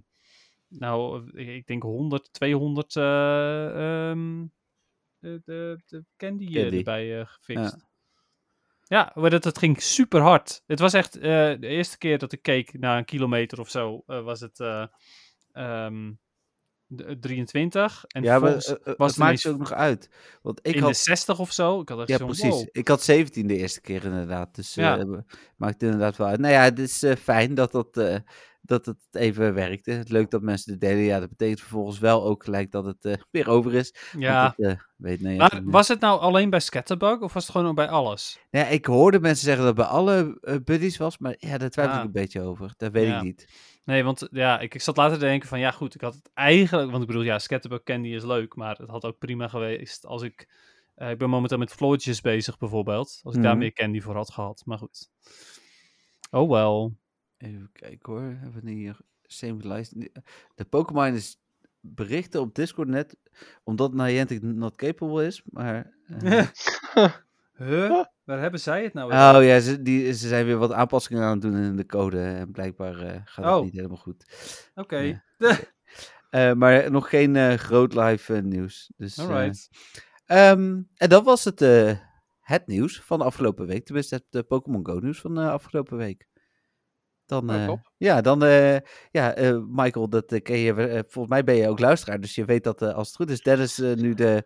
nou, 0.67 1.29
ik 1.39 1.67
denk 1.67 1.83
100, 1.83 2.33
200 2.33 2.95
eh, 2.95 4.09
ehm, 4.09 4.45
de, 5.19 5.41
de, 5.45 5.81
de 5.85 6.05
candy, 6.17 6.45
eh, 6.47 6.61
Candy. 6.61 6.77
erbij 6.77 7.25
gefixt. 7.25 7.89
Ja, 8.83 9.11
maar 9.15 9.29
dat, 9.29 9.43
het 9.43 9.57
ging 9.57 9.81
super 9.81 10.21
hard. 10.21 10.63
Het 10.65 10.79
was 10.79 10.93
echt 10.93 11.13
de 11.13 11.57
eerste 11.61 11.97
keer 11.97 12.17
dat 12.17 12.31
ik 12.31 12.41
keek 12.41 12.79
naar 12.79 12.97
een 12.97 13.05
kilometer 13.05 13.59
of 13.59 13.69
zo, 13.69 14.03
was 14.05 14.39
het 14.39 14.59
eh, 14.59 14.85
ehm, 15.51 16.11
23. 17.19 18.05
En 18.07 18.23
ja, 18.23 18.39
maar 18.39 18.55
eh, 18.55 18.71
eh, 18.83 18.93
was 18.97 19.09
het 19.09 19.19
maakt 19.19 19.47
ook 19.47 19.57
nog 19.57 19.73
uit. 19.73 20.09
Want 20.41 20.59
ik 20.63 20.75
in 20.75 20.81
had 20.81 20.91
de 20.91 20.97
60 20.97 21.39
of 21.39 21.51
zo. 21.51 21.81
Ik 21.81 21.89
had 21.89 21.99
echt 21.99 22.19
Ja, 22.19 22.25
precies. 22.25 22.49
wow. 22.49 22.67
Ik 22.71 22.87
had 22.87 23.01
17 23.03 23.47
de 23.47 23.57
eerste 23.57 23.81
keer 23.81 24.03
inderdaad. 24.03 24.55
Dus 24.55 24.73
Ja. 24.73 24.99
eh, 24.99 25.05
maakt 25.55 25.83
inderdaad 25.83 26.17
wel 26.17 26.27
uit. 26.27 26.39
Nou 26.39 26.53
ja, 26.53 26.63
het 26.63 26.79
is 26.79 27.03
eh, 27.03 27.15
fijn 27.15 27.53
dat, 27.55 27.71
dat, 27.71 27.97
eh, 27.97 28.15
dat 28.61 28.85
het 28.85 28.97
even 29.11 29.53
werkte. 29.53 29.91
Het 29.91 30.09
leuk 30.09 30.29
dat 30.31 30.41
mensen 30.41 30.71
het 30.71 30.81
deden. 30.81 31.03
Ja, 31.03 31.19
dat 31.19 31.29
betekent 31.29 31.59
vervolgens 31.59 31.99
wel 31.99 32.23
ook 32.23 32.43
gelijk 32.43 32.71
dat 32.71 32.85
het 32.85 33.05
eh, 33.05 33.13
weer 33.31 33.49
over 33.49 33.73
is. 33.73 33.93
Ja, 34.17 34.53
eh, 34.57 34.73
weet 34.95 35.21
nee, 35.21 35.37
maar 35.37 35.61
was 35.63 35.87
het 35.87 35.99
nou 35.99 36.19
alleen 36.19 36.49
bij 36.49 36.59
Scatterbug 36.59 37.19
of 37.19 37.33
was 37.33 37.47
het 37.47 37.55
gewoon 37.55 37.75
bij 37.75 37.89
alles? 37.89 38.39
ja, 38.49 38.65
ik 38.67 38.85
hoorde 38.85 39.19
mensen 39.19 39.45
zeggen 39.45 39.65
dat 39.65 39.77
het 39.77 39.85
bij 39.85 39.95
alle 39.95 40.37
eh, 40.41 40.55
buddies 40.63 40.97
was. 40.97 41.17
Maar 41.17 41.35
ja, 41.37 41.57
daar 41.57 41.69
twijfel 41.69 41.93
Ah. 41.93 41.99
ik 41.99 42.05
een 42.05 42.11
beetje 42.11 42.41
over. 42.41 42.73
Dat 42.77 42.91
weet 42.91 43.07
Ja. 43.07 43.17
ik 43.17 43.23
niet. 43.23 43.47
Nee, 43.83 44.03
want 44.03 44.27
ja, 44.31 44.59
ik, 44.59 44.73
ik 44.73 44.81
zat 44.81 44.97
later 44.97 45.17
te 45.19 45.25
denken 45.25 45.47
van 45.49 45.59
ja 45.59 45.71
goed, 45.71 45.95
ik 45.95 46.01
had 46.01 46.13
het 46.13 46.29
eigenlijk, 46.33 46.89
want 46.89 47.01
ik 47.01 47.07
bedoel 47.07 47.23
ja, 47.23 47.39
Scatterbug 47.39 47.83
Candy 47.83 48.07
is 48.09 48.23
leuk, 48.23 48.55
maar 48.55 48.77
het 48.77 48.89
had 48.89 49.05
ook 49.05 49.17
prima 49.17 49.47
geweest 49.47 50.05
als 50.05 50.21
ik, 50.21 50.49
eh, 50.95 51.09
ik 51.09 51.17
ben 51.17 51.29
momenteel 51.29 51.57
met 51.57 51.73
floortjes 51.73 52.21
bezig 52.21 52.57
bijvoorbeeld, 52.57 53.19
als 53.23 53.35
ik 53.35 53.41
daar 53.41 53.51
Mhm. 53.51 53.59
meer 53.61 53.73
candy 53.73 54.01
voor 54.01 54.15
had 54.15 54.31
gehad, 54.31 54.61
maar 54.65 54.77
goed. 54.77 55.09
Oh 56.31 56.49
wel. 56.49 56.95
Even 57.37 57.69
kijken 57.73 58.13
hoor. 58.13 58.21
Hebben 58.21 58.63
we 58.63 58.71
hier 58.71 58.97
same 59.23 59.67
lijst. 59.67 59.93
De 60.55 60.65
Pokémon 60.69 61.13
is 61.13 61.39
berichten 61.79 62.41
op 62.41 62.55
Discord 62.55 62.87
net. 62.87 63.15
Omdat 63.63 63.93
Niantic 63.93 64.41
not 64.41 64.75
capable 64.75 65.25
is. 65.25 65.41
Maar... 65.45 65.93
eh, 66.07 66.47
Huh? 67.57 68.03
Waar 68.23 68.39
hebben 68.39 68.59
zij 68.59 68.83
het 68.83 68.93
nou 68.93 69.09
weer? 69.09 69.17
Oh 69.17 69.43
ja, 69.43 69.59
ze, 69.59 69.81
die, 69.81 70.13
ze 70.13 70.27
zijn 70.27 70.45
weer 70.45 70.57
wat 70.57 70.71
aanpassingen 70.71 71.23
aan 71.23 71.31
het 71.31 71.41
doen 71.41 71.55
in 71.57 71.75
de 71.75 71.85
code. 71.85 72.21
En 72.23 72.51
blijkbaar 72.51 72.99
eh, 72.99 73.21
gaat 73.25 73.45
het 73.45 73.53
Oh. 73.55 73.63
niet 73.63 73.73
helemaal 73.73 73.97
goed. 73.97 74.25
Oké, 74.75 74.97
ja. 74.97 75.23
Eh, 76.29 76.53
maar 76.53 76.91
nog 76.91 77.09
geen 77.09 77.35
eh, 77.35 77.53
groot 77.53 77.93
live 77.93 78.35
eh, 78.35 78.41
nieuws. 78.41 78.91
Dus, 78.97 79.17
eh, 79.17 79.25
alright. 79.25 79.69
ehm, 80.25 80.81
en 80.95 81.09
dat 81.09 81.23
was 81.23 81.43
het, 81.43 81.61
eh, 81.61 81.97
het 82.41 82.67
nieuws 82.67 83.01
van 83.01 83.19
de 83.19 83.25
afgelopen 83.25 83.65
week. 83.67 83.85
Tenminste, 83.85 84.15
het 84.15 84.25
eh, 84.29 84.41
Pokémon 84.47 84.85
Go 84.85 84.99
nieuws 84.99 85.19
van 85.21 85.35
de 85.35 85.41
afgelopen 85.49 85.97
week. 85.97 86.27
Dan, 87.31 87.47
Ja, 87.47 87.67
eh, 87.67 87.73
ja, 87.97 88.21
dan, 88.21 88.43
eh, 88.43 88.77
ja, 89.11 89.33
eh, 89.33 89.57
Michael, 89.67 90.09
dat 90.09 90.41
ken 90.41 90.57
je, 90.57 91.03
volgens 91.07 91.33
mij 91.33 91.43
ben 91.43 91.55
je 91.55 91.69
ook 91.69 91.79
luisteraar, 91.79 92.19
dus 92.19 92.35
je 92.35 92.45
weet 92.45 92.63
dat 92.63 92.81
als 92.81 93.07
het 93.07 93.15
goed 93.15 93.29
is, 93.29 93.41
Dennis 93.41 93.77
nu 93.77 94.13
de 94.13 94.43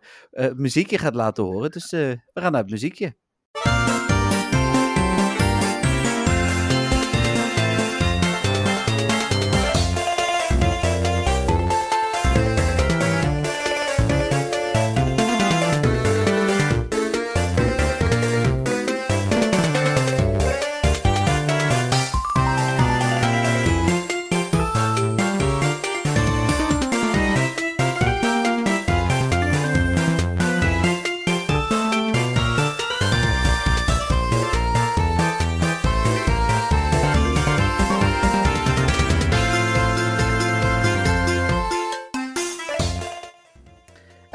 muziekje 0.56 0.98
gaat 0.98 1.14
laten 1.14 1.44
horen. 1.44 1.70
Dus 1.70 1.90
we 1.90 2.20
gaan 2.34 2.52
naar 2.52 2.60
het 2.60 2.70
muziekje. 2.70 3.16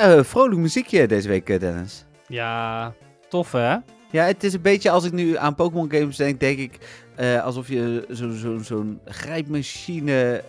Eh, 0.02 0.24
vrolijk 0.24 0.60
muziekje 0.62 1.08
deze 1.08 1.28
week, 1.28 1.50
eh, 1.50 1.60
Dennis. 1.60 2.06
Ja, 2.28 2.94
tof 3.30 3.52
hè? 3.52 3.76
Ja, 4.12 4.24
het 4.26 4.44
is 4.44 4.54
een 4.54 4.62
beetje 4.62 4.90
als 4.90 5.04
ik 5.04 5.12
nu 5.12 5.38
aan 5.38 5.56
Pokémon 5.56 5.92
games 5.92 6.16
denk, 6.16 6.40
denk 6.40 6.58
ik 6.60 6.78
eh, 7.16 7.44
alsof 7.44 7.68
je 7.68 8.06
zo'n 8.10 8.64
zo, 8.64 8.86
grijpmachine 9.06 10.44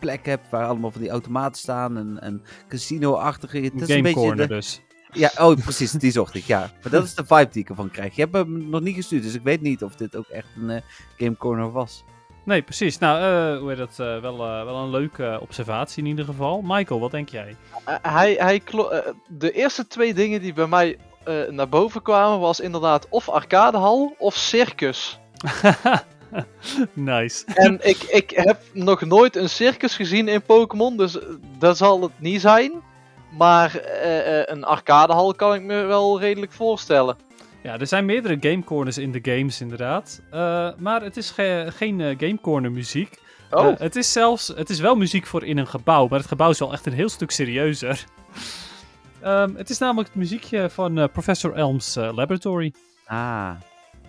plek 0.00 0.26
hebt 0.26 0.50
waar 0.50 0.66
allemaal 0.66 0.90
van 0.90 1.00
die 1.00 1.10
automaten 1.10 1.60
staan 1.60 1.96
en, 1.96 2.20
en 2.20 2.42
casino-achtige. 2.68 3.56
Het 3.58 3.74
is 3.74 3.80
een 3.80 3.86
Game 3.86 4.02
beetje 4.02 4.20
Corner 4.20 4.48
de- 4.48 4.54
dus. 4.54 4.82
Ja, 5.12 5.30
oh 5.38 5.56
precies, 5.56 5.90
die 5.90 6.10
zocht 6.10 6.34
ik, 6.34 6.44
ja. 6.44 6.60
Maar 6.82 6.92
dat 6.92 7.04
is 7.04 7.14
de 7.14 7.24
vibe 7.26 7.48
die 7.52 7.62
ik 7.62 7.68
ervan 7.68 7.90
krijg. 7.90 8.14
Je 8.16 8.22
hebt 8.22 8.34
hem 8.34 8.68
nog 8.68 8.80
niet 8.80 8.94
gestuurd, 8.94 9.22
dus 9.22 9.34
ik 9.34 9.42
weet 9.42 9.60
niet 9.60 9.82
of 9.82 9.96
dit 9.96 10.16
ook 10.16 10.28
echt 10.28 10.48
een 10.56 10.82
Game 11.16 11.36
Corner 11.36 11.70
was. 11.72 12.04
Nee, 12.44 12.62
precies. 12.62 12.98
Nou, 12.98 13.18
eh, 13.18 13.58
hoe 13.60 13.68
heet 13.68 13.78
dat? 13.78 13.98
eh, 13.98 14.20
wel, 14.20 14.44
eh, 14.44 14.64
wel 14.64 14.76
een 14.76 14.90
leuke 14.90 15.38
observatie 15.40 16.02
in 16.02 16.08
ieder 16.08 16.24
geval. 16.24 16.60
Michael, 16.64 17.00
wat 17.00 17.10
denk 17.10 17.28
jij? 17.28 17.56
Hij, 18.02 18.34
hij 18.34 18.62
de 19.28 19.52
eerste 19.52 19.86
twee 19.86 20.14
dingen 20.14 20.40
die 20.40 20.52
bij 20.52 20.66
mij 20.66 20.98
naar 21.50 21.68
boven 21.68 22.02
kwamen 22.02 22.38
was 22.40 22.60
inderdaad 22.60 23.06
of 23.08 23.28
arcadehal 23.28 24.14
of 24.18 24.34
circus. 24.34 25.18
nice. 26.92 27.44
En 27.54 27.78
ik, 27.82 28.02
ik 28.02 28.30
heb 28.30 28.60
nog 28.72 29.00
nooit 29.00 29.36
een 29.36 29.48
circus 29.48 29.96
gezien 29.96 30.28
in 30.28 30.42
Pokémon, 30.42 30.96
dus 30.96 31.18
dat 31.58 31.76
zal 31.76 32.02
het 32.02 32.12
niet 32.16 32.40
zijn. 32.40 32.72
Maar 33.30 33.80
een 34.46 34.64
arcadehal 34.64 35.34
kan 35.34 35.54
ik 35.54 35.62
me 35.62 35.82
wel 35.82 36.20
redelijk 36.20 36.52
voorstellen. 36.52 37.16
Ja, 37.64 37.78
er 37.78 37.86
zijn 37.86 38.04
meerdere 38.04 38.36
game 38.40 38.64
corners 38.64 38.98
in 38.98 39.12
de 39.12 39.18
games 39.22 39.60
inderdaad. 39.60 40.22
Eh, 40.30 40.70
maar 40.78 41.02
het 41.02 41.16
is 41.16 41.30
ge- 41.30 41.66
geen 41.76 42.00
eh, 42.00 42.18
game 42.18 42.40
corner 42.40 42.72
muziek. 42.72 43.18
Oh, 43.50 43.66
Eh, 43.66 43.78
het 43.78 43.96
is 43.96 44.12
zelfs, 44.12 44.48
het 44.48 44.70
is 44.70 44.80
wel 44.80 44.94
muziek 44.94 45.26
voor 45.26 45.44
in 45.44 45.58
een 45.58 45.66
gebouw, 45.66 46.06
maar 46.08 46.18
het 46.18 46.28
gebouw 46.28 46.50
is 46.50 46.58
wel 46.58 46.72
echt 46.72 46.86
een 46.86 46.92
heel 46.92 47.08
stuk 47.08 47.30
serieuzer. 47.30 48.04
Ehm, 49.20 49.54
het 49.54 49.70
is 49.70 49.78
namelijk 49.78 50.08
het 50.08 50.16
muziekje 50.18 50.70
van 50.70 51.08
Professor 51.12 51.54
Elm's 51.54 51.94
Laboratory. 51.94 52.72
Ah, 53.06 53.50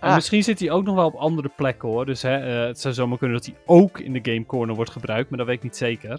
En 0.00 0.08
Ah. 0.08 0.14
misschien 0.14 0.42
zit 0.42 0.60
hij 0.60 0.70
ook 0.70 0.84
nog 0.84 0.94
wel 0.94 1.06
op 1.06 1.14
andere 1.14 1.50
plekken 1.56 1.88
hoor. 1.88 2.06
Dus 2.06 2.22
hè, 2.22 2.36
eh, 2.60 2.66
het 2.66 2.80
zou 2.80 2.94
zomaar 2.94 3.18
kunnen 3.18 3.36
dat 3.36 3.46
hij 3.46 3.54
ook 3.66 3.98
in 4.00 4.12
de 4.12 4.32
game 4.32 4.46
corner 4.46 4.74
wordt 4.74 4.90
gebruikt, 4.90 5.28
maar 5.28 5.38
dat 5.38 5.46
weet 5.46 5.56
ik 5.56 5.62
niet 5.62 5.76
zeker. 5.76 6.18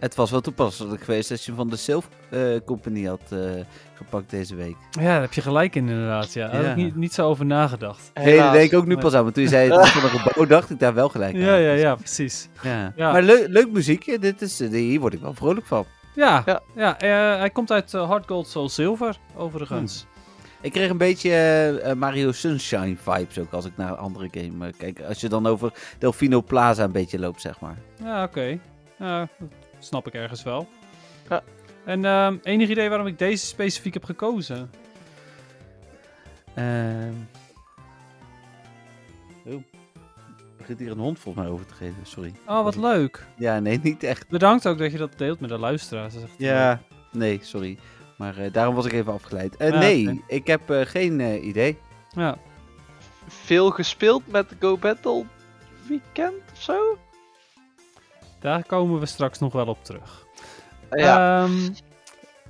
Het 0.00 0.14
was 0.14 0.30
wel 0.30 0.40
toepasselijk 0.40 1.02
geweest 1.02 1.30
als 1.30 1.40
je 1.40 1.46
hem 1.46 1.56
van 1.56 1.68
de 1.68 1.76
Silf 1.76 2.08
eh, 2.30 2.40
Company 2.64 3.04
had 3.04 3.20
eh, 3.30 3.38
gepakt 3.94 4.30
deze 4.30 4.54
week. 4.54 4.76
Ja, 4.90 5.02
daar 5.02 5.20
heb 5.20 5.32
je 5.32 5.40
gelijk 5.40 5.74
in 5.74 5.88
inderdaad. 5.88 6.32
Ja. 6.32 6.48
Daar 6.48 6.64
ik 6.64 6.76
niet, 6.76 6.96
niet 6.96 7.12
zo 7.14 7.28
over 7.28 7.46
nagedacht. 7.46 8.10
Nee, 8.14 8.24
daar 8.24 8.34
helaas. 8.34 8.52
denk 8.52 8.70
ik 8.72 8.78
ook 8.78 8.86
nu 8.86 8.96
pas 8.98 9.14
aan. 9.14 9.24
Maar 9.24 9.32
toen 9.32 9.42
je 9.42 9.48
zei 9.48 9.72
het 9.72 9.88
van 9.88 10.02
een 10.02 10.18
gebouw, 10.18 10.46
dacht 10.56 10.70
ik 10.70 10.78
daar 10.78 10.94
wel 10.94 11.08
gelijk 11.08 11.34
aan. 11.34 11.40
Ja, 11.40 11.56
ja, 11.56 11.72
ja, 11.72 11.94
precies. 11.94 12.48
Ja. 12.62 12.92
Ja. 12.96 13.12
Maar 13.12 13.22
leuk, 13.22 13.46
leuk 13.48 13.70
muziekje. 13.70 14.18
Dit 14.18 14.42
is, 14.42 14.60
eh, 14.60 14.70
hier 14.70 15.00
word 15.00 15.12
ik 15.14 15.20
wel 15.20 15.34
vrolijk 15.34 15.66
van. 15.66 15.84
Ja, 16.14 16.42
Ja. 16.46 16.60
ja. 16.74 16.98
eh, 16.98 17.38
hij 17.38 17.50
komt 17.50 17.70
uit 17.72 17.92
Hard 17.92 18.26
Gold 18.26 18.48
Soul 18.48 18.68
Silver, 18.68 19.18
overigens. 19.36 20.06
Ik 20.60 20.72
kreeg 20.72 20.90
een 20.90 20.98
beetje 20.98 21.94
Mario 21.96 22.32
Sunshine 22.32 22.96
vibes 22.96 23.38
ook 23.38 23.52
als 23.52 23.64
ik 23.64 23.72
naar 23.76 23.90
een 23.90 23.96
andere 23.96 24.28
game 24.30 24.66
eh, 24.66 24.72
kijk. 24.78 25.00
Als 25.08 25.20
je 25.20 25.28
dan 25.28 25.46
over 25.46 25.72
Delfino 25.98 26.42
Plaza 26.42 26.84
een 26.84 26.92
beetje 26.92 27.18
loopt, 27.18 27.40
zeg 27.40 27.60
maar. 27.60 27.76
Ja, 28.02 28.22
oké. 28.22 28.58
Ja, 28.98 29.18
dat 29.38 29.48
snap 29.78 30.06
ik 30.06 30.14
ergens 30.14 30.42
wel. 30.42 30.68
Ja. 31.28 31.42
En 31.84 32.04
ehm 32.04 32.36
enig 32.42 32.68
idee 32.68 32.88
waarom 32.88 33.06
ik 33.06 33.18
deze 33.18 33.46
specifiek 33.46 33.94
heb 33.94 34.04
gekozen? 34.04 34.70
Ehm. 36.54 37.12
Oh. 39.46 39.52
Er 39.52 39.62
begint 40.56 40.78
hier 40.78 40.90
een 40.90 40.98
hond 40.98 41.18
volgens 41.18 41.44
mij 41.44 41.52
over 41.54 41.66
te 41.66 41.74
geven, 41.74 41.96
sorry. 42.06 42.32
Oh, 42.46 42.62
wat 42.62 42.76
leuk. 42.76 43.26
Ja, 43.36 43.58
nee, 43.58 43.80
niet 43.82 44.02
echt. 44.02 44.28
Bedankt 44.28 44.66
ook 44.66 44.78
dat 44.78 44.92
je 44.92 44.98
dat 44.98 45.18
deelt 45.18 45.40
met 45.40 45.50
de 45.50 45.58
luisteraars. 45.58 46.14
Dat 46.14 46.22
is 46.22 46.28
echt 46.28 46.38
Ja, 46.38 46.80
nee, 47.12 47.38
sorry. 47.42 47.78
Maar 48.16 48.36
eh, 48.38 48.52
daarom 48.52 48.74
was 48.74 48.86
ik 48.86 48.92
even 48.92 49.12
afgeleid. 49.12 49.56
Eh, 49.56 49.68
Ja, 49.70 49.78
nee, 49.78 50.22
ik 50.26 50.46
heb 50.46 50.70
eh, 50.70 50.80
geen 50.86 51.20
eh, 51.20 51.44
idee. 51.46 51.78
Ja. 52.10 52.38
Veel 53.26 53.70
gespeeld 53.70 54.26
met 54.26 54.54
Go 54.60 54.76
Battle 54.76 55.24
Weekend 55.88 56.42
of 56.52 56.62
zo? 56.62 56.98
Daar 58.40 58.64
komen 58.66 59.00
we 59.00 59.06
straks 59.06 59.38
nog 59.38 59.52
wel 59.52 59.66
op 59.66 59.84
terug. 59.84 60.26
Ja. 60.90 61.42
Ehm, 61.42 61.68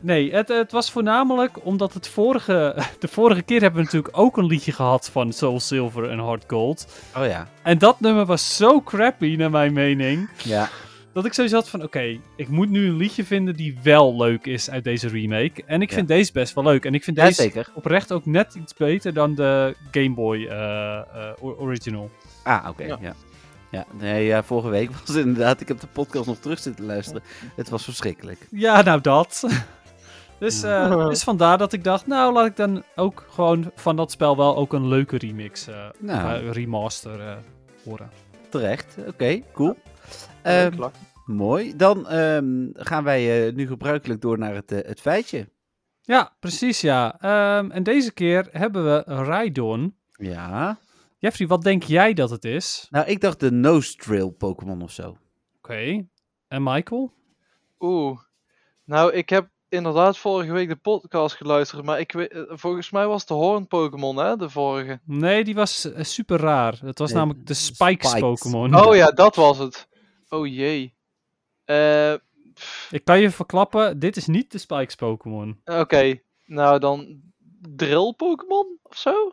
nee, 0.00 0.32
het, 0.34 0.48
het 0.48 0.72
was 0.72 0.90
voornamelijk 0.90 1.64
omdat 1.66 1.94
het 1.94 2.08
vorige, 2.08 2.76
de 3.00 3.08
vorige 3.08 3.42
keer 3.42 3.60
hebben 3.60 3.78
we 3.80 3.84
natuurlijk 3.86 4.18
ook 4.18 4.36
een 4.36 4.46
liedje 4.46 4.72
gehad 4.72 5.10
van 5.10 5.32
Soul 5.32 5.60
Silver 5.60 6.10
en 6.10 6.18
Hard 6.18 6.44
Gold. 6.46 6.86
Oh 7.16 7.26
ja. 7.26 7.48
En 7.62 7.78
dat 7.78 8.00
nummer 8.00 8.24
was 8.26 8.56
zo 8.56 8.80
crappy, 8.82 9.36
naar 9.36 9.50
mijn 9.50 9.72
mening, 9.72 10.28
Ja, 10.44 10.68
dat 11.12 11.24
ik 11.26 11.32
sowieso 11.32 11.56
had 11.56 11.68
van, 11.68 11.82
oké, 11.82 12.18
ik 12.36 12.48
moet 12.48 12.70
nu 12.70 12.86
een 12.86 12.96
liedje 12.96 13.24
vinden 13.24 13.56
die 13.56 13.78
wel 13.82 14.16
leuk 14.16 14.46
is 14.46 14.70
uit 14.70 14.84
deze 14.84 15.08
remake. 15.08 15.62
En 15.66 15.82
ik 15.82 15.88
Ja. 15.90 15.94
vind 15.96 16.08
deze 16.08 16.32
best 16.32 16.54
wel 16.54 16.64
leuk. 16.64 16.84
En 16.84 16.94
ik 16.94 17.04
vind 17.04 17.16
ja 17.16 17.24
deze 17.24 17.42
zeker. 17.42 17.68
oprecht 17.74 18.12
ook 18.12 18.26
net 18.26 18.54
iets 18.54 18.74
beter 18.74 19.14
dan 19.14 19.34
de 19.34 19.74
Game 19.90 20.14
Boy 20.14 20.44
eh, 20.46 20.96
eh, 20.96 21.04
or- 21.40 21.56
original. 21.58 22.10
Ah, 22.44 22.66
oké, 22.68 22.84
Ja. 22.84 22.98
ja. 23.00 23.14
Ja. 23.70 23.84
nee, 23.98 24.24
ja, 24.24 24.42
vorige 24.42 24.68
week 24.68 24.90
was 24.98 25.08
het 25.08 25.16
inderdaad, 25.16 25.60
ik 25.60 25.68
heb 25.68 25.80
de 25.80 25.86
podcast 25.86 26.26
nog 26.26 26.38
terug 26.38 26.58
zitten 26.58 26.84
luisteren. 26.84 27.22
Het 27.56 27.68
was 27.68 27.84
verschrikkelijk. 27.84 28.46
Ja, 28.50 28.82
nou 28.82 29.00
dat. 29.00 29.44
dus, 30.38 30.62
eh, 30.62 31.08
dus 31.08 31.22
vandaar 31.24 31.58
dat 31.58 31.72
ik 31.72 31.84
dacht, 31.84 32.06
nou 32.06 32.32
laat 32.32 32.46
ik 32.46 32.56
dan 32.56 32.82
ook 32.96 33.26
gewoon 33.30 33.70
van 33.74 33.96
dat 33.96 34.10
spel 34.10 34.36
wel 34.36 34.56
ook 34.56 34.72
een 34.72 34.88
leuke 34.88 35.18
remix, 35.18 35.66
Nou. 35.98 36.42
eh, 36.42 36.50
remaster 36.50 37.20
eh, 37.20 37.36
horen. 37.84 38.10
Terecht, 38.48 38.96
oké, 39.06 39.42
cool. 39.52 39.76
Ehm, 40.42 40.88
mooi, 41.26 41.76
dan 41.76 42.08
ehm, 42.08 42.66
gaan 42.72 43.04
wij 43.04 43.46
eh, 43.46 43.54
nu 43.54 43.66
gebruikelijk 43.66 44.20
door 44.20 44.38
naar 44.38 44.54
het, 44.54 44.70
het 44.70 45.00
feitje. 45.00 45.48
Ja, 46.02 46.32
precies 46.40 46.80
ja. 46.80 47.20
Ehm, 47.20 47.70
en 47.70 47.82
deze 47.82 48.12
keer 48.12 48.48
hebben 48.52 48.84
we 48.84 49.02
Raidon. 49.06 49.96
Ja. 50.12 50.78
Jeffrey, 51.18 51.46
wat 51.48 51.62
denk 51.62 51.82
jij 51.82 52.12
dat 52.14 52.30
het 52.30 52.44
is? 52.44 52.86
Nou, 52.90 53.06
ik 53.06 53.20
dacht 53.20 53.40
de 53.40 53.50
nose 53.52 53.96
drill 53.96 54.30
Pokémon 54.30 54.82
of 54.82 54.90
zo. 54.90 55.16
Oké. 55.56 56.06
En 56.48 56.62
Michael? 56.62 57.12
Oeh. 57.80 58.18
Nou, 58.84 59.12
ik 59.12 59.28
heb 59.28 59.48
inderdaad 59.68 60.18
vorige 60.18 60.52
week 60.52 60.68
de 60.68 60.76
podcast 60.76 61.36
geluisterd, 61.36 61.84
maar 61.84 62.00
ik 62.00 62.12
weet, 62.12 62.30
eh, 62.32 62.42
volgens 62.48 62.90
mij 62.90 63.06
was 63.06 63.26
de 63.26 63.34
Horn 63.34 63.66
Pokémon, 63.66 64.16
hè, 64.16 64.36
de 64.36 64.50
vorige. 64.50 65.00
Nee, 65.04 65.44
die 65.44 65.54
was 65.54 65.92
eh, 65.92 66.04
super 66.04 66.38
raar. 66.38 66.78
Het 66.82 66.98
was 66.98 67.08
Nee, 67.10 67.18
namelijk 67.18 67.46
de 67.46 67.54
Spikes, 67.54 68.10
Spikes. 68.10 68.20
Pokémon. 68.20 68.74
Oh 68.86 68.94
ja, 68.96 69.10
dat 69.10 69.36
was 69.36 69.58
het. 69.58 69.88
Oh 70.28 70.46
jee. 70.46 70.94
Eh, 71.64 72.12
Ik 72.90 73.04
kan 73.04 73.20
je 73.20 73.30
verklappen, 73.30 73.98
dit 73.98 74.16
is 74.16 74.26
niet 74.26 74.52
de 74.52 74.58
Spikes 74.58 74.94
Pokémon. 74.94 75.60
Oké, 75.64 76.20
nou 76.46 76.78
dan 76.78 77.20
Drill 77.76 78.14
Pokémon 78.16 78.78
of 78.82 78.96
zo? 78.96 79.32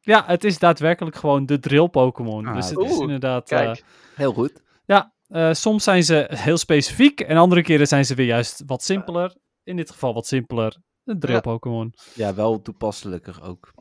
Ja, 0.00 0.24
het 0.26 0.44
is 0.44 0.58
daadwerkelijk 0.58 1.16
gewoon 1.16 1.46
de 1.46 1.58
drill 1.58 1.88
Pokémon. 1.88 2.46
Ah, 2.46 2.54
dus 2.54 2.70
het 2.70 2.78
is 2.78 2.98
inderdaad... 2.98 3.50
eh, 3.50 3.58
Kijk. 3.58 3.84
Heel 4.14 4.32
goed. 4.32 4.62
Ja, 4.86 5.12
eh, 5.28 5.52
soms 5.52 5.84
zijn 5.84 6.02
ze 6.04 6.26
heel 6.34 6.56
specifiek 6.56 7.20
en 7.20 7.36
andere 7.36 7.62
keren 7.62 7.86
zijn 7.88 8.04
ze 8.04 8.14
weer 8.14 8.26
juist 8.26 8.62
wat 8.66 8.82
simpeler. 8.82 9.34
In 9.64 9.76
dit 9.76 9.90
geval 9.90 10.14
wat 10.14 10.26
simpeler. 10.26 10.76
Een 11.04 11.18
drill 11.20 11.34
Ja. 11.34 11.40
Pokémon. 11.40 11.94
Ja, 12.14 12.34
wel 12.34 12.62
toepasselijker 12.62 13.38
ook. 13.42 13.72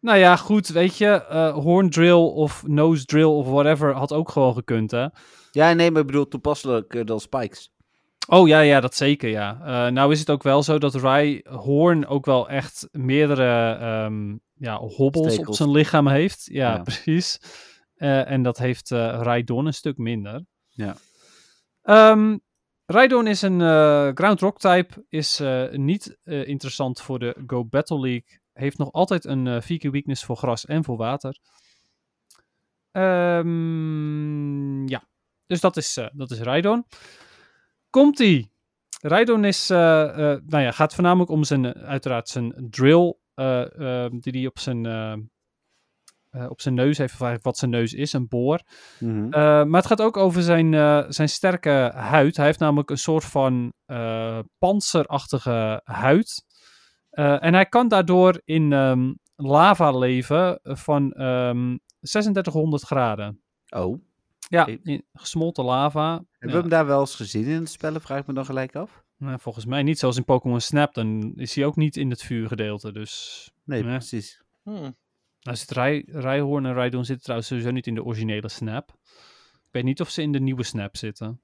Nou 0.00 0.18
ja, 0.18 0.36
goed, 0.36 0.68
weet 0.68 0.96
je, 0.96 1.06
eh 1.24 1.52
Horn 1.54 1.90
Drill 1.90 2.12
of 2.32 2.62
Nose 2.66 3.04
Drill 3.04 3.24
of 3.24 3.46
whatever 3.46 3.92
had 3.94 4.12
ook 4.12 4.30
gewoon 4.30 4.54
gekund, 4.54 4.90
hè? 4.90 5.06
Ja, 5.50 5.72
nee, 5.72 5.90
maar 5.90 6.00
ik 6.00 6.06
bedoel 6.06 6.28
toepasselijker 6.28 7.04
dan 7.04 7.20
Spikes. 7.20 7.70
Oh 8.30 8.48
ja, 8.48 8.60
ja, 8.60 8.80
dat 8.80 8.94
zeker, 8.94 9.28
ja. 9.28 9.60
Eh, 9.60 9.92
nou 9.92 10.12
is 10.12 10.18
het 10.18 10.30
ook 10.30 10.42
wel 10.42 10.62
zo 10.62 10.78
dat 10.78 10.94
Rai 10.94 11.40
Horn 11.48 12.06
ook 12.06 12.26
wel 12.26 12.48
echt 12.48 12.88
meerdere 12.92 13.72
ehm, 13.74 14.36
ja, 14.54 14.76
hobbels 14.76 15.38
op 15.38 15.54
zijn 15.54 15.70
lichaam 15.70 16.08
heeft. 16.08 16.48
Ja, 16.52 16.74
Ja. 16.74 16.82
precies. 16.82 17.38
Eh, 17.94 18.30
en 18.30 18.42
dat 18.42 18.58
heeft 18.58 18.90
eh 18.90 18.98
Raidon 19.22 19.66
een 19.66 19.74
stuk 19.74 19.96
minder. 19.96 20.44
Ja. 20.68 20.96
Raidon 22.86 23.26
is 23.26 23.42
een 23.42 23.60
Ground 24.16 24.40
Rock 24.40 24.58
type, 24.58 25.04
is 25.08 25.42
niet 25.70 26.18
interessant 26.24 27.00
voor 27.00 27.18
de 27.18 27.36
Go 27.46 27.64
Battle 27.64 28.00
League. 28.00 28.40
Heeft 28.52 28.78
nog 28.78 28.92
altijd 28.92 29.24
een 29.24 29.62
VQ 29.62 29.90
weakness 29.90 30.24
voor 30.24 30.36
gras 30.36 30.66
en 30.66 30.84
voor 30.84 30.96
water. 30.96 31.38
Ehm, 32.90 34.86
ja, 34.88 35.08
dus 35.46 35.60
dat 35.60 35.76
is, 35.76 35.98
dat 36.12 36.30
is 36.30 36.40
Raidon. 36.40 36.84
Komt-ie! 37.90 38.56
Raidon 39.00 39.44
is, 39.44 39.70
eh, 39.70 39.78
nou 40.46 40.62
ja, 40.62 40.70
gaat 40.70 40.94
voornamelijk 40.94 41.30
om 41.30 41.44
zijn, 41.44 41.64
eh, 41.64 41.82
uiteraard 41.82 42.28
zijn 42.28 42.66
drill, 42.70 43.16
eh, 43.34 44.06
die 44.10 44.32
hij 44.32 44.46
op 44.46 44.58
zijn, 44.58 45.30
op 46.48 46.60
zijn 46.60 46.74
neus 46.74 46.98
heeft, 46.98 47.12
of 47.12 47.20
eigenlijk 47.20 47.44
wat 47.44 47.58
zijn 47.58 47.70
neus 47.70 47.92
is, 47.92 48.12
een 48.12 48.28
boor. 48.28 48.62
Mhm. 49.00 49.28
Maar 49.68 49.80
het 49.80 49.86
gaat 49.86 50.02
ook 50.02 50.16
over 50.16 50.42
zijn, 50.42 50.72
zijn 51.12 51.28
sterke 51.28 51.90
huid. 51.94 52.36
Hij 52.36 52.46
heeft 52.46 52.58
namelijk 52.58 52.90
een 52.90 52.98
soort 52.98 53.24
van 53.24 53.72
panzerachtige 54.58 55.80
huid. 55.84 56.44
En 57.10 57.54
hij 57.54 57.66
kan 57.66 57.88
daardoor 57.88 58.40
in 58.44 58.72
ehm, 58.72 59.12
lava 59.36 59.90
leven 59.90 60.60
van 60.62 61.12
ehm 61.12 61.76
3600 62.00 62.82
graden. 62.82 63.42
Oh, 63.68 64.00
Ja, 64.48 64.66
in 64.82 65.04
gesmolten 65.12 65.64
lava. 65.64 66.10
hebben 66.12 66.26
Ja. 66.38 66.46
we 66.48 66.52
hem 66.60 66.68
daar 66.68 66.86
wel 66.86 67.00
eens 67.00 67.14
gezien 67.14 67.44
in 67.44 67.60
het 67.60 67.70
spellen? 67.70 68.00
Vraag 68.00 68.20
ik 68.20 68.26
me 68.26 68.32
dan 68.34 68.44
gelijk 68.44 68.76
af. 68.76 69.02
Nou, 69.16 69.38
volgens 69.40 69.64
mij 69.64 69.82
niet. 69.82 69.98
Zoals 69.98 70.16
in 70.16 70.24
Pokémon 70.24 70.60
Snap, 70.60 70.94
dan 70.94 71.32
is 71.36 71.54
hij 71.54 71.64
ook 71.64 71.76
niet 71.76 71.96
in 71.96 72.10
het 72.10 72.22
vuurgedeelte. 72.22 72.92
Dus 72.92 73.50
Nee, 73.64 73.82
precies. 73.82 74.42
Hmm. 74.62 74.96
nou 75.40 75.56
zit 75.56 75.70
Rij, 75.70 76.04
Rijhoorn 76.06 76.66
en 76.66 76.74
Rydon 76.74 77.04
zitten 77.04 77.22
trouwens 77.24 77.48
sowieso 77.48 77.70
niet 77.70 77.86
in 77.86 77.94
de 77.94 78.04
originele 78.04 78.48
Snap. 78.48 78.94
Ik 79.64 79.68
weet 79.74 79.84
niet 79.84 80.00
of 80.00 80.10
ze 80.10 80.22
in 80.22 80.32
de 80.32 80.40
nieuwe 80.40 80.62
Snap 80.62 80.96
zitten. 80.96 81.40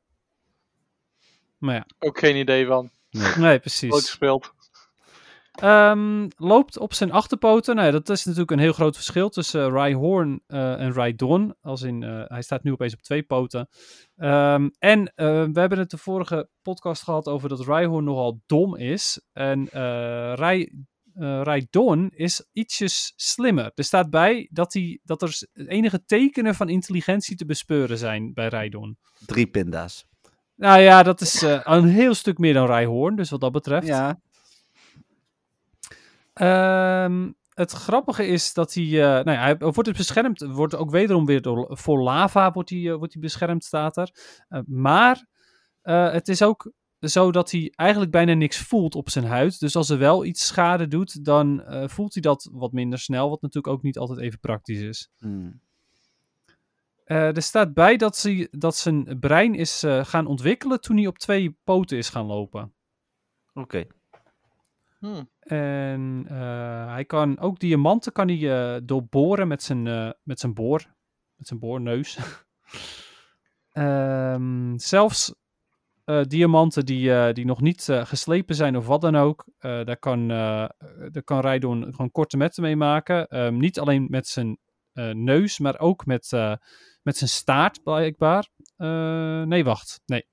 Maar 1.59 1.75
ja, 1.75 1.87
Ook 1.99 2.19
geen 2.19 2.37
idee 2.37 2.67
van. 2.67 2.91
nee, 3.37 3.59
precies. 3.59 3.95
gespeeld. 3.95 4.54
Ehm, 5.55 6.29
loopt 6.37 6.79
op 6.79 6.95
zijn 6.95 7.13
achterpoten. 7.13 7.75
Nou 7.75 7.87
ja, 7.87 7.93
dat 7.93 8.09
is 8.09 8.25
natuurlijk 8.25 8.51
een 8.51 8.59
heel 8.59 8.73
groot 8.73 8.95
verschil 8.95 9.29
tussen 9.29 9.67
uh, 9.67 9.73
Rhyhorn 9.73 10.43
eh, 10.47 10.81
en 10.81 10.93
Rhydon. 10.93 11.55
Als 11.61 11.83
in, 11.83 12.03
eh, 12.03 12.23
hij 12.25 12.43
staat 12.43 12.63
nu 12.63 12.73
opeens 12.73 12.95
op 12.95 13.03
twee 13.03 13.23
poten. 13.23 13.69
Ehm, 14.17 14.69
en 14.79 15.13
eh, 15.15 15.27
we 15.53 15.61
hebben 15.61 15.79
het 15.79 15.91
de 15.91 15.99
vorige 15.99 16.49
podcast 16.63 17.03
gehad 17.03 17.29
over 17.29 17.49
dat 17.49 17.67
Rhyhorn 17.67 18.05
nogal 18.05 18.41
dom 18.47 18.77
is. 18.77 19.21
En 19.33 19.69
eh 19.69 20.33
Rhy, 20.35 20.69
eh, 21.15 21.41
Rhydon 21.43 22.11
is 22.15 22.49
ietsjes 22.53 23.13
slimmer. 23.17 23.71
Er 23.75 23.85
staat 23.85 24.11
bij 24.11 24.49
dat, 24.53 24.73
hij, 24.73 25.01
dat 25.03 25.23
er 25.23 25.49
enige 25.55 26.05
tekenen 26.05 26.55
van 26.55 26.69
intelligentie 26.69 27.37
te 27.37 27.47
bespeuren 27.47 27.99
zijn 27.99 28.33
bij 28.33 28.49
Rhydon. 28.49 28.99
Drie 29.27 29.47
pinda's. 29.47 30.07
Nou 30.57 30.81
ja, 30.81 31.03
dat 31.03 31.21
is 31.21 31.43
eh, 31.43 31.61
een 31.65 31.85
heel 31.85 32.15
stuk 32.15 32.39
meer 32.39 32.55
dan 32.55 32.67
Rhyhorn. 32.67 33.17
Dus 33.17 33.31
wat 33.31 33.41
dat 33.41 33.53
betreft. 33.53 33.87
Ja, 33.87 34.21
Ehm, 36.35 37.30
het 37.55 37.70
grappige 37.72 38.26
is 38.26 38.53
dat 38.53 38.74
hij, 38.74 38.85
eh, 38.85 39.24
nou 39.24 39.30
ja, 39.30 39.41
hij 39.41 39.57
wordt 39.59 39.85
dus 39.85 39.97
beschermd, 39.97 40.41
wordt 40.41 40.74
ook 40.74 40.91
wederom 40.91 41.26
weer 41.26 41.43
door, 41.43 41.78
voor 41.78 42.03
lava 42.03 42.53
wordt 42.53 42.70
hij, 42.70 42.91
eh, 42.91 42.95
wordt 42.95 43.12
hij 43.12 43.22
beschermd, 43.22 43.64
staat 43.64 43.97
er. 43.97 44.11
Eh, 44.49 44.61
maar 44.66 45.26
het 45.82 46.28
is 46.28 46.43
ook 46.43 46.72
zo 47.01 47.32
dat 47.32 47.51
hij 47.51 47.72
eigenlijk 47.74 48.11
bijna 48.11 48.35
niks 48.35 48.59
voelt 48.59 48.95
op 48.95 49.11
zijn 49.11 49.24
huid. 49.24 49.61
Dus 49.61 49.76
als 49.76 49.91
er 49.91 49.99
wel 49.99 50.24
iets 50.24 50.47
schade 50.47 50.89
doet, 50.89 51.24
dan 51.24 51.62
voelt 51.87 52.12
hij 52.12 52.22
dat 52.22 52.49
wat 52.53 52.72
minder 52.72 52.99
snel, 52.99 53.30
wat 53.30 53.43
natuurlijk 53.43 53.74
ook 53.74 53.82
niet 53.82 53.99
altijd 53.99 54.18
even 54.18 54.41
praktisch 54.41 54.80
is. 54.80 55.11
Hmm. 55.18 55.61
Er 57.05 57.43
staat 57.43 57.74
bij 57.74 57.97
dat, 57.97 58.16
ze, 58.16 58.49
dat 58.51 58.76
zijn 58.76 59.18
brein 59.20 59.55
is 59.55 59.82
gaan 59.87 60.26
ontwikkelen 60.26 60.80
toen 60.80 60.97
hij 60.97 61.07
op 61.07 61.18
twee 61.18 61.57
poten 61.64 61.99
is 61.99 62.09
gaan 62.09 62.26
lopen. 62.26 62.72
Oké. 63.55 63.87
Hm. 65.05 65.23
En 65.41 66.25
eh, 66.29 66.93
hij 66.93 67.05
kan 67.05 67.39
ook 67.39 67.59
diamanten 67.59 68.13
kan 68.13 68.29
hij, 68.29 68.75
eh, 68.75 68.81
doorboren 68.83 69.49
met 69.49 69.63
zijn, 69.63 69.87
eh, 69.87 70.11
met 70.23 70.41
zijn 70.41 70.55
boor. 70.55 70.87
Met 71.35 71.47
zijn 71.47 71.61
boorneus. 71.61 72.19
Ehm, 73.73 74.79
zelfs 74.79 75.35
diamanten 76.29 76.87
die, 76.87 77.33
die 77.33 77.45
nog 77.45 77.61
niet 77.61 77.89
geslepen 77.91 78.55
zijn 78.55 78.77
of 78.77 78.87
wat 78.87 79.01
dan 79.01 79.17
ook. 79.17 79.45
daar, 79.59 79.97
kan, 79.97 80.29
daar 80.29 81.23
kan 81.25 81.61
gewoon 81.61 82.11
korte 82.11 82.37
metten 82.37 82.63
mee 82.63 82.77
maken. 82.77 83.27
Ehm, 83.29 83.57
niet 83.57 83.79
alleen 83.79 84.07
met 84.11 84.27
zijn 84.27 84.59
neus, 85.13 85.59
maar 85.59 85.79
ook 85.79 86.07
met, 86.07 86.31
met 87.03 87.17
zijn 87.17 87.31
staart 87.31 87.83
blijkbaar. 87.83 88.49
Nee, 89.47 89.65
wacht. 89.65 90.01
Nee. 90.07 90.27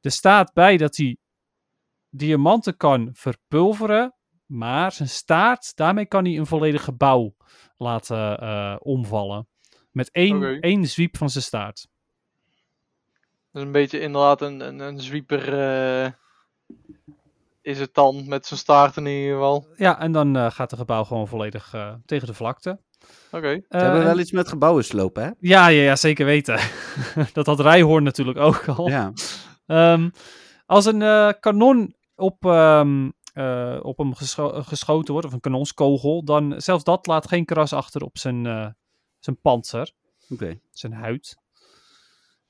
Er 0.00 0.10
staat 0.10 0.52
bij 0.52 0.76
dat 0.76 0.96
hij 0.96 1.16
diamanten 2.10 2.76
kan 2.76 3.10
verpulveren. 3.12 4.14
Maar 4.46 4.92
zijn 4.92 5.08
staart, 5.08 5.76
daarmee 5.76 6.06
kan 6.06 6.24
hij 6.24 6.36
een 6.38 6.46
volledig 6.46 6.84
gebouw 6.84 7.34
laten 7.76 8.38
eh, 8.38 8.76
omvallen. 8.78 9.48
Met 9.90 10.10
één, 10.10 10.60
één 10.60 10.86
zwiep 10.86 11.16
van 11.16 11.30
zijn 11.30 11.44
staart. 11.44 11.88
Dat 13.52 13.62
is 13.62 13.62
een 13.62 13.72
beetje 13.72 14.00
inderdaad 14.00 14.40
een, 14.42 14.60
een, 14.60 14.78
een 14.78 15.00
zwieper. 15.00 15.58
eh, 15.58 16.10
is 17.62 17.78
het 17.78 17.94
dan 17.94 18.28
met 18.28 18.46
zijn 18.46 18.60
staart 18.60 18.96
in 18.96 19.06
ieder 19.06 19.32
geval. 19.32 19.66
Ja, 19.76 20.00
en 20.00 20.12
dan 20.12 20.36
eh, 20.36 20.50
gaat 20.50 20.70
het 20.70 20.80
gebouw 20.80 21.04
gewoon 21.04 21.28
volledig 21.28 21.74
eh, 21.74 21.94
tegen 22.06 22.26
de 22.26 22.34
vlakte. 22.34 22.80
Oké. 23.30 23.60
Ze 23.68 23.76
hebben 23.76 24.04
wel 24.04 24.18
iets 24.18 24.32
met 24.32 24.48
gebouwen 24.48 24.84
slopen, 24.84 25.22
hè? 25.22 25.30
ja, 25.40 25.68
ja, 25.68 25.82
ja, 25.82 25.96
zeker 25.96 26.24
weten. 26.24 26.58
dat 27.32 27.46
had 27.46 27.60
Rijhoorn 27.60 28.02
natuurlijk 28.02 28.38
ook 28.38 28.68
al. 28.68 28.88
Ja. 28.88 29.12
Ehm, 29.66 30.10
als 30.66 30.84
een 30.84 31.02
eh, 31.02 31.30
kanon 31.40 31.94
op, 32.20 32.44
eh, 32.46 33.78
op 33.82 33.98
hem 33.98 34.14
gescho- 34.14 34.62
geschoten 34.62 35.12
wordt, 35.12 35.26
of 35.28 35.32
een 35.32 35.40
kanonskogel, 35.40 36.24
dan 36.24 36.54
zelfs 36.56 36.84
dat 36.84 37.06
laat 37.06 37.28
geen 37.28 37.44
kras 37.44 37.72
achter 37.72 38.02
op 38.02 38.18
zijn, 38.18 38.46
eh, 38.46 38.66
zijn 39.18 39.40
panzer, 39.40 39.92
Oké. 40.30 40.60
zijn 40.70 40.92
huid. 40.92 41.36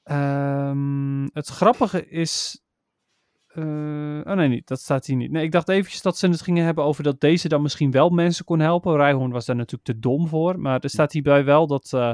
Ehm, 0.02 1.22
het 1.32 1.46
grappige 1.46 2.08
is. 2.08 2.62
eh, 3.46 3.64
oh 4.24 4.32
nee, 4.32 4.48
niet, 4.48 4.66
dat 4.68 4.80
staat 4.80 5.06
hier 5.06 5.16
niet. 5.16 5.30
Nee, 5.30 5.44
ik 5.44 5.52
dacht 5.52 5.68
eventjes 5.68 6.02
dat 6.02 6.18
ze 6.18 6.28
het 6.28 6.42
gingen 6.42 6.64
hebben 6.64 6.84
over 6.84 7.02
dat 7.02 7.20
deze 7.20 7.48
dan 7.48 7.62
misschien 7.62 7.90
wel 7.90 8.08
mensen 8.10 8.44
kon 8.44 8.60
helpen. 8.60 8.96
Rijhoorn 8.96 9.30
was 9.30 9.46
daar 9.46 9.56
natuurlijk 9.56 9.84
te 9.84 9.98
dom 9.98 10.28
voor. 10.28 10.58
Maar 10.60 10.80
er 10.80 10.90
staat 10.90 11.12
hierbij 11.12 11.44
wel 11.44 11.66
dat 11.66 11.92
eh, 11.92 12.12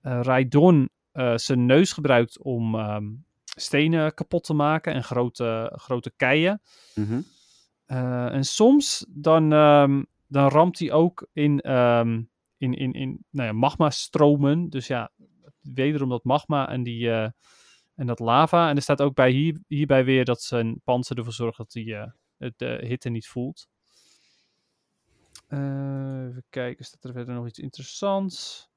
Raidon 0.00 0.88
zijn 1.34 1.66
neus 1.66 1.92
gebruikt 1.92 2.42
om 2.42 2.74
ehm, 2.74 3.04
stenen 3.60 4.14
kapot 4.14 4.44
te 4.44 4.54
maken 4.54 4.94
en 4.94 5.04
grote, 5.04 5.72
grote 5.76 6.12
keien. 6.16 6.62
Mhm. 6.94 7.20
Eh, 7.86 8.32
en 8.32 8.44
soms 8.44 9.06
dan, 9.08 9.52
ehm, 9.52 10.02
dan 10.26 10.48
ramt 10.48 10.78
hij 10.78 10.92
ook 10.92 11.28
in, 11.32 11.60
ehm, 11.60 12.22
in, 12.56 12.74
in, 12.74 12.92
in 12.92 13.24
nou 13.30 13.48
ja, 13.48 13.52
magma-stromen. 13.52 14.68
Dus 14.68 14.86
ja, 14.86 15.10
wederom 15.60 16.08
dat 16.08 16.24
magma 16.24 16.68
en, 16.68 16.82
die, 16.82 17.10
eh, 17.10 17.30
en 17.94 18.06
dat 18.06 18.18
lava. 18.18 18.68
En 18.68 18.76
er 18.76 18.82
staat 18.82 19.02
ook 19.02 19.14
bij 19.14 19.30
hier, 19.30 19.60
hierbij 19.66 20.04
weer 20.04 20.24
dat 20.24 20.42
zijn 20.42 20.80
panzer 20.84 21.18
ervoor 21.18 21.32
zorgt 21.32 21.58
dat 21.58 21.72
hij 21.72 21.84
eh, 21.84 22.10
het, 22.36 22.58
de 22.58 22.78
hitte 22.86 23.08
niet 23.08 23.28
voelt. 23.28 23.68
Even 25.48 26.44
kijken, 26.50 26.84
staat 26.84 27.04
er 27.04 27.12
verder 27.12 27.34
nog 27.34 27.46
iets 27.46 27.58
interessants? 27.58 28.68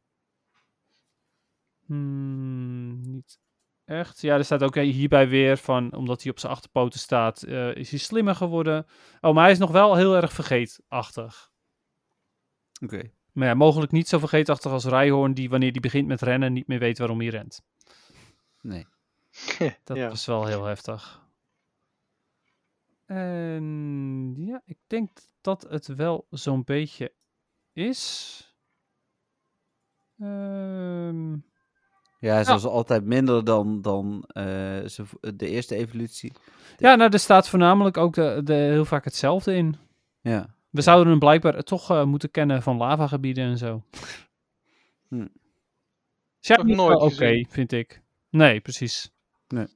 Hmm, 1.86 3.02
niet 3.02 3.40
echt. 3.86 4.22
Ja, 4.22 4.36
er 4.38 4.46
staat 4.46 4.64
ook 4.64 4.76
hierbij 4.76 5.28
weer 5.30 5.58
van, 5.58 5.94
omdat 5.96 6.22
hij 6.24 6.32
op 6.32 6.40
zijn 6.40 6.52
achterpoten 6.52 7.00
staat, 7.00 7.44
eh, 7.44 7.76
is 7.76 7.90
hij 7.90 8.00
slimmer 8.00 8.36
geworden. 8.36 8.86
Oh, 9.22 9.34
maar 9.34 9.44
hij 9.44 9.52
is 9.52 9.58
nog 9.58 9.72
wel 9.72 9.96
heel 9.96 10.16
erg 10.16 10.34
vergeetachtig. 10.34 11.52
Oké. 12.84 13.12
Maar 13.32 13.48
ja, 13.48 13.54
mogelijk 13.54 13.92
niet 13.92 14.08
zo 14.08 14.20
vergeetachtig 14.20 14.72
als 14.72 14.86
Rijhoorn, 14.86 15.34
die 15.34 15.50
wanneer 15.50 15.72
hij 15.72 15.80
begint 15.80 16.08
met 16.08 16.22
rennen 16.22 16.54
niet 16.54 16.68
meer 16.68 16.80
weet 16.80 16.98
waarom 16.98 17.20
hij 17.20 17.28
rent. 17.30 17.62
Nee. 18.62 18.86
Dat 19.84 19.98
Ja. 19.98 20.10
is 20.10 20.26
wel 20.26 20.46
heel 20.46 20.64
heftig. 20.66 21.20
En 23.06 24.34
ja, 24.38 24.62
ik 24.66 24.78
denk 24.88 25.10
dat 25.42 25.62
het 25.70 25.88
wel 25.88 26.28
zo'n 26.30 26.64
beetje 26.64 27.14
is. 27.74 28.56
Ehm, 30.20 31.38
Ja, 32.22 32.44
zoals 32.44 32.66
altijd 32.66 33.04
minder 33.06 33.44
dan, 33.44 33.82
dan 33.82 34.24
eh, 34.28 34.44
ze- 34.86 35.36
de 35.36 35.48
eerste 35.48 35.76
evolutie. 35.76 36.34
ja, 36.78 36.96
nou, 36.96 37.12
er 37.12 37.20
staat 37.20 37.50
voornamelijk 37.50 37.98
ook 37.98 38.14
de, 38.14 38.42
de, 38.44 38.54
heel 38.54 38.86
vaak 38.86 39.04
hetzelfde 39.04 39.56
in. 39.56 39.76
Ja. 40.22 40.56
We 40.70 40.82
zouden 40.82 41.10
hem 41.10 41.20
blijkbaar 41.20 41.64
toch 41.64 41.90
eh, 41.92 42.04
moeten 42.04 42.32
kennen 42.32 42.62
van 42.62 42.78
lavagebieden 42.78 43.44
en 43.46 43.58
zo. 43.58 43.84
Hm. 45.08 45.28
Niet 46.64 46.76
nooit 46.76 47.00
oké, 47.02 47.44
vind 47.50 47.72
ik. 47.72 48.02
Nee, 48.30 48.60
precies. 48.60 49.12
Nee. 49.48 49.68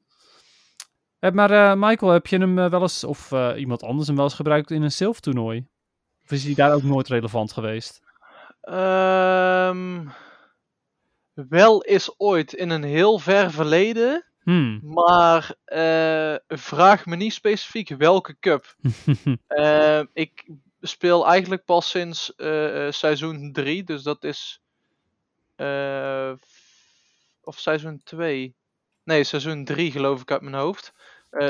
Eh, 1.19 1.31
maar 1.31 1.51
eh, 1.51 1.73
Michael, 1.77 2.11
heb 2.11 2.27
je 2.27 2.37
hem 2.37 2.55
wel 2.55 2.81
eens, 2.81 3.03
of 3.03 3.31
eh, 3.31 3.51
iemand 3.57 3.83
anders 3.83 4.07
hem 4.07 4.15
wel 4.15 4.25
eens 4.25 4.33
gebruikt 4.33 4.71
in 4.71 4.81
een 4.81 4.91
zilftoernooi? 4.91 5.67
Of 6.23 6.31
is 6.31 6.43
hij 6.43 6.53
daar 6.53 6.73
ook 6.73 6.83
nooit 6.83 7.07
relevant 7.07 7.51
geweest? 7.53 8.01
Ehm, 8.61 10.07
wel 11.35 11.81
is 11.81 12.13
ooit 12.17 12.53
in 12.53 12.69
een 12.69 12.83
heel 12.83 13.19
ver 13.19 13.51
verleden. 13.51 14.25
Hmm. 14.45 14.79
Maar 14.83 15.55
eh, 15.65 16.35
vraag 16.47 17.05
me 17.05 17.15
niet 17.15 17.33
specifiek 17.33 17.89
welke 17.89 18.39
cup. 18.39 18.75
Eh, 19.47 20.01
ik 20.13 20.49
speel 20.81 21.27
eigenlijk 21.27 21.65
pas 21.65 21.89
sinds 21.89 22.35
eh, 22.35 22.91
seizoen 22.91 23.51
3, 23.53 23.83
dus 23.83 24.03
dat 24.03 24.23
is. 24.23 24.61
of 27.41 27.59
seizoen 27.59 28.01
2. 28.03 28.55
Nee, 29.03 29.23
seizoen 29.23 29.65
3 29.65 29.91
geloof 29.91 30.21
ik 30.21 30.31
uit 30.31 30.41
mijn 30.41 30.55
hoofd. 30.55 30.93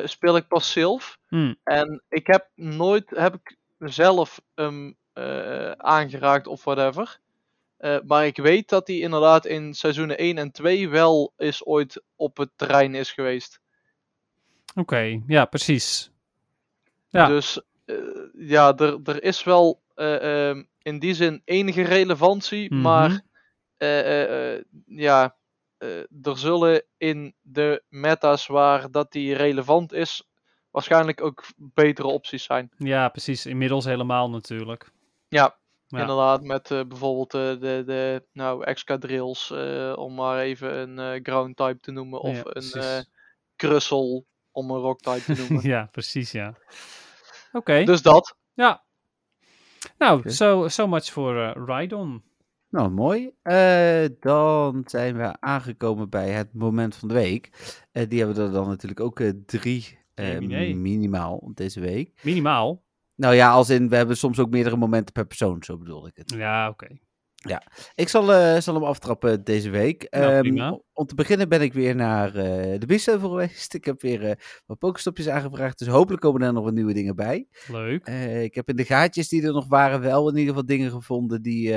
Speel 0.04 0.36
ik 0.36 0.48
pas 0.48 0.72
Sylph. 0.72 1.18
Hmm. 1.28 1.56
En 1.64 2.04
ik 2.10 2.28
heb 2.28 2.50
nooit 2.56 3.10
heb 3.10 3.34
ik 3.34 3.58
zelf 3.80 4.42
hem 4.56 4.98
aangeraakt 5.78 6.48
of 6.48 6.64
whatever. 6.64 7.20
Eh, 7.86 7.98
maar 8.06 8.26
ik 8.26 8.38
weet 8.38 8.70
dat 8.70 8.88
hij 8.88 8.98
inderdaad 8.98 9.46
in 9.46 9.74
seizoenen 9.74 10.18
1 10.18 10.38
en 10.38 10.52
2 10.52 10.90
wel 10.90 11.34
eens 11.38 11.66
ooit 11.66 12.04
op 12.16 12.38
het 12.38 12.50
terrein 12.56 12.96
is 12.96 13.12
geweest. 13.12 13.60
Oké, 14.76 15.22
ja, 15.28 15.46
precies. 15.46 16.12
Ja. 17.10 17.28
Dus 17.28 17.62
eh, 17.86 17.96
ja, 18.34 18.76
er, 18.78 19.00
er 19.04 19.24
is 19.24 19.44
wel 19.44 19.82
eh, 19.96 20.50
ehm, 20.50 20.64
in 20.82 21.00
die 21.00 21.14
zin 21.14 21.42
enige 21.46 21.82
relevantie, 21.82 22.74
Mhm. 22.74 22.82
maar 22.82 23.22
ja, 24.86 25.36
er 26.22 26.38
zullen 26.38 26.84
in 26.98 27.36
de 27.42 27.84
meta's 27.90 28.48
waar 28.48 28.92
dat 28.92 29.12
die 29.12 29.36
relevant 29.36 29.94
is, 29.94 30.30
waarschijnlijk 30.72 31.22
ook 31.22 31.44
betere 31.58 32.08
opties 32.08 32.44
zijn. 32.44 32.72
Ja, 32.78 33.10
precies. 33.10 33.46
Inmiddels 33.46 33.86
helemaal 33.86 34.30
natuurlijk. 34.30 34.92
Ja, 35.28 35.58
Ja. 35.96 36.02
inderdaad, 36.02 36.44
met 36.44 36.72
eh, 36.72 36.82
bijvoorbeeld 36.88 37.34
eh, 37.34 37.42
de, 37.42 37.84
de 37.86 38.26
nou, 38.32 38.64
escadrilles, 38.64 39.52
eh, 39.52 39.94
om 39.98 40.14
maar 40.14 40.40
even 40.40 40.78
een 40.78 41.00
eh, 41.00 41.20
ground 41.24 41.58
type 41.58 41.80
te 41.80 41.92
noemen, 41.92 42.20
of 42.22 42.36
Ja, 42.36 42.42
een 42.46 42.72
eh 42.82 43.00
krussel 43.56 44.26
om 44.52 44.72
een 44.72 44.80
rock 44.80 45.00
type 45.00 45.22
te 45.34 45.34
noemen. 45.42 45.70
ja, 45.70 45.88
precies, 45.92 46.32
ja. 46.32 46.56
Oké, 47.52 47.84
Dus 47.84 48.02
dat. 48.02 48.36
ja. 48.54 48.84
Nou, 49.98 50.20
Oké. 50.20 50.30
so, 50.30 50.68
so 50.68 50.88
much 50.88 51.12
voor 51.12 51.42
eh 51.42 51.52
Rhydon. 51.66 52.24
Nou, 52.70 52.90
mooi. 52.90 53.32
Eh, 53.42 54.06
dan 54.20 54.82
zijn 54.86 55.18
we 55.18 55.40
aangekomen 55.40 56.10
bij 56.10 56.30
het 56.30 56.54
moment 56.54 56.96
van 56.96 57.08
de 57.08 57.14
week. 57.14 57.50
Eh, 57.92 58.10
die 58.10 58.24
hebben 58.24 58.44
er 58.46 58.52
dan 58.52 58.68
natuurlijk 58.68 59.00
ook 59.00 59.20
eh, 59.20 59.30
drie 59.46 60.00
minimaal 60.76 61.52
deze 61.54 61.80
week. 61.80 62.12
Minimaal. 62.24 62.84
Nou 63.16 63.36
ja, 63.36 63.52
als 63.52 63.70
in, 63.70 63.90
we 63.90 63.96
hebben 63.96 64.18
soms 64.18 64.40
ook 64.40 64.50
meerdere 64.50 64.78
momenten 64.78 65.14
per 65.14 65.26
persoon, 65.26 65.64
zo 65.64 65.78
bedoel 65.78 66.08
ik 66.08 66.16
het. 66.16 66.34
Ja, 66.38 66.70
oké. 66.70 66.88
Ik 67.96 68.10
zal, 68.10 68.34
eh, 68.34 68.60
zal 68.62 68.74
hem 68.74 68.84
aftrappen 68.84 69.44
deze 69.44 69.70
week. 69.70 70.08
Nou, 70.56 70.82
om- 70.94 71.06
te 71.06 71.16
beginnen 71.16 71.50
ben 71.50 71.62
ik 71.62 71.74
weer 71.74 71.96
naar 71.96 72.36
eh, 72.36 72.80
de 72.80 72.86
Biesheuvel 72.86 73.30
geweest. 73.30 73.74
Ik 73.74 73.86
heb 73.86 74.02
weer 74.02 74.24
eh, 74.30 74.36
wat 74.66 74.78
pokestopjes 74.78 75.28
aangevraagd. 75.30 75.80
Dus 75.80 75.88
hopelijk 75.88 76.22
komen 76.22 76.42
er 76.42 76.54
nog 76.54 76.64
wat 76.64 76.74
nieuwe 76.74 76.94
dingen 76.94 77.16
bij. 77.16 77.48
Leuk. 77.68 78.08
Ik 78.44 78.56
heb 78.56 78.70
in 78.70 78.76
de 78.76 78.86
gaatjes 78.86 79.28
die 79.28 79.44
er 79.44 79.54
nog 79.54 79.68
waren 79.68 80.02
wel 80.02 80.30
in 80.30 80.36
ieder 80.36 80.50
geval 80.50 80.66
dingen 80.66 80.92
gevonden 80.92 81.42
die, 81.42 81.74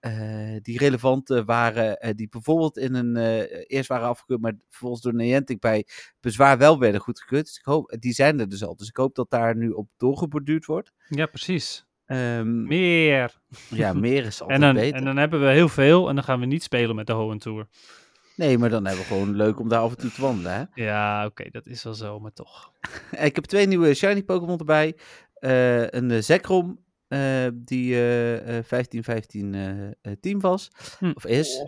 eh, 0.00 0.56
die 0.62 0.78
relevant 0.78 1.28
waren. 1.46 1.96
eh, 2.00 2.14
die 2.14 2.28
bijvoorbeeld 2.28 2.78
in 2.78 2.94
een, 2.94 3.16
eh, 3.16 3.64
eerst 3.66 3.88
waren 3.88 4.08
afgekeurd, 4.08 4.40
maar 4.40 4.54
vervolgens 4.68 5.02
door 5.02 5.14
Niantic 5.14 5.60
bij 5.60 5.86
bezwaar 6.20 6.58
wel 6.58 6.78
werden 6.78 7.00
goedgekeurd. 7.00 7.44
Dus 7.44 7.58
ik 7.58 7.64
hoop, 7.64 7.96
die 7.98 8.12
zijn 8.12 8.40
er 8.40 8.48
dus 8.48 8.64
al. 8.64 8.76
Dus 8.76 8.88
ik 8.88 8.96
hoop 8.96 9.14
dat 9.14 9.30
daar 9.30 9.56
nu 9.56 9.70
op 9.70 9.88
doorgeborduurd 9.96 10.64
wordt. 10.64 10.92
Ja, 11.08 11.26
precies. 11.26 11.86
Ehm, 12.06 12.62
Meer. 12.66 13.40
ja, 13.68 13.92
meer 13.92 14.24
is 14.24 14.40
altijd 14.42 14.60
En 14.60 14.66
dan, 14.66 14.74
beter. 14.74 14.96
en 14.98 15.04
dan 15.04 15.16
hebben 15.16 15.40
we 15.40 15.46
heel 15.46 15.68
veel 15.68 16.08
en 16.08 16.14
dan 16.14 16.24
gaan 16.24 16.40
we 16.40 16.46
niet 16.46 16.62
spelen 16.62 16.96
met 16.96 17.06
de 17.06 17.12
Hoenn 17.12 17.38
Tour. 17.38 17.66
Nee, 18.36 18.58
maar 18.58 18.70
dan 18.70 18.84
hebben 18.86 19.02
we 19.04 19.08
gewoon 19.12 19.36
leuk 19.36 19.60
om 19.60 19.68
daar 19.68 19.80
af 19.80 19.90
en 19.90 19.96
toe 19.98 20.10
te 20.12 20.20
wandelen. 20.20 20.52
Hè? 20.52 20.82
Ja, 20.84 21.24
oké, 21.26 21.50
dat 21.50 21.66
is 21.66 21.82
wel 21.82 21.94
zo, 21.94 22.20
maar 22.20 22.32
toch. 22.32 22.72
Ik 23.10 23.34
heb 23.34 23.44
twee 23.44 23.66
nieuwe 23.66 23.94
shiny 23.94 24.22
Pokémon 24.22 24.58
erbij. 24.58 24.96
Een 25.90 26.22
Zekrom, 26.24 26.84
eh, 27.08 27.46
die 27.54 28.00
eh 28.40 28.62
15-15 28.64 29.54
eh, 29.54 30.12
team 30.20 30.40
was, 30.40 30.70
Hm. 30.98 31.10
of 31.14 31.26
is. 31.26 31.64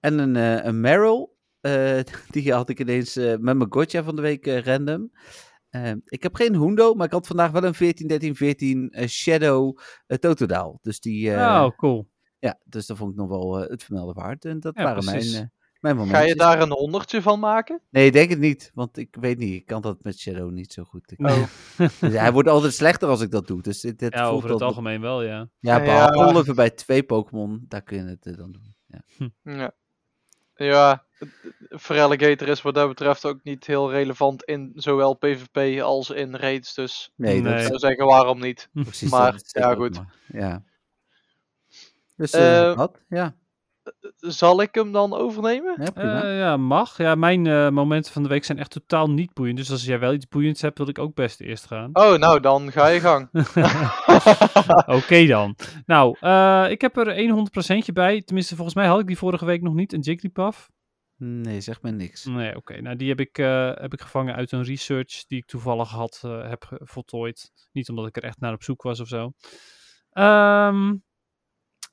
En 0.00 0.18
een, 0.18 0.36
eh 0.36 0.64
een 0.64 0.80
Meryl, 0.80 1.36
eh, 1.60 2.00
die 2.30 2.52
had 2.52 2.68
ik 2.68 2.80
ineens 2.80 3.16
eh, 3.16 3.26
met 3.38 3.56
mijn 3.56 3.72
Gotcha 3.72 4.02
van 4.02 4.16
de 4.16 4.22
week 4.22 4.46
eh, 4.46 4.62
random. 4.62 5.10
Eh, 5.70 5.92
ik 6.04 6.22
heb 6.22 6.34
geen 6.34 6.54
Hundo, 6.56 6.94
maar 6.94 7.06
ik 7.06 7.12
had 7.12 7.26
vandaag 7.26 7.50
wel 7.50 7.64
een 7.64 7.74
14-13-14 7.74 8.90
eh, 8.90 9.06
Shadow 9.08 9.78
eh, 10.06 10.18
Totodile. 10.18 10.78
Dus 10.82 11.00
die, 11.00 11.30
eh, 11.34 11.36
oh, 11.64 11.76
cool. 11.76 12.08
ja, 12.38 12.58
dus 12.64 12.86
dat 12.86 12.96
vond 12.96 13.10
ik 13.10 13.16
nog 13.16 13.28
wel 13.28 13.62
eh, 13.62 13.70
het 13.70 13.82
vermelden 13.84 14.14
waard. 14.14 14.44
En 14.44 14.60
dat 14.60 14.76
Ja, 14.76 14.82
waren 14.82 15.04
mijn, 15.04 15.16
precies. 15.16 15.38
eh 15.38 15.46
mijn 15.82 16.06
Ga 16.08 16.20
je 16.20 16.34
daar 16.34 16.60
een 16.60 16.70
honderdje 16.70 17.22
van 17.22 17.40
maken? 17.40 17.80
Nee, 17.90 18.06
ik 18.06 18.12
denk 18.12 18.30
het 18.30 18.38
niet, 18.38 18.70
want 18.74 18.96
ik 18.96 19.16
weet 19.20 19.38
niet. 19.38 19.54
Ik 19.54 19.66
kan 19.66 19.80
dat 19.82 20.02
met 20.02 20.18
Shadow 20.18 20.50
niet 20.50 20.72
zo 20.72 20.84
goed. 20.84 21.12
Ik- 21.12 21.20
Oh. 21.28 21.42
Dus 22.00 22.12
hij 22.12 22.32
wordt 22.32 22.48
altijd 22.48 22.74
slechter 22.74 23.08
als 23.08 23.20
ik 23.20 23.30
dat 23.30 23.46
doe. 23.46 23.62
Dus 23.62 23.80
dit, 23.80 23.98
dit 23.98 24.14
Ja, 24.14 24.24
voelt 24.24 24.36
over 24.36 24.50
het 24.50 24.60
al- 24.60 24.66
algemeen 24.66 25.00
wel, 25.00 25.22
ja. 25.22 25.48
Ja, 25.58 25.82
Ja. 25.82 26.10
behalve 26.10 26.54
bij 26.54 26.70
twee 26.70 27.02
Pokémon, 27.02 27.64
daar 27.68 27.82
kun 27.82 27.96
je 27.96 28.04
het 28.04 28.26
eh, 28.26 28.36
dan 28.36 28.52
doen. 28.52 28.74
Ja. 28.86 29.02
Ja. 29.54 29.72
Ja, 30.54 31.04
Feraligatr 31.68 32.48
is 32.48 32.62
wat 32.62 32.74
dat 32.74 32.88
betreft 32.88 33.24
ook 33.24 33.40
niet 33.42 33.66
heel 33.66 33.90
relevant 33.90 34.42
in 34.44 34.72
zowel 34.74 35.14
PvP 35.14 35.80
als 35.82 36.10
in 36.10 36.34
raids. 36.36 36.74
Dus 36.74 37.12
Nee, 37.16 37.36
ik 37.36 37.44
dat 37.44 37.52
Nee. 37.54 37.64
zou 37.66 37.78
zeggen 37.78 38.06
waarom 38.06 38.40
niet. 38.40 38.68
precies. 38.72 39.10
maar, 39.10 39.34
ja, 39.46 39.74
goed. 39.74 39.94
maar. 39.96 40.14
Ja. 40.26 40.62
Dus 42.16 42.32
eh 42.32 42.68
Eh, 42.70 42.76
wat? 42.76 43.00
Ja, 43.08 43.34
Zal 44.16 44.62
ik 44.62 44.74
hem 44.74 44.92
dan 44.92 45.14
overnemen? 45.14 45.74
ja. 45.94 46.22
Eh, 46.22 46.38
ja, 46.38 46.56
mag. 46.56 46.96
Ja, 46.96 47.14
mijn 47.14 47.46
eh, 47.46 47.68
momenten 47.68 48.12
van 48.12 48.22
de 48.22 48.28
week 48.28 48.44
zijn 48.44 48.58
echt 48.58 48.70
totaal 48.70 49.10
niet 49.10 49.32
boeiend. 49.32 49.56
Dus 49.56 49.70
als 49.70 49.84
jij 49.84 49.98
wel 49.98 50.12
iets 50.12 50.28
boeiends 50.28 50.62
hebt, 50.62 50.78
wil 50.78 50.88
ik 50.88 50.98
ook 50.98 51.14
best 51.14 51.40
eerst 51.40 51.66
gaan. 51.66 51.90
Oh, 51.92 52.18
nou 52.18 52.40
dan 52.40 52.72
ga 52.72 52.86
je 52.86 53.00
gang. 53.00 53.28
Oké 54.98 55.26
dan. 55.26 55.56
Nou, 55.86 56.16
eh, 56.20 56.66
ik 56.70 56.80
heb 56.80 56.96
er 56.96 57.16
100% 57.90 57.92
bij. 57.92 58.22
Tenminste, 58.22 58.54
volgens 58.54 58.76
mij 58.76 58.86
had 58.86 59.00
ik 59.00 59.06
die 59.06 59.18
vorige 59.18 59.44
week 59.44 59.62
nog 59.62 59.74
niet. 59.74 59.92
Een 59.92 60.00
Jigglypuff. 60.00 60.70
nee, 61.16 61.60
zeg 61.60 61.82
maar 61.82 61.92
niks. 61.92 62.24
Nee, 62.24 62.56
oké. 62.56 62.80
Nou, 62.80 62.96
die 62.96 63.08
heb 63.08 63.20
ik, 63.20 63.38
eh, 63.38 63.72
heb 63.74 63.92
ik 63.92 64.00
gevangen 64.00 64.34
uit 64.34 64.52
een 64.52 64.62
research 64.64 65.26
die 65.26 65.38
ik 65.38 65.46
toevallig 65.46 65.90
had, 65.90 66.20
eh, 66.24 66.48
heb 66.48 66.80
voltooid. 66.84 67.50
Niet 67.72 67.88
omdat 67.88 68.06
ik 68.06 68.16
er 68.16 68.24
echt 68.24 68.40
naar 68.40 68.52
op 68.52 68.62
zoek 68.62 68.82
was 68.82 69.00
of 69.00 69.08
zo. 69.08 69.32
Ehm, 70.10 70.94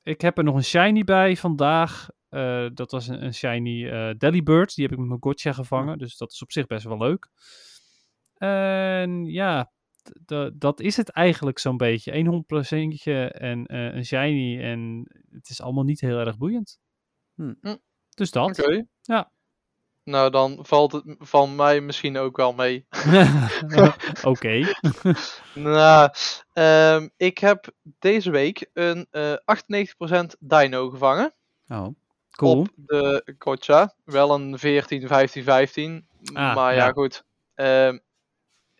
ik 0.02 0.20
heb 0.20 0.38
er 0.38 0.44
nog 0.44 0.54
een 0.54 0.64
shiny 0.64 1.04
bij 1.04 1.36
vandaag. 1.36 2.08
Eh, 2.28 2.66
dat 2.74 2.90
was 2.90 3.08
een, 3.08 3.24
een 3.24 3.34
shiny 3.34 3.88
eh 3.88 4.10
Delibird. 4.18 4.74
Die 4.74 4.84
heb 4.84 4.92
ik 4.92 4.98
met 4.98 5.08
mijn 5.08 5.22
gotcha 5.22 5.52
gevangen. 5.52 5.98
Dus 5.98 6.16
dat 6.16 6.32
is 6.32 6.42
op 6.42 6.52
zich 6.52 6.66
best 6.66 6.84
wel 6.84 6.98
leuk. 6.98 7.28
En 8.34 9.24
ja, 9.24 9.72
dat 10.54 10.80
is 10.80 10.96
het 10.96 11.10
eigenlijk 11.10 11.58
zo'n 11.58 11.76
beetje. 11.76 12.12
100% 12.12 13.10
en 13.30 13.66
eh, 13.66 13.94
een 13.94 14.04
shiny. 14.04 14.60
En 14.60 15.06
het 15.30 15.48
is 15.48 15.60
allemaal 15.60 15.84
niet 15.84 16.00
heel 16.00 16.18
erg 16.18 16.36
boeiend. 16.36 16.78
Hm. 17.34 17.54
Hm. 17.60 17.76
Dus 18.14 18.30
dat. 18.30 18.58
Oké. 18.58 18.84
Ja. 19.02 19.32
Nou, 20.04 20.30
dan 20.30 20.58
valt 20.62 20.92
het 20.92 21.04
van 21.18 21.54
mij 21.56 21.80
misschien 21.80 22.18
ook 22.18 22.36
wel 22.36 22.52
mee. 22.52 22.86
Oké. 24.24 24.66
Nou, 25.54 26.10
ehm, 26.52 27.08
ik 27.16 27.38
heb 27.38 27.70
deze 27.98 28.30
week 28.30 28.70
een 28.72 29.06
eh 29.10 29.34
98% 29.44 30.36
dino 30.38 30.90
gevangen. 30.90 31.32
Oh, 31.68 31.86
Cool. 32.30 32.58
Op 32.60 32.68
de 32.76 33.34
Kocha. 33.38 33.94
Wel 34.04 34.34
een 34.34 34.58
14, 34.58 35.06
15, 35.06 35.42
15. 35.42 36.06
Ah, 36.32 36.54
maar 36.54 36.74
ja, 36.74 36.84
ja. 36.86 36.92
goed. 36.92 37.24
Ehm, 37.54 37.98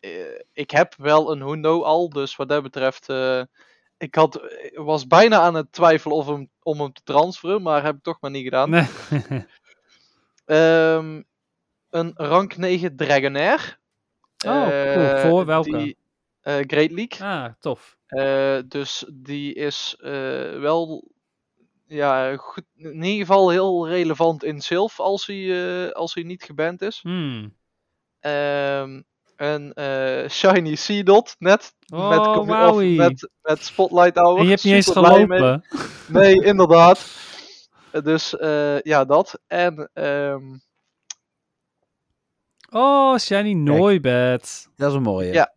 eh, 0.00 0.10
ik 0.52 0.70
heb 0.70 0.94
wel 0.96 1.32
een 1.32 1.42
Hundo 1.42 1.82
al. 1.82 2.08
Dus 2.10 2.36
wat 2.36 2.48
dat 2.48 2.62
betreft. 2.62 3.08
eh, 3.08 3.42
ik 3.98 4.14
had, 4.14 4.40
was 4.74 5.06
bijna 5.06 5.40
aan 5.40 5.54
het 5.54 5.72
twijfelen 5.72 6.16
of 6.16 6.26
hem, 6.26 6.50
om 6.62 6.80
hem 6.80 6.92
te 6.92 7.02
transferen. 7.04 7.62
Maar 7.62 7.82
heb 7.82 7.96
ik 7.96 8.02
toch 8.02 8.20
maar 8.20 8.30
niet 8.30 8.44
gedaan. 8.44 8.70
Nee. 8.70 8.86
Ehm, 10.50 11.22
een 11.90 12.12
rank 12.14 12.56
9 12.56 12.96
Dragonair. 12.96 13.78
Oh, 14.46 14.52
cool. 14.62 14.70
Eh, 14.72 15.20
Voor 15.20 15.46
welke? 15.46 15.76
Die, 15.76 15.96
eh, 16.40 16.54
Great 16.66 16.90
League. 16.90 17.28
ah, 17.28 17.52
tof. 17.60 17.96
Eh, 18.06 18.58
dus 18.68 19.04
die 19.12 19.54
is 19.54 19.96
wel 20.60 21.08
ja, 21.86 22.36
goed, 22.36 22.64
in 22.76 23.02
ieder 23.02 23.26
geval 23.26 23.50
heel 23.50 23.88
relevant 23.88 24.44
in 24.44 24.60
Sylph 24.60 25.00
als 25.00 25.26
hij, 25.26 25.92
als 25.92 26.14
hij 26.14 26.22
niet 26.22 26.42
geband 26.42 26.82
is. 26.82 27.00
Hmm. 27.02 27.54
Ehm, 28.20 29.00
een 29.36 29.72
eh, 29.72 30.28
Shiny 30.28 30.74
Seedot 30.74 31.36
net. 31.38 31.74
met, 31.86 32.18
Oh, 32.18 32.46
wauwie. 32.46 32.96
met, 32.96 33.28
met 33.42 33.64
Spotlight 33.64 34.16
Hour. 34.16 34.38
En 34.38 34.44
je 34.44 34.50
hebt 34.50 34.64
niet 34.64 34.74
eens 34.74 34.94
mee. 34.94 35.04
gelopen. 35.04 35.64
Nee, 36.08 36.44
inderdaad. 36.44 37.06
Dus 38.02 38.36
eh, 38.36 38.80
ja, 38.80 39.04
dat. 39.04 39.40
En 39.46 39.90
ehm, 39.92 40.54
Oh, 42.70 43.16
Shiny 43.18 43.52
Noibat. 43.52 44.68
dat 44.76 44.88
is 44.90 44.96
een 44.96 45.02
mooie. 45.02 45.32
Ja. 45.32 45.54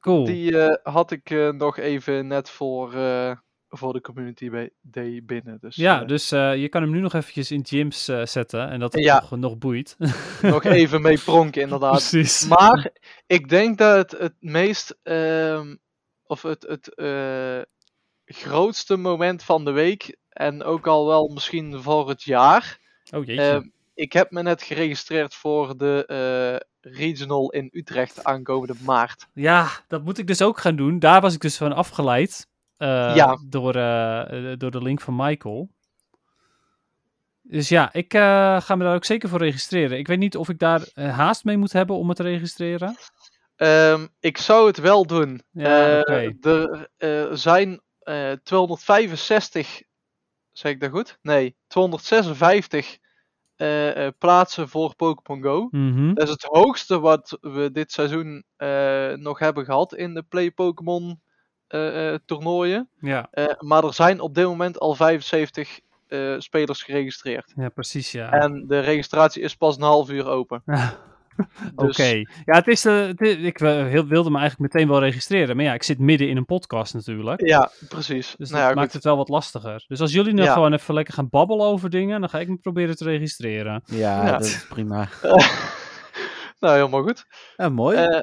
Cool. 0.00 0.24
die 0.24 0.58
eh, 0.58 0.92
had 0.94 1.10
ik 1.10 1.30
eh, 1.30 1.50
nog 1.50 1.78
even 1.78 2.26
net 2.26 2.50
voor, 2.50 2.94
eh, 2.94 3.36
voor 3.68 3.92
de 3.92 4.00
community 4.00 4.50
bij- 4.50 4.70
day 4.80 5.22
binnen. 5.24 5.58
Dus 5.60 5.76
ja, 5.76 6.04
dus 6.04 6.32
eh, 6.32 6.56
je 6.56 6.68
kan 6.68 6.82
hem 6.82 6.90
nu 6.90 7.00
nog 7.00 7.12
eventjes 7.14 7.50
in 7.50 7.64
gyms 7.66 8.08
eh, 8.08 8.24
zetten 8.26 8.68
en 8.70 8.80
dat 8.80 8.92
het 8.92 9.02
Ja. 9.02 9.20
nog, 9.20 9.30
nog 9.36 9.58
boeit. 9.58 9.96
nog 10.42 10.64
even 10.64 11.02
mee 11.02 11.18
pronken 11.18 11.62
inderdaad. 11.62 11.90
Precies. 12.10 12.46
Maar 12.48 12.90
ik 13.26 13.48
denk 13.48 13.78
dat 13.78 14.10
het 14.10 14.20
het 14.20 14.34
meest, 14.40 14.98
ehm, 15.02 15.76
of 16.24 16.42
het, 16.42 16.62
het 16.68 16.94
eh, 16.94 17.60
grootste 18.24 18.96
moment 18.96 19.42
van 19.42 19.64
de 19.64 19.70
week, 19.70 20.16
en 20.36 20.62
ook 20.62 20.86
al 20.86 21.06
wel 21.06 21.28
misschien 21.28 21.82
voor 21.82 22.08
het 22.08 22.22
jaar. 22.22 22.78
Oh 23.14 23.24
jeetje. 23.24 23.42
ehm, 23.42 23.62
ik 23.94 24.12
heb 24.12 24.30
me 24.30 24.42
net 24.42 24.62
geregistreerd 24.62 25.34
voor 25.34 25.76
de 25.76 26.04
eh, 26.06 26.90
regional 26.92 27.50
in 27.50 27.68
Utrecht 27.72 28.24
aankomende 28.24 28.74
maart. 28.84 29.26
ja, 29.32 29.68
dat 29.88 30.04
moet 30.04 30.18
ik 30.18 30.26
dus 30.26 30.42
ook 30.42 30.58
gaan 30.60 30.76
doen. 30.76 30.98
Daar 30.98 31.20
was 31.20 31.34
ik 31.34 31.40
dus 31.40 31.56
van 31.56 31.72
afgeleid. 31.72 32.46
eh, 32.76 33.12
Ja. 33.16 33.38
door, 33.48 33.74
eh, 33.74 34.52
door 34.56 34.70
de 34.70 34.82
link 34.82 35.00
van 35.00 35.16
Michael. 35.16 35.68
Dus 37.42 37.68
ja, 37.68 37.92
ik 37.92 38.12
ga 38.12 38.74
me 38.76 38.84
daar 38.84 38.94
ook 38.94 39.04
zeker 39.04 39.28
voor 39.28 39.38
registreren. 39.38 39.98
Ik 39.98 40.06
weet 40.06 40.18
niet 40.18 40.36
of 40.36 40.48
ik 40.48 40.58
daar 40.58 40.82
haast 40.94 41.44
mee 41.44 41.56
moet 41.56 41.72
hebben 41.72 41.96
om 41.96 42.08
het 42.08 42.16
te 42.16 42.22
registreren. 42.22 42.96
Ehm, 43.56 44.06
ik 44.20 44.38
zou 44.38 44.66
het 44.66 44.76
wel 44.78 45.06
doen. 45.06 45.42
Ja. 45.50 46.00
Er 46.98 47.38
zijn 47.38 47.80
eh 48.00 48.32
265, 48.42 49.82
zeg 50.58 50.72
ik 50.72 50.80
dat 50.80 50.90
goed? 50.90 51.18
Nee, 51.22 51.56
256 51.66 52.98
eh, 53.56 54.06
eh, 54.06 54.12
plaatsen 54.18 54.68
voor 54.68 54.94
Pokémon 54.94 55.42
Go. 55.42 55.68
Mhm. 55.70 56.14
Dat 56.14 56.24
is 56.24 56.30
het 56.30 56.42
hoogste 56.42 57.00
wat 57.00 57.38
we 57.40 57.70
dit 57.72 57.92
seizoen 57.92 58.44
eh, 58.56 59.12
nog 59.12 59.38
hebben 59.38 59.64
gehad 59.64 59.94
in 59.94 60.14
de 60.14 60.22
Play 60.22 60.50
Pokémon 60.50 61.20
toernooien. 62.24 62.88
Ja. 63.00 63.30
Maar 63.58 63.84
er 63.84 63.94
zijn 63.94 64.20
op 64.20 64.34
dit 64.34 64.44
moment 64.44 64.78
al 64.78 64.94
75 64.94 65.80
eh, 66.06 66.34
spelers 66.38 66.82
geregistreerd. 66.82 67.52
ja, 67.56 67.68
precies 67.68 68.12
ja. 68.12 68.32
En 68.32 68.64
de 68.66 68.80
registratie 68.80 69.42
is 69.42 69.56
pas 69.56 69.76
een 69.76 69.82
half 69.82 70.10
uur 70.10 70.26
open. 70.26 70.62
Oké. 71.74 71.86
Dus 71.86 72.26
Ja, 72.44 72.54
het 72.54 72.66
is, 72.66 72.84
eh, 72.84 73.06
het 73.06 73.20
is- 73.20 73.36
ik 73.36 73.60
eh, 73.60 73.86
heel- 73.86 74.06
wilde 74.06 74.30
me 74.30 74.38
eigenlijk 74.38 74.72
meteen 74.72 74.88
wel 74.90 75.00
registreren. 75.00 75.56
Maar 75.56 75.64
ja, 75.64 75.74
ik 75.74 75.82
zit 75.82 75.98
midden 75.98 76.28
in 76.28 76.36
een 76.36 76.44
podcast 76.44 76.94
natuurlijk. 76.94 77.46
ja, 77.46 77.70
precies. 77.88 78.34
Dus 78.36 78.50
nou 78.50 78.60
dat 78.62 78.68
ja, 78.70 78.74
maakt 78.74 78.80
goed. 78.84 78.92
het 78.92 79.04
wel 79.04 79.16
wat 79.16 79.28
lastiger. 79.28 79.84
Dus 79.86 80.00
als 80.00 80.12
jullie 80.12 80.32
nou 80.34 80.46
Ja. 80.46 80.52
gewoon 80.52 80.72
even 80.72 80.94
lekker 80.94 81.14
gaan 81.14 81.28
babbelen 81.30 81.66
over 81.66 81.90
dingen, 81.90 82.20
dan 82.20 82.28
ga 82.28 82.38
ik 82.40 82.48
me 82.48 82.56
proberen 82.56 82.96
te 82.96 83.04
registreren. 83.04 83.82
Ja, 83.86 84.24
Ja. 84.24 84.30
dat 84.32 84.44
is 84.44 84.66
prima. 84.68 85.08
nou, 86.60 86.74
helemaal 86.76 87.02
goed. 87.02 87.24
Ja, 87.56 87.68
mooi. 87.68 88.22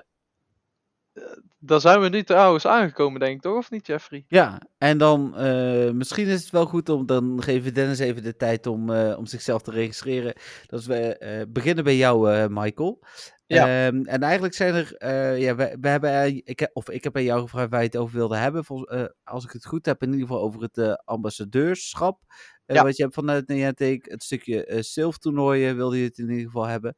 Eh, 1.63 1.69
daar 1.69 1.81
zijn 1.81 2.01
we 2.01 2.09
nu 2.09 2.23
trouwens 2.23 2.67
aangekomen, 2.67 3.19
denk 3.19 3.35
ik, 3.35 3.41
toch? 3.41 3.57
Of 3.57 3.71
niet, 3.71 3.87
Jeffrey? 3.87 4.25
Ja, 4.27 4.61
en 4.77 4.97
dan 4.97 5.33
uh, 5.37 5.91
misschien 5.91 6.27
is 6.27 6.41
het 6.41 6.49
wel 6.49 6.65
goed 6.65 6.89
om, 6.89 7.05
dan 7.05 7.43
geven 7.43 7.73
Dennis 7.73 7.99
even 7.99 8.23
de 8.23 8.35
tijd 8.35 8.67
om, 8.67 8.89
uh, 8.89 9.17
om 9.17 9.25
zichzelf 9.25 9.61
te 9.61 9.71
registreren. 9.71 10.33
Dat 10.65 10.83
we 10.83 11.15
uh, 11.19 11.53
beginnen 11.53 11.83
bij 11.83 11.95
jou, 11.95 12.49
Michael. 12.49 13.03
Ja. 13.45 13.87
Um, 13.87 14.05
en 14.05 14.23
eigenlijk 14.23 14.53
zijn 14.53 14.73
er, 14.73 14.95
ja, 15.39 15.55
we, 15.55 15.77
we 15.81 15.87
hebben, 15.87 16.41
ik, 16.45 16.69
of 16.73 16.89
ik 16.89 17.03
heb 17.03 17.15
aan 17.15 17.23
jou 17.23 17.41
gevraagd 17.41 17.69
waar 17.69 17.79
je 17.79 17.85
het 17.85 17.97
over 17.97 18.15
wilde 18.15 18.37
hebben. 18.37 18.65
Volgens, 18.65 19.09
als 19.23 19.43
ik 19.43 19.51
het 19.51 19.65
goed 19.65 19.85
heb, 19.85 20.01
in 20.01 20.11
ieder 20.11 20.27
geval 20.27 20.41
over 20.41 20.61
het 20.61 21.01
ambassadeurschap. 21.05 22.21
Ja. 22.65 22.83
Wat 22.83 22.97
je 22.97 23.03
hebt 23.03 23.15
vanuit 23.15 23.47
Niantic, 23.47 24.05
het 24.05 24.23
stukje 24.23 24.67
uh, 24.67 25.73
wilde 25.75 25.97
je 25.97 26.03
het 26.03 26.17
in 26.17 26.29
ieder 26.29 26.45
geval 26.45 26.65
hebben. 26.65 26.95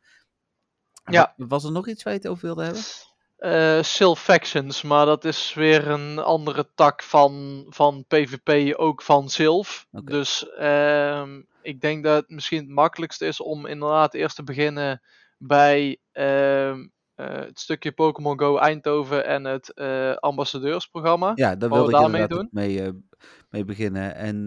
Ja. 1.03 1.33
Was 1.37 1.63
er 1.63 1.71
nog 1.71 1.87
iets 1.87 2.03
waar 2.03 2.13
je 2.13 2.19
het 2.19 2.27
over 2.27 2.45
wilde 2.45 2.63
hebben? 2.63 2.81
Uh, 3.39 4.13
Factions, 4.15 4.81
maar 4.81 5.05
dat 5.05 5.25
is 5.25 5.53
weer 5.53 5.87
een 5.87 6.19
andere 6.19 6.69
tak 6.75 7.03
van, 7.03 7.65
van 7.69 8.05
PvP, 8.07 8.75
ook 8.77 9.01
van. 9.01 9.29
Okay. 9.37 9.77
Dus 9.91 10.45
uh, 10.59 11.27
ik 11.61 11.81
denk 11.81 12.03
dat 12.03 12.15
het 12.15 12.29
misschien 12.29 12.59
het 12.59 12.69
makkelijkste 12.69 13.25
is 13.25 13.41
om 13.41 13.65
inderdaad 13.65 14.13
eerst 14.13 14.35
te 14.35 14.43
beginnen 14.43 15.01
bij 15.37 15.97
uh, 16.13 16.75
het 17.15 17.59
stukje 17.59 17.91
Pokémon 17.91 18.39
Go 18.39 18.57
Eindhoven 18.57 19.25
en 19.25 19.43
het 19.45 19.73
eh, 19.73 20.15
ambassadeursprogramma. 20.15 21.31
Ja, 21.35 21.55
daar 21.55 21.69
wilde 21.69 21.91
ik 21.91 21.99
daarmee 21.99 22.27
doen. 22.27 22.47
mee, 22.51 22.91
mee 23.49 23.65
beginnen. 23.65 24.15
En 24.15 24.37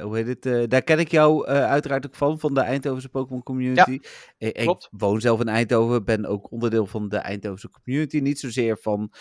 hoe 0.00 0.16
heet 0.16 0.44
het? 0.44 0.70
Daar 0.70 0.82
ken 0.82 0.98
ik 0.98 1.10
jou 1.10 1.46
uiteraard 1.46 2.06
ook 2.06 2.14
van, 2.14 2.38
van 2.38 2.54
de 2.54 2.60
Eindhovense 2.60 3.08
Pokémon 3.08 3.42
Community. 3.42 3.98
Ja, 4.36 4.48
ik, 4.48 4.58
ik 4.58 4.88
woon 4.90 5.20
zelf 5.20 5.40
in 5.40 5.48
Eindhoven, 5.48 6.04
ben 6.04 6.26
ook 6.26 6.50
onderdeel 6.50 6.86
van 6.86 7.08
de 7.08 7.16
Eindhovense 7.16 7.70
Community. 7.70 8.18
Niet 8.18 8.38
zozeer 8.38 8.78
van 8.80 9.12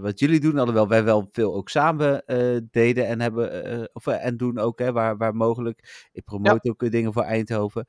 wat 0.00 0.18
jullie 0.18 0.40
doen, 0.40 0.58
alhoewel 0.58 0.88
wij 0.88 1.04
wel 1.04 1.28
veel 1.32 1.54
ook 1.54 1.68
samen 1.68 2.22
deden 2.70 3.06
en 3.06 3.20
hebben, 3.20 3.88
of, 3.92 4.06
en 4.06 4.36
doen 4.36 4.58
ook, 4.58 4.78
hè, 4.78 4.92
waar, 4.92 5.16
waar 5.16 5.34
mogelijk. 5.34 6.08
Ik 6.12 6.24
promote 6.24 6.60
ja. 6.62 6.70
ook 6.70 6.90
dingen 6.90 7.12
voor 7.12 7.22
Eindhoven. 7.22 7.86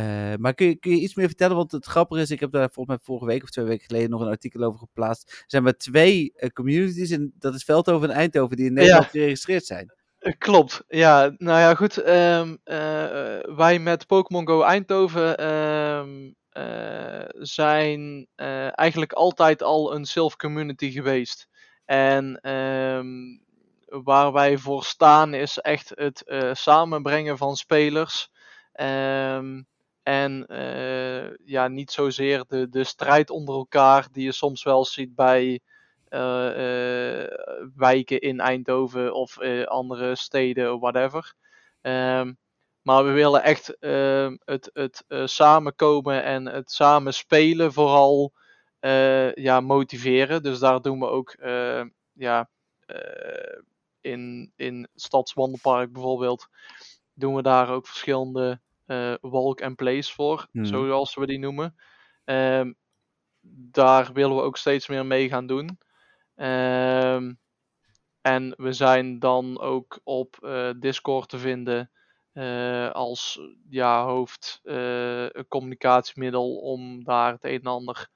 Uh, 0.00 0.34
maar 0.38 0.54
kun 0.54 0.66
je, 0.66 0.76
kun 0.76 0.90
je 0.90 1.00
iets 1.00 1.14
meer 1.14 1.26
vertellen? 1.26 1.56
Want 1.56 1.72
het 1.72 1.86
grappige 1.86 2.20
is, 2.20 2.30
ik 2.30 2.40
heb 2.40 2.52
daar 2.52 2.70
volgens 2.70 2.96
mij 2.96 3.04
vorige 3.06 3.26
week 3.26 3.42
of 3.42 3.50
twee 3.50 3.64
weken 3.64 3.86
geleden 3.86 4.10
nog 4.10 4.20
een 4.20 4.28
artikel 4.28 4.62
over 4.62 4.78
geplaatst. 4.78 5.30
Er 5.30 5.44
zijn 5.46 5.62
maar 5.62 5.76
twee 5.76 6.32
uh, 6.36 6.48
communities, 6.48 7.10
en 7.10 7.32
dat 7.38 7.54
is 7.54 7.64
Veldhoven 7.64 8.10
en 8.10 8.16
Eindhoven, 8.16 8.56
die 8.56 8.66
in 8.66 8.72
Nederland 8.72 9.04
ja. 9.04 9.10
geregistreerd 9.10 9.64
zijn. 9.64 9.94
Klopt, 10.38 10.84
ja. 10.88 11.34
Nou 11.36 11.58
ja, 11.58 11.74
goed. 11.74 12.08
Um, 12.08 12.58
uh, 12.64 13.56
wij 13.56 13.78
met 13.78 14.06
Pokémon 14.06 14.46
Go 14.46 14.62
Eindhoven 14.62 15.46
um, 15.46 16.34
zijn 17.32 18.26
eigenlijk 18.70 19.12
altijd 19.12 19.62
al 19.62 19.94
een 19.94 20.04
self-community 20.04 20.90
geweest. 20.90 21.48
En 21.84 22.50
um, 22.50 23.42
waar 23.86 24.32
wij 24.32 24.58
voor 24.58 24.84
staan 24.84 25.34
is 25.34 25.58
echt 25.58 25.92
het 25.94 26.22
samenbrengen 26.52 27.38
van 27.38 27.56
spelers. 27.56 28.30
Um, 28.80 29.68
en 30.02 30.46
uh, 30.48 31.36
ja, 31.44 31.68
niet 31.68 31.90
zozeer 31.90 32.44
de, 32.48 32.68
de 32.68 32.84
strijd 32.84 33.30
onder 33.30 33.54
elkaar 33.54 34.08
die 34.12 34.24
je 34.24 34.32
soms 34.32 34.62
wel 34.62 34.84
ziet 34.84 35.14
bij 35.14 35.60
uh, 36.08 36.20
uh, 36.20 37.26
wijken 37.76 38.20
in 38.20 38.40
Eindhoven 38.40 39.14
of 39.14 39.38
andere 39.64 40.16
steden, 40.16 40.78
whatever. 40.78 41.34
Um, 41.82 42.38
maar 42.82 43.04
we 43.04 43.10
willen 43.10 43.42
echt 43.42 43.78
ehm, 43.78 44.36
het, 44.44 44.70
het 44.72 45.04
samenkomen 45.30 46.24
en 46.24 46.46
het 46.46 46.70
samen 46.70 47.14
spelen 47.14 47.72
vooral 47.72 48.32
ja, 49.34 49.60
motiveren. 49.60 50.42
Dus 50.42 50.58
daar 50.58 50.80
doen 50.80 50.98
we 50.98 51.06
ook 51.06 51.36
ja, 52.12 52.48
in, 54.00 54.52
in 54.56 54.88
Stadswandelpark 54.94 55.92
bijvoorbeeld, 55.92 56.48
doen 57.14 57.34
we 57.34 57.42
daar 57.42 57.68
ook 57.68 57.86
verschillende 57.86 58.60
walk 59.20 59.62
and 59.62 59.76
place 59.76 60.12
voor, 60.12 60.46
mm. 60.52 60.64
zoals 60.64 61.14
we 61.14 61.26
die 61.26 61.38
noemen. 61.38 61.76
Um, 62.24 62.76
daar 63.70 64.12
willen 64.12 64.36
we 64.36 64.42
ook 64.42 64.56
steeds 64.56 64.88
meer 64.88 65.06
mee 65.06 65.28
gaan 65.28 65.46
doen. 65.46 65.78
Um, 66.36 67.38
en 68.20 68.54
we 68.56 68.72
zijn 68.72 69.18
dan 69.18 69.60
ook 69.60 70.00
op 70.04 70.36
uh, 70.40 70.70
Discord 70.76 71.28
te 71.28 71.38
vinden 71.38 71.90
uh, 72.32 72.90
als 72.90 73.40
ja, 73.68 74.04
hoofd 74.04 74.60
communicatiemiddel 75.48 76.56
om 76.56 77.04
daar 77.04 77.32
het 77.32 77.44
een 77.44 77.60
en 77.60 77.66
ander 77.66 78.08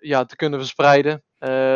ja, 0.00 0.24
te 0.24 0.36
kunnen 0.36 0.58
verspreiden. 0.58 1.24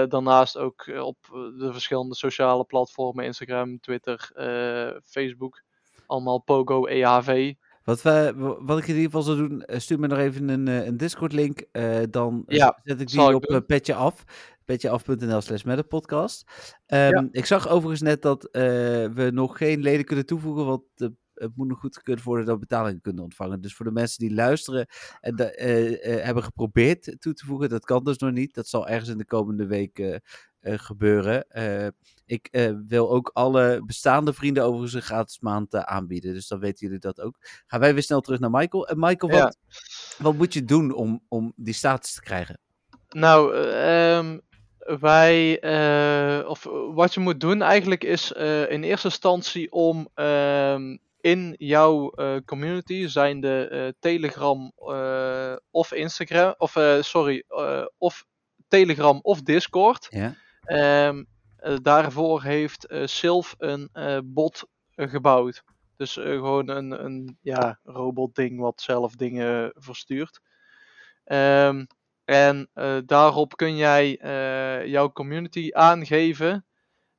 daarnaast 0.08 0.56
ook 0.56 0.86
op 0.86 1.16
de 1.58 1.68
verschillende 1.72 2.14
sociale 2.14 2.64
platformen, 2.64 3.24
Instagram, 3.24 3.80
Twitter, 3.80 4.30
Facebook 5.04 5.62
allemaal 6.08 6.38
Pogo 6.38 6.86
EHV. 6.86 7.54
Wat, 7.84 8.02
we, 8.02 8.34
wat 8.60 8.78
ik 8.78 8.86
in 8.86 8.94
ieder 8.94 9.10
geval 9.10 9.22
zou 9.22 9.36
doen, 9.36 9.62
eh, 9.62 9.78
stuur 9.78 9.98
me 9.98 10.06
nog 10.06 10.18
even 10.18 10.48
een, 10.48 10.68
eh, 10.68 10.86
een 10.86 10.96
Discord-link. 10.96 11.64
Uh, 11.72 11.98
dan 12.10 12.42
ja, 12.46 12.80
zet 12.82 13.00
ik 13.00 13.08
die 13.08 13.34
op 13.34 13.64
petje 13.66 13.94
af. 13.94 14.24
petjeaf.nl 14.64 15.40
slash 15.40 15.62
podcast. 15.88 16.44
Um, 16.86 16.98
ja. 16.98 17.28
Ik 17.30 17.44
zag 17.44 17.68
overigens 17.68 18.00
net 18.00 18.22
dat 18.22 18.44
uh, 18.44 18.62
we 19.06 19.30
nog 19.32 19.56
geen 19.56 19.80
leden 19.80 20.04
kunnen 20.04 20.26
toevoegen, 20.26 20.66
want 20.66 20.82
de, 20.94 21.12
het 21.38 21.56
moet 21.56 21.68
nog 21.68 21.78
goed 21.78 22.02
kunnen 22.02 22.24
worden 22.24 22.44
dat 22.46 22.54
we 22.54 22.60
betalingen 22.60 23.00
kunnen 23.00 23.22
ontvangen. 23.22 23.60
Dus 23.60 23.74
voor 23.74 23.84
de 23.84 23.92
mensen 23.92 24.18
die 24.18 24.34
luisteren 24.34 24.86
en 25.20 25.36
de, 25.36 26.18
hebben 26.22 26.42
geprobeerd 26.42 27.16
toe 27.18 27.34
te 27.34 27.44
voegen, 27.44 27.68
dat 27.68 27.84
kan 27.84 28.04
dus 28.04 28.18
nog 28.18 28.32
niet. 28.32 28.54
Dat 28.54 28.68
zal 28.68 28.88
ergens 28.88 29.08
in 29.08 29.18
de 29.18 29.24
komende 29.24 29.66
week 29.66 29.98
uh, 29.98 30.16
gebeuren. 30.60 31.46
Ik 32.26 32.72
wil 32.86 33.10
ook 33.10 33.30
alle 33.32 33.82
bestaande 33.86 34.32
vrienden 34.32 34.64
overigens 34.64 34.94
een 34.94 35.02
gratis 35.02 35.40
maand 35.40 35.74
aanbieden. 35.74 36.34
Dus 36.34 36.48
dan 36.48 36.58
weten 36.58 36.86
jullie 36.86 37.00
dat 37.00 37.20
ook. 37.20 37.38
Gaan 37.66 37.80
wij 37.80 37.94
weer 37.94 38.02
snel 38.02 38.20
terug 38.20 38.40
naar 38.40 38.50
Michael. 38.50 38.88
En 38.88 38.98
Michael, 38.98 39.32
wat, 39.32 39.56
ja. 39.68 40.22
wat 40.24 40.34
moet 40.34 40.54
je 40.54 40.64
doen 40.64 40.94
om, 40.94 41.22
om 41.28 41.52
die 41.56 41.74
status 41.74 42.12
te 42.14 42.20
krijgen? 42.20 42.60
Nou, 43.08 43.54
um, 43.56 44.40
wij, 45.00 45.62
of 46.44 46.66
wat 46.94 47.14
je 47.14 47.20
moet 47.20 47.40
doen 47.40 47.62
eigenlijk 47.62 48.04
is 48.04 48.32
in 48.68 48.82
eerste 48.82 49.08
instantie 49.08 49.72
om 49.72 50.08
um, 50.14 50.98
in 51.20 51.54
jouw 51.58 52.12
community, 52.44 53.06
zijn 53.06 53.40
de 53.40 53.94
Telegram 53.98 54.72
of 55.70 55.92
Instagram, 55.92 56.54
of 56.58 56.76
sorry, 57.00 57.44
of 57.98 58.26
Telegram 58.68 59.18
of 59.22 59.42
Discord. 59.42 60.06
Ja 60.10 60.34
Um, 60.70 61.26
daarvoor 61.82 62.42
heeft 62.42 62.86
Sylph 63.04 63.54
een 63.58 63.90
bot 64.24 64.64
gebouwd. 64.94 65.62
Dus 65.96 66.12
gewoon 66.12 66.68
een, 66.68 67.04
een 67.04 67.38
ja, 67.42 67.80
robotding 67.82 68.60
wat 68.60 68.80
zelf 68.80 69.14
dingen 69.14 69.72
verstuurt. 69.76 70.40
Um, 71.24 71.86
en 72.24 72.70
daarop 73.06 73.56
kun 73.56 73.76
jij 73.76 74.18
jouw 74.86 75.12
community 75.12 75.68
aangeven. 75.72 76.66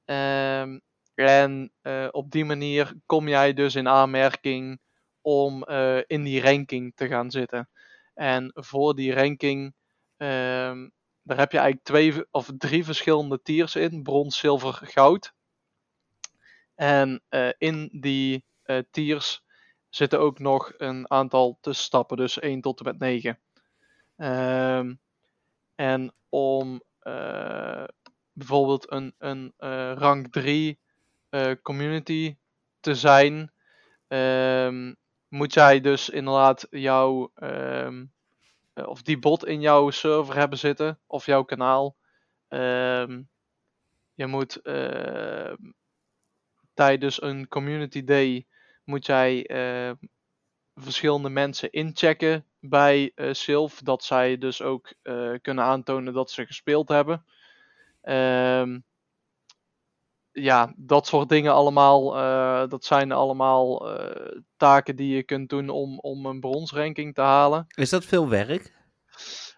Um, 0.06 0.82
en 1.20 1.72
op 2.11 2.32
die 2.32 2.45
manier 2.45 2.93
kom 3.05 3.28
jij 3.28 3.53
dus 3.53 3.76
in 3.76 3.88
aanmerking 3.88 4.80
om 5.22 5.65
in 6.07 6.24
die 6.24 6.41
ranking 6.41 6.91
te 6.95 7.07
gaan 7.07 7.32
zitten. 7.32 7.70
En 8.13 8.51
voor 8.55 8.95
die 8.95 9.13
ranking 9.13 9.74
daar 11.30 11.38
heb 11.38 11.51
je 11.51 11.57
eigenlijk 11.57 11.84
twee 11.84 12.26
of 12.32 12.51
drie 12.57 12.86
verschillende 12.86 13.41
tiers 13.41 13.76
in: 13.76 14.03
brons, 14.03 14.38
zilver, 14.38 14.74
goud. 14.74 15.34
En 16.76 17.22
uh, 17.30 17.49
in 17.57 17.89
die 17.91 18.45
tiers 18.91 19.43
zitten 19.89 20.20
ook 20.20 20.39
nog 20.39 20.74
een 20.78 21.11
aantal 21.11 21.57
tussenstappen, 21.61 22.17
dus 22.17 22.39
1 22.39 22.61
tot 22.61 22.80
en 22.80 22.86
met 22.86 22.99
9. 22.99 23.39
Um, 24.17 24.99
en 25.76 26.13
om 26.30 26.82
bijvoorbeeld 28.34 28.91
een, 28.91 29.15
een 29.17 29.53
rang 29.93 30.32
3 30.32 30.80
community 31.62 32.38
te 32.80 32.96
zijn, 32.96 33.52
um, 34.08 34.96
moet 35.28 35.54
jij 35.54 35.82
dus 35.82 36.10
inderdaad 36.10 36.68
jouw 36.70 37.32
um, 37.36 38.14
eh, 38.74 38.88
of 38.88 39.02
die 39.02 39.20
bot 39.20 39.46
in 39.46 39.62
jouw 39.62 39.90
server 39.90 40.36
hebben 40.36 40.58
zitten 40.58 41.00
of 41.08 41.26
jouw 41.26 41.44
kanaal. 41.44 41.96
Um, 42.48 43.30
je 44.14 44.28
moet 44.28 44.62
tijdens 46.74 47.22
een 47.22 47.48
community 47.48 48.04
day 48.04 48.48
moet 48.84 49.06
jij 49.06 49.48
verschillende 50.76 51.30
mensen 51.30 51.72
inchecken 51.72 52.46
bij 52.60 53.12
uh, 53.16 53.34
Sylph, 53.34 53.82
dat 53.82 54.04
zij 54.04 54.38
dus 54.38 54.62
ook 54.62 54.94
kunnen 55.42 55.64
aantonen 55.64 56.14
dat 56.14 56.32
ze 56.32 56.46
gespeeld 56.46 56.90
hebben. 56.90 57.26
Um, 58.02 58.84
ja, 60.32 60.74
dat 60.78 61.08
soort 61.08 61.30
dingen 61.30 61.54
allemaal, 61.54 62.12
dat 62.68 62.86
zijn 62.86 63.12
allemaal 63.12 63.90
taken 64.58 64.96
die 64.96 65.16
je 65.16 65.24
kunt 65.24 65.50
doen 65.50 65.70
om, 65.70 66.00
om 66.00 66.26
een 66.26 66.40
bronsranking 66.40 67.14
te 67.14 67.22
halen. 67.22 67.66
Is 67.76 67.90
dat 67.90 68.06
veel 68.06 68.30
werk? 68.30 68.78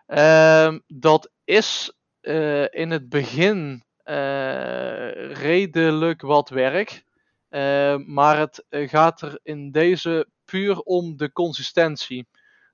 Um, 0.07 0.83
dat 0.87 1.31
is 1.43 1.93
eh, 2.21 2.73
in 2.73 2.91
het 2.91 3.09
begin 3.09 3.83
eh, 4.03 5.31
redelijk 5.33 6.21
wat 6.21 6.49
werk. 6.49 7.03
Eh, 7.49 7.95
maar 7.95 8.37
het 8.37 8.65
eh, 8.69 8.89
gaat 8.89 9.21
er 9.21 9.39
in 9.43 9.71
deze 9.71 10.27
puur 10.45 10.79
om 10.79 11.17
de 11.17 11.31
consistentie. 11.31 12.27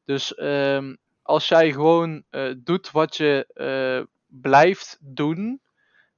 Dus 0.05 0.35
ehm, 0.35 0.95
als 1.21 1.47
jij 1.47 1.71
gewoon 1.71 2.23
eh, 2.29 2.53
doet 2.57 2.91
wat 2.91 3.17
je 3.17 3.45
eh, 3.53 4.05
blijft 4.41 4.97
doen, 5.01 5.61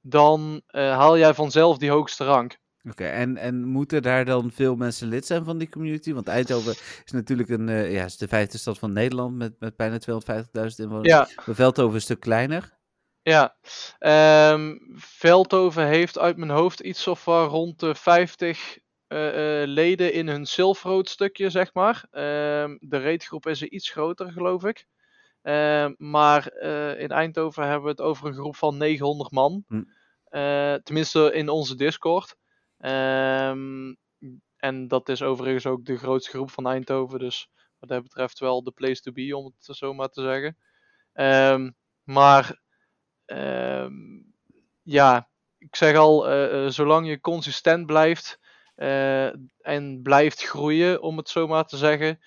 dan 0.00 0.62
eh, 0.66 0.96
haal 0.96 1.18
jij 1.18 1.34
vanzelf 1.34 1.78
die 1.78 1.90
hoogste 1.90 2.24
rank. 2.24 2.58
Oké, 2.88 3.04
en, 3.04 3.36
en 3.36 3.64
moeten 3.64 4.02
daar 4.02 4.24
dan 4.24 4.50
veel 4.50 4.76
mensen 4.76 5.08
lid 5.08 5.26
zijn 5.26 5.44
van 5.44 5.58
die 5.58 5.68
community? 5.68 6.12
Want 6.12 6.28
Eindhoven 6.28 6.72
is 7.04 7.12
natuurlijk 7.12 7.48
een, 7.48 7.68
eh, 7.68 7.92
ja, 7.92 8.04
is 8.04 8.16
de 8.16 8.28
vijfde 8.28 8.58
stad 8.58 8.78
van 8.78 8.92
Nederland 8.92 9.36
met, 9.36 9.54
met 9.58 9.76
bijna 9.76 9.98
250.000 9.98 10.76
inwoners. 10.76 11.08
Ja, 11.08 11.28
Maar 11.46 11.54
Veldhoven 11.54 11.94
een 11.94 12.00
stuk 12.00 12.20
kleiner. 12.20 12.78
ja. 13.22 13.56
Ehm, 13.98 14.76
Veldhoven 14.96 15.86
heeft 15.86 16.18
uit 16.18 16.36
mijn 16.36 16.50
hoofd 16.50 16.80
iets 16.80 17.06
of 17.06 17.22
van 17.22 17.46
rond 17.48 17.80
de 17.80 17.94
50 17.94 18.78
eh, 19.06 19.18
leden 19.64 20.12
in 20.12 20.28
hun 20.28 20.46
Silverroad 20.46 21.08
stukje, 21.08 21.50
zeg 21.50 21.74
maar. 21.74 22.06
Ehm, 22.10 22.76
de 22.80 23.00
raidgroep 23.00 23.46
is 23.46 23.60
er 23.62 23.70
iets 23.70 23.90
groter, 23.90 24.32
geloof 24.32 24.64
ik. 24.64 24.86
Ehm, 25.42 25.94
maar 25.98 26.46
eh, 26.46 27.00
in 27.00 27.08
Eindhoven 27.10 27.62
hebben 27.64 27.82
we 27.82 27.88
het 27.90 28.00
over 28.00 28.26
een 28.26 28.34
groep 28.34 28.56
van 28.56 28.76
900 28.76 29.30
man. 29.30 29.64
Hm. 29.68 29.82
Eh, 30.24 30.74
tenminste 30.74 31.32
in 31.32 31.48
onze 31.48 31.74
Discord. 31.74 32.36
Ehm, 32.78 33.94
en 34.56 34.88
dat 34.88 35.08
is 35.08 35.22
overigens 35.22 35.66
ook 35.66 35.84
de 35.84 35.96
grootste 35.96 36.30
groep 36.30 36.50
van 36.50 36.66
Eindhoven. 36.66 37.18
Dus 37.18 37.48
wat 37.78 37.88
dat 37.88 38.02
betreft 38.02 38.38
wel 38.38 38.62
de 38.62 38.70
place 38.70 39.00
to 39.02 39.12
be, 39.12 39.36
om 39.36 39.44
het 39.44 39.76
zo 39.76 39.94
maar 39.94 40.08
te 40.08 40.22
zeggen. 40.22 40.56
Ehm, 41.12 41.70
maar 42.04 42.60
ja, 44.82 45.30
ik 45.58 45.76
zeg 45.76 45.96
al, 45.96 46.28
eh, 46.28 46.68
zolang 46.68 47.08
je 47.08 47.20
consistent 47.20 47.86
blijft 47.86 48.38
en 49.60 50.00
blijft 50.02 50.42
groeien, 50.42 51.02
om 51.02 51.16
het 51.16 51.28
zo 51.28 51.46
maar 51.46 51.64
te 51.64 51.76
zeggen, 51.76 52.18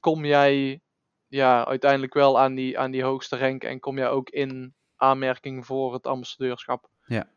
kom 0.00 0.24
jij 0.24 0.80
ja, 1.34 1.66
uiteindelijk 1.66 2.14
wel 2.14 2.40
aan 2.40 2.54
die, 2.54 2.78
aan 2.78 2.90
die 2.90 3.02
hoogste 3.02 3.36
rank 3.36 3.64
en 3.64 3.80
kom 3.80 3.98
jij 3.98 4.08
ook 4.08 4.30
in 4.30 4.74
aanmerking 4.96 5.66
voor 5.66 5.92
het 5.92 6.06
ambassadeurschap. 6.06 6.88
Ja. 7.06 7.28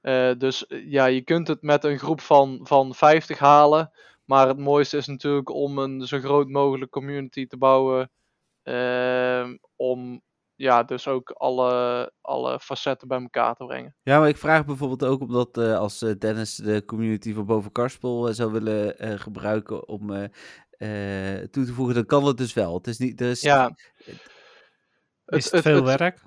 Eh, 0.00 0.32
dus 0.38 0.66
eh, 0.66 0.90
ja, 0.90 1.06
je 1.06 1.22
kunt 1.22 1.48
het 1.48 1.62
met 1.62 1.84
een 1.84 1.98
groep 1.98 2.20
van, 2.20 2.60
van 2.62 2.94
50 2.94 3.38
halen. 3.38 3.90
Maar 4.24 4.48
het 4.48 4.58
mooiste 4.58 4.96
is 4.96 5.06
natuurlijk 5.06 5.50
om 5.50 5.78
een 5.78 6.06
zo 6.06 6.18
groot 6.18 6.48
mogelijk 6.48 6.90
community 6.90 7.46
te 7.46 7.56
bouwen. 7.56 8.10
ehm, 8.62 9.56
om 9.76 10.22
ja, 10.54 10.82
dus 10.82 11.08
ook 11.08 11.30
alle, 11.30 12.12
alle 12.20 12.60
facetten 12.60 13.08
bij 13.08 13.20
elkaar 13.20 13.54
te 13.54 13.64
brengen. 13.64 13.94
Ja, 14.02 14.18
maar 14.18 14.28
ik 14.28 14.36
vraag 14.36 14.64
bijvoorbeeld 14.64 15.04
ook 15.04 15.20
omdat 15.20 15.56
eh, 15.56 15.78
als 15.78 15.98
Dennis 15.98 16.56
de 16.56 16.84
community 16.84 17.34
van 17.34 17.46
Boven 17.46 17.72
Karspel 17.72 18.34
zou 18.34 18.52
willen 18.52 19.18
gebruiken 19.18 19.88
om 19.88 20.30
toe 21.50 21.64
te 21.64 21.72
voegen, 21.72 21.94
dan 21.94 22.06
kan 22.06 22.26
het 22.26 22.36
dus 22.36 22.52
wel. 22.52 22.74
Het 22.74 22.86
is 22.86 22.98
niet, 22.98 23.20
is, 23.20 23.40
Ja, 23.40 23.74
Is 25.36 25.50
het 25.50 25.62
veel 25.62 25.84
werk? 25.84 26.18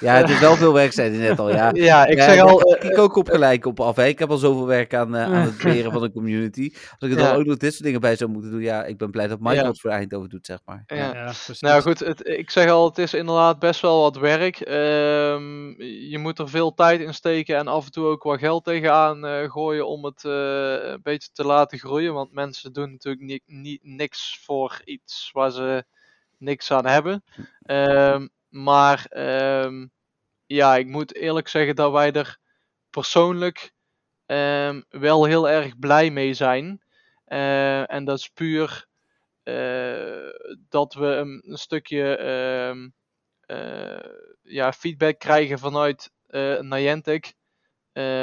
ja, 0.00 0.14
het 0.14 0.28
is 0.28 0.38
wel 0.38 0.56
veel 0.56 0.72
werk, 0.72 0.92
zei 0.92 1.10
hij 1.10 1.28
net 1.28 1.38
al. 1.38 1.50
Ja, 1.50 1.70
Ja, 1.74 2.06
ik 2.06 2.16
Ja, 2.16 2.24
zeg 2.32 2.40
al. 2.42 2.60
eh, 2.60 2.90
ik 2.90 2.98
ook 2.98 3.16
op 3.16 3.28
gelijk 3.28 3.66
op 3.66 3.80
af. 3.80 3.96
Hè. 3.96 4.04
Ik 4.06 4.18
heb 4.18 4.30
al 4.30 4.36
zoveel 4.36 4.66
werk 4.66 4.94
aan, 4.94 5.16
eh, 5.16 5.22
aan 5.24 5.32
het 5.34 5.56
beheren 5.62 5.92
van 5.92 6.02
een 6.02 6.12
community. 6.12 6.70
Als 6.98 7.10
ik 7.10 7.16
er 7.16 7.24
dan 7.24 7.34
ook 7.36 7.44
nog 7.44 7.56
dit 7.56 7.72
soort 7.72 7.84
dingen 7.84 8.00
bij 8.00 8.16
zou 8.16 8.30
moeten 8.30 8.50
doen, 8.50 8.60
ja, 8.60 8.84
ik 8.84 8.98
ben 8.98 9.10
blij 9.10 9.26
dat 9.26 9.40
Michael 9.40 9.62
Ja. 9.62 9.68
het 9.68 9.80
voor 9.80 9.90
Eindhoven 9.90 10.28
doet, 10.28 10.46
zeg 10.46 10.58
maar. 10.64 10.82
ja. 10.86 11.32
Nou 11.60 11.82
goed, 11.82 11.98
het, 11.98 12.26
ik 12.28 12.50
zeg 12.50 12.70
al, 12.70 12.84
het 12.88 12.98
is 12.98 13.14
inderdaad 13.14 13.58
best 13.58 13.80
wel 13.80 14.00
wat 14.00 14.16
werk. 14.16 14.60
Ehm, 14.60 15.82
je 16.10 16.18
moet 16.18 16.38
er 16.38 16.48
veel 16.48 16.74
tijd 16.74 17.00
in 17.00 17.14
steken 17.14 17.56
en 17.56 17.66
af 17.68 17.84
en 17.84 17.90
toe 17.90 18.06
ook 18.06 18.22
wat 18.22 18.38
geld 18.38 18.64
tegenaan 18.64 19.26
eh, 19.26 19.50
gooien 19.50 19.86
om 19.88 20.04
het 20.04 20.24
eh, 20.24 20.32
een 20.90 21.00
beetje 21.02 21.28
te 21.32 21.44
laten 21.44 21.78
groeien. 21.78 22.14
Want 22.14 22.32
mensen 22.32 22.72
doen 22.72 22.90
natuurlijk 22.90 23.22
ni 23.22 23.40
niet 23.46 23.80
niks 23.82 24.40
voor 24.44 24.80
iets 24.84 25.30
waar 25.32 25.50
ze 25.50 25.84
niks 26.38 26.70
aan 26.70 26.86
hebben. 26.86 27.24
Ehm, 27.62 28.26
maar 28.62 29.06
ehm, 29.08 29.86
ja, 30.46 30.76
ik 30.76 30.86
moet 30.86 31.14
eerlijk 31.14 31.48
zeggen 31.48 31.76
dat 31.76 31.92
wij 31.92 32.12
er 32.12 32.38
persoonlijk 32.90 33.72
ehm, 34.26 34.82
wel 34.88 35.24
heel 35.24 35.48
erg 35.48 35.78
blij 35.78 36.10
mee 36.10 36.34
zijn. 36.34 36.82
Eh, 37.24 37.92
en 37.92 38.04
dat 38.04 38.18
is 38.18 38.28
puur 38.28 38.86
eh, 39.42 40.28
dat 40.68 40.94
we 40.94 41.06
een, 41.06 41.58
stukje 41.58 42.16
ehm, 42.16 42.88
eh, 43.40 44.10
ja, 44.42 44.72
feedback 44.72 45.18
krijgen 45.18 45.58
vanuit 45.58 46.10
Niantic. 46.60 47.34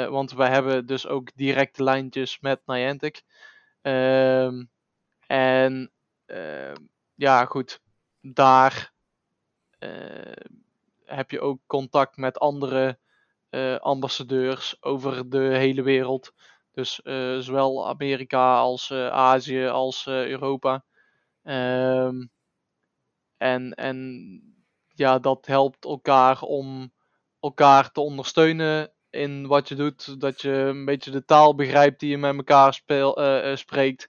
Want 0.08 0.32
wij 0.32 0.50
hebben 0.50 0.86
dus 0.86 1.06
ook 1.06 1.30
directe 1.34 1.82
lijntjes 1.82 2.40
met 2.40 2.60
Niantic. 2.66 3.22
En 5.26 5.92
ja, 7.14 7.44
goed, 7.44 7.80
daar 8.20 8.93
heb 11.04 11.30
je 11.30 11.40
ook 11.40 11.60
contact 11.66 12.16
met 12.16 12.38
andere 12.38 12.98
eh, 13.50 13.76
ambassadeurs 13.76 14.76
over 14.82 15.30
de 15.30 15.38
hele 15.38 15.82
wereld. 15.82 16.32
Dus 16.72 17.02
eh, 17.02 17.38
zowel 17.38 17.88
Amerika 17.88 18.56
als 18.58 18.90
eh, 18.90 19.08
Azië 19.08 19.66
als 19.66 20.06
eh, 20.06 20.26
Europa. 20.28 20.84
Ehm, 21.42 22.26
en, 23.36 23.72
en 23.74 24.40
ja, 24.88 25.18
dat 25.18 25.46
helpt 25.46 25.84
elkaar 25.84 26.42
om 26.42 26.92
elkaar 27.40 27.90
te 27.92 28.00
ondersteunen 28.00 28.92
in 29.10 29.46
wat 29.46 29.68
je 29.68 29.74
doet. 29.74 30.20
Dat 30.20 30.40
je 30.40 30.50
een 30.50 30.84
beetje 30.84 31.10
de 31.10 31.24
taal 31.24 31.54
begrijpt 31.54 32.00
die 32.00 32.10
je 32.10 32.18
met 32.18 32.36
elkaar 32.36 32.82
eh, 32.86 33.50
eh, 33.50 33.56
spreekt. 33.56 34.08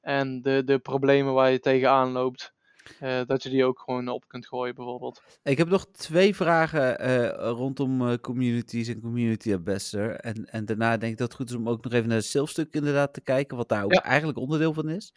En 0.00 0.42
de, 0.42 0.64
de 0.64 0.78
problemen 0.78 1.32
waar 1.34 1.50
je 1.50 1.60
tegenaan 1.60 2.12
loopt. 2.12 2.54
Eh, 3.00 3.20
dat 3.26 3.42
je 3.42 3.48
die 3.48 3.64
ook 3.64 3.80
gewoon 3.80 4.08
op 4.08 4.28
kunt 4.28 4.46
gooien, 4.46 4.74
bijvoorbeeld. 4.74 5.22
Ik 5.42 5.58
heb 5.58 5.68
nog 5.68 5.86
twee 5.92 6.34
vragen 6.34 6.98
eh, 6.98 7.28
rondom 7.52 8.08
eh, 8.08 8.14
communities 8.20 8.88
en 8.88 9.00
community 9.00 9.52
ambassador. 9.54 10.14
En, 10.14 10.44
en 10.44 10.64
daarna 10.64 10.96
denk 10.96 11.12
ik 11.12 11.18
dat 11.18 11.28
het 11.28 11.36
goed 11.36 11.50
is 11.50 11.56
om 11.56 11.68
ook 11.68 11.84
nog 11.84 11.92
even 11.92 12.08
naar 12.08 12.16
het 12.16 12.26
zelfstuk 12.26 12.74
inderdaad 12.74 13.12
te 13.12 13.20
kijken, 13.20 13.56
wat 13.56 13.68
daar 13.68 13.84
ook 13.84 13.92
Ja. 13.92 14.02
eigenlijk 14.02 14.38
onderdeel 14.38 14.72
van 14.74 14.88
is. 14.88 15.14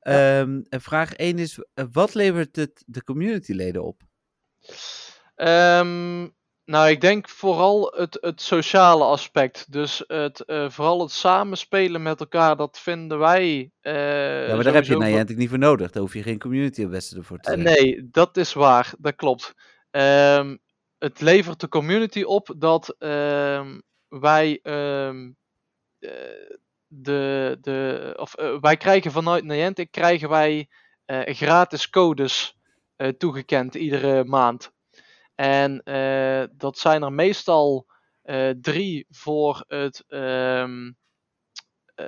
Ehm, 0.00 0.60
en 0.68 0.80
vraag 0.80 1.12
1 1.14 1.38
is, 1.38 1.58
wat 1.92 2.14
levert 2.14 2.56
het 2.56 2.82
de 2.86 3.04
communityleden 3.04 3.84
op? 3.84 4.02
Ehm, 5.34 6.28
nou, 6.70 6.88
ik 6.90 7.00
denk 7.00 7.28
vooral 7.28 7.92
het, 7.96 8.18
het 8.20 8.40
sociale 8.40 9.04
aspect. 9.04 9.72
Dus 9.72 10.04
het, 10.06 10.40
eh, 10.40 10.70
vooral 10.70 11.00
het 11.00 11.10
samenspelen 11.10 12.02
met 12.02 12.20
elkaar, 12.20 12.56
dat 12.56 12.78
vinden 12.78 13.18
wij. 13.18 13.70
eh, 13.80 14.48
ja, 14.48 14.54
maar 14.54 14.64
daar 14.64 14.74
heb 14.74 14.84
je 14.84 14.96
Niantic 14.96 15.36
niet 15.36 15.48
voor 15.48 15.58
nodig. 15.58 15.90
Daar 15.90 16.02
hoef 16.02 16.14
je 16.14 16.22
geen 16.22 16.38
community 16.38 16.84
ambassador 16.84 17.24
voor 17.24 17.38
te 17.38 17.50
Eh, 17.50 17.60
zijn. 17.60 17.74
nee, 17.76 18.08
dat 18.10 18.36
is 18.36 18.52
waar. 18.52 18.92
Dat 18.98 19.14
klopt. 19.14 19.54
Ehm, 19.90 20.56
het 20.98 21.20
levert 21.20 21.60
de 21.60 21.68
community 21.68 22.22
op 22.22 22.54
dat 22.58 22.94
ehm, 22.98 23.80
wij 24.08 24.58
ehm, 24.62 25.30
eh, 25.98 26.10
de, 26.86 27.58
de, 27.60 28.12
of, 28.16 28.34
wij 28.60 28.76
krijgen 28.76 29.12
vanuit 29.12 29.44
Niantic 29.44 29.90
krijgen 29.90 30.28
wij 30.28 30.68
gratis 31.24 31.90
codes 31.90 32.56
toegekend 33.18 33.74
iedere 33.74 34.24
maand. 34.24 34.72
En 35.40 35.82
eh, 35.82 36.44
dat 36.56 36.78
zijn 36.78 37.02
er 37.02 37.12
meestal 37.12 37.86
eh, 38.22 38.50
drie 38.60 39.06
voor 39.10 39.64
het 39.68 40.04
ehm, 40.08 40.90
eh, 41.94 42.06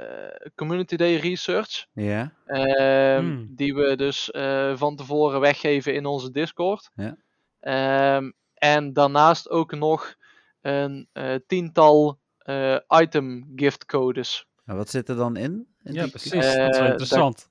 Community 0.55 0.97
Day 0.97 1.16
Research. 1.16 1.87
Ja, 1.93 2.33
Ehm, 2.47 3.18
Hmm. 3.24 3.47
Die 3.51 3.74
we 3.74 3.97
dus 3.97 4.30
eh, 4.30 4.76
van 4.76 4.97
tevoren 4.97 5.41
weggeven 5.41 5.95
in 5.95 6.07
onze 6.07 6.30
Discord. 6.30 6.91
Ja. 6.95 7.16
Ehm, 7.61 8.30
en 8.55 8.93
daarnaast 8.93 9.51
ook 9.51 9.72
nog 9.74 10.14
een 10.61 11.09
eh, 11.12 11.35
tiental 11.47 12.18
eh, 12.39 12.76
item 12.89 13.53
gift 13.57 13.85
codes. 13.85 14.47
nou, 14.64 14.78
wat 14.78 14.91
zit 14.91 15.09
er 15.09 15.16
dan 15.16 15.37
in? 15.37 15.66
in 15.83 15.93
Ja, 15.95 16.03
die- 16.03 16.11
precies. 16.11 16.30
dat 16.57 16.74
is 16.74 16.78
interessant. 16.78 17.49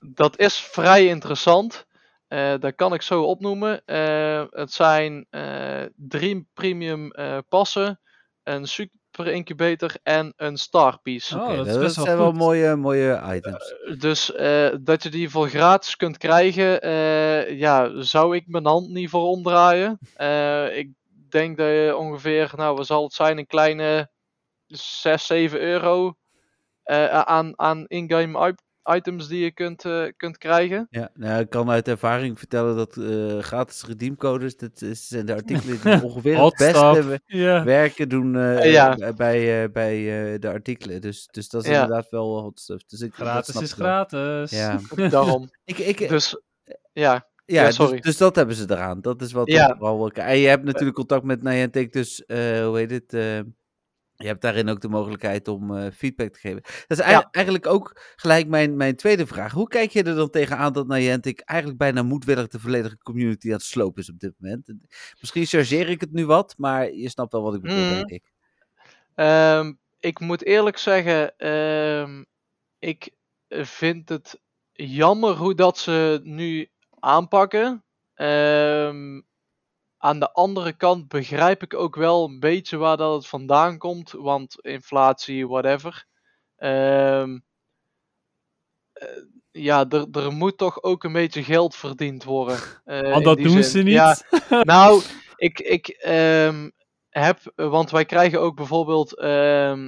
Dat 0.00 0.38
is 0.38 0.56
vrij 0.58 1.06
interessant. 1.06 1.86
Eh 2.28 2.54
dat 2.58 2.74
kan 2.74 2.94
ik 2.94 3.02
zo 3.02 3.22
opnoemen. 3.22 3.84
Eh, 3.84 4.44
het 4.50 4.72
zijn 4.72 5.26
eh, 5.30 5.82
drie 5.96 6.48
premium 6.54 7.10
eh, 7.10 7.38
passen, 7.48 8.00
een 8.42 8.66
super 8.66 9.26
incubator 9.26 9.94
en 10.02 10.32
een 10.36 10.56
star 10.56 10.98
piece. 11.02 11.36
Oh, 11.38 11.44
Oké, 11.44 11.56
dat 11.56 11.66
wel 11.76 11.88
zijn 11.90 12.16
wel 12.16 12.32
mooie, 12.32 12.76
mooie 12.76 13.22
items. 13.34 13.74
Dus 13.98 14.32
eh, 14.32 14.68
dat 14.80 15.02
je 15.02 15.08
die 15.10 15.30
voor 15.30 15.48
gratis 15.48 15.96
kunt 15.96 16.18
krijgen, 16.18 16.80
eh, 16.80 17.58
ja, 17.58 18.02
zou 18.02 18.36
ik 18.36 18.44
mijn 18.46 18.66
hand 18.66 18.88
niet 18.88 19.10
voor 19.10 19.22
omdraaien. 19.26 19.98
Eh, 20.14 20.76
ik 20.76 20.90
denk 21.28 21.56
dat 21.56 21.66
je 21.66 21.96
ongeveer, 21.96 22.52
nou, 22.56 22.76
wat 22.76 22.86
zal 22.86 23.02
het 23.02 23.12
zijn, 23.12 23.38
een 23.38 23.46
kleine 23.46 24.10
6, 24.66 25.26
7 25.26 25.60
euro 25.60 26.14
eh, 26.82 27.20
aan, 27.20 27.52
aan 27.58 27.84
in-game 27.86 28.38
items 28.96 29.28
die 29.28 29.40
je 29.44 29.52
kunt, 29.52 29.84
eh, 29.84 30.04
kunt 30.16 30.38
krijgen. 30.38 30.86
Ja, 30.90 31.10
nou, 31.14 31.40
ik 31.40 31.50
kan 31.50 31.70
uit 31.70 31.88
ervaring 31.88 32.38
vertellen 32.38 32.76
dat 32.76 32.96
eh, 32.96 33.38
gratis 33.38 33.84
redeemcodes, 33.84 34.56
dat 34.56 34.82
is, 34.82 35.06
zijn 35.08 35.26
de 35.26 35.34
artikelen 35.34 35.80
die 35.82 36.02
ongeveer 36.08 36.44
het 36.44 36.56
beste 36.56 37.20
werken 37.64 38.08
doen 38.08 38.36
eh, 38.36 38.72
Ja. 38.72 39.12
bij, 39.16 39.62
eh, 39.64 39.70
bij 39.72 39.96
eh, 40.34 40.40
de 40.40 40.48
artikelen. 40.48 41.00
Dus, 41.00 41.28
dus 41.30 41.48
dat 41.48 41.62
is 41.64 41.70
Ja. 41.70 41.82
inderdaad 41.82 42.10
wel 42.10 42.40
hot 42.42 42.60
stuff. 42.60 42.84
Dus 42.84 43.00
ik, 43.00 43.14
Gratis 43.14 43.54
is 43.60 43.74
wel. 43.74 43.86
gratis. 43.88 44.50
Ja, 44.50 44.80
Daarom. 45.10 45.50
ik, 45.64 45.78
ik, 45.78 46.08
Dus 46.08 46.40
ja, 46.92 47.12
ja, 47.44 47.60
ja, 47.60 47.66
dus, 47.66 47.74
sorry. 47.74 48.00
dus 48.00 48.16
dat 48.16 48.36
hebben 48.36 48.54
ze 48.56 48.64
eraan. 48.68 49.00
Dat 49.00 49.22
is 49.22 49.32
wat 49.32 49.50
Ja. 49.50 49.76
wil- 49.78 50.10
En 50.10 50.38
je 50.38 50.48
hebt 50.48 50.64
natuurlijk 50.64 50.96
contact 50.96 51.24
met 51.24 51.42
Niantic, 51.42 51.92
dus 51.92 52.24
eh, 52.24 52.38
hoe 52.66 52.76
heet 52.78 52.90
het? 52.90 53.14
eh, 53.14 53.38
je 54.18 54.26
hebt 54.26 54.42
daarin 54.42 54.68
ook 54.68 54.80
de 54.80 54.88
mogelijkheid 54.88 55.48
om 55.48 55.76
eh, 55.76 55.90
feedback 55.92 56.32
te 56.32 56.38
geven. 56.38 56.62
Dat 56.62 56.98
is 56.98 56.98
eigenlijk, 56.98 57.34
eigenlijk 57.34 57.66
ook 57.66 58.00
gelijk 58.16 58.46
mijn, 58.48 58.76
mijn 58.76 58.96
tweede 58.96 59.26
vraag. 59.26 59.52
Hoe 59.52 59.68
kijk 59.68 59.90
je 59.90 60.02
er 60.02 60.14
dan 60.14 60.30
tegenaan 60.30 60.72
dat 60.72 60.86
Niantic 60.88 61.40
eigenlijk 61.40 61.78
bijna 61.78 62.02
moedwillig 62.02 62.48
de 62.48 62.60
volledige 62.60 62.98
community 62.98 63.46
aan 63.46 63.52
het 63.52 63.62
slopen 63.62 64.02
is 64.02 64.10
op 64.10 64.18
dit 64.18 64.34
moment? 64.38 64.72
Misschien 65.20 65.46
chargeer 65.46 65.88
ik 65.88 66.00
het 66.00 66.12
nu 66.12 66.26
wat, 66.26 66.54
maar 66.56 66.92
je 66.92 67.08
snapt 67.08 67.32
wel 67.32 67.42
wat 67.42 67.54
ik 67.54 67.60
bedoel, 67.62 67.78
Mhm. 67.78 67.94
denk 67.94 68.08
ik. 68.10 68.32
Ehm, 69.14 69.72
ik 70.00 70.20
moet 70.20 70.44
eerlijk 70.44 70.78
zeggen, 70.78 71.36
ehm, 71.36 72.24
ik 72.78 73.10
vind 73.48 74.08
het 74.08 74.40
jammer 74.72 75.36
hoe 75.36 75.54
dat 75.54 75.78
ze 75.78 76.20
nu 76.22 76.68
aanpakken. 76.98 77.84
Ehm, 78.14 79.20
aan 79.98 80.20
de 80.20 80.32
andere 80.32 80.72
kant 80.72 81.08
begrijp 81.08 81.62
ik 81.62 81.74
ook 81.74 81.96
wel 81.96 82.24
een 82.24 82.40
beetje 82.40 82.76
waar 82.76 82.96
dat 82.96 83.14
het 83.14 83.26
vandaan 83.26 83.78
komt, 83.78 84.10
want 84.12 84.60
inflatie, 84.60 85.48
whatever. 85.48 86.06
Ehm, 86.56 87.38
eh, 88.92 89.08
ja, 89.50 89.88
er, 89.88 90.06
er 90.12 90.32
moet 90.32 90.58
toch 90.58 90.82
ook 90.82 91.04
een 91.04 91.12
beetje 91.12 91.42
geld 91.42 91.76
verdiend 91.76 92.24
worden. 92.24 92.58
Want 92.84 93.16
in 93.16 93.22
dat 93.22 93.36
doen 93.36 93.50
zin. 93.50 93.64
ze 93.64 93.82
niet. 93.82 93.94
Ja, 93.94 94.16
nou, 94.62 95.02
ik, 95.36 95.60
ik 95.60 95.88
ehm, 95.88 96.70
heb, 97.08 97.52
want 97.54 97.90
wij 97.90 98.04
krijgen 98.04 98.40
ook 98.40 98.56
bijvoorbeeld 98.56 99.16
eh, 99.18 99.82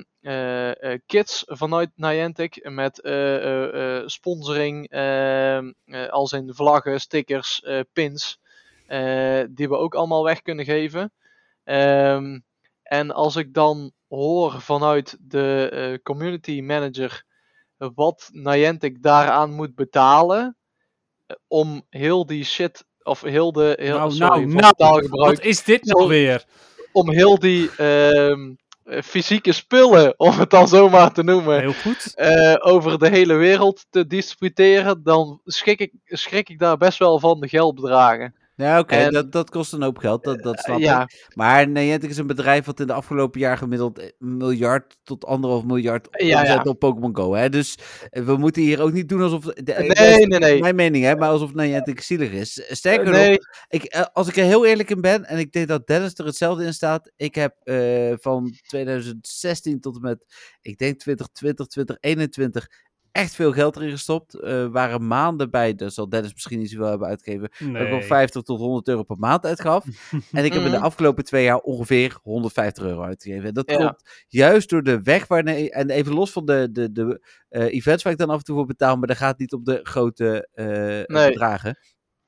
kits 1.07 1.43
vanuit 1.47 1.91
Niantic 1.95 2.71
met 2.71 2.97
sponsoring, 4.07 4.93
als 6.11 6.33
in 6.33 6.55
vlaggen, 6.55 7.01
stickers, 7.01 7.63
pins, 7.93 8.41
die 9.51 9.69
we 9.69 9.77
ook 9.77 9.95
allemaal 9.95 10.25
weg 10.25 10.43
kunnen 10.43 10.65
geven. 10.65 11.13
Ehm, 11.65 12.39
en 12.83 13.11
als 13.11 13.37
ik 13.37 13.55
dan 13.55 13.93
hoor 14.09 14.61
vanuit 14.61 15.17
de 15.21 15.69
eh, 15.73 16.03
community 16.03 16.61
manager 16.61 17.25
wat 17.77 18.29
Niantic 18.33 19.03
daaraan 19.03 19.53
moet 19.53 19.75
betalen 19.75 20.57
eh, 21.27 21.37
om 21.49 21.83
heel 21.91 22.27
die 22.27 22.45
shit 22.45 22.85
of 23.03 23.21
heel 23.21 23.53
de 23.53 23.77
heel, 23.81 23.99
Nou, 23.99 24.11
sorry, 24.11 24.45
nou, 24.45 24.73
nou, 24.77 25.09
Wat 25.09 25.41
is 25.41 25.65
dit 25.65 25.85
nou 25.85 26.01
Sorry. 26.03 26.19
weer? 26.19 26.45
om 26.93 27.11
heel 27.11 27.39
die 27.39 27.71
ehm, 27.77 28.55
eh, 28.85 29.03
fysieke 29.03 29.53
spullen, 29.53 30.15
om 30.27 30.39
het 30.39 30.51
dan 30.51 30.69
zomaar 30.69 31.13
te 31.13 31.23
noemen, 31.23 31.61
Heel 31.61 31.73
goed. 31.73 32.15
eh, 32.15 32.57
over 32.59 32.99
de 32.99 33.09
hele 33.09 33.35
wereld 33.35 33.87
te 33.91 34.07
distributeren, 34.07 35.03
dan 35.03 35.41
schrik 35.45 35.81
ik, 35.81 35.93
schrik 36.05 36.49
ik 36.49 36.59
daar 36.59 36.77
best 36.77 36.99
wel 36.99 37.19
van 37.19 37.41
de 37.41 37.49
geldbedragen. 37.49 38.35
Ja, 38.61 38.79
oké, 38.79 38.95
En- 38.95 39.13
dat, 39.13 39.33
dat 39.33 39.51
kost 39.51 39.73
een 39.73 39.83
hoop 39.83 39.99
geld, 39.99 40.25
dat, 40.25 40.43
dat 40.43 40.59
snap 40.61 40.77
Eh, 40.79 40.83
ja, 40.85 41.03
ik. 41.03 41.27
Maar 41.35 41.69
Niantic 41.69 42.11
is 42.11 42.17
een 42.17 42.27
bedrijf 42.27 42.65
wat 42.65 42.81
in 42.81 42.87
de 42.87 42.93
afgelopen 42.93 43.41
jaar 43.41 43.57
gemiddeld 43.59 43.99
een 43.99 44.37
miljard 44.37 44.97
tot 45.03 45.25
anderhalf 45.25 45.65
miljard 45.65 46.09
Ja, 46.11 46.41
omzet 46.41 46.55
ja. 46.65 46.71
op 46.71 46.79
Pokémon 46.79 47.17
Go. 47.17 47.35
Hè? 47.35 47.49
Dus 47.49 47.75
eh, 48.11 48.23
we 48.25 48.37
moeten 48.37 48.63
hier 48.63 48.81
ook 48.83 48.93
niet 48.93 49.09
doen 49.09 49.23
alsof... 49.23 49.45
de- 49.45 49.93
nee, 49.99 50.27
nee, 50.27 50.39
nee. 50.39 50.61
Mijn 50.61 50.75
mening, 50.75 51.05
hè, 51.05 51.17
maar 51.17 51.29
alsof 51.29 51.55
Niantic 51.55 52.01
zielig 52.01 52.31
is. 52.31 52.67
Sterker 52.69 53.11
nog, 53.29 53.39
ik, 53.69 53.85
eh, 53.85 54.05
als 54.13 54.29
ik 54.29 54.37
er 54.37 54.45
heel 54.45 54.67
eerlijk 54.67 54.91
in 54.91 55.01
ben, 55.01 55.25
en 55.25 55.39
ik 55.39 55.53
denk 55.53 55.69
dat 55.69 55.87
Dennis 55.87 56.15
er 56.19 56.25
hetzelfde 56.25 56.65
in 56.65 56.75
staat. 56.75 57.13
Ik 57.17 57.35
heb 57.35 57.55
eh, 57.63 58.13
van 58.21 58.55
2016 58.67 59.81
tot 59.81 59.95
en 59.95 60.01
met, 60.03 60.25
ik 60.61 60.79
denk 60.79 60.99
2020, 60.99 61.67
2021, 61.67 62.69
echt 63.13 63.35
veel 63.35 63.53
geld 63.53 63.77
erin 63.77 63.91
gestopt. 63.91 64.43
Er 64.43 64.71
waren 64.71 65.07
maanden 65.07 65.51
bij, 65.51 65.75
daar 65.75 65.91
zal 65.91 66.09
Dennis 66.09 66.33
misschien 66.33 66.59
niet 66.59 66.71
zoveel 66.71 66.87
hebben 66.87 67.09
uitgegeven, 67.09 67.49
dat 67.59 67.67
ik 67.83 67.89
wel 67.89 67.99
Nee. 67.99 68.03
50 68.03 68.43
tot 68.43 68.59
100 68.59 68.89
euro 68.89 69.03
per 69.03 69.17
maand 69.19 69.47
uitgaf. 69.47 69.85
en 70.33 70.45
ik 70.45 70.53
heb 70.53 70.63
in 70.63 70.71
de 70.71 70.77
Mhm. 70.77 70.85
afgelopen 70.85 71.25
twee 71.25 71.45
jaar 71.45 71.59
ongeveer 71.59 72.19
150 72.23 72.85
euro 72.85 73.03
uitgegeven. 73.03 73.45
En 73.49 73.55
Dat 73.55 73.71
Ja. 73.71 73.77
komt 73.77 74.03
juist 74.29 74.69
door 74.71 74.83
de 74.83 75.03
weg 75.03 75.27
waar... 75.27 75.45
En 75.45 75.91
even 75.91 76.13
los 76.15 76.31
van 76.33 76.45
de, 76.45 76.69
de, 76.73 76.93
de 76.93 77.27
eh, 77.49 77.65
events 77.75 78.03
waar 78.03 78.13
ik 78.13 78.19
dan 78.19 78.31
af 78.31 78.39
en 78.39 78.45
toe 78.45 78.57
voor 78.57 78.67
betaal, 78.67 78.97
maar 78.97 79.09
dat 79.09 79.17
gaat 79.17 79.39
niet 79.39 79.53
om 79.53 79.65
de 79.65 79.81
grote 79.83 80.49
eh, 80.53 80.67
Nee. 81.17 81.29
bedragen. 81.29 81.79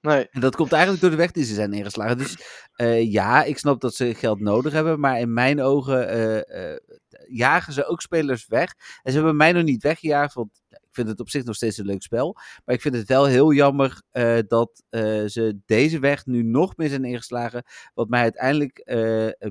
Nee. 0.03 0.29
En 0.29 0.41
dat 0.41 0.57
komt 0.57 0.73
eigenlijk 0.73 1.03
door 1.03 1.11
de 1.11 1.17
weg 1.17 1.31
die 1.31 1.45
ze 1.45 1.55
zijn 1.55 1.73
ingeslagen. 1.73 2.19
Dus 2.19 2.37
eh, 2.73 3.13
ja, 3.13 3.45
ik 3.45 3.59
snap 3.59 3.81
dat 3.81 3.95
ze 3.95 4.15
geld 4.15 4.41
nodig 4.41 4.73
hebben. 4.73 5.01
Maar 5.01 5.21
in 5.21 5.33
mijn 5.33 5.61
ogen 5.61 6.09
eh, 6.09 6.73
eh, 6.73 6.79
jagen 7.29 7.73
ze 7.73 7.87
ook 7.87 8.01
spelers 8.01 8.47
weg. 8.47 8.75
En 9.03 9.13
ze 9.13 9.17
hebben 9.19 9.37
mij 9.37 9.53
nog 9.53 9.63
niet 9.63 9.83
weggejaagd. 9.83 10.35
Want 10.35 10.61
ik 10.69 10.79
vind 10.91 11.09
het 11.09 11.21
op 11.21 11.29
zich 11.29 11.45
nog 11.45 11.55
steeds 11.55 11.79
een 11.79 11.87
leuk 11.87 12.03
spel. 12.03 12.37
Maar 12.65 12.75
ik 12.75 12.81
vind 12.81 12.95
het 12.95 13.09
wel 13.09 13.25
heel 13.25 13.53
jammer 13.53 14.03
dat 14.47 14.83
ze 15.27 15.61
deze 15.67 15.99
weg 15.99 16.27
nu 16.27 16.43
nog 16.43 16.77
meer 16.77 16.89
zijn 16.89 17.05
ingeslagen. 17.05 17.63
Wat 17.95 18.09
mij 18.09 18.21
uiteindelijk 18.23 18.83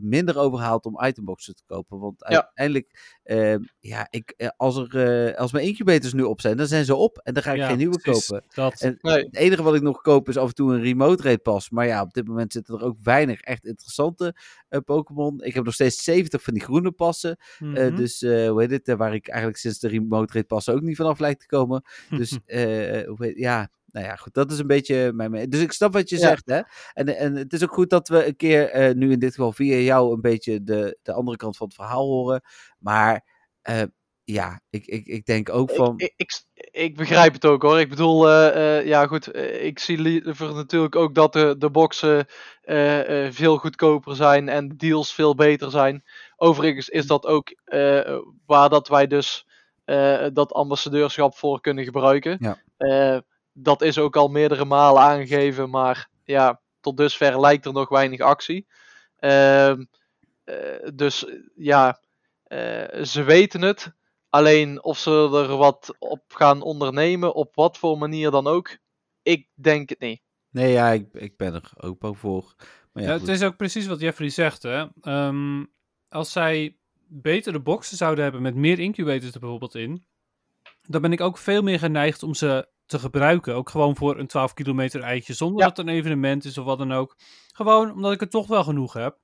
minder 0.02 0.38
overhaalt 0.38 0.86
om 0.86 1.04
itemboxen 1.04 1.56
te 1.56 1.64
kopen. 1.66 2.00
Want 2.00 2.16
Ja. 2.28 2.28
uiteindelijk, 2.28 3.20
eh, 3.32 3.56
ja, 3.80 4.08
ik, 4.10 4.34
eh, 4.38 4.48
als, 4.58 4.78
er, 4.78 5.28
eh, 5.30 5.38
als 5.40 5.52
mijn 5.52 5.66
incubators 5.66 6.14
nu 6.14 6.22
op 6.24 6.42
zijn, 6.42 6.58
dan 6.58 6.68
zijn 6.68 6.86
ze 6.86 6.96
op. 6.96 7.18
En 7.24 7.34
dan 7.34 7.44
ga 7.44 7.52
ik 7.52 7.58
Ja, 7.58 7.68
geen 7.68 7.78
nieuwe 7.78 8.00
precies. 8.00 8.28
kopen. 8.28 8.46
Dat. 8.54 8.82
En- 8.82 8.98
nee. 9.02 9.18
Het 9.24 9.36
enige 9.36 9.64
wat 9.64 9.76
ik 9.76 9.82
nog 9.82 10.02
koop 10.02 10.30
is 10.30 10.38
af 10.38 10.48
en 10.48 10.54
toe 10.56 10.74
een 10.74 10.82
remote 10.82 11.24
raid 11.24 11.42
pas. 11.42 11.70
Maar 11.70 11.88
ja, 11.88 12.02
op 12.02 12.14
dit 12.14 12.28
moment 12.28 12.52
zitten 12.52 12.76
er 12.76 12.84
ook 12.84 12.98
weinig 13.04 13.42
echt 13.42 13.66
interessante 13.66 14.36
eh, 14.70 14.80
Pokémon. 14.86 15.42
Ik 15.44 15.54
heb 15.54 15.64
nog 15.64 15.74
steeds 15.74 16.04
70 16.04 16.44
van 16.44 16.54
die 16.54 16.64
groene 16.64 16.92
passen. 16.92 17.38
Eh, 17.60 17.68
Mhm. 17.68 17.96
dus 17.96 18.22
eh, 18.22 18.50
hoe 18.50 18.62
heet 18.62 18.72
het? 18.72 18.98
waar 18.98 19.14
ik 19.14 19.28
eigenlijk 19.28 19.60
sinds 19.60 19.80
de 19.80 19.88
remote 19.88 20.34
raid 20.34 20.48
passen 20.48 20.74
ook 20.74 20.82
niet 20.82 20.96
vanaf 20.96 21.20
lijkt 21.20 21.40
te 21.40 21.46
komen. 21.48 21.84
Dus 22.10 22.32
eh, 22.46 23.08
hoe 23.08 23.16
heet, 23.26 23.38
ja, 23.38 23.70
nou 23.92 24.06
ja, 24.06 24.16
goed. 24.16 24.34
Dat 24.34 24.52
is 24.52 24.60
een 24.60 24.68
beetje 24.68 25.14
mijn. 25.14 25.50
Dus 25.50 25.62
ik 25.62 25.72
snap 25.72 25.94
wat 25.94 26.10
je 26.10 26.18
Ja. 26.18 26.28
zegt, 26.28 26.50
hè. 26.50 26.62
En, 26.94 27.18
en 27.18 27.36
het 27.36 27.54
is 27.54 27.64
ook 27.64 27.74
goed 27.74 27.90
dat 27.90 28.08
we 28.08 28.26
een 28.28 28.36
keer, 28.36 28.70
eh, 28.70 28.96
nu 28.96 29.12
in 29.12 29.20
dit 29.20 29.36
geval 29.36 29.52
via 29.52 29.76
jou, 29.76 30.14
een 30.14 30.22
beetje 30.22 30.64
de, 30.64 30.98
de 31.02 31.14
andere 31.14 31.38
kant 31.38 31.58
van 31.58 31.68
het 31.68 31.76
verhaal 31.76 32.08
horen. 32.08 32.42
Maar 32.80 33.26
eh, 33.62 33.82
ja, 34.24 34.62
ik, 34.70 34.86
ik, 34.86 35.06
ik 35.06 35.26
denk 35.26 35.50
ook 35.50 35.72
van... 35.72 35.94
Ik, 35.98 36.44
ik, 36.72 36.96
begrijp 36.96 37.34
het 37.34 37.46
ook 37.46 37.62
hoor. 37.62 37.80
Ik 37.80 37.90
bedoel, 37.90 38.30
eh, 38.30 38.86
ja 38.86 39.08
goed, 39.08 39.36
ik 39.62 39.80
zie 39.80 40.00
liever 40.00 40.54
natuurlijk 40.54 40.96
ook 40.96 41.16
dat 41.16 41.34
de, 41.34 41.56
de 41.58 41.70
boxen 41.70 42.26
veel 43.30 43.58
goedkoper 43.58 44.16
zijn 44.16 44.50
en 44.50 44.68
de 44.68 44.76
deals 44.76 45.14
veel 45.14 45.36
beter 45.36 45.72
zijn. 45.72 46.04
Overigens 46.36 46.90
is 46.90 47.08
dat 47.08 47.26
ook 47.26 47.56
waar 48.46 48.70
dat 48.70 48.88
wij 48.88 49.08
dus 49.08 49.46
dat 50.34 50.54
ambassadeurschap 50.54 51.36
voor 51.36 51.62
kunnen 51.62 51.84
gebruiken. 51.84 52.38
Ja. 52.40 53.24
Eh, 53.54 53.64
dat 53.64 53.82
is 53.82 53.98
ook 53.98 54.16
al 54.16 54.28
meerdere 54.28 54.66
malen 54.66 55.02
aangegeven, 55.02 55.70
maar 55.70 56.10
ja, 56.24 56.62
tot 56.80 56.98
dusver 56.98 57.40
lijkt 57.40 57.66
er 57.66 57.74
nog 57.74 57.90
weinig 57.90 58.20
actie. 58.20 58.68
Ehm, 59.18 59.84
eh, 60.44 60.90
dus 60.94 61.26
ja, 61.56 62.00
eh, 62.44 63.04
ze 63.04 63.24
weten 63.24 63.62
het. 63.62 63.94
Alleen 64.30 64.84
of 64.84 64.98
ze 64.98 65.12
er 65.34 65.58
wat 65.58 65.96
op 66.00 66.24
gaan 66.28 66.62
ondernemen, 66.62 67.34
op 67.34 67.56
wat 67.56 67.78
voor 67.78 67.98
manier 67.98 68.32
dan 68.32 68.48
ook, 68.48 68.78
ik 69.22 69.48
denk 69.54 69.90
het 69.90 70.00
niet. 70.00 70.22
Nee, 70.50 70.72
ja, 70.72 70.90
ik, 70.90 71.08
ik 71.14 71.38
ben 71.38 71.54
er 71.54 71.72
open 71.78 72.16
voor. 72.16 72.54
Maar 72.92 73.04
ja, 73.04 73.10
Ja, 73.10 73.18
goed. 73.18 73.28
het 73.28 73.36
is 73.36 73.44
ook 73.44 73.58
precies 73.58 73.88
wat 73.88 74.00
Jeffrey 74.00 74.30
zegt. 74.30 74.64
Hè? 74.64 74.86
Ehm, 75.02 75.66
als 76.10 76.32
zij 76.32 76.78
betere 77.08 77.60
boxen 77.60 77.98
zouden 77.98 78.24
hebben 78.24 78.42
met 78.42 78.56
meer 78.56 78.80
incubators 78.80 79.34
er 79.34 79.40
bijvoorbeeld 79.40 79.76
in, 79.76 80.06
dan 80.82 81.02
ben 81.02 81.12
ik 81.12 81.22
ook 81.22 81.38
veel 81.38 81.62
meer 81.62 81.80
geneigd 81.80 82.24
om 82.24 82.34
ze 82.34 82.68
te 82.92 83.00
gebruiken. 83.00 83.56
Ook 83.56 83.70
gewoon 83.70 83.96
voor 83.96 84.20
een 84.20 84.28
12 84.28 84.54
kilometer 84.54 85.02
eitje, 85.02 85.34
zonder 85.34 85.60
Ja. 85.60 85.68
dat 85.68 85.78
het 85.78 85.88
een 85.88 85.94
evenement 85.94 86.46
is 86.46 86.58
of 86.58 86.66
wat 86.66 86.78
dan 86.78 86.92
ook. 86.94 87.16
Gewoon 87.54 87.92
omdat 87.92 88.12
ik 88.12 88.22
er 88.22 88.30
toch 88.30 88.48
wel 88.48 88.64
genoeg 88.64 88.94
heb. 88.94 89.18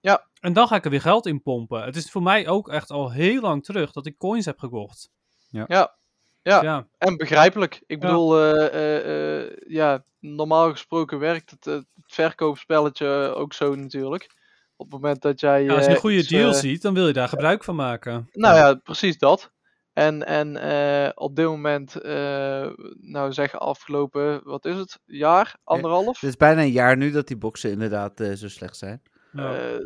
Ja. 0.00 0.26
En 0.40 0.52
dan 0.52 0.66
ga 0.68 0.76
ik 0.76 0.84
er 0.84 0.90
weer 0.90 1.00
geld 1.00 1.26
in 1.26 1.42
pompen. 1.42 1.82
Het 1.84 1.96
is 1.96 2.10
voor 2.10 2.22
mij 2.22 2.48
ook 2.48 2.68
echt 2.68 2.90
al 2.90 3.10
heel 3.12 3.40
lang 3.40 3.64
terug 3.64 3.92
dat 3.92 4.06
ik 4.06 4.16
coins 4.18 4.44
heb 4.44 4.58
gekocht. 4.58 5.10
Ja, 5.50 5.64
Dus 5.66 6.60
ja. 6.60 6.86
en 6.98 7.16
begrijpelijk. 7.16 7.82
Ik 7.86 8.02
Ja. 8.02 8.08
bedoel, 8.08 8.38
eh, 8.38 8.66
eh, 8.66 9.40
eh, 9.42 9.50
ja, 9.66 10.04
normaal 10.20 10.70
gesproken 10.70 11.18
werkt 11.18 11.50
het, 11.50 11.64
het 11.64 11.86
verkoopspelletje 12.06 13.06
ook 13.36 13.52
zo 13.52 13.74
natuurlijk. 13.74 14.40
Op 14.76 14.92
het 14.92 15.00
moment 15.00 15.22
dat 15.22 15.40
jij. 15.40 15.62
Ja, 15.62 15.74
als 15.74 15.84
je 15.84 15.90
een 15.90 15.96
goede 15.96 16.16
iets, 16.16 16.28
deal 16.28 16.52
ziet, 16.52 16.82
dan 16.82 16.94
wil 16.94 17.06
je 17.06 17.12
daar 17.12 17.28
gebruik 17.28 17.64
van 17.64 17.74
maken. 17.74 18.28
Nou 18.32 18.56
ja, 18.56 18.74
precies 18.74 19.18
dat. 19.18 19.52
En, 19.92 20.26
en 20.26 20.56
eh, 20.56 21.10
op 21.14 21.36
dit 21.36 21.46
moment, 21.46 22.00
eh, 22.00 22.70
nou 23.00 23.32
zeggen 23.32 23.58
afgelopen, 23.58 24.40
wat 24.44 24.64
is 24.64 24.76
het? 24.76 25.00
Jaar? 25.06 25.56
Anderhalf? 25.64 26.20
Het 26.20 26.30
is 26.30 26.36
bijna 26.36 26.60
een 26.60 26.70
jaar 26.70 26.96
nu 26.96 27.10
dat 27.10 27.26
die 27.26 27.36
boxen 27.36 27.70
inderdaad 27.70 28.20
eh, 28.20 28.32
zo 28.32 28.48
slecht 28.48 28.76
zijn. 28.76 29.02
Ja. 29.32 29.80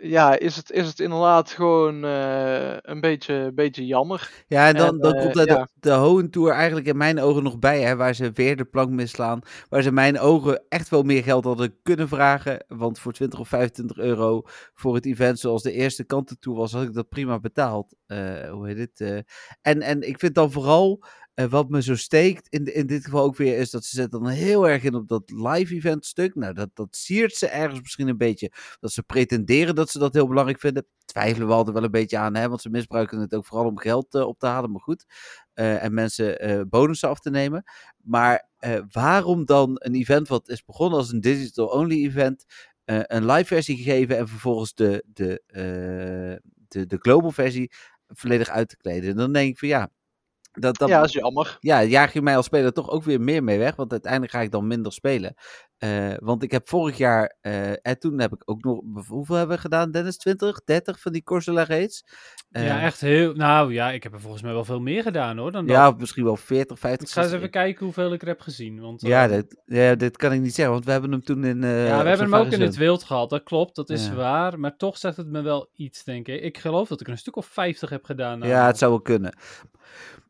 Ja, 0.00 0.38
is 0.38 0.56
het, 0.56 0.70
is 0.70 0.86
het 0.86 1.00
inderdaad 1.00 1.50
gewoon 1.50 2.04
eh, 2.04 2.76
een 2.82 3.00
beetje, 3.00 3.52
beetje 3.54 3.86
jammer. 3.86 4.44
Ja, 4.46 4.68
en 4.68 4.74
dan, 4.74 4.88
En, 4.88 4.98
dan 4.98 5.14
eh, 5.14 5.22
komt 5.22 5.34
ja. 5.34 5.44
de, 5.44 5.68
de 5.74 5.90
Hohen 5.90 6.30
Tour 6.30 6.52
eigenlijk 6.52 6.86
in 6.86 6.96
mijn 6.96 7.20
ogen 7.20 7.42
nog 7.42 7.58
bij, 7.58 7.80
hè, 7.80 7.96
waar 7.96 8.14
ze 8.14 8.30
weer 8.32 8.56
de 8.56 8.64
plank 8.64 8.90
misslaan. 8.90 9.40
Waar 9.68 9.82
ze 9.82 9.88
in 9.88 9.94
mijn 9.94 10.18
ogen 10.18 10.64
echt 10.68 10.88
wel 10.88 11.02
meer 11.02 11.22
geld 11.22 11.44
hadden 11.44 11.82
kunnen 11.82 12.08
vragen. 12.08 12.64
Want 12.68 12.98
voor 12.98 13.12
20 13.12 13.38
of 13.38 13.48
25 13.48 13.96
euro 13.96 14.42
voor 14.74 14.94
het 14.94 15.06
event 15.06 15.38
zoals 15.38 15.62
de 15.62 15.72
eerste 15.72 16.04
kantentour 16.04 16.56
was, 16.56 16.72
had 16.72 16.82
ik 16.82 16.94
dat 16.94 17.08
prima 17.08 17.38
betaald. 17.40 17.94
Eh, 18.06 18.50
hoe 18.50 18.66
heet 18.66 18.78
het? 18.78 19.24
en, 19.62 19.82
en 19.82 20.08
ik 20.08 20.18
vind 20.18 20.34
dan 20.34 20.52
vooral, 20.52 21.04
wat 21.46 21.68
me 21.68 21.82
zo 21.82 21.96
steekt, 21.96 22.48
in, 22.48 22.74
in 22.74 22.86
dit 22.86 23.04
geval 23.04 23.24
ook 23.24 23.36
weer, 23.36 23.58
is 23.58 23.70
dat 23.70 23.84
ze 23.84 23.96
zetten 23.96 24.22
dan 24.22 24.28
heel 24.30 24.68
erg 24.68 24.82
in 24.82 24.94
op 24.94 25.08
dat 25.08 25.30
live 25.30 25.74
event 25.74 26.06
stuk. 26.06 26.34
Nou, 26.34 26.54
dat, 26.54 26.70
dat 26.74 26.96
siert 26.96 27.34
ze 27.34 27.46
ergens 27.46 27.80
misschien 27.80 28.08
een 28.08 28.16
beetje. 28.16 28.52
Dat 28.80 28.92
ze 28.92 29.02
pretenderen 29.02 29.74
dat 29.74 29.90
ze 29.90 29.98
dat 29.98 30.14
heel 30.14 30.28
belangrijk 30.28 30.60
vinden. 30.60 30.86
Twijfelen 31.04 31.48
we 31.48 31.52
altijd 31.52 31.74
wel 31.74 31.84
een 31.84 31.90
beetje 31.90 32.18
aan, 32.18 32.34
hè, 32.34 32.48
want 32.48 32.60
ze 32.60 32.70
misbruiken 32.70 33.20
het 33.20 33.34
ook 33.34 33.46
vooral 33.46 33.66
om 33.66 33.78
geld 33.78 34.14
eh, 34.14 34.26
op 34.26 34.38
te 34.38 34.46
halen, 34.46 34.70
maar 34.70 34.80
goed. 34.80 35.04
Eh, 35.54 35.84
en 35.84 35.94
mensen 35.94 36.40
eh 36.40 36.60
bonussen 36.68 37.08
af 37.08 37.20
te 37.20 37.30
nemen. 37.30 37.64
Maar 38.02 38.48
waarom 38.90 39.44
dan 39.44 39.70
een 39.74 39.94
event 39.94 40.28
wat 40.28 40.48
is 40.48 40.64
begonnen 40.64 40.98
als 40.98 41.12
een 41.12 41.20
digital-only 41.20 42.04
event, 42.04 42.44
een 42.84 43.26
live 43.26 43.44
versie 43.44 43.76
gegeven 43.76 44.16
en 44.18 44.28
vervolgens 44.28 44.74
de, 44.74 45.04
de, 45.12 45.42
de, 46.68 46.86
de 46.86 46.96
global 46.98 47.30
versie 47.30 47.72
volledig 48.08 48.48
uit 48.48 48.68
te 48.68 48.76
kleden? 48.76 49.16
Dan 49.16 49.32
denk 49.32 49.50
ik 49.50 49.58
van 49.58 49.68
ja, 49.68 49.90
dat, 50.60 50.76
dat, 50.78 50.88
ja, 50.88 51.02
is 51.02 51.12
jammer. 51.12 51.56
ja, 51.60 51.84
jaag 51.84 52.12
je 52.12 52.22
mij 52.22 52.36
als 52.36 52.46
speler 52.46 52.72
toch 52.72 52.90
ook 52.90 53.02
weer 53.04 53.20
meer 53.20 53.44
mee 53.44 53.58
weg. 53.58 53.76
Want 53.76 53.90
uiteindelijk 53.92 54.32
ga 54.32 54.40
ik 54.40 54.50
dan 54.50 54.66
minder 54.66 54.92
spelen. 54.92 55.34
Eh, 55.78 56.14
want 56.18 56.42
ik 56.42 56.50
heb 56.50 56.68
vorig 56.68 56.96
jaar, 56.96 57.36
eh, 57.40 57.70
en 57.70 57.98
toen 57.98 58.20
heb 58.20 58.32
ik 58.32 58.42
ook 58.44 58.64
nog, 58.64 58.80
hoeveel 59.08 59.36
hebben 59.36 59.56
we 59.56 59.62
gedaan 59.62 59.90
Dennis? 59.90 60.16
20, 60.16 60.64
30 60.64 61.00
van 61.00 61.12
die 61.12 61.22
Corsola 61.22 61.64
raids? 61.64 62.04
ja, 62.50 62.60
Eh, 62.60 62.84
echt 62.84 63.00
heel... 63.00 63.34
Nou 63.34 63.72
ja, 63.72 63.90
ik 63.90 64.02
heb 64.02 64.12
er 64.12 64.20
volgens 64.20 64.42
mij 64.42 64.52
wel 64.52 64.64
veel 64.64 64.80
meer 64.80 65.02
gedaan 65.02 65.38
hoor. 65.38 65.52
Dan 65.52 65.66
dat. 65.66 65.76
Ja, 65.76 65.90
misschien 65.98 66.24
wel 66.24 66.36
40, 66.36 66.78
50. 66.78 67.08
Ik 67.08 67.14
ga 67.14 67.20
eens 67.20 67.30
60. 67.30 67.36
even 67.38 67.50
kijken 67.50 67.84
hoeveel 67.84 68.12
ik 68.12 68.22
er 68.22 68.28
heb 68.28 68.40
gezien. 68.40 68.80
Want, 68.80 69.00
Ja, 69.00 69.28
dit, 69.28 69.60
ja, 69.64 69.94
dit 69.94 70.16
kan 70.16 70.32
ik 70.32 70.40
niet 70.40 70.54
zeggen, 70.54 70.74
want 70.74 70.84
we 70.84 70.90
hebben 70.90 71.10
hem 71.10 71.24
toen 71.24 71.44
in. 71.44 71.64
eh, 71.64 71.86
ja, 71.86 72.02
we 72.02 72.08
hebben 72.08 72.30
hem 72.30 72.40
ook 72.46 72.52
in 72.52 72.60
het 72.60 72.76
wild 72.76 73.02
gehad. 73.04 73.30
Dat 73.30 73.42
klopt, 73.42 73.76
dat 73.76 73.90
is 73.90 74.06
Ja. 74.06 74.14
waar. 74.14 74.60
Maar 74.60 74.76
toch 74.76 74.98
zegt 74.98 75.16
het 75.16 75.26
me 75.28 75.42
wel 75.42 75.70
iets, 75.74 76.04
denk 76.04 76.28
ik. 76.28 76.42
Ik 76.42 76.58
geloof 76.58 76.88
dat 76.88 77.00
ik 77.00 77.06
er 77.06 77.12
een 77.12 77.18
stuk 77.18 77.36
of 77.36 77.46
50 77.46 77.90
heb 77.90 78.04
gedaan. 78.04 78.40
Ja, 78.40 78.66
het 78.66 78.78
zou 78.78 78.90
wel 78.90 79.00
kunnen. 79.02 79.36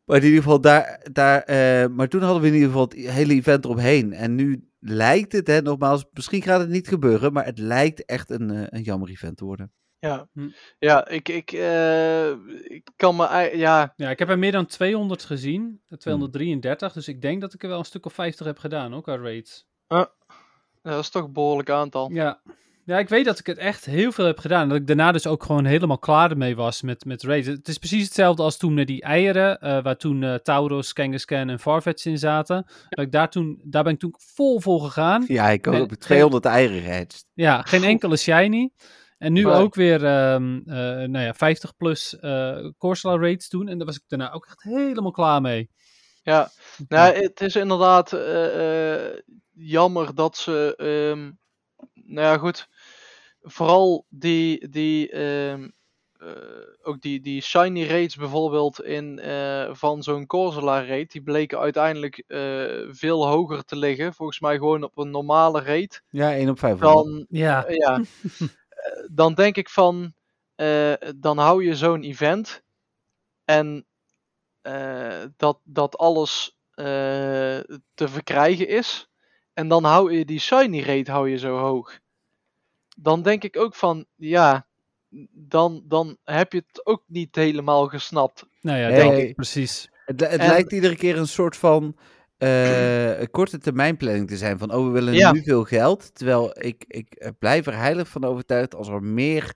Maar 0.09 0.17
in 0.17 0.25
ieder 0.25 0.41
geval, 0.43 0.61
daar, 0.61 1.07
daar, 1.11 1.41
eh, 1.41 1.87
maar 1.87 2.07
toen 2.07 2.21
hadden 2.21 2.41
we 2.41 2.47
in 2.47 2.53
ieder 2.53 2.67
geval 2.69 2.83
het 2.83 2.93
hele 2.93 3.33
event 3.33 3.65
eromheen. 3.65 4.13
En 4.13 4.35
nu 4.35 4.69
lijkt 4.79 5.31
het, 5.31 5.47
hè, 5.47 5.61
nogmaals, 5.61 6.05
misschien 6.13 6.41
gaat 6.41 6.59
het 6.59 6.69
niet 6.69 6.87
gebeuren, 6.87 7.33
maar 7.33 7.45
het 7.45 7.59
lijkt 7.59 8.05
echt 8.05 8.29
een, 8.29 8.49
eh, 8.49 8.63
een 8.65 8.81
jammer 8.81 9.09
event 9.09 9.37
te 9.37 9.45
worden. 9.45 9.71
Ja, 9.99 10.27
Hm. 10.33 10.49
ja 10.79 11.07
ik, 11.07 11.29
ik, 11.29 11.51
eh, 11.51 12.29
ik 12.63 12.89
kan 12.95 13.15
me... 13.15 13.51
Ja, 13.53 13.93
Ja, 13.95 14.09
ik 14.09 14.19
heb 14.19 14.29
er 14.29 14.39
meer 14.39 14.51
dan 14.51 14.65
200 14.65 15.23
gezien. 15.23 15.61
Hmm. 15.61 15.79
eh, 15.87 15.97
233. 15.97 16.93
Dus 16.93 17.07
ik 17.07 17.21
denk 17.21 17.41
dat 17.41 17.53
ik 17.53 17.63
er 17.63 17.69
wel 17.69 17.79
een 17.79 17.85
stuk 17.85 18.05
of 18.05 18.13
50 18.13 18.45
heb 18.45 18.57
gedaan, 18.57 18.93
ook 18.93 19.09
aan 19.09 19.21
raids. 19.21 19.67
dat 20.81 20.99
is 20.99 21.09
toch 21.09 21.23
een 21.23 21.33
behoorlijk 21.33 21.69
aantal. 21.69 22.11
Ja. 22.11 22.41
Ja, 22.89 22.99
ik 22.99 23.09
weet 23.09 23.25
dat 23.25 23.39
ik 23.39 23.45
het 23.45 23.57
echt 23.57 23.85
heel 23.85 24.11
veel 24.11 24.25
heb 24.25 24.39
gedaan. 24.39 24.69
Dat 24.69 24.77
ik 24.77 24.87
daarna 24.87 25.11
dus 25.11 25.27
ook 25.27 25.43
gewoon 25.43 25.65
helemaal 25.65 25.97
klaar 25.97 26.31
ermee 26.31 26.55
was 26.55 26.81
met, 26.81 27.05
met 27.05 27.23
raids. 27.23 27.47
Het 27.47 27.67
is 27.67 27.77
precies 27.77 28.03
hetzelfde 28.03 28.43
als 28.43 28.57
toen 28.57 28.73
met 28.73 28.87
die 28.87 29.01
eieren. 29.01 29.59
eh, 29.59 29.83
waar 29.83 29.97
toen 29.97 30.23
eh 30.23 30.33
Tauros, 30.33 30.93
Kangaskhan 30.93 31.49
en 31.49 31.59
Farfetch 31.59 32.05
in 32.05 32.17
zaten. 32.17 32.65
Dat 32.89 33.05
ik 33.05 33.11
daar, 33.11 33.29
toen, 33.29 33.61
daar 33.63 33.83
ben 33.83 33.93
ik 33.93 33.99
toen 33.99 34.15
vol 34.17 34.59
voor 34.59 34.81
gegaan. 34.81 35.23
Ja, 35.27 35.49
ik 35.49 35.67
ook 35.67 35.81
op 35.81 35.93
200 35.93 36.45
eieren 36.45 36.81
gehatcht. 36.81 37.25
Ja, 37.33 37.61
geen 37.61 37.83
enkele 37.83 38.17
shiny. 38.17 38.71
En 39.17 39.33
nu 39.33 39.47
ook 39.47 39.75
weer 39.75 40.05
ehm, 40.05 40.57
eh, 40.65 40.75
nou 41.07 41.19
ja, 41.19 41.33
50 41.33 41.75
plus 41.75 42.19
eh 42.19 42.69
Corsola 42.77 43.17
raids 43.17 43.49
doen. 43.49 43.67
En 43.67 43.77
daar 43.77 43.87
was 43.87 43.95
ik 43.95 44.03
daarna 44.07 44.31
ook 44.31 44.45
echt 44.45 44.63
helemaal 44.63 45.11
klaar 45.11 45.41
mee. 45.41 45.69
Ja, 46.23 46.49
nou, 46.87 47.13
het 47.13 47.41
is 47.41 47.55
inderdaad 47.55 48.13
eh, 48.13 48.93
eh, 48.93 49.19
jammer 49.53 50.15
dat 50.15 50.37
ze, 50.37 50.73
ehm, 50.77 51.31
nou 51.93 52.27
ja, 52.27 52.37
goed, 52.37 52.67
vooral 53.49 54.05
die, 54.09 54.69
die, 54.69 55.09
ehm, 55.11 55.69
eh, 56.19 56.27
ook 56.81 57.01
die, 57.01 57.21
die 57.21 57.41
shiny 57.41 57.85
raids 57.87 58.15
bijvoorbeeld 58.15 58.81
in, 58.83 59.19
eh, 59.19 59.73
van 59.73 60.03
zo'n 60.03 60.25
Corsola 60.25 60.85
raid, 60.85 61.11
die 61.11 61.21
bleken 61.23 61.59
uiteindelijk 61.59 62.23
eh, 62.27 62.87
veel 62.89 63.27
hoger 63.27 63.63
te 63.63 63.75
liggen. 63.75 64.13
Volgens 64.13 64.39
mij 64.39 64.55
gewoon 64.57 64.83
op 64.83 64.97
een 64.97 65.11
normale 65.11 65.61
raid. 65.61 66.03
Ja, 66.09 66.35
1 66.35 66.49
op 66.49 66.59
500. 66.59 67.05
Dan, 67.05 67.25
Ja, 67.29 67.65
ja, 67.67 67.95
eh, 68.69 69.05
dan 69.11 69.33
denk 69.33 69.55
ik 69.55 69.69
van, 69.69 70.13
eh, 70.55 70.93
dan 71.15 71.37
hou 71.37 71.63
je 71.63 71.75
zo'n 71.75 72.01
event 72.03 72.63
en 73.45 73.85
eh, 74.61 75.23
dat, 75.37 75.59
dat 75.63 75.97
alles 75.97 76.57
eh, 76.73 76.85
te 77.93 78.07
verkrijgen 78.07 78.67
is. 78.67 79.09
En 79.53 79.67
dan 79.67 79.83
hou 79.83 80.13
je 80.13 80.25
die 80.25 80.39
shiny 80.39 80.81
rate 80.81 81.11
hou 81.11 81.29
je 81.29 81.37
zo 81.37 81.57
hoog. 81.57 81.99
Dan 83.01 83.21
denk 83.21 83.43
ik 83.43 83.57
ook 83.57 83.75
van, 83.75 84.05
ja, 84.15 84.67
dan, 85.31 85.83
dan 85.87 86.17
heb 86.23 86.51
je 86.53 86.63
het 86.67 86.85
ook 86.85 87.03
niet 87.07 87.35
helemaal 87.35 87.87
gesnapt. 87.87 88.45
nou 88.61 88.77
ja, 88.79 88.87
Nee, 88.87 88.97
denk 88.97 89.17
ik 89.17 89.35
precies. 89.35 89.89
Het, 90.05 90.19
het 90.19 90.39
En- 90.39 90.47
lijkt 90.47 90.71
iedere 90.71 90.95
keer 90.95 91.17
een 91.17 91.27
soort 91.27 91.55
van 91.57 91.97
eh, 92.37 93.11
korte 93.31 93.57
termijn 93.57 93.97
planning 93.97 94.27
te 94.27 94.37
zijn. 94.37 94.57
Van, 94.57 94.73
oh, 94.73 94.85
we 94.85 94.91
willen 94.91 95.13
Ja. 95.13 95.31
nu 95.31 95.43
veel 95.43 95.63
geld. 95.63 96.15
Terwijl 96.15 96.51
ik, 96.65 96.83
ik 96.87 97.31
blijf 97.39 97.65
er 97.67 97.75
heilig 97.77 98.07
van 98.07 98.23
overtuigd 98.23 98.75
als 98.75 98.87
er 98.87 99.03
meer 99.03 99.55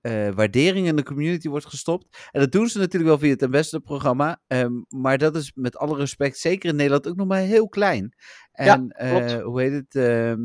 eh, 0.00 0.28
waardering 0.28 0.86
in 0.86 0.96
de 0.96 1.02
community 1.02 1.48
wordt 1.48 1.66
gestopt. 1.66 2.28
En 2.30 2.40
dat 2.40 2.52
doen 2.52 2.68
ze 2.68 2.78
natuurlijk 2.78 3.10
wel 3.10 3.18
via 3.18 3.30
het 3.30 3.42
ambassador-programma. 3.42 4.40
ehm, 4.46 4.72
maar 4.88 5.18
dat 5.18 5.36
is 5.36 5.52
met 5.54 5.76
alle 5.76 5.96
respect, 5.96 6.38
zeker 6.38 6.68
in 6.68 6.76
Nederland, 6.76 7.08
ook 7.08 7.16
nog 7.16 7.26
maar 7.26 7.40
heel 7.40 7.68
klein. 7.68 8.14
Ja, 8.52 8.74
En 8.74 8.88
klopt. 9.10 9.32
eh, 9.32 9.42
hoe 9.42 9.60
heet 9.60 9.72
het? 9.72 9.94
ehm, 9.94 10.40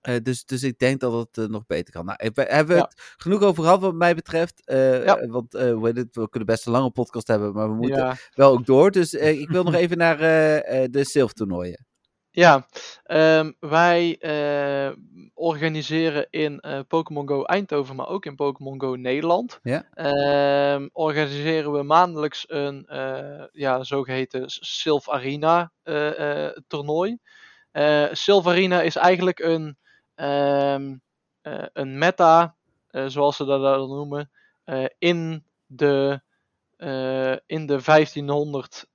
eh, 0.00 0.16
dus, 0.22 0.44
dus 0.44 0.62
ik 0.62 0.78
denk 0.78 1.00
dat 1.00 1.12
het 1.12 1.38
eh, 1.38 1.44
nog 1.50 1.66
beter 1.66 1.92
kan. 1.94 2.04
Nou, 2.04 2.18
we 2.34 2.42
hebben 2.42 2.74
we 2.74 2.80
Ja. 2.80 2.88
het 2.88 3.14
genoeg 3.16 3.42
over 3.42 3.62
gehad 3.62 3.80
wat 3.80 3.94
mij 3.94 4.14
betreft. 4.14 4.66
eh, 4.66 5.04
Ja. 5.04 5.26
Want 5.26 5.52
het? 5.52 6.08
we 6.16 6.28
kunnen 6.28 6.46
best 6.48 6.66
een 6.66 6.72
lange 6.72 6.90
podcast 6.90 7.26
hebben, 7.28 7.52
maar 7.52 7.68
we 7.68 7.74
moeten 7.74 7.98
Ja, 7.98 8.16
wel 8.34 8.52
ook 8.52 8.66
door. 8.66 8.90
Dus 8.90 9.14
ik 9.14 9.48
wil 9.50 9.62
nog 9.64 9.74
even 9.84 9.98
naar 9.98 10.18
de 10.90 11.00
Silf-toernooien. 11.04 11.86
ja. 12.30 12.66
Ehm, 13.02 13.52
wij 13.60 14.18
organiseren 15.34 16.26
in 16.30 16.62
Pokémon 16.88 17.28
Go 17.28 17.42
Eindhoven, 17.44 17.96
maar 17.96 18.08
ook 18.08 18.26
in 18.26 18.34
Pokémon 18.34 18.80
Go 18.80 18.94
Nederland. 18.94 19.58
Ja. 19.62 19.84
Ehm, 19.94 20.88
organiseren 20.92 21.72
we 21.72 21.82
maandelijks 21.82 22.44
een 22.48 22.86
ja, 23.52 23.82
zogeheten 23.84 24.44
Sylph 24.46 25.08
Arena 25.10 25.72
toernooi. 26.66 27.18
Sylph 28.12 28.46
Arena 28.46 28.82
is 28.82 28.96
eigenlijk 28.96 29.38
een, 29.38 29.78
ehm, 30.18 30.96
eh, 31.42 31.66
een 31.72 31.98
meta, 31.98 32.56
eh, 32.88 33.06
zoals 33.06 33.36
ze 33.36 33.44
dat 33.44 33.62
dan 33.62 33.88
noemen, 33.88 34.30
eh, 34.68 34.84
in, 34.98 35.44
de, 35.66 36.20
in 37.46 37.66
de 37.66 37.80
1500 37.80 38.86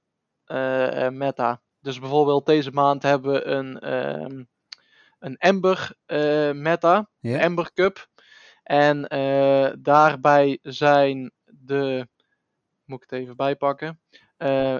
eh, 0.45 1.05
eh, 1.05 1.13
meta. 1.13 1.61
Dus 1.81 1.99
bijvoorbeeld 1.99 2.45
deze 2.45 2.71
maand 2.71 3.03
hebben 3.03 3.33
we 3.33 3.45
een, 3.45 3.79
ehm, 3.79 4.43
een 5.19 5.37
Ember 5.37 5.95
meta. 6.55 7.09
Ember 7.21 7.73
Cup. 7.73 8.07
En 8.63 9.01
daarbij 9.81 10.59
zijn 10.61 11.31
de, 11.45 12.07
moet 12.85 13.03
ik 13.03 13.09
het 13.09 13.19
even 13.19 13.35
bijpakken, 13.35 13.99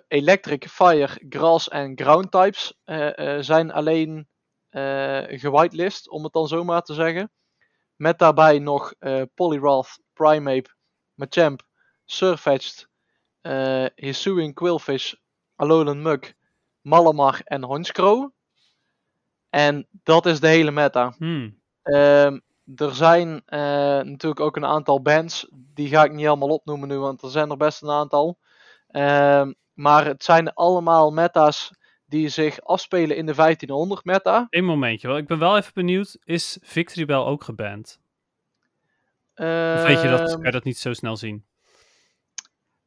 Electric, 0.07 0.67
Fire, 0.69 1.21
Grass 1.29 1.69
en 1.69 1.97
Ground 1.99 2.31
types 2.31 2.79
zijn 3.45 3.71
alleen 3.71 4.27
gewitelist, 5.39 6.09
om 6.09 6.23
het 6.23 6.33
dan 6.33 6.47
zo 6.47 6.63
maar 6.63 6.81
te 6.81 6.93
zeggen. 6.93 7.31
Met 7.95 8.19
daarbij 8.19 8.59
nog 8.59 8.93
eh 8.99 9.21
Poliwrath, 9.35 9.99
Primeape, 10.13 10.69
Machamp, 11.13 11.61
Surfetched, 12.05 12.87
eh 13.41 13.85
Hisuian 13.95 14.53
Quillfish, 14.53 15.13
Alolan 15.55 16.01
Muk, 16.01 16.35
Malamar 16.81 17.41
en 17.43 17.63
Honchkrow. 17.63 18.31
En 19.49 19.87
dat 19.91 20.25
is 20.25 20.39
de 20.39 20.47
hele 20.47 20.71
meta. 20.71 21.13
Hmm. 21.17 21.61
Ehm, 21.83 22.39
er 22.75 22.95
zijn 22.95 23.41
eh, 23.45 23.59
natuurlijk 24.01 24.39
ook 24.39 24.55
een 24.55 24.65
aantal 24.65 25.01
bands. 25.01 25.47
Die 25.51 25.87
ga 25.87 26.03
ik 26.03 26.11
niet 26.11 26.25
helemaal 26.25 26.49
opnoemen 26.49 26.87
nu, 26.87 26.97
want 26.97 27.21
er 27.21 27.29
zijn 27.29 27.49
er 27.49 27.57
best 27.57 27.81
een 27.81 27.89
aantal. 27.89 28.37
Ehm, 28.87 29.53
maar 29.73 30.05
het 30.05 30.23
zijn 30.23 30.53
allemaal 30.53 31.11
meta's 31.11 31.71
die 32.13 32.29
zich 32.29 32.61
afspelen 32.61 33.15
in 33.17 33.25
de 33.25 33.33
1500 33.35 34.05
meta. 34.05 34.47
Eén 34.49 34.65
momentje 34.65 35.07
wel. 35.07 35.17
Ik 35.17 35.27
ben 35.27 35.39
wel 35.39 35.57
even 35.57 35.71
benieuwd. 35.73 36.17
Is 36.23 36.57
Victory 36.61 37.05
Bell 37.05 37.15
ook 37.17 37.43
geband? 37.43 37.99
Of 39.35 39.83
weet 39.83 40.01
je 40.01 40.09
dat? 40.09 40.31
Kan 40.33 40.43
je 40.43 40.51
dat 40.51 40.63
niet 40.63 40.77
zo 40.77 40.93
snel 40.93 41.17
zien? 41.17 41.45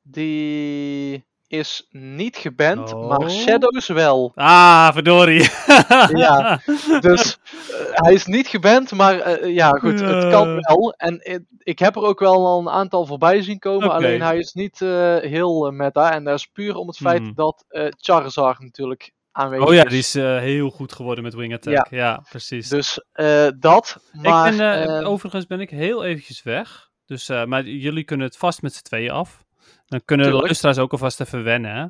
Die 0.02 1.24
is 1.48 1.86
niet 1.90 2.36
geband, 2.36 2.92
Oh. 2.94 3.08
maar 3.08 3.30
Shadows 3.30 3.86
wel. 3.88 4.32
Ah, 4.34 4.92
verdorie. 4.92 5.48
Ja, 6.24 6.60
Dus 7.00 7.38
hij 8.02 8.12
is 8.14 8.24
niet 8.26 8.46
geband, 8.46 8.92
maar 8.92 9.18
eh, 9.20 9.54
ja, 9.54 9.70
goed, 9.70 10.00
het 10.00 10.28
kan 10.30 10.54
wel. 10.60 10.92
En 10.96 11.20
ik, 11.22 11.40
ik 11.58 11.78
heb 11.78 11.96
er 11.96 12.02
ook 12.02 12.18
wel 12.20 12.46
al 12.46 12.60
een 12.60 12.68
aantal 12.70 13.06
voorbij 13.06 13.42
zien 13.42 13.58
komen, 13.58 13.90
alleen 13.90 14.22
hij 14.22 14.38
is 14.38 14.52
niet 14.52 14.82
eh, 14.82 15.16
heel 15.16 15.66
eh, 15.66 15.72
meta. 15.72 16.12
En 16.12 16.24
dat 16.24 16.38
is 16.38 16.46
puur 16.46 16.76
om 16.76 16.86
het 16.86 16.96
feit 16.96 17.22
Mhm. 17.22 17.34
dat 17.34 17.64
eh 17.68 17.86
Charizard 17.96 18.60
natuurlijk 18.60 19.12
aanwezig 19.36 19.66
Oh 19.66 19.74
ja, 19.74 19.84
is. 19.84 19.90
die 19.90 19.98
is 19.98 20.14
eh, 20.14 20.38
heel 20.38 20.70
goed 20.70 20.92
geworden 20.92 21.24
met 21.24 21.34
Wing 21.34 21.54
Attack. 21.54 21.90
Ja, 21.90 22.24
precies. 22.30 22.68
Dus 22.68 23.04
eh, 23.12 23.48
dat, 23.58 24.00
maar... 24.12 24.50
ik 24.52 24.56
ben, 24.56 24.72
eh, 24.72 24.98
eh, 24.98 25.08
overigens 25.08 25.46
ben 25.46 25.60
ik 25.60 25.70
heel 25.70 26.04
eventjes 26.04 26.42
weg. 26.42 26.90
Dus, 27.06 27.28
eh, 27.28 27.44
maar 27.44 27.64
jullie 27.64 28.04
kunnen 28.04 28.26
het 28.26 28.36
vast 28.36 28.62
met 28.62 28.74
z'n 28.74 28.82
tweeën 28.82 29.10
af. 29.10 29.44
Dan 29.86 30.00
kunnen 30.04 30.26
de 30.26 30.32
luisteraars 30.32 30.78
ook 30.78 30.92
alvast 30.92 31.20
even 31.20 31.44
wennen, 31.44 31.74
hè? 31.74 31.86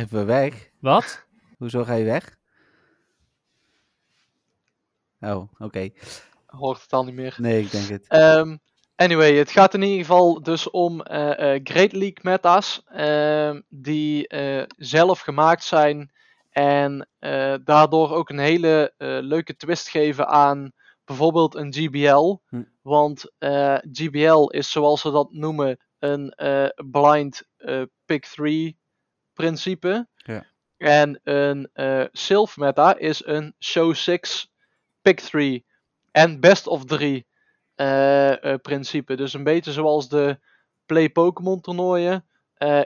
Even 0.00 0.26
weg. 0.26 0.70
Wat? 0.80 1.26
Hoezo 1.58 1.84
ga 1.84 1.94
je 1.94 2.04
weg? 2.04 2.36
Oh, 5.20 5.52
oké. 5.58 5.90
hoort 6.46 6.82
het 6.82 6.92
al 6.92 7.04
niet 7.04 7.14
meer. 7.14 7.34
Nee, 7.38 7.60
ik 7.60 7.70
denk 7.70 7.88
het. 7.88 8.08
Ehm, 8.08 8.56
anyway, 8.96 9.34
het 9.34 9.50
gaat 9.50 9.74
in 9.74 9.82
ieder 9.82 9.98
geval 9.98 10.42
dus 10.42 10.70
om 10.70 11.00
eh, 11.02 11.54
eh, 11.54 11.60
Great 11.64 11.92
League 11.92 12.18
meta's 12.22 12.82
ehm, 12.86 13.60
die 13.68 14.28
eh, 14.28 14.64
zelf 14.76 15.20
gemaakt 15.20 15.64
zijn 15.64 16.10
en 16.52 17.08
eh, 17.18 17.54
daardoor 17.64 18.10
ook 18.10 18.28
een 18.30 18.38
hele 18.38 18.94
eh, 18.96 19.18
leuke 19.20 19.56
twist 19.56 19.88
geven 19.88 20.28
aan 20.28 20.72
bijvoorbeeld 21.04 21.54
een 21.54 21.72
GBL. 21.72 22.36
Hm. 22.48 22.62
Want 22.82 23.32
eh, 23.38 23.78
GBL 23.92 24.46
is 24.46 24.70
zoals 24.70 25.00
ze 25.00 25.10
dat 25.10 25.32
noemen 25.32 25.78
een 25.98 26.34
blind 26.90 27.42
pick 28.04 28.26
3 28.26 28.78
principe. 29.32 30.08
Ja. 30.14 30.46
En 30.76 31.20
een 31.22 31.70
Sylph 32.12 32.56
meta 32.56 32.96
is 32.96 33.24
een 33.26 33.54
show 33.58 33.94
6 33.94 34.52
pick 35.02 35.20
3 35.20 35.66
en 36.10 36.40
best 36.40 36.66
of 36.66 36.84
3 36.84 37.26
eh, 37.74 38.44
eh, 38.44 38.60
principe. 38.60 39.14
Dus 39.14 39.32
een 39.32 39.44
beetje 39.44 39.72
zoals 39.72 40.08
de 40.08 40.38
Play 40.86 41.10
Pokémon 41.10 41.60
toernooien. 41.60 42.26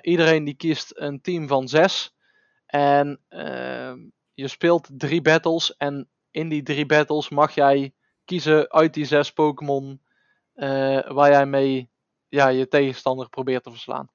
Iedereen 0.00 0.44
die 0.44 0.54
kiest 0.54 0.92
een 0.94 1.20
team 1.20 1.48
van 1.48 1.68
6. 1.68 2.15
En 2.66 3.20
ehm, 3.28 3.98
je 4.34 4.48
speelt 4.48 4.88
drie 4.92 5.20
battles. 5.22 5.76
En 5.76 6.08
in 6.30 6.48
die 6.48 6.62
drie 6.62 6.86
battles 6.86 7.28
mag 7.28 7.54
jij 7.54 7.94
kiezen 8.24 8.70
uit 8.72 8.94
die 8.94 9.04
zes 9.04 9.32
Pokémon. 9.32 10.00
eh, 10.54 11.10
waar 11.12 11.30
jij 11.30 11.46
mee 11.46 11.90
ja, 12.28 12.48
je 12.48 12.68
tegenstander 12.68 13.28
probeert 13.28 13.62
te 13.62 13.70
verslaan. 13.70 14.08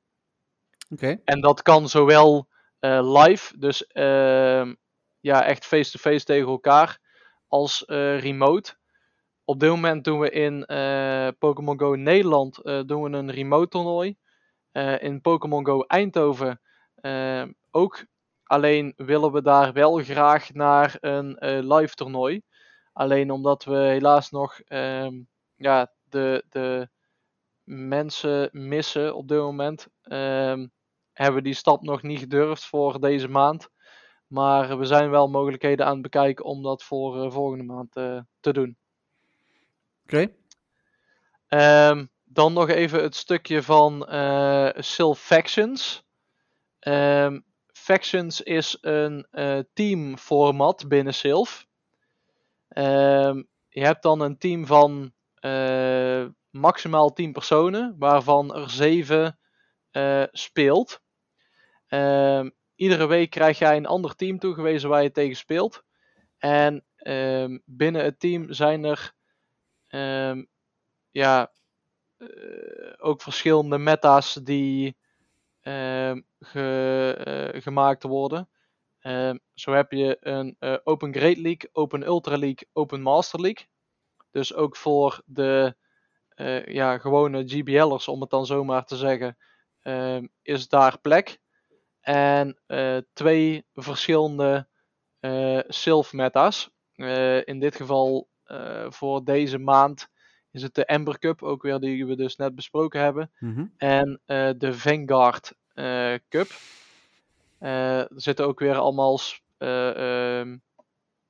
Oké. 0.89 1.21
En 1.23 1.41
dat 1.41 1.61
kan 1.61 1.89
zowel 1.89 2.47
eh, 2.79 3.13
live, 3.21 3.57
dus 3.57 3.87
ehm, 3.87 4.73
ja, 5.19 5.45
echt 5.45 5.65
face-to-face 5.65 6.25
tegen 6.25 6.47
elkaar, 6.47 6.99
als 7.47 7.85
eh, 7.85 8.19
remote. 8.19 8.75
Op 9.45 9.59
dit 9.59 9.69
moment 9.69 10.03
doen 10.03 10.19
we 10.19 10.29
in 10.29 10.65
Pokémon 11.39 11.79
Go 11.79 11.95
Nederland 11.95 12.55
doen 12.63 13.03
we 13.03 13.09
een 13.17 13.31
remote 13.31 13.67
toernooi. 13.67 14.17
In 14.99 15.21
Pokémon 15.21 15.65
Go 15.65 15.81
Eindhoven 15.81 16.61
eh, 16.95 17.43
ook. 17.71 18.05
Alleen 18.51 18.93
willen 18.95 19.31
we 19.31 19.41
daar 19.41 19.73
wel 19.73 19.97
graag 19.97 20.53
naar 20.53 20.97
een 20.99 21.37
eh, 21.37 21.77
live 21.77 21.95
toernooi. 21.95 22.41
Alleen 22.93 23.31
omdat 23.31 23.63
we 23.63 23.75
helaas 23.75 24.29
nog 24.29 24.59
ehm, 24.59 25.21
ja, 25.55 25.91
de, 26.03 26.43
de 26.49 26.89
mensen 27.63 28.49
missen 28.51 29.15
op 29.15 29.27
dit 29.27 29.37
moment. 29.37 29.87
ehm, 30.01 30.67
hebben 31.13 31.35
we 31.35 31.41
die 31.41 31.53
stap 31.53 31.81
nog 31.81 32.01
niet 32.01 32.19
gedurfd 32.19 32.65
voor 32.65 32.99
deze 32.99 33.27
maand. 33.27 33.69
Maar 34.27 34.77
we 34.77 34.85
zijn 34.85 35.09
wel 35.09 35.29
mogelijkheden 35.29 35.85
aan 35.85 35.93
het 35.93 36.01
bekijken 36.01 36.45
om 36.45 36.63
dat 36.63 36.83
voor 36.83 37.23
eh, 37.23 37.31
volgende 37.31 37.63
maand 37.63 37.95
eh, 37.95 38.19
te 38.39 38.53
doen. 38.53 38.77
Oké. 40.03 40.27
Ehm, 41.47 42.05
dan 42.23 42.53
nog 42.53 42.69
even 42.69 43.01
het 43.03 43.15
stukje 43.15 43.63
van 43.63 44.07
eh 44.07 44.69
Sylph 44.75 45.19
Factions. 45.19 46.03
Factions 47.91 48.41
is 48.41 48.77
een 48.81 49.27
eh 49.31 49.59
teamformat 49.73 50.87
binnen 50.87 51.13
Sylph. 51.13 51.65
Ehm, 52.67 53.43
je 53.69 53.85
hebt 53.85 54.03
dan 54.03 54.21
een 54.21 54.37
team 54.37 54.65
van 54.65 55.13
eh, 55.35 56.25
maximaal 56.49 57.13
10 57.13 57.31
personen, 57.31 57.95
waarvan 57.99 58.55
er 58.55 58.69
7 58.69 59.39
eh, 59.91 60.23
speelt. 60.31 61.01
Ehm, 61.87 62.49
iedere 62.75 63.07
week 63.07 63.29
krijg 63.29 63.59
jij 63.59 63.77
een 63.77 63.85
ander 63.85 64.15
team 64.15 64.39
toegewezen 64.39 64.89
waar 64.89 65.03
je 65.03 65.11
tegen 65.11 65.35
speelt. 65.35 65.83
En 66.37 66.85
ehm, 66.95 67.57
binnen 67.65 68.03
het 68.03 68.19
team 68.19 68.53
zijn 68.53 68.83
er 68.83 69.13
ja, 71.09 71.51
ook 72.97 73.21
verschillende 73.21 73.77
meta's 73.77 74.33
die 74.33 74.97
ge- 76.39 77.51
eh, 77.53 77.61
gemaakt 77.61 78.03
worden. 78.03 78.49
Ehm, 78.99 79.37
zo 79.53 79.71
heb 79.73 79.91
je 79.91 80.17
een 80.19 80.55
eh, 80.59 80.75
Open 80.83 81.13
Great 81.13 81.37
League, 81.37 81.69
Open 81.71 82.03
Ultra 82.03 82.37
League, 82.37 82.67
Open 82.73 83.01
Master 83.01 83.41
League. 83.41 83.67
Dus 84.31 84.53
ook 84.53 84.75
voor 84.75 85.21
de 85.25 85.75
eh, 86.29 86.65
ja, 86.65 86.97
gewone 86.97 87.43
GBL'ers, 87.47 88.07
om 88.07 88.21
het 88.21 88.29
dan 88.29 88.45
zomaar 88.45 88.85
te 88.85 88.95
zeggen, 88.95 89.37
ehm, 89.81 90.27
is 90.41 90.67
daar 90.67 90.99
plek. 90.99 91.39
En 92.01 92.61
twee 93.13 93.65
verschillende 93.73 94.67
eh 95.19 95.59
Sylph 95.67 96.13
meta's. 96.13 96.69
In 97.45 97.59
dit 97.59 97.75
geval 97.75 98.29
voor 98.89 99.23
deze 99.23 99.57
maand 99.57 100.09
is 100.51 100.61
het 100.61 100.75
de 100.75 100.85
Ember 100.85 101.19
Cup, 101.19 101.43
ook 101.43 101.61
weer 101.61 101.79
die 101.79 102.05
we 102.05 102.15
dus 102.15 102.35
net 102.35 102.55
besproken 102.55 103.01
hebben. 103.01 103.31
Mhm. 103.39 103.65
En 103.77 104.21
eh, 104.25 104.49
de 104.57 104.73
Vanguard 104.73 105.53
eh, 105.73 106.13
Cup. 106.29 106.49
Eh, 107.57 107.99
er 107.99 108.07
zitten 108.15 108.45
ook 108.45 108.59
weer 108.59 108.75
allemaal 108.77 109.19
eh, 109.57 110.39
ehm, 110.39 110.57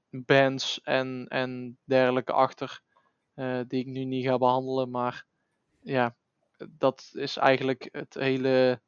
bands 0.10 0.82
en, 0.84 1.26
en 1.28 1.78
dergelijke 1.84 2.32
achter. 2.32 2.82
die 3.68 3.80
ik 3.80 3.86
nu 3.86 4.04
niet 4.04 4.26
ga 4.26 4.38
behandelen. 4.38 4.90
Maar 4.90 5.26
ja, 5.82 6.16
dat 6.70 7.10
is 7.14 7.38
eigenlijk 7.38 7.90
het 7.92 8.14
hele 8.14 8.82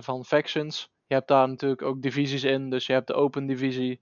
van 0.00 0.24
Factions. 0.24 0.90
Je 1.06 1.14
hebt 1.14 1.28
daar 1.28 1.48
natuurlijk 1.48 1.82
ook 1.82 2.02
divisies 2.02 2.44
in. 2.44 2.70
Dus 2.70 2.86
je 2.86 2.92
hebt 2.92 3.06
de 3.06 3.14
Open 3.14 3.46
Divisie, 3.46 4.00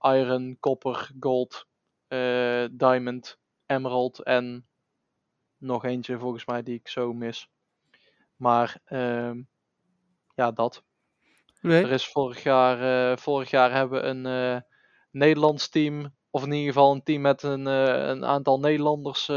Iron, 0.00 0.56
Copper, 0.60 1.10
Gold, 1.20 1.66
Diamond, 2.70 3.38
Emerald 3.70 4.22
en 4.22 4.66
nog 5.58 5.84
eentje 5.84 6.18
volgens 6.18 6.44
mij 6.46 6.62
die 6.62 6.74
ik 6.74 6.88
zo 6.88 7.12
mis. 7.12 7.48
Maar 8.36 8.80
ehm, 8.84 9.42
ja, 10.34 10.50
dat. 10.50 10.82
Er 11.62 11.92
is 11.92 12.08
vorig 12.08 12.42
jaar, 12.42 13.10
eh, 13.10 13.16
vorig 13.16 13.50
jaar 13.50 13.72
hebben 13.72 14.00
we 14.00 14.06
een 14.06 14.26
eh, 14.26 14.62
Nederlands 15.10 15.68
team, 15.68 16.14
of 16.30 16.44
in 16.44 16.52
ieder 16.52 16.72
geval 16.72 16.92
een 16.92 17.02
team 17.02 17.20
met 17.20 17.42
een, 17.42 17.66
eh, 17.66 18.08
een 18.08 18.24
aantal 18.24 18.60
Nederlanders 18.60 19.30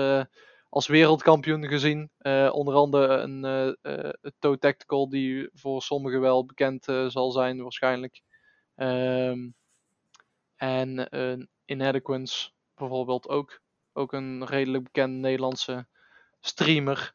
als 0.70 0.88
wereldkampioen 0.88 1.68
gezien. 1.68 2.12
Onder 2.52 2.74
andere 2.74 3.08
een 3.18 3.78
Toe 4.40 4.58
Tactical, 4.58 5.10
die 5.10 5.50
voor 5.54 5.82
sommigen 5.82 6.22
wel 6.22 6.46
bekend 6.46 6.84
zal 7.08 7.32
zijn 7.32 7.62
waarschijnlijk. 7.62 8.22
Ehm, 8.76 9.50
en 10.56 11.18
een 11.20 11.50
Inadequance 11.66 12.52
bijvoorbeeld 12.76 13.30
ook. 13.30 13.63
Ook 13.94 14.14
een 14.14 14.46
redelijk 14.46 14.84
bekende 14.84 15.18
Nederlandse 15.18 15.86
streamer. 16.42 17.14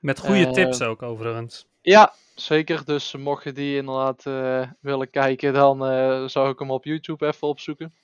Met 0.00 0.18
goede 0.18 0.46
Eh, 0.46 0.52
tips 0.52 0.82
ook, 0.82 1.02
overigens. 1.02 1.66
Ja, 1.80 2.12
zeker. 2.34 2.84
Dus 2.84 3.16
mocht 3.16 3.44
je 3.44 3.52
die 3.52 3.76
inderdaad 3.76 4.26
eh, 4.26 4.70
willen 4.80 5.10
kijken, 5.10 5.52
dan 5.52 5.86
eh, 5.86 6.24
zou 6.26 6.50
ik 6.50 6.58
hem 6.58 6.70
op 6.70 6.84
YouTube 6.84 7.26
even 7.26 7.48
opzoeken. 7.48 7.94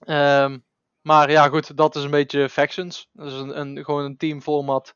Ehm, 0.00 0.58
maar 1.00 1.30
ja, 1.30 1.48
goed, 1.48 1.76
dat 1.76 1.96
is 1.96 2.02
een 2.02 2.10
beetje 2.10 2.48
Factions. 2.48 3.08
Dat 3.12 3.26
is 3.26 3.38
een, 3.38 3.60
een, 3.60 3.84
gewoon 3.84 4.04
een 4.04 4.16
teamformat 4.16 4.94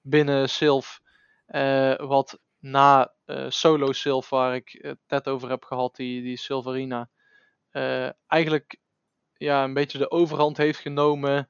binnen 0.00 0.48
Sylph. 0.48 1.00
wat 1.96 2.38
na 2.58 3.12
Solo 3.48 3.92
Sylph, 3.92 4.28
waar 4.28 4.54
ik 4.54 4.78
het 4.82 4.98
net 5.08 5.28
over 5.28 5.48
heb 5.48 5.64
gehad, 5.64 5.96
die, 5.96 6.22
die 6.22 6.36
Sylvarina, 6.36 7.08
eh 7.70 8.08
eigenlijk 8.26 8.76
ja, 9.36 9.64
een 9.64 9.74
beetje 9.74 9.98
de 9.98 10.10
overhand 10.10 10.56
heeft 10.56 10.78
genomen 10.78 11.48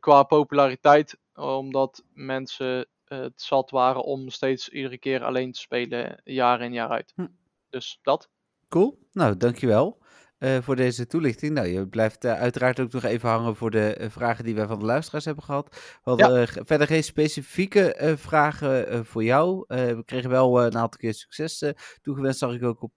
qua 0.00 0.22
populariteit. 0.22 1.18
Omdat 1.34 2.04
mensen 2.12 2.86
eh, 3.08 3.18
het 3.18 3.42
zat 3.42 3.70
waren 3.70 4.02
om 4.02 4.28
steeds 4.28 4.68
iedere 4.68 4.98
keer 4.98 5.24
alleen 5.24 5.52
te 5.52 5.60
spelen, 5.60 6.20
jaar 6.24 6.60
in 6.60 6.72
jaar 6.72 6.88
uit. 6.88 7.12
Hm. 7.14 7.26
Dus 7.70 7.98
dat. 8.02 8.28
Cool. 8.68 8.98
Nou, 9.12 9.36
dankjewel. 9.36 9.98
Eh, 10.38 10.58
voor 10.60 10.76
deze 10.76 11.06
toelichting. 11.06 11.54
Nou, 11.54 11.66
je 11.66 11.88
blijft 11.88 12.24
eh, 12.24 12.32
uiteraard 12.32 12.80
ook 12.80 12.92
nog 12.92 13.04
even 13.04 13.28
hangen 13.28 13.56
voor 13.56 13.70
de 13.70 13.94
eh, 13.94 14.10
vragen 14.10 14.44
die 14.44 14.54
wij 14.54 14.66
van 14.66 14.78
de 14.78 14.84
luisteraars 14.84 15.24
hebben 15.24 15.44
gehad. 15.44 15.98
We 16.04 16.10
hadden 16.10 16.48
verder 16.66 16.86
geen 16.86 17.04
specifieke 17.04 18.14
vragen 18.18 19.06
voor 19.06 19.24
jou. 19.24 19.64
We 19.68 20.02
kregen 20.04 20.30
wel 20.30 20.64
een 20.64 20.76
aantal 20.76 21.00
keer 21.00 21.14
succes 21.14 21.72
toegewenst, 22.02 22.38
zag 22.38 22.54
ik 22.54 22.62
ook 22.62 22.82
op, 22.82 22.92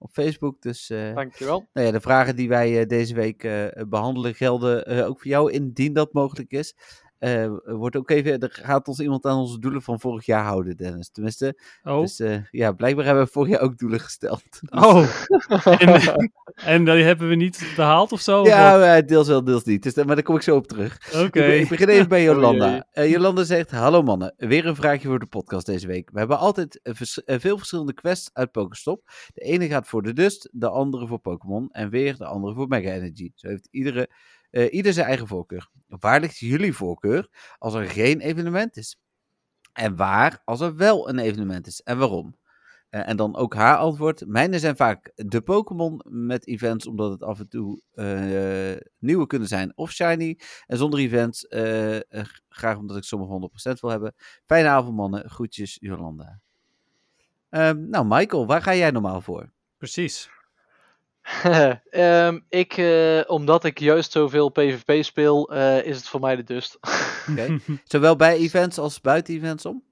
op 0.00 0.10
Facebook. 0.12 0.62
Dus 0.62 0.90
eh, 0.90 1.14
Dankjewel. 1.14 1.68
nou 1.72 1.86
ja, 1.86 1.92
de 1.92 2.00
vragen 2.00 2.36
die 2.36 2.48
wij 2.48 2.86
deze 2.86 3.14
week 3.14 3.44
eh, 3.44 3.66
behandelen 3.88 4.34
gelden 4.34 4.86
ook 5.06 5.20
voor 5.20 5.30
jou, 5.30 5.52
indien 5.52 5.92
dat 5.92 6.12
mogelijk 6.12 6.50
is. 6.50 6.74
Eh, 7.20 7.52
wordt 7.64 7.96
ook 7.96 8.10
even, 8.10 8.38
er 8.40 8.58
gaat 8.62 8.88
ons 8.88 9.00
iemand 9.00 9.24
aan 9.26 9.38
onze 9.38 9.58
doelen 9.58 9.82
van 9.82 10.00
vorig 10.00 10.26
jaar 10.26 10.44
houden, 10.44 10.76
Dennis. 10.76 11.10
Tenminste, 11.10 11.60
Oh, 11.82 12.00
dus 12.00 12.20
eh, 12.20 12.36
ja, 12.50 12.72
blijkbaar 12.72 13.04
hebben 13.04 13.24
we 13.24 13.30
vorig 13.30 13.50
jaar 13.50 13.60
ook 13.60 13.78
doelen 13.78 14.00
gesteld. 14.00 14.42
oh. 14.70 15.06
en, 15.78 16.32
en 16.54 16.84
die 16.84 17.04
hebben 17.04 17.28
we 17.28 17.34
niet 17.34 17.72
behaald 17.76 18.12
of 18.12 18.20
zo? 18.20 18.44
Ja, 18.44 18.96
eh, 18.96 19.06
deels 19.06 19.28
wel, 19.28 19.44
deels 19.44 19.64
niet. 19.64 19.82
Dus, 19.82 19.94
maar 19.94 20.06
daar 20.06 20.22
kom 20.22 20.36
ik 20.36 20.42
zo 20.42 20.56
op 20.56 20.66
terug. 20.66 21.14
Oké. 21.14 21.42
Ik, 21.44 21.60
ik 21.62 21.68
begin 21.68 21.88
even 21.88 22.08
bij 22.08 22.22
Jolanda. 22.28 22.86
Jolanda 22.92 23.44
zegt, 23.44 23.70
hallo 23.70 24.02
mannen, 24.02 24.34
weer 24.36 24.66
een 24.66 24.76
vraagje 24.76 25.08
voor 25.08 25.18
de 25.18 25.26
podcast 25.26 25.66
deze 25.66 25.86
week. 25.86 26.10
We 26.12 26.18
hebben 26.18 26.38
altijd 26.38 26.80
vers- 26.82 27.22
veel 27.26 27.58
verschillende 27.58 27.92
quests 27.94 28.30
uit 28.32 28.50
Pokestop. 28.52 29.02
De 29.34 29.40
ene 29.40 29.66
gaat 29.68 29.88
voor 29.88 30.02
de 30.02 30.12
Dust, 30.12 30.48
de 30.52 30.68
andere 30.68 31.06
voor 31.06 31.18
Pokémon 31.18 31.68
en 31.70 31.90
weer 31.90 32.16
de 32.16 32.26
andere 32.26 32.54
voor 32.54 32.68
Mega 32.68 32.90
Energy. 32.90 33.30
Zo 33.34 33.48
heeft 33.48 33.68
iedere, 33.70 34.08
eh, 34.50 34.72
ieder 34.72 34.92
zijn 34.92 35.06
eigen 35.06 35.26
voorkeur. 35.26 35.70
Waar 35.86 36.20
ligt 36.20 36.38
jullie 36.38 36.72
voorkeur 36.72 37.28
als 37.58 37.74
er 37.74 37.86
geen 37.86 38.20
evenement 38.20 38.76
is? 38.76 39.00
En 39.72 39.96
waar 39.96 40.42
als 40.44 40.60
er 40.60 40.76
wel 40.76 41.08
een 41.08 41.18
evenement 41.18 41.66
is 41.66 41.80
en 41.80 41.98
waarom? 41.98 42.38
Eh, 42.88 43.08
en 43.08 43.16
dan 43.16 43.36
ook 43.36 43.54
haar 43.54 43.76
antwoord. 43.76 44.26
Mijne 44.26 44.58
zijn 44.58 44.76
vaak 44.76 45.12
de 45.14 45.40
Pokémon 45.40 46.00
met 46.08 46.46
events, 46.46 46.86
omdat 46.86 47.10
het 47.10 47.22
af 47.22 47.38
en 47.38 47.48
toe 47.48 47.80
eh, 47.92 48.88
nieuwe 48.98 49.26
kunnen 49.26 49.48
zijn 49.48 49.76
of 49.76 49.90
shiny. 49.90 50.38
En 50.66 50.76
zonder 50.76 51.00
events, 51.00 51.46
graag 52.48 52.76
omdat 52.76 52.96
ik 52.96 53.04
sommige 53.04 53.32
100% 53.76 53.80
wil 53.80 53.90
hebben. 53.90 54.14
Fijne 54.44 54.68
avond, 54.68 54.96
mannen. 54.96 55.30
Groetjes, 55.30 55.76
Jolanda. 55.80 56.40
Ehm, 57.50 57.88
nou, 57.88 58.06
Michael, 58.08 58.46
waar 58.46 58.62
ga 58.62 58.74
jij 58.74 58.90
normaal 58.90 59.20
voor? 59.20 59.52
Precies. 59.78 60.30
Ehm, 61.90 62.38
ik, 62.48 62.76
eh, 62.76 63.20
omdat 63.26 63.64
ik 63.64 63.78
juist 63.78 64.12
zoveel 64.12 64.48
PvP 64.48 65.04
speel, 65.04 65.50
eh, 65.50 65.84
is 65.84 65.96
het 65.96 66.08
voor 66.08 66.20
mij 66.20 66.36
de 66.36 66.42
dust. 66.42 66.78
Zowel 67.84 68.16
bij 68.16 68.36
events 68.36 68.78
als 68.78 69.00
buiten 69.00 69.34
events 69.34 69.66
om? 69.66 69.84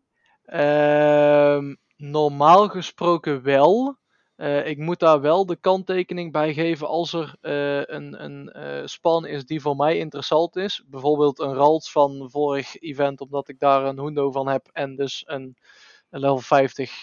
Ehm, 0.45 1.75
normaal 1.97 2.69
gesproken 2.69 3.43
wel. 3.43 3.99
Eh, 4.37 4.67
ik 4.67 4.79
moet 4.79 4.99
daar 4.99 5.21
wel 5.21 5.47
de 5.47 5.57
kanttekening 5.57 6.33
bij 6.33 6.55
geven 6.55 6.89
als 6.89 7.13
er 7.13 7.35
een, 7.41 8.25
een 8.25 8.51
span 8.89 9.27
is 9.27 9.45
die 9.45 9.61
voor 9.61 9.77
mij 9.77 9.99
interessant 9.99 10.57
is. 10.57 10.85
Bijvoorbeeld 10.87 11.39
een 11.39 11.55
Ralts 11.55 11.93
van 11.93 12.29
vorig 12.31 12.81
event, 12.81 13.21
omdat 13.21 13.49
ik 13.49 13.59
daar 13.59 13.85
een 13.85 13.99
Hundo 13.99 14.31
van 14.31 14.49
heb 14.49 14.69
en 14.73 14.97
dus 14.97 15.23
een, 15.27 15.57
een 16.11 16.21
level 16.21 16.39
50 16.39 17.03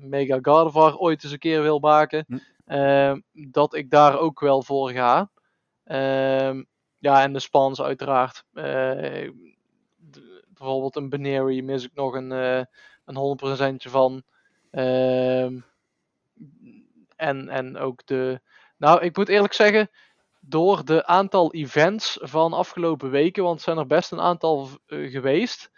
Mega 0.00 0.38
Gardevoir 0.42 0.96
ooit 0.96 1.24
eens 1.24 1.32
een 1.32 1.38
keer 1.38 1.62
wil 1.62 1.78
maken. 1.78 2.24
Hm. 2.28 2.36
Ehm, 2.66 3.20
dat 3.32 3.74
ik 3.74 3.90
daar 3.90 4.18
ook 4.18 4.40
wel 4.40 4.62
voor 4.62 4.90
ga. 4.90 5.30
Ehm, 5.84 6.62
ja, 6.98 7.22
en 7.22 7.32
de 7.32 7.38
spans 7.40 7.82
uiteraard. 7.82 8.44
Eh, 8.52 9.30
bijvoorbeeld 10.48 10.96
een 10.96 11.08
Benary 11.08 11.60
mis 11.60 11.84
ik 11.84 11.94
nog 11.94 12.14
een, 12.14 12.32
eh 12.32 12.64
een 13.04 13.16
100% 13.16 13.82
van. 13.82 14.22
Ehm, 14.70 15.58
en, 17.16 17.48
en 17.48 17.76
ook 17.78 18.06
de. 18.06 18.40
Nou, 18.76 19.00
ik 19.02 19.16
moet 19.16 19.28
eerlijk 19.28 19.52
zeggen, 19.52 19.90
door 20.40 20.84
de 20.84 21.06
aantal 21.06 21.52
events 21.52 22.18
van 22.22 22.52
afgelopen 22.52 23.10
weken, 23.10 23.42
want 23.42 23.54
het 23.54 23.64
zijn 23.64 23.78
er 23.78 23.86
best 23.86 24.12
een 24.12 24.20
aantal 24.20 24.68
eh, 24.86 25.10
geweest, 25.10 25.70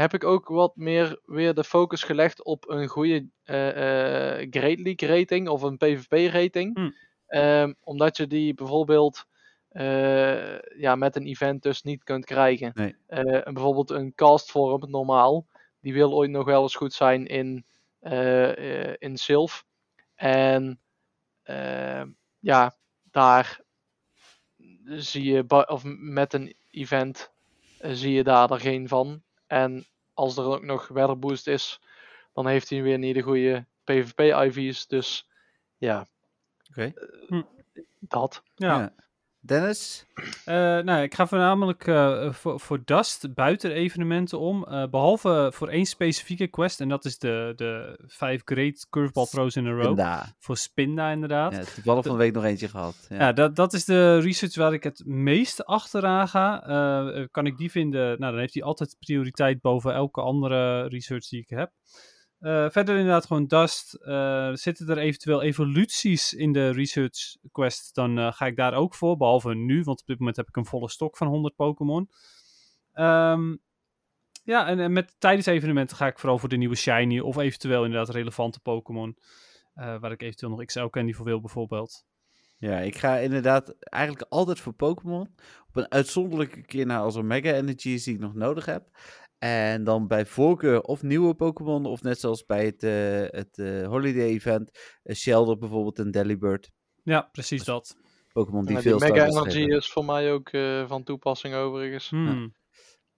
heb 0.00 0.14
ik 0.14 0.24
ook 0.24 0.48
wat 0.48 0.76
meer 0.76 1.20
weer 1.24 1.54
de 1.54 1.64
focus 1.64 2.02
gelegd 2.02 2.44
op 2.44 2.68
een 2.68 2.88
goede 2.88 3.28
eh, 3.42 4.40
eh, 4.40 4.46
Great 4.50 4.78
League 4.78 5.08
rating 5.08 5.48
of 5.48 5.62
een 5.62 5.76
PvP 5.76 6.32
rating. 6.32 6.76
Hm. 6.76 6.90
Ehm, 7.26 7.72
omdat 7.80 8.16
je 8.16 8.26
die 8.26 8.54
bijvoorbeeld 8.54 9.26
eh, 9.68 10.58
ja, 10.58 10.94
met 10.94 11.16
een 11.16 11.26
event 11.26 11.62
dus 11.62 11.82
niet 11.82 12.04
kunt 12.04 12.24
krijgen. 12.24 12.72
Nee. 12.74 12.96
Bijvoorbeeld 13.42 13.90
een 13.90 14.14
cast 14.14 14.50
vorm, 14.50 14.90
normaal, 14.90 15.46
die 15.80 15.92
wil 15.92 16.12
ooit 16.12 16.30
nog 16.30 16.44
wel 16.44 16.62
eens 16.62 16.74
goed 16.74 16.92
zijn 16.92 17.26
in, 17.26 17.64
eh, 17.98 18.92
in 18.98 19.16
Sylph. 19.16 19.64
En 20.14 20.80
eh, 21.42 22.02
ja, 22.38 22.76
daar 23.10 23.60
zie 24.84 25.24
je, 25.24 25.66
of 25.68 25.82
met 25.84 26.32
een 26.32 26.54
event 26.70 27.32
zie 27.78 28.12
je 28.12 28.22
daar 28.22 28.50
er 28.50 28.60
geen 28.60 28.88
van. 28.88 29.22
En 29.46 29.86
als 30.14 30.36
er 30.36 30.44
ook 30.44 30.62
nog 30.62 30.88
weather 30.88 31.18
boost 31.18 31.46
is, 31.46 31.80
dan 32.32 32.46
heeft 32.46 32.70
hij 32.70 32.82
weer 32.82 32.98
niet 32.98 33.14
de 33.14 33.22
goede 33.22 33.66
PvP-IV's. 33.84 34.86
Dus 34.86 35.28
ja, 35.76 36.06
Oké. 36.70 36.92
dat. 37.98 38.42
Ja. 38.54 38.94
Dennis? 39.46 40.06
Eh, 40.44 40.54
nou, 40.54 41.02
ik 41.02 41.14
ga 41.14 41.26
voornamelijk 41.26 41.86
eh, 41.86 42.32
voor, 42.32 42.60
voor 42.60 42.82
Dust 42.84 43.34
buiten 43.34 43.70
evenementen 43.70 44.38
om. 44.38 44.64
eh, 44.64 44.86
behalve 44.90 45.50
voor 45.54 45.68
één 45.68 45.86
specifieke 45.86 46.46
quest. 46.46 46.80
En 46.80 46.88
dat 46.88 47.04
is 47.04 47.18
de, 47.18 47.52
de 47.56 47.98
vijf 48.06 48.42
Great 48.44 48.86
Curveball 48.90 49.26
Throws 49.26 49.56
in 49.56 49.66
a 49.66 49.70
Row. 49.70 49.98
Voor 50.38 50.56
Spinda 50.56 51.10
inderdaad. 51.10 51.52
Ja, 51.52 51.62
toevallig 51.74 52.04
van 52.04 52.12
de 52.12 52.22
week 52.22 52.34
nog 52.34 52.44
eentje 52.44 52.68
gehad. 52.68 53.06
Ja. 53.08 53.16
Ja, 53.16 53.32
dat, 53.32 53.56
dat 53.56 53.72
is 53.72 53.84
de 53.84 54.18
research 54.18 54.54
waar 54.54 54.72
ik 54.72 54.82
het 54.82 55.02
meest 55.04 55.64
achteraan 55.64 56.28
ga. 56.28 56.58
Kan 57.30 57.46
ik 57.46 57.56
die 57.56 57.70
vinden, 57.70 58.00
nou 58.00 58.32
dan 58.32 58.38
heeft 58.38 58.54
hij 58.54 58.62
altijd 58.62 58.96
prioriteit 58.98 59.60
boven 59.60 59.94
elke 59.94 60.20
andere 60.20 60.86
research 60.88 61.28
die 61.28 61.40
ik 61.40 61.48
heb. 61.48 61.70
Eh, 62.38 62.70
verder 62.70 62.96
inderdaad 62.96 63.26
gewoon 63.26 63.46
Dust. 63.46 63.94
Eh, 63.94 64.50
zitten 64.52 64.88
er 64.88 64.98
eventueel 64.98 65.42
evoluties 65.42 66.32
in 66.32 66.52
de 66.52 66.70
research 66.70 67.36
quest, 67.52 67.94
dan 67.94 68.18
eh, 68.18 68.32
ga 68.32 68.46
ik 68.46 68.56
daar 68.56 68.74
ook 68.74 68.94
voor. 68.94 69.16
Behalve 69.16 69.54
nu, 69.54 69.82
want 69.82 70.00
op 70.00 70.06
dit 70.06 70.18
moment 70.18 70.36
heb 70.36 70.48
ik 70.48 70.56
een 70.56 70.66
volle 70.66 70.90
stok 70.90 71.16
van 71.16 71.26
100 71.26 71.56
Pokémon. 71.56 72.10
Ehm, 72.92 73.56
ja, 74.44 74.66
en, 74.66 74.92
met 74.92 75.14
tijdens 75.18 75.46
evenementen 75.46 75.96
ga 75.96 76.06
ik 76.06 76.18
vooral 76.18 76.38
voor 76.38 76.48
de 76.48 76.56
nieuwe 76.56 76.76
shiny 76.76 77.18
of 77.18 77.36
eventueel 77.36 77.84
inderdaad 77.84 78.14
relevante 78.14 78.60
Pokémon. 78.60 79.18
Waar 79.74 80.12
ik 80.12 80.22
eventueel 80.22 80.50
nog 80.50 80.64
XL 80.64 80.86
Candy 80.86 81.12
voor 81.12 81.24
wil 81.24 81.40
bijvoorbeeld. 81.40 82.04
Ja, 82.58 82.78
ik 82.78 82.96
ga 82.96 83.16
inderdaad 83.16 83.74
eigenlijk 83.78 84.26
altijd 84.28 84.60
voor 84.60 84.72
Pokémon. 84.72 85.34
Op 85.68 85.76
een 85.76 85.90
uitzonderlijke 85.90 86.62
keer 86.62 86.86
naar 86.86 87.00
als 87.00 87.16
er 87.16 87.24
Mega 87.24 87.52
Energy 87.52 87.88
is 87.88 88.04
die 88.04 88.14
ik 88.14 88.20
nog 88.20 88.34
nodig 88.34 88.64
heb. 88.64 88.88
En 89.46 89.84
dan 89.84 90.06
bij 90.06 90.26
voorkeur 90.26 90.80
of 90.80 91.02
nieuwe 91.02 91.34
Pokémon, 91.34 91.86
of 91.86 92.02
net 92.02 92.20
zoals 92.20 92.44
bij 92.44 92.64
het, 92.64 92.82
eh, 92.82 93.38
het 93.40 93.58
eh, 93.58 93.86
Holiday 93.86 94.26
Event, 94.26 94.78
uh, 95.04 95.14
Shelder 95.16 95.58
bijvoorbeeld 95.58 95.98
en 95.98 96.10
Delibird. 96.10 96.70
Ja, 97.02 97.28
precies 97.32 97.64
dat. 97.64 97.96
Pokémon 98.32 98.64
die 98.64 98.76
Ja, 98.76 98.80
die 98.80 98.90
veel 98.90 98.98
Mega 98.98 99.30
starters 99.30 99.54
Energy 99.54 99.76
is 99.76 99.90
voor 99.90 100.04
mij 100.04 100.32
ook 100.32 100.48
eh, 100.48 100.88
van 100.88 101.02
toepassing 101.02 101.54
overigens. 101.54 102.08
Hmm. 102.08 102.54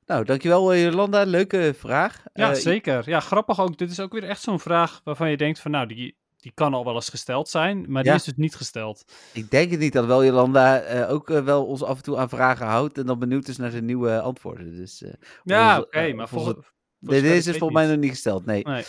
Nou, 0.07 0.25
dankjewel 0.25 0.73
eh, 0.73 0.83
Jolanda. 0.83 1.25
Leuke 1.25 1.75
vraag. 1.77 2.23
Ja, 2.33 2.51
Eh, 2.51 2.55
zeker. 2.57 3.09
Ja, 3.09 3.21
grappig 3.21 3.61
ook. 3.61 3.79
Dit 3.79 3.91
is 3.91 4.01
ook 4.01 4.13
weer 4.13 4.25
echt 4.25 4.43
zo'n 4.43 4.61
vraag 4.61 5.01
waarvan 5.05 5.31
je 5.31 5.37
denkt 5.37 5.61
van, 5.61 5.71
nou, 5.71 5.87
die, 5.87 6.17
die 6.41 6.53
kan 6.55 6.75
al 6.75 6.85
wel 6.85 6.95
eens 6.95 7.09
gesteld 7.09 7.49
zijn, 7.49 7.85
maar 7.89 8.03
die 8.03 8.11
Ja. 8.13 8.19
is 8.19 8.25
dus 8.25 8.35
niet 8.37 8.55
gesteld. 8.55 9.05
Ik 9.33 9.51
denk 9.51 9.71
het 9.71 9.81
niet 9.81 9.93
dat 9.93 10.07
wel 10.07 10.25
Jolanda 10.25 10.81
eh, 10.81 11.13
ook 11.13 11.31
eh, 11.31 11.45
wel 11.45 11.67
ons 11.67 11.83
af 11.83 11.97
en 11.97 12.03
toe 12.03 12.17
aan 12.17 12.29
vragen 12.29 12.67
houdt 12.67 12.99
en 12.99 13.07
dan 13.07 13.19
benieuwd 13.19 13.49
is 13.49 13.57
naar 13.57 13.71
de 13.71 13.83
nieuwe 13.83 14.21
antwoorden. 14.21 14.77
Dus, 14.77 15.03
eh, 15.03 15.13
Ja, 15.45 15.79
oké, 15.79 15.99
eh, 15.99 16.15
maar 16.15 16.29
nee, 16.33 16.45
zover 16.45 16.73
deze 17.01 17.51
is 17.51 17.57
volgens 17.59 17.73
mij 17.81 17.87
nog 17.89 17.97
niet 17.97 18.11
gesteld. 18.11 18.45
Nee. 18.47 18.65
Nee. 18.65 18.85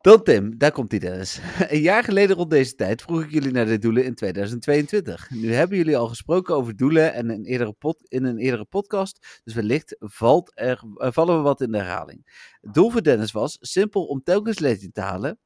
Dan 0.00 0.22
Tim, 0.22 0.58
daar 0.58 0.72
komt 0.72 0.90
hij 0.90 1.00
Dennis. 1.00 1.40
Een 1.68 1.80
jaar 1.80 2.04
geleden 2.04 2.36
rond 2.36 2.50
deze 2.50 2.74
tijd 2.74 3.02
vroeg 3.02 3.22
ik 3.22 3.30
jullie 3.30 3.52
naar 3.52 3.66
de 3.66 3.78
doelen 3.78 4.04
in 4.04 4.14
2022. 4.14 5.30
Nu 5.30 5.52
hebben 5.52 5.76
jullie 5.76 5.96
al 5.96 6.08
gesproken 6.08 6.54
over 6.54 6.76
doelen 6.76 7.12
en 7.14 7.28
een 7.30 7.44
eerdere 7.44 7.72
pod, 7.72 7.96
in 8.08 8.24
een 8.24 8.38
eerdere 8.38 8.64
podcast, 8.64 9.40
dus 9.44 9.54
wellicht 9.54 9.96
valt 9.98 10.52
er, 10.54 10.82
eh, 10.96 11.08
vallen 11.12 11.36
we 11.36 11.42
wat 11.42 11.60
in 11.60 11.72
de 11.72 11.78
herhaling. 11.78 12.48
Het 12.60 12.74
doel 12.74 12.90
voor 12.90 13.02
Dennis 13.02 13.32
was 13.32 13.58
simpel 13.60 14.04
om 14.04 14.22
telkens 14.22 14.58
Legend 14.58 14.94
te 14.94 15.00
halen. 15.00 15.38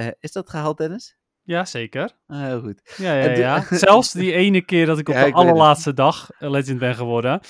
Eh, 0.00 0.08
is 0.20 0.32
dat 0.32 0.50
gehaald, 0.50 0.78
Dennis? 0.78 1.16
Ja, 1.42 1.64
zeker. 1.64 2.10
Ah, 2.26 2.42
heel 2.42 2.60
goed. 2.60 2.94
Ja, 2.96 3.14
ja, 3.14 3.30
ja. 3.30 3.64
Zelfs 3.86 4.12
die 4.12 4.32
ene 4.32 4.64
keer 4.64 4.86
dat 4.86 4.98
ik 4.98 5.08
op 5.08 5.14
Ja, 5.14 5.20
de 5.20 5.26
ik 5.28 5.34
allerlaatste 5.34 5.94
dag 5.94 6.30
legend 6.38 6.78
ben 6.78 6.94
geworden. 6.94 7.40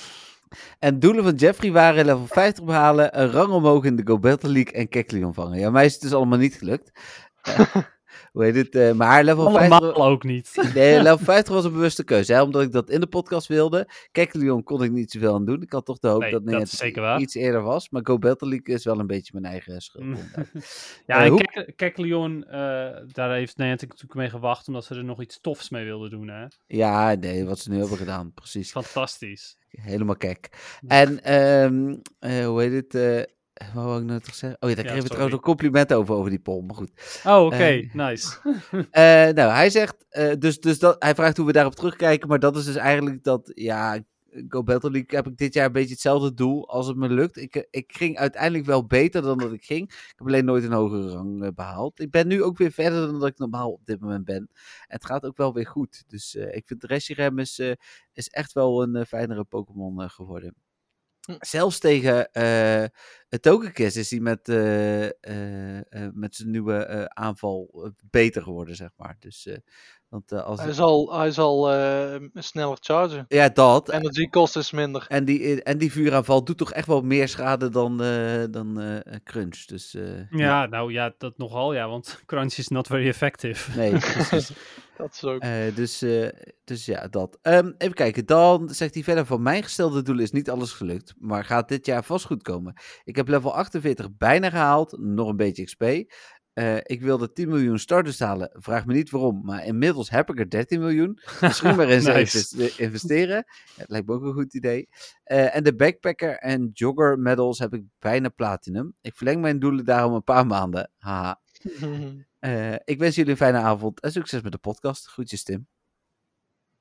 En 0.79 0.99
doelen 0.99 1.23
van 1.23 1.35
Jeffrey 1.35 1.71
waren 1.71 2.05
level 2.05 2.27
50 2.27 2.63
behalen, 2.63 3.19
een 3.19 3.31
rang 3.31 3.51
omhoog 3.51 3.83
in 3.83 3.95
de 3.95 4.01
Go 4.05 4.19
Battle 4.19 4.49
League 4.49 4.73
en 4.73 4.89
Kekleon 4.89 5.33
vangen. 5.33 5.59
Ja, 5.59 5.69
mij 5.69 5.85
is 5.85 5.93
het 5.93 6.01
dus 6.01 6.13
allemaal 6.13 6.37
niet 6.37 6.55
gelukt. 6.55 6.91
hoe 8.31 8.43
heet 8.43 8.55
het? 8.55 8.75
eh, 8.75 8.91
maar 8.91 9.23
level 9.23 9.51
50... 9.51 9.79
Allemaal 9.81 10.07
ook 10.09 10.23
niet. 10.23 10.51
Nee, 10.75 11.01
level 11.01 11.17
50 11.25 11.53
was 11.53 11.65
een 11.65 11.71
bewuste 11.71 12.03
keuze. 12.03 12.33
Hè? 12.33 12.41
Omdat 12.41 12.61
ik 12.61 12.71
dat 12.71 12.89
in 12.89 12.99
de 12.99 13.07
podcast 13.07 13.47
wilde. 13.47 13.87
Kekleon 14.11 14.63
kon 14.63 14.83
ik 14.83 14.91
niet 14.91 15.11
zoveel 15.11 15.33
aan 15.33 15.45
doen. 15.45 15.61
Ik 15.61 15.71
had 15.71 15.85
toch 15.85 15.99
de 15.99 16.07
hoop 16.07 16.21
Nee, 16.21 16.31
dat 16.31 16.45
dat 16.45 17.19
iets 17.21 17.35
eerder 17.35 17.61
was. 17.61 17.89
Maar 17.89 18.01
Go 18.05 18.17
Battle 18.19 18.47
League 18.49 18.75
is 18.75 18.83
wel 18.83 18.99
een 18.99 19.07
beetje 19.07 19.31
mijn 19.39 19.53
eigen 19.53 19.81
schuld. 19.81 20.05
Mm. 20.05 20.15
Ja, 21.05 21.17
Eh, 21.17 21.23
en 21.25 21.29
hoe- 21.31 21.41
Kek- 21.41 21.73
Kekleon, 21.75 22.43
eh, 22.45 22.59
daar 23.07 23.31
heeft 23.33 23.57
Niantic 23.57 23.87
natuurlijk 23.89 24.19
mee 24.19 24.29
gewacht, 24.29 24.67
omdat 24.67 24.85
ze 24.85 24.95
er 24.95 25.03
nog 25.03 25.21
iets 25.21 25.39
tofs 25.41 25.69
mee 25.69 25.85
wilden 25.85 26.09
doen, 26.09 26.27
hè. 26.27 26.45
ja, 26.67 27.13
nee, 27.15 27.45
wat 27.45 27.59
ze 27.59 27.69
nu 27.71 27.79
hebben 27.79 27.97
gedaan. 27.97 28.31
Precies. 28.33 28.71
Fantastisch. 28.71 29.57
Helemaal 29.69 30.15
kek. 30.17 30.49
En, 30.87 31.23
ehm, 31.23 31.95
eh, 32.19 32.45
hoe 32.45 32.61
heet 32.61 32.93
het? 32.93 33.29
Eh 33.61 33.75
wat 33.75 33.83
wou 33.83 33.99
ik 34.01 34.05
nou 34.07 34.19
toch 34.19 34.35
zeggen? 34.35 34.61
Oh 34.61 34.69
ja, 34.69 34.75
daar 34.75 34.83
kregen 34.83 35.03
we 35.03 35.07
trouwens 35.09 35.35
nog 35.35 35.43
complimenten 35.45 35.97
over, 35.97 36.15
over 36.15 36.29
die 36.29 36.39
poll. 36.39 36.63
Maar 36.63 36.75
goed. 36.75 37.21
Oh, 37.25 37.45
oké, 37.45 37.55
Eh, 37.55 37.93
nice. 37.93 38.37
Eh, 38.91 39.03
nou, 39.33 39.51
hij 39.51 39.69
zegt, 39.69 40.05
eh, 40.09 40.31
dus, 40.39 40.59
dus 40.59 40.79
dat, 40.79 40.95
hij 41.03 41.15
vraagt 41.15 41.37
hoe 41.37 41.45
we 41.45 41.51
daarop 41.51 41.75
terugkijken, 41.75 42.27
maar 42.27 42.39
dat 42.39 42.55
is 42.57 42.65
dus 42.65 42.75
eigenlijk 42.75 43.23
dat, 43.23 43.51
ja, 43.53 43.99
Go 44.47 44.63
Battle 44.63 44.91
League 44.91 45.17
heb 45.17 45.27
ik 45.27 45.37
dit 45.37 45.53
jaar 45.53 45.65
een 45.65 45.71
beetje 45.71 45.93
hetzelfde 45.93 46.33
doel 46.33 46.69
als 46.69 46.87
het 46.87 46.97
me 46.97 47.09
lukt. 47.09 47.37
Ik, 47.37 47.67
ik 47.69 47.93
ging 47.93 48.17
uiteindelijk 48.17 48.65
wel 48.65 48.85
beter 48.85 49.21
dan 49.21 49.37
dat 49.37 49.53
ik 49.53 49.63
ging. 49.63 49.89
Ik 49.89 50.13
heb 50.15 50.27
alleen 50.27 50.45
nooit 50.45 50.63
een 50.63 50.71
hogere 50.71 51.09
rang 51.09 51.43
eh, 51.43 51.49
behaald. 51.55 51.99
Ik 51.99 52.11
ben 52.11 52.27
nu 52.27 52.43
ook 52.43 52.57
weer 52.57 52.71
verder 52.71 53.05
dan 53.05 53.19
dat 53.19 53.29
ik 53.29 53.37
normaal 53.37 53.71
op 53.71 53.85
dit 53.85 53.99
moment 53.99 54.25
ben. 54.25 54.35
En 54.37 54.49
het 54.87 55.05
gaat 55.05 55.25
ook 55.25 55.37
wel 55.37 55.53
weer 55.53 55.67
goed. 55.67 56.03
Dus 56.07 56.35
ik 56.35 56.67
vind 56.67 56.83
Reshiram 56.83 57.39
is, 57.39 57.59
is 58.13 58.27
echt 58.27 58.53
wel 58.53 58.83
een 58.83 59.05
fijnere 59.05 59.43
Pokémon 59.43 60.09
geworden. 60.09 60.55
Hm. 61.25 61.35
Zelfs 61.39 61.79
tegen 61.79 62.31
eh 62.31 62.85
het 63.31 63.41
Togekiss 63.41 63.97
is 63.97 64.09
hij 64.09 64.19
met, 64.19 64.49
eh, 64.49 65.05
eh, 65.05 66.09
met 66.13 66.35
zijn 66.35 66.51
nieuwe 66.51 66.73
eh, 66.85 67.03
aanval 67.03 67.91
beter 68.09 68.41
geworden, 68.43 68.75
zeg 68.75 68.89
maar. 68.97 69.15
Dus, 69.19 69.45
eh, 69.45 69.57
want 70.09 70.31
eh, 70.31 70.43
als... 70.43 70.61
Hij 70.61 70.71
zal, 70.73 71.13
hij 71.17 71.31
zal 71.31 71.71
eh, 71.73 72.15
sneller 72.33 72.77
chargen. 72.79 73.25
Ja, 73.27 73.49
dat. 73.49 73.89
Energy 73.89 74.27
kost 74.29 74.55
is 74.55 74.71
minder. 74.71 75.05
En 75.07 75.25
die, 75.25 75.63
en 75.63 75.77
die 75.77 75.91
vuuraanval 75.91 76.43
doet 76.43 76.57
toch 76.57 76.71
echt 76.73 76.87
wel 76.87 77.01
meer 77.01 77.27
schade 77.27 77.69
dan, 77.69 78.01
eh, 78.03 78.43
dan 78.49 78.81
eh, 78.81 79.15
Crunch. 79.23 79.65
Dus 79.65 79.93
eh, 79.93 80.29
Ja, 80.29 80.65
nou 80.65 80.91
ja, 80.91 81.13
dat 81.17 81.37
nogal, 81.37 81.73
ja, 81.73 81.87
want 81.87 82.19
Crunch 82.25 82.53
is 82.57 82.67
not 82.67 82.87
very 82.87 83.07
effective. 83.07 83.77
nee, 83.77 83.91
precies. 83.97 84.51
Dat 85.01 85.13
is 85.13 85.23
ook. 85.23 85.41
Eh, 85.41 85.75
dus, 85.75 86.01
eh, 86.01 86.27
dus 86.63 86.85
ja, 86.85 87.07
dat. 87.07 87.37
Ehm, 87.41 87.71
even 87.77 87.95
kijken. 87.95 88.25
Dan 88.25 88.69
zegt 88.69 88.93
hij 88.93 89.03
verder: 89.03 89.25
Van 89.25 89.41
mijn 89.41 89.63
gestelde 89.63 90.01
doel 90.01 90.19
is 90.19 90.31
niet 90.31 90.49
alles 90.49 90.71
gelukt. 90.71 91.13
Maar 91.17 91.45
gaat 91.45 91.69
dit 91.69 91.85
jaar 91.85 92.03
vast 92.03 92.25
goed 92.25 92.41
komen. 92.41 92.73
Ik 93.03 93.15
heb 93.15 93.27
level 93.27 93.53
48 93.55 94.17
bijna 94.17 94.49
gehaald. 94.49 94.97
Nog 94.99 95.27
een 95.27 95.35
beetje 95.35 95.63
XP. 95.63 95.83
Eh, 96.53 96.77
ik 96.77 97.01
wilde 97.01 97.31
10 97.31 97.49
miljoen 97.49 97.79
starters 97.79 98.19
halen. 98.19 98.49
Vraag 98.53 98.85
me 98.85 98.93
niet 98.93 99.09
waarom. 99.09 99.41
Maar 99.43 99.65
inmiddels 99.65 100.09
heb 100.09 100.29
ik 100.29 100.39
er 100.39 100.49
13 100.49 100.79
miljoen. 100.79 101.19
Misschien 101.41 101.75
maar 101.75 101.87
eens 101.87 102.05
Nice. 102.05 102.71
investeren. 102.77 103.45
Het 103.75 103.89
lijkt 103.89 104.07
me 104.07 104.13
ook 104.13 104.23
een 104.23 104.33
goed 104.33 104.53
idee. 104.53 104.87
En 105.23 105.63
de 105.63 105.75
backpacker 105.75 106.37
en 106.37 106.69
jogger 106.73 107.19
medals 107.19 107.59
heb 107.59 107.73
ik 107.73 107.83
bijna 107.99 108.29
platinum. 108.29 108.93
Ik 109.01 109.15
verleng 109.15 109.41
mijn 109.41 109.59
doelen 109.59 109.85
daarom 109.85 110.13
een 110.13 110.23
paar 110.23 110.47
maanden. 110.47 110.91
Haha. 110.97 111.41
Eh, 112.41 112.73
ik 112.83 112.99
wens 112.99 113.15
jullie 113.15 113.31
een 113.31 113.37
fijne 113.37 113.57
avond 113.57 113.99
en 113.99 114.11
succes 114.11 114.41
met 114.41 114.51
de 114.51 114.57
podcast. 114.57 115.07
Groetjes, 115.07 115.43
Tim. 115.43 115.67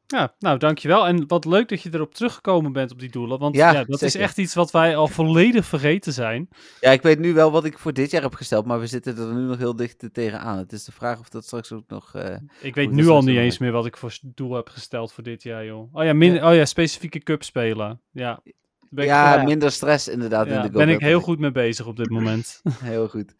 Ja, 0.07 0.35
nou, 0.39 0.59
dankjewel. 0.59 1.07
En 1.07 1.27
wat 1.28 1.45
leuk 1.45 1.69
dat 1.69 1.82
je 1.82 1.91
erop 1.95 2.15
teruggekomen 2.15 2.73
bent 2.73 2.91
op 2.93 2.99
die 2.99 3.11
doelen, 3.11 3.39
want 3.39 3.55
ja, 3.57 3.73
Ja, 3.73 3.85
dat 3.85 4.03
is 4.03 4.15
echt 4.15 4.39
iets 4.39 4.55
wat 4.55 4.70
wij 4.70 4.97
al 4.97 5.09
volledig 5.09 5.65
vergeten 5.65 6.12
zijn. 6.12 6.49
Ja, 6.81 6.91
ik 6.91 7.03
weet 7.03 7.19
nu 7.19 7.32
wel 7.32 7.51
wat 7.51 7.65
ik 7.65 7.78
voor 7.78 7.93
dit 7.93 8.11
jaar 8.11 8.23
heb 8.23 8.35
gesteld, 8.35 8.66
maar 8.66 8.81
we 8.81 8.87
zitten 8.87 9.16
er 9.19 9.35
nu 9.35 9.41
nog 9.41 9.59
heel 9.59 9.77
dicht 9.77 10.09
tegenaan. 10.12 10.59
Het 10.59 10.73
is 10.73 10.85
de 10.85 10.93
vraag 10.93 11.19
of 11.20 11.28
dat 11.28 11.45
straks 11.45 11.73
ook 11.73 11.89
nog... 11.89 12.15
eh, 12.15 12.37
Ik 12.61 12.74
weet 12.74 12.91
nu 12.91 13.09
al 13.09 13.23
niet 13.23 13.37
eens 13.37 13.59
meer 13.59 13.73
wat 13.73 13.87
ik 13.87 13.97
voor 13.97 14.19
doel 14.23 14.55
heb 14.55 14.69
gesteld 14.69 15.12
voor 15.12 15.24
dit 15.24 15.43
jaar, 15.43 15.65
joh. 15.65 15.95
Oh 15.95 16.05
ja, 16.05 16.12
min 16.12 16.45
oh 16.45 16.55
ja 16.55 16.65
specifieke 16.65 17.19
cup 17.19 17.43
spelen. 17.43 18.01
Ja, 18.11 18.43
ben 18.91 19.05
ik, 19.05 19.11
ja, 19.11 19.43
minder 19.43 19.73
stress 19.73 20.09
inderdaad 20.09 20.47
ja, 20.47 20.57
in 20.57 20.62
de 20.62 20.73
Go 20.73 20.79
ben 20.79 20.89
ik 20.89 21.01
heel 21.01 21.21
goed 21.21 21.39
mee 21.39 21.51
bezig 21.51 21.87
op 21.87 21.97
dit 21.97 22.11
moment. 22.11 22.61
Heel 22.83 23.09
goed. 23.09 23.35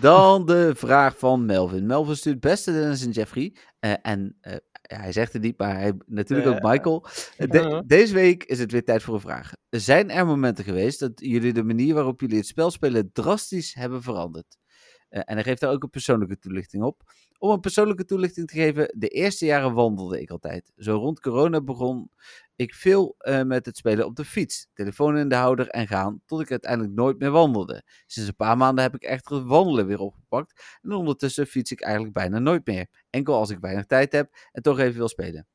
Dan 0.00 0.46
de 0.46 0.72
vraag 0.74 1.18
van 1.18 1.44
Melvin. 1.46 1.86
Melvin 1.86 2.16
stuurt 2.16 2.40
beste 2.40 2.72
Dennis 2.72 3.04
en 3.04 3.10
Jeffrey. 3.10 3.56
Eh, 3.78 3.92
en 4.02 4.36
eh, 4.40 4.52
ja, 4.82 4.96
hij 4.96 5.12
zegt 5.12 5.32
het 5.32 5.42
niet, 5.42 5.58
maar 5.58 5.76
hij, 5.78 5.92
natuurlijk 6.06 6.48
ook. 6.48 6.72
Michael. 6.72 7.06
Eh, 7.36 7.50
de- 7.50 7.58
Ja. 7.58 7.82
Deze 7.86 8.14
week 8.14 8.44
is 8.44 8.58
het 8.58 8.72
weer 8.72 8.84
tijd 8.84 9.02
voor 9.02 9.14
een 9.14 9.20
vraag. 9.20 9.52
Zijn 9.70 10.10
er 10.10 10.26
momenten 10.26 10.64
geweest 10.64 11.00
dat 11.00 11.12
jullie 11.14 11.52
de 11.52 11.64
manier 11.64 11.94
waarop 11.94 12.20
jullie 12.20 12.36
het 12.36 12.46
spel 12.46 12.70
spelen 12.70 13.10
drastisch 13.12 13.74
hebben 13.74 14.02
veranderd? 14.02 14.56
Eh, 15.08 15.20
en 15.24 15.34
hij 15.34 15.42
geeft 15.42 15.60
daar 15.60 15.72
ook 15.72 15.82
een 15.82 15.90
persoonlijke 15.90 16.38
toelichting 16.38 16.82
op. 16.82 17.02
Om 17.38 17.50
een 17.50 17.60
persoonlijke 17.60 18.04
toelichting 18.04 18.46
te 18.46 18.54
geven, 18.54 18.92
de 18.98 19.08
eerste 19.08 19.44
jaren 19.46 19.72
wandelde 19.74 20.20
ik 20.20 20.30
altijd. 20.30 20.72
Zo 20.76 20.96
rond 20.96 21.20
corona 21.20 21.60
begon 21.60 22.10
ik 22.56 22.74
veel 22.74 23.14
eh, 23.18 23.42
met 23.42 23.66
het 23.66 23.76
spelen 23.76 24.06
op 24.06 24.16
de 24.16 24.24
fiets, 24.24 24.68
telefoon 24.72 25.16
in 25.16 25.28
de 25.28 25.34
houder 25.34 25.68
en 25.68 25.86
gaan, 25.86 26.22
tot 26.26 26.40
ik 26.40 26.50
uiteindelijk 26.50 26.94
nooit 26.94 27.18
meer 27.18 27.30
wandelde. 27.30 27.82
Sinds 28.06 28.28
een 28.28 28.36
paar 28.36 28.56
maanden 28.56 28.84
heb 28.84 28.94
ik 28.94 29.02
echter 29.02 29.36
het 29.36 29.46
wandelen 29.46 29.86
weer 29.86 29.98
opgepakt 29.98 30.78
en 30.82 30.92
ondertussen 30.92 31.46
fiets 31.46 31.70
ik 31.70 31.80
eigenlijk 31.80 32.14
bijna 32.14 32.38
nooit 32.38 32.66
meer. 32.66 32.86
Enkel 33.10 33.34
als 33.34 33.50
ik 33.50 33.58
weinig 33.58 33.86
tijd 33.86 34.12
heb 34.12 34.34
en 34.52 34.62
toch 34.62 34.78
even 34.78 34.96
wil 34.96 35.08
spelen. 35.08 35.46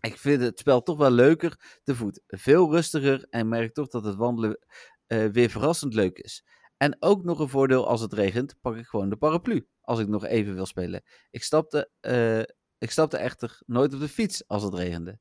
Ik 0.00 0.18
vind 0.18 0.42
het 0.42 0.58
spel 0.58 0.82
toch 0.82 0.98
wel 0.98 1.10
leuker 1.10 1.80
te 1.82 1.94
voet, 1.94 2.20
veel 2.26 2.70
rustiger 2.72 3.26
en 3.30 3.48
merk 3.48 3.74
toch 3.74 3.88
dat 3.88 4.04
het 4.04 4.16
wandelen 4.16 4.58
eh, 5.06 5.26
weer 5.26 5.50
verrassend 5.50 5.94
leuk 5.94 6.18
is. 6.18 6.44
En 6.76 6.96
ook 6.98 7.24
nog 7.24 7.38
een 7.38 7.48
voordeel 7.48 7.88
als 7.88 8.00
het 8.00 8.12
regent, 8.12 8.60
pak 8.60 8.76
ik 8.76 8.86
gewoon 8.86 9.08
de 9.08 9.16
paraplu 9.16 9.68
als 9.80 9.98
ik 9.98 10.08
nog 10.08 10.24
even 10.24 10.54
wil 10.54 10.66
spelen. 10.66 11.02
Ik 11.30 11.42
stapte, 11.42 11.90
eh, 12.00 12.40
ik 12.78 12.90
stapte 12.90 13.16
echter 13.16 13.60
nooit 13.66 13.94
op 13.94 14.00
de 14.00 14.08
fiets 14.08 14.48
als 14.48 14.62
het 14.62 14.74
regende. 14.74 15.18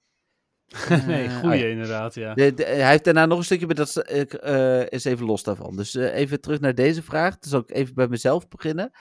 nee, 1.07 1.25
Eh, 1.27 1.39
goeie 1.39 1.53
oh 1.55 1.59
ja. 1.61 1.65
inderdaad, 1.67 2.13
ja. 2.13 2.33
De- 2.33 2.53
de- 2.53 2.63
hij 2.63 2.89
heeft 2.89 3.03
daarna 3.03 3.25
nog 3.25 3.37
een 3.37 3.43
stukje, 3.43 3.65
maar 3.65 3.75
dat 3.75 3.87
is, 3.87 3.95
ik, 3.97 4.33
eh, 4.33 4.89
is 4.89 5.05
even 5.05 5.25
los 5.25 5.43
daarvan. 5.43 5.75
Dus 5.75 5.95
eh, 5.95 6.15
even 6.15 6.41
terug 6.41 6.59
naar 6.59 6.75
deze 6.75 7.03
vraag. 7.03 7.37
Dus 7.37 7.51
zal 7.51 7.59
ik 7.59 7.71
even 7.71 7.93
bij 7.95 8.07
mezelf 8.07 8.47
beginnen. 8.47 8.91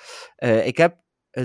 Ik 0.64 0.76
heb 0.76 0.97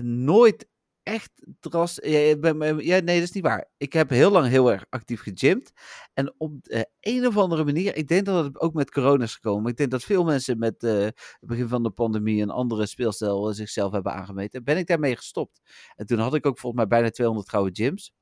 nooit 0.03 0.67
echt 1.03 1.31
dras... 1.59 1.99
Ja, 2.01 2.35
nee, 2.39 3.01
dat 3.01 3.07
is 3.07 3.31
niet 3.31 3.43
waar. 3.43 3.69
Ik 3.77 3.93
heb 3.93 4.09
heel 4.09 4.31
lang 4.31 4.47
heel 4.47 4.71
erg 4.71 4.85
actief 4.89 5.21
gegymd. 5.21 5.71
En 6.13 6.33
op 6.37 6.53
eh, 6.67 6.81
een 6.99 7.27
of 7.27 7.37
andere 7.37 7.63
manier, 7.63 7.95
ik 7.95 8.07
denk 8.07 8.25
dat 8.25 8.43
het 8.45 8.59
ook 8.59 8.73
met 8.73 8.91
corona 8.91 9.23
is 9.23 9.33
gekomen. 9.33 9.71
Ik 9.71 9.77
denk 9.77 9.91
dat 9.91 10.03
veel 10.03 10.23
mensen 10.23 10.59
met 10.59 10.81
het 10.81 11.15
begin 11.39 11.67
van 11.67 11.83
de 11.83 11.89
pandemie 11.89 12.41
een 12.41 12.49
andere 12.49 12.85
speelstijl 12.85 13.53
zichzelf 13.53 13.91
hebben 13.91 14.13
aangemeten. 14.13 14.63
Ben 14.63 14.77
ik 14.77 14.87
daarmee 14.87 15.15
gestopt. 15.15 15.61
En 15.95 16.05
toen 16.05 16.19
had 16.19 16.33
ik 16.35 16.45
ook 16.45 16.59
volgens 16.59 16.81
mij 16.81 16.89
bijna 16.91 17.09
200 17.09 17.49
gouden 17.49 17.75
gyms. 17.75 18.13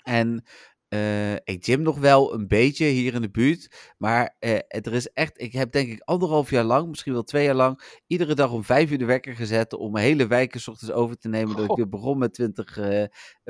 En 0.00 0.44
eh, 0.90 1.32
ik 1.34 1.64
gym 1.64 1.82
nog 1.82 1.98
wel 1.98 2.34
een 2.34 2.46
beetje 2.48 2.84
hier 2.86 3.14
in 3.14 3.20
de 3.20 3.30
buurt. 3.30 3.92
Maar 3.98 4.36
eh, 4.38 4.52
er 4.68 4.92
is 4.92 5.12
echt, 5.12 5.40
ik 5.40 5.52
heb 5.52 5.72
denk 5.72 5.88
ik 5.90 6.00
anderhalf 6.04 6.50
jaar 6.50 6.64
lang, 6.64 6.88
misschien 6.88 7.12
wel 7.12 7.22
twee 7.22 7.44
jaar 7.44 7.54
lang, 7.54 8.00
iedere 8.06 8.34
dag 8.34 8.52
om 8.52 8.64
vijf 8.64 8.90
uur 8.90 8.98
de 8.98 9.04
wekker 9.04 9.34
gezet 9.34 9.72
om 9.74 9.92
mijn 9.92 10.04
hele 10.04 10.26
wijken 10.26 10.60
's 10.60 10.68
ochtends 10.68 10.92
over 10.94 11.16
te 11.18 11.28
nemen. 11.28 11.56
Dat 11.56 11.70
ik 11.70 11.76
weer 11.76 11.88
begon 11.88 12.18
met 12.18 12.34
twintig 12.34 12.78
eh, 12.78 13.04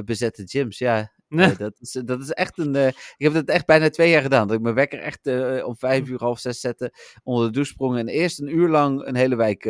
bezette 0.05 0.43
gyms. 0.47 0.79
Ja, 0.79 1.13
Nee. 1.29 1.57
dat, 1.57 1.73
is, 1.81 1.93
dat 2.05 2.21
is 2.21 2.31
echt 2.31 2.59
een. 2.59 2.75
eh, 2.77 2.87
ik 2.87 3.15
heb 3.17 3.33
dat 3.33 3.49
echt 3.49 3.67
bijna 3.67 3.89
twee 3.91 4.11
jaar 4.11 4.23
gedaan. 4.23 4.47
Dat 4.47 4.57
ik 4.57 4.63
mijn 4.63 4.75
wekker 4.75 4.99
echt 5.01 5.27
eh, 5.27 5.67
om 5.67 5.77
vijf 5.77 6.09
uur, 6.09 6.19
half 6.19 6.39
zes 6.39 6.61
zette, 6.61 6.93
onder 7.23 7.47
de 7.47 7.53
douche 7.53 7.73
sprong 7.73 7.99
en 7.99 8.09
eerst 8.09 8.41
een 8.41 8.57
uur 8.57 8.69
lang 8.69 9.07
een 9.07 9.15
hele 9.17 9.37
wijk 9.37 9.63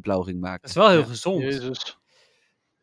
blauw 0.00 0.22
ging 0.22 0.40
maken. 0.40 0.60
Dat 0.60 0.70
is 0.70 0.76
wel 0.76 0.88
heel 0.90 0.98
Ja. 0.98 1.04
gezond. 1.06 1.42
Jezus. 1.42 1.98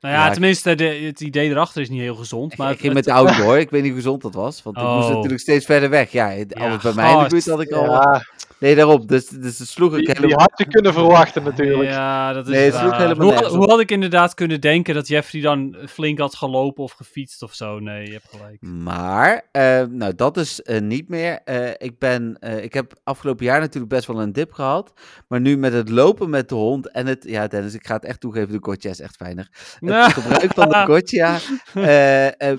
Nou 0.02 0.14
ja, 0.14 0.32
tenminste, 0.32 0.76
de, 0.76 0.86
het 0.86 1.22
idee 1.22 1.50
erachter 1.50 1.82
is 1.82 1.90
niet 1.90 2.00
heel 2.00 2.16
gezond. 2.16 2.52
Ik, 2.52 2.58
Maar 2.58 2.72
ik 2.72 2.80
ging 2.80 2.94
met 2.94 3.04
de 3.04 3.12
auto 3.12 3.34
hoor. 3.44 3.58
Ik 3.58 3.70
weet 3.70 3.82
niet 3.82 3.92
hoe 3.92 4.02
gezond 4.02 4.22
dat 4.22 4.34
was. 4.34 4.64
Want 4.64 4.78
ik 4.78 4.84
moest 4.84 5.08
Oh. 5.08 5.14
natuurlijk 5.14 5.42
steeds 5.42 5.66
verder 5.66 5.90
weg. 5.90 6.12
Ja, 6.12 6.36
alles 6.54 6.82
bij 6.82 6.94
mij 6.94 7.12
in 7.14 7.24
de 7.24 7.30
buurt 7.30 7.46
had 7.46 7.62
ik 7.62 7.72
al. 7.72 7.84
Ja, 7.84 8.24
Nee, 8.62 8.76
daarop. 8.76 9.08
Dus, 9.08 9.28
dus 9.28 9.60
het 9.60 9.68
sloeg 9.68 9.92
ik 9.92 9.98
die, 9.98 10.06
die 10.06 10.16
helemaal. 10.16 10.40
had 10.40 10.52
je 10.56 10.66
kunnen 10.66 10.94
verwachten 10.94 11.44
natuurlijk. 11.44 11.90
Ja, 11.90 12.34
dat 12.34 12.48
is 12.48 12.54
Nee, 12.54 12.66
het 12.66 12.76
sloeg 12.76 12.98
helemaal 12.98 13.34
hoe, 13.34 13.58
hoe 13.58 13.70
had 13.70 13.80
ik 13.80 13.92
inderdaad 13.92 14.34
kunnen 14.34 14.62
denken 14.62 14.94
dat 14.94 15.08
Jeffrey 15.08 15.42
dan 15.42 15.76
flink 15.88 16.20
had 16.20 16.36
gelopen 16.36 16.84
of 16.84 16.92
gefietst 16.92 17.44
of 17.44 17.54
zo? 17.54 17.80
Nee, 17.80 18.06
je 18.06 18.12
hebt 18.12 18.28
gelijk. 18.30 18.62
Maar, 18.62 19.48
eh, 19.52 19.84
nou, 19.90 20.16
dat 20.16 20.38
is 20.38 20.62
eh, 20.62 20.82
niet 20.82 21.10
meer. 21.10 21.40
Eh, 21.46 21.70
ik, 21.78 22.00
ben, 22.00 22.38
eh, 22.40 22.64
ik 22.64 22.74
heb 22.74 22.94
afgelopen 23.04 23.46
jaar 23.46 23.60
natuurlijk 23.60 23.94
best 23.94 24.08
wel 24.08 24.22
een 24.22 24.34
dip 24.34 24.52
gehad. 24.52 24.94
Maar 25.28 25.42
nu 25.42 25.58
met 25.58 25.74
het 25.74 25.90
lopen 25.90 26.30
met 26.30 26.50
de 26.50 26.56
hond 26.56 26.92
en 26.92 27.08
het. 27.08 27.24
Ja, 27.28 27.48
Dennis, 27.48 27.74
ik 27.74 27.88
ga 27.88 27.96
het 27.96 28.06
echt 28.06 28.20
toegeven. 28.20 28.62
De 28.62 28.90
is 28.90 29.00
echt 29.00 29.16
fijner. 29.16 29.50
Het 29.94 30.14
gebruik 30.14 30.54
van 30.54 30.70
de 30.70 30.76
gotcha. 30.86 31.40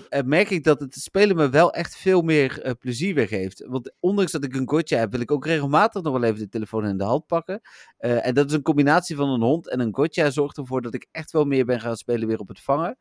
eh, 0.08 0.22
merk 0.24 0.50
ik 0.50 0.64
dat 0.64 0.80
het 0.80 0.94
spelen 0.94 1.36
me 1.36 1.50
wel 1.50 1.72
echt 1.72 1.96
veel 1.96 2.22
meer 2.22 2.62
eh, 2.62 2.72
plezier 2.78 3.14
weer 3.14 3.28
geeft. 3.28 3.64
Want 3.66 3.92
ondanks 4.00 4.32
dat 4.32 4.44
ik 4.44 4.54
een 4.54 4.68
gotcha 4.68 4.96
heb, 4.96 5.10
wil 5.10 5.20
ik 5.20 5.30
ook 5.30 5.46
regelmatig 5.46 6.02
nog 6.02 6.12
wel 6.12 6.22
even 6.22 6.38
de 6.38 6.48
telefoon 6.48 6.86
in 6.86 6.98
de 6.98 7.04
hand 7.04 7.26
pakken. 7.26 7.60
Eh, 7.96 8.26
en 8.26 8.34
dat 8.34 8.46
is 8.46 8.52
een 8.52 8.62
combinatie 8.62 9.16
van 9.16 9.28
een 9.28 9.42
hond 9.42 9.68
en 9.68 9.80
een 9.80 9.94
gotcha. 9.94 10.30
Zorgt 10.30 10.56
ervoor 10.56 10.82
dat 10.82 10.94
ik 10.94 11.06
echt 11.10 11.30
wel 11.30 11.44
meer 11.44 11.64
ben 11.64 11.80
gaan 11.80 11.96
spelen 11.96 12.28
weer 12.28 12.38
op 12.38 12.48
het 12.48 12.60
vangen. 12.60 12.96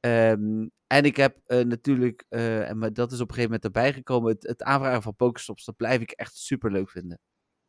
Ehm, 0.00 0.66
en 0.86 1.04
ik 1.04 1.16
heb 1.16 1.36
eh, 1.46 1.64
natuurlijk, 1.64 2.24
eh, 2.28 2.70
en 2.70 2.80
dat 2.92 3.12
is 3.12 3.20
op 3.20 3.28
een 3.28 3.34
gegeven 3.34 3.42
moment 3.42 3.64
erbij 3.64 3.92
gekomen, 3.92 4.32
het, 4.32 4.46
het 4.46 4.62
aanvragen 4.62 5.02
van 5.02 5.16
Pokestops. 5.16 5.64
Dat 5.64 5.76
blijf 5.76 6.00
ik 6.00 6.10
echt 6.10 6.36
super 6.36 6.72
leuk 6.72 6.90
vinden. 6.90 7.20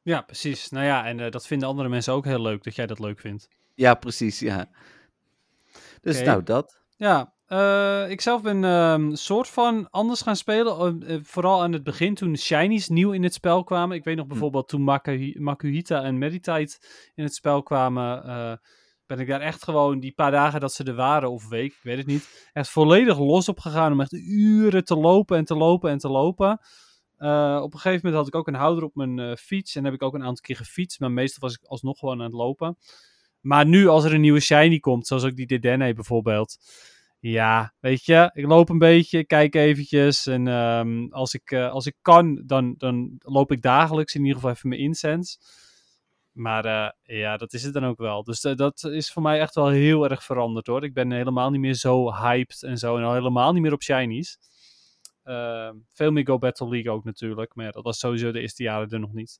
Ja, 0.01 0.21
precies. 0.21 0.69
Nou 0.69 0.85
ja, 0.85 1.05
en 1.05 1.31
dat 1.31 1.47
vinden 1.47 1.67
andere 1.67 1.89
mensen 1.89 2.13
ook 2.13 2.25
heel 2.25 2.41
leuk, 2.41 2.63
dat 2.63 2.75
jij 2.75 2.85
dat 2.85 2.99
leuk 2.99 3.19
vindt. 3.19 3.47
Ja, 3.73 3.93
precies, 3.93 4.39
ja. 4.39 4.69
Dus 6.05 6.21
nou, 6.21 6.43
dat. 6.43 6.81
Ja, 6.97 7.33
eh, 7.45 8.09
ik 8.09 8.21
zelf 8.21 8.41
ben 8.41 8.63
ehm 8.63 9.13
soort 9.13 9.47
van 9.47 9.89
anders 9.89 10.21
gaan 10.21 10.35
spelen. 10.35 11.01
eh, 11.03 11.15
eh, 11.15 11.21
vooral 11.23 11.61
aan 11.61 11.71
het 11.73 11.83
begin, 11.83 12.15
toen 12.15 12.37
shinies 12.37 12.89
nieuw 12.89 13.11
in 13.11 13.23
het 13.23 13.33
spel 13.33 13.63
kwamen. 13.63 13.97
Ik 13.97 14.03
weet 14.03 14.15
nog 14.15 14.27
bijvoorbeeld 14.27 14.67
toen 14.67 14.81
Maku- 14.81 15.35
Makuhita 15.39 16.03
en 16.03 16.17
Meditite 16.17 16.77
in 17.15 17.23
het 17.23 17.33
spel 17.35 17.63
kwamen. 17.63 18.59
ben 19.07 19.19
ik 19.19 19.27
daar 19.27 19.41
echt 19.41 19.63
gewoon 19.63 19.99
die 19.99 20.13
paar 20.13 20.31
dagen 20.31 20.59
dat 20.59 20.73
ze 20.73 20.83
er 20.83 20.95
waren, 20.95 21.31
of 21.31 21.47
week, 21.47 21.71
ik 21.73 21.83
weet 21.83 21.97
het 21.97 22.05
niet. 22.05 22.49
Echt 22.53 22.69
volledig 22.69 23.17
los 23.19 23.49
op 23.49 23.59
gegaan 23.59 23.91
om 23.91 24.01
echt 24.01 24.13
uren 24.13 24.83
te 24.85 24.95
lopen 24.95 25.37
en 25.37 25.45
te 25.45 25.55
lopen 25.55 25.89
en 25.89 25.97
te 25.97 26.09
lopen. 26.09 26.51
Op 27.61 27.73
een 27.73 27.79
gegeven 27.79 27.99
moment 28.03 28.13
had 28.15 28.27
ik 28.27 28.35
ook 28.35 28.47
een 28.47 28.53
houder 28.53 28.83
op 28.83 28.95
mijn 28.95 29.37
fiets. 29.37 29.75
En 29.75 29.83
heb 29.83 29.93
ik 29.93 30.01
ook 30.03 30.13
een 30.13 30.23
aantal 30.23 30.41
keer 30.43 30.55
gefietst. 30.55 30.99
Maar 30.99 31.11
meestal 31.11 31.41
was 31.41 31.53
ik 31.53 31.63
alsnog 31.63 31.99
gewoon 31.99 32.17
aan 32.17 32.25
het 32.25 32.33
lopen. 32.33 32.77
Maar 33.45 33.65
nu, 33.65 33.87
als 33.87 34.03
er 34.03 34.13
een 34.13 34.21
nieuwe 34.21 34.39
shiny 34.39 34.79
komt, 34.79 35.07
zoals 35.07 35.23
ook 35.23 35.35
die 35.35 35.47
Dedenne 35.47 35.93
bijvoorbeeld. 35.93 36.57
Ja, 37.19 37.73
weet 37.79 38.05
je, 38.05 38.29
ik 38.33 38.45
loop 38.45 38.69
een 38.69 38.77
beetje, 38.77 39.17
ik 39.17 39.27
kijk 39.27 39.55
eventjes. 39.55 40.27
En 40.27 40.47
ehm, 40.47 41.07
als, 41.09 41.33
ik, 41.33 41.51
eh, 41.51 41.71
als 41.71 41.85
ik 41.85 41.95
kan, 42.01 42.43
dan, 42.45 42.75
dan 42.77 43.15
loop 43.17 43.51
ik 43.51 43.61
dagelijks 43.61 44.15
in 44.15 44.21
ieder 44.21 44.35
geval 44.35 44.51
even 44.51 44.69
mijn 44.69 44.81
incense. 44.81 45.37
Maar 46.31 46.65
eh, 46.65 47.19
ja, 47.19 47.37
dat 47.37 47.53
is 47.53 47.63
het 47.63 47.73
dan 47.73 47.85
ook 47.85 47.97
wel. 47.97 48.23
Dus 48.23 48.41
dat 48.41 48.83
is 48.83 49.11
voor 49.11 49.21
mij 49.21 49.39
echt 49.39 49.55
wel 49.55 49.69
heel 49.69 50.09
erg 50.09 50.23
veranderd 50.23 50.67
hoor. 50.67 50.83
Ik 50.83 50.93
ben 50.93 51.11
helemaal 51.11 51.49
niet 51.49 51.61
meer 51.61 51.73
zo 51.73 52.13
hyped 52.13 52.63
en 52.63 52.77
zo. 52.77 52.97
En 52.97 53.03
al 53.03 53.13
helemaal 53.13 53.53
niet 53.53 53.61
meer 53.61 53.73
op 53.73 53.83
shinies. 53.83 54.37
Ehm, 55.23 55.75
veel 55.93 56.11
meer 56.11 56.25
Go 56.25 56.37
Battle 56.37 56.69
League 56.69 56.91
ook 56.91 57.03
natuurlijk. 57.03 57.55
Maar 57.55 57.65
ja, 57.65 57.71
dat 57.71 57.83
was 57.83 57.99
sowieso 57.99 58.31
de 58.31 58.39
eerste 58.39 58.63
jaren 58.63 58.89
er 58.89 58.99
nog 58.99 59.13
niet. 59.13 59.39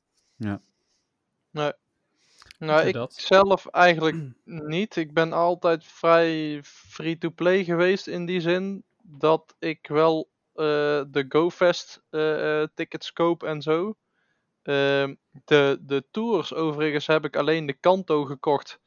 Nou, 2.58 2.86
ik 2.86 2.94
dat? 2.94 3.14
zelf 3.14 3.66
eigenlijk 3.66 4.16
niet. 4.74 4.96
Ik 4.96 5.14
ben 5.14 5.32
altijd 5.32 5.84
vrij 5.84 6.60
free-to-play 6.64 7.64
geweest 7.64 8.06
in 8.06 8.26
die 8.26 8.40
zin 8.40 8.84
dat 9.02 9.54
ik 9.58 9.86
wel 9.88 10.28
eh, 10.52 10.64
de 11.08 11.24
GoFest 11.28 12.02
eh, 12.10 12.62
eh, 12.62 12.68
tickets 12.74 13.12
koop 13.12 13.42
en 13.42 13.62
zo. 13.62 13.94
Ehm, 14.62 15.14
de, 15.44 15.78
de 15.80 16.04
tours 16.10 16.54
overigens 16.54 17.06
heb 17.06 17.24
ik 17.24 17.36
alleen 17.36 17.66
de 17.66 17.72
Kanto 17.72 18.24
gekocht. 18.24 18.80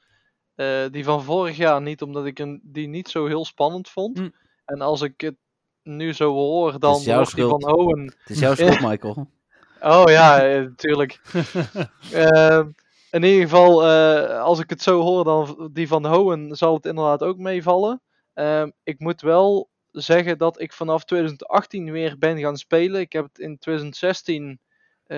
Eh, 0.55 0.85
die 0.91 1.03
van 1.03 1.23
vorig 1.23 1.57
jaar 1.57 1.81
niet, 1.81 2.01
omdat 2.01 2.25
ik 2.25 2.39
een, 2.39 2.61
die 2.63 2.87
niet 2.87 3.09
zo 3.09 3.25
heel 3.25 3.45
spannend 3.45 3.89
vond. 3.89 4.17
Hm. 4.17 4.29
En 4.65 4.81
als 4.81 5.01
ik 5.01 5.21
het 5.21 5.35
nu 5.83 6.13
zo 6.13 6.33
hoor, 6.33 6.79
dan 6.79 7.01
die 7.03 7.13
van. 7.13 7.63
Hohen 7.63 8.05
Het 8.05 8.29
is 8.29 8.39
jouw 8.39 8.55
schuld, 8.55 8.81
Michael. 8.89 9.29
Oh 9.81 10.03
ja, 10.05 10.37
natuurlijk. 10.37 11.21
In 13.11 13.23
ieder 13.23 13.41
geval, 13.41 13.85
eh, 13.85 14.41
als 14.41 14.59
ik 14.59 14.69
het 14.69 14.81
zo 14.81 15.01
hoor, 15.01 15.23
dan 15.23 15.69
die 15.73 15.87
van 15.87 16.05
Hohen 16.05 16.55
zal 16.55 16.73
het 16.73 16.85
inderdaad 16.85 17.23
ook 17.23 17.37
meevallen. 17.37 18.01
Ehm, 18.33 18.69
ik 18.83 18.99
moet 18.99 19.21
wel 19.21 19.69
zeggen 19.91 20.37
dat 20.37 20.61
ik 20.61 20.73
vanaf 20.73 21.03
2018 21.03 21.91
weer 21.91 22.17
ben 22.17 22.39
gaan 22.39 22.57
spelen. 22.57 23.01
Ik 23.01 23.13
heb 23.13 23.23
het 23.23 23.39
in 23.39 23.57
2016 23.57 24.59
eh, 25.05 25.17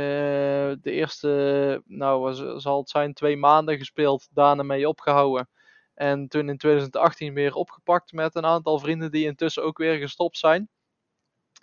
de 0.82 0.92
eerste, 0.92 1.82
nou 1.86 2.34
zal 2.60 2.80
het 2.80 2.90
zijn, 2.90 3.14
twee 3.14 3.38
maanden 3.38 3.78
gespeeld, 3.78 4.28
daarna 4.32 4.64
mee 4.64 4.88
opgehouden. 4.88 5.50
En 5.94 6.28
toen 6.28 6.50
in 6.50 6.58
2018 6.58 7.34
weer 7.34 7.54
opgepakt 7.54 8.12
met 8.12 8.36
een 8.36 8.46
aantal 8.46 8.80
vrienden 8.80 9.12
die 9.12 9.26
intussen 9.26 9.64
ook 9.64 9.78
weer 9.78 9.98
gestopt 9.98 10.38
zijn. 10.38 10.70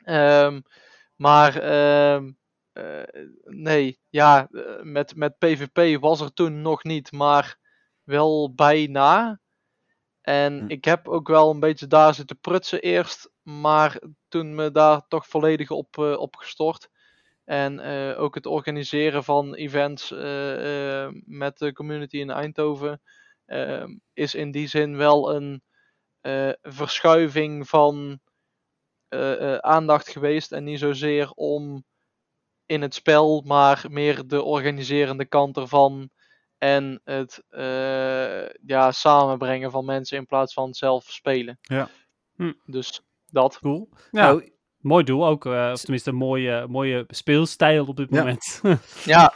Ehm, 0.05 0.61
maar 1.17 1.57
ehm, 1.57 2.25
eh, 2.27 2.33
nee, 3.45 3.99
ja, 4.09 4.49
eh, 4.51 4.83
met, 4.83 5.17
met 5.17 5.39
PvP 5.39 6.01
was 6.01 6.21
er 6.21 6.33
toen 6.33 6.63
nog 6.63 6.85
niet, 6.85 7.13
maar 7.13 7.59
wel 8.03 8.55
bijna. 8.55 9.41
En 10.21 10.59
Hm. 10.59 10.71
ik 10.71 10.85
heb 10.85 11.09
ook 11.09 11.29
wel 11.29 11.51
een 11.51 11.61
beetje 11.61 11.87
daar 11.87 12.15
zitten 12.15 12.41
prutsen 12.41 12.81
eerst, 12.83 13.31
maar 13.43 14.01
toen 14.29 14.55
me 14.55 14.71
daar 14.71 15.03
toch 15.09 15.27
volledig 15.29 15.71
op, 15.71 15.99
eh, 15.99 16.19
op 16.19 16.37
gestort. 16.37 16.89
En 17.45 17.81
eh, 17.81 18.21
ook 18.21 18.35
het 18.35 18.47
organiseren 18.47 19.25
van 19.25 19.55
events 19.55 20.13
eh, 20.13 21.05
eh, 21.05 21.13
met 21.25 21.59
de 21.59 21.73
community 21.73 22.17
in 22.19 22.31
Eindhoven 22.31 23.01
eh, 23.45 23.85
is 24.13 24.35
in 24.35 24.51
die 24.51 24.67
zin 24.69 24.97
wel 24.97 25.35
een 25.35 25.63
eh, 26.21 26.53
verschuiving 26.63 27.69
van 27.69 28.21
eh, 29.09 29.55
eh, 29.55 29.59
aandacht 29.59 30.09
geweest. 30.09 30.53
En 30.53 30.65
niet 30.65 30.79
zozeer 30.79 31.31
om 31.31 31.85
in 32.69 32.83
het 32.83 32.95
spel, 32.95 33.43
maar 33.47 33.85
meer 33.89 34.27
de 34.27 34.43
organiserende 34.43 35.25
kant 35.25 35.57
ervan. 35.57 36.11
En 36.59 37.01
het 37.05 37.43
eh, 37.49 38.49
ja, 38.67 38.93
samenbrengen 38.93 39.71
van 39.71 39.85
mensen 39.85 40.19
in 40.19 40.27
plaats 40.27 40.53
van 40.53 40.75
zelf 40.75 41.05
spelen. 41.05 41.59
Ja. 41.61 41.89
Hm. 42.37 42.53
Dus 42.65 43.03
dat. 43.27 43.59
Cool. 43.59 43.89
Ja, 44.11 44.23
Nou, 44.23 44.53
mooi 44.79 45.05
doel 45.05 45.27
ook. 45.27 45.47
eh, 45.47 45.71
of 45.73 45.81
tenminste, 45.81 46.11
een 46.11 46.17
mooie, 46.17 46.67
mooie 46.69 47.05
speelstijl 47.09 47.87
op 47.87 47.97
dit 47.97 48.09
Ja. 48.11 48.19
moment. 48.19 48.61
Ja, 49.05 49.33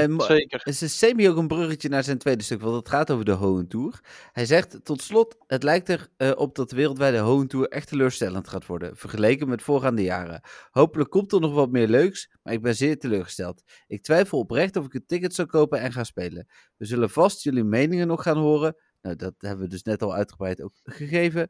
eh, 0.00 0.08
mo- 0.08 0.24
zeker. 0.24 0.60
Het 0.62 0.82
is 0.82 0.98
semi 0.98 1.28
ook 1.28 1.36
een 1.36 1.48
bruggetje 1.48 1.88
naar 1.88 2.04
zijn 2.04 2.18
tweede 2.18 2.42
stuk, 2.42 2.60
want 2.60 2.76
het 2.76 2.88
gaat 2.88 3.10
over 3.10 3.24
de 3.24 3.32
Hohen 3.32 3.68
Tour. 3.68 4.00
Hij 4.32 4.46
zegt, 4.46 4.84
tot 4.84 5.02
slot, 5.02 5.36
het 5.46 5.62
lijkt 5.62 5.88
erop 5.88 6.38
op 6.38 6.54
dat 6.54 6.70
de 6.70 6.76
wereldwijde 6.76 7.18
Hohen 7.18 7.48
Tour 7.48 7.68
echt 7.68 7.88
teleurstellend 7.88 8.48
gaat 8.48 8.66
worden, 8.66 8.96
vergeleken 8.96 9.48
met 9.48 9.62
voorgaande 9.62 10.02
jaren. 10.02 10.40
Hopelijk 10.70 11.10
komt 11.10 11.32
er 11.32 11.40
nog 11.40 11.54
wat 11.54 11.70
meer 11.70 11.88
leuks, 11.88 12.30
maar 12.42 12.52
ik 12.52 12.62
ben 12.62 12.74
zeer 12.76 12.98
teleurgesteld. 12.98 13.62
Ik 13.86 14.02
twijfel 14.02 14.38
oprecht 14.38 14.76
of 14.76 14.84
ik 14.84 14.94
een 14.94 15.06
ticket 15.06 15.34
zou 15.34 15.48
kopen 15.48 15.80
en 15.80 15.92
ga 15.92 16.04
spelen. 16.04 16.46
We 16.76 16.84
zullen 16.84 17.10
vast 17.10 17.42
jullie 17.42 17.64
meningen 17.64 18.06
nog 18.06 18.22
gaan 18.22 18.38
horen. 18.38 18.76
Nou, 19.02 19.16
dat 19.16 19.34
hebben 19.38 19.64
we 19.64 19.70
dus 19.70 19.82
net 19.82 20.02
al 20.02 20.14
uitgebreid 20.14 20.62
ook 20.62 20.74
gegeven. 20.82 21.48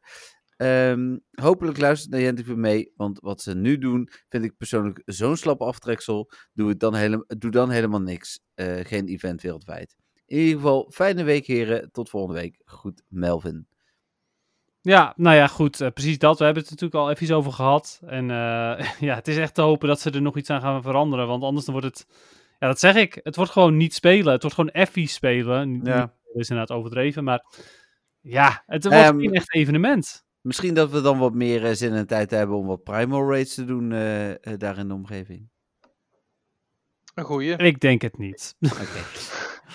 Ehm, 0.57 1.17
hopelijk 1.31 1.77
luistert 1.77 2.13
Niantic 2.13 2.45
weer 2.45 2.57
mee, 2.57 2.91
want 2.95 3.19
wat 3.19 3.41
ze 3.41 3.55
nu 3.55 3.77
doen, 3.77 4.09
vind 4.29 4.43
ik 4.43 4.57
persoonlijk 4.57 5.01
zo'n 5.05 5.35
slap 5.37 5.61
aftreksel. 5.61 6.31
Doe, 6.53 6.69
het 6.69 6.79
dan, 6.79 6.95
helemaal, 6.95 7.25
doe 7.37 7.51
dan 7.51 7.69
helemaal 7.69 8.01
niks. 8.01 8.39
Eh, 8.55 8.79
geen 8.85 9.07
event 9.07 9.41
wereldwijd. 9.41 9.95
In 10.25 10.37
ieder 10.37 10.55
geval, 10.55 10.89
fijne 10.93 11.23
week 11.23 11.45
heren. 11.45 11.91
Tot 11.91 12.09
volgende 12.09 12.39
week. 12.41 12.61
Goed, 12.65 13.01
Melvin. 13.07 13.67
Ja, 14.81 15.13
nou 15.17 15.35
ja, 15.35 15.47
goed. 15.47 15.81
eh, 15.81 15.89
precies 15.93 16.17
dat. 16.17 16.37
We 16.39 16.43
hebben 16.45 16.63
het 16.63 16.71
er 16.71 16.77
natuurlijk 16.81 17.09
al 17.09 17.15
even 17.23 17.35
over 17.35 17.51
gehad. 17.51 17.99
En 18.05 18.31
eh, 18.31 18.91
ja, 19.07 19.15
het 19.15 19.27
is 19.27 19.37
echt 19.37 19.53
te 19.53 19.61
hopen 19.61 19.87
dat 19.87 19.99
ze 19.99 20.11
er 20.11 20.21
nog 20.21 20.37
iets 20.37 20.49
aan 20.49 20.61
gaan 20.61 20.81
veranderen. 20.81 21.27
Want 21.27 21.43
anders 21.43 21.65
dan 21.65 21.73
wordt 21.79 21.89
het... 21.97 22.07
Ja, 22.59 22.67
dat 22.67 22.79
zeg 22.79 22.95
ik. 22.95 23.19
Het 23.23 23.35
wordt 23.35 23.51
gewoon 23.51 23.77
niet 23.77 23.93
spelen. 23.93 24.31
Het 24.33 24.41
wordt 24.41 24.55
gewoon 24.57 24.71
effies 24.71 25.13
spelen. 25.13 25.71
Niet, 25.71 25.85
Ja. 25.85 25.99
dat 25.99 26.41
is 26.41 26.49
inderdaad 26.49 26.77
overdreven, 26.77 27.23
maar... 27.23 27.45
Ja, 28.21 28.63
het 28.65 28.83
wordt 28.83 28.97
Ehm, 28.99 29.19
geen 29.19 29.33
echt 29.33 29.53
evenement. 29.53 30.23
Misschien 30.43 30.73
dat 30.73 30.91
we 30.91 31.01
dan 31.01 31.19
wat 31.19 31.33
meer 31.33 31.65
eh, 31.65 31.75
zin 31.75 31.93
en 31.93 32.07
tijd 32.07 32.31
hebben 32.31 32.57
om 32.57 32.65
wat 32.65 32.83
primal 32.83 33.29
raids 33.29 33.53
te 33.53 33.65
doen 33.65 33.91
eh, 33.91 34.29
eh, 34.31 34.37
daar 34.57 34.77
in 34.77 34.87
de 34.87 34.93
omgeving. 34.93 35.49
Een 37.13 37.23
goeie. 37.23 37.55
Ik 37.55 37.79
denk 37.79 38.01
het 38.01 38.17
niet. 38.17 38.55
Oké. 38.59 39.03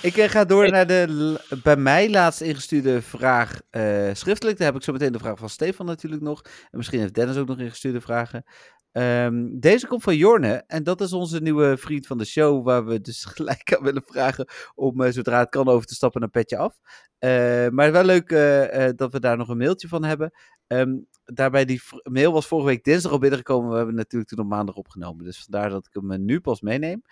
Ik 0.03 0.23
ga 0.23 0.45
door 0.45 0.71
naar 0.71 0.87
de 0.87 1.41
bij 1.63 1.77
mij 1.77 2.11
laatst 2.11 2.41
ingestuurde 2.41 3.03
vraag 3.03 3.61
eh, 3.71 4.11
schriftelijk. 4.13 4.59
Daar 4.59 4.67
heb 4.67 4.77
ik 4.77 4.83
zo 4.83 4.93
meteen 4.93 5.13
de 5.13 5.19
vraag 5.19 5.39
van 5.39 5.49
Stefan 5.49 5.87
natuurlijk 5.87 6.23
nog. 6.23 6.43
En 6.43 6.77
misschien 6.77 7.01
heeft 7.01 7.15
Dennis 7.15 7.37
ook 7.37 7.47
nog 7.47 7.59
ingestuurde 7.59 8.01
vragen. 8.01 8.45
Ehm, 8.93 9.59
deze 9.59 9.87
komt 9.87 10.03
van 10.03 10.17
Jorne. 10.17 10.65
En 10.67 10.83
dat 10.83 11.01
is 11.01 11.13
onze 11.13 11.41
nieuwe 11.41 11.77
vriend 11.77 12.07
van 12.07 12.19
de 12.19 12.25
show. 12.25 12.65
Waar 12.65 12.85
we 12.85 13.01
dus 13.01 13.25
gelijk 13.35 13.75
aan 13.77 13.83
willen 13.83 14.03
vragen 14.07 14.47
om 14.75 15.03
eh, 15.03 15.13
zodra 15.13 15.39
het 15.39 15.49
kan 15.49 15.69
over 15.69 15.87
te 15.87 15.95
stappen 15.95 16.21
naar 16.21 16.31
Petje 16.31 16.57
Af. 16.57 16.79
Eh, 17.19 17.69
maar 17.69 17.93
wel 17.93 18.05
leuk 18.05 18.31
eh, 18.31 18.87
eh, 18.87 18.97
dat 18.97 19.13
we 19.13 19.21
daar 19.21 19.37
nog 19.37 19.49
een 19.49 19.57
mailtje 19.57 19.89
van 19.89 20.05
hebben. 20.05 20.33
Ehm, 20.67 20.97
daarbij, 21.25 21.65
die 21.65 21.81
mail 22.03 22.33
was 22.33 22.47
vorige 22.47 22.69
week 22.69 22.85
dinsdag 22.85 23.13
al 23.13 23.19
binnengekomen. 23.19 23.71
We 23.71 23.77
hebben 23.77 23.95
natuurlijk 23.95 24.31
toen 24.31 24.45
op 24.45 24.49
maandag 24.49 24.75
opgenomen. 24.75 25.25
Dus 25.25 25.43
vandaar 25.43 25.71
dat 25.71 25.87
ik 25.87 26.03
hem 26.03 26.25
nu 26.25 26.41
pas 26.41 26.61
meeneem. 26.61 27.03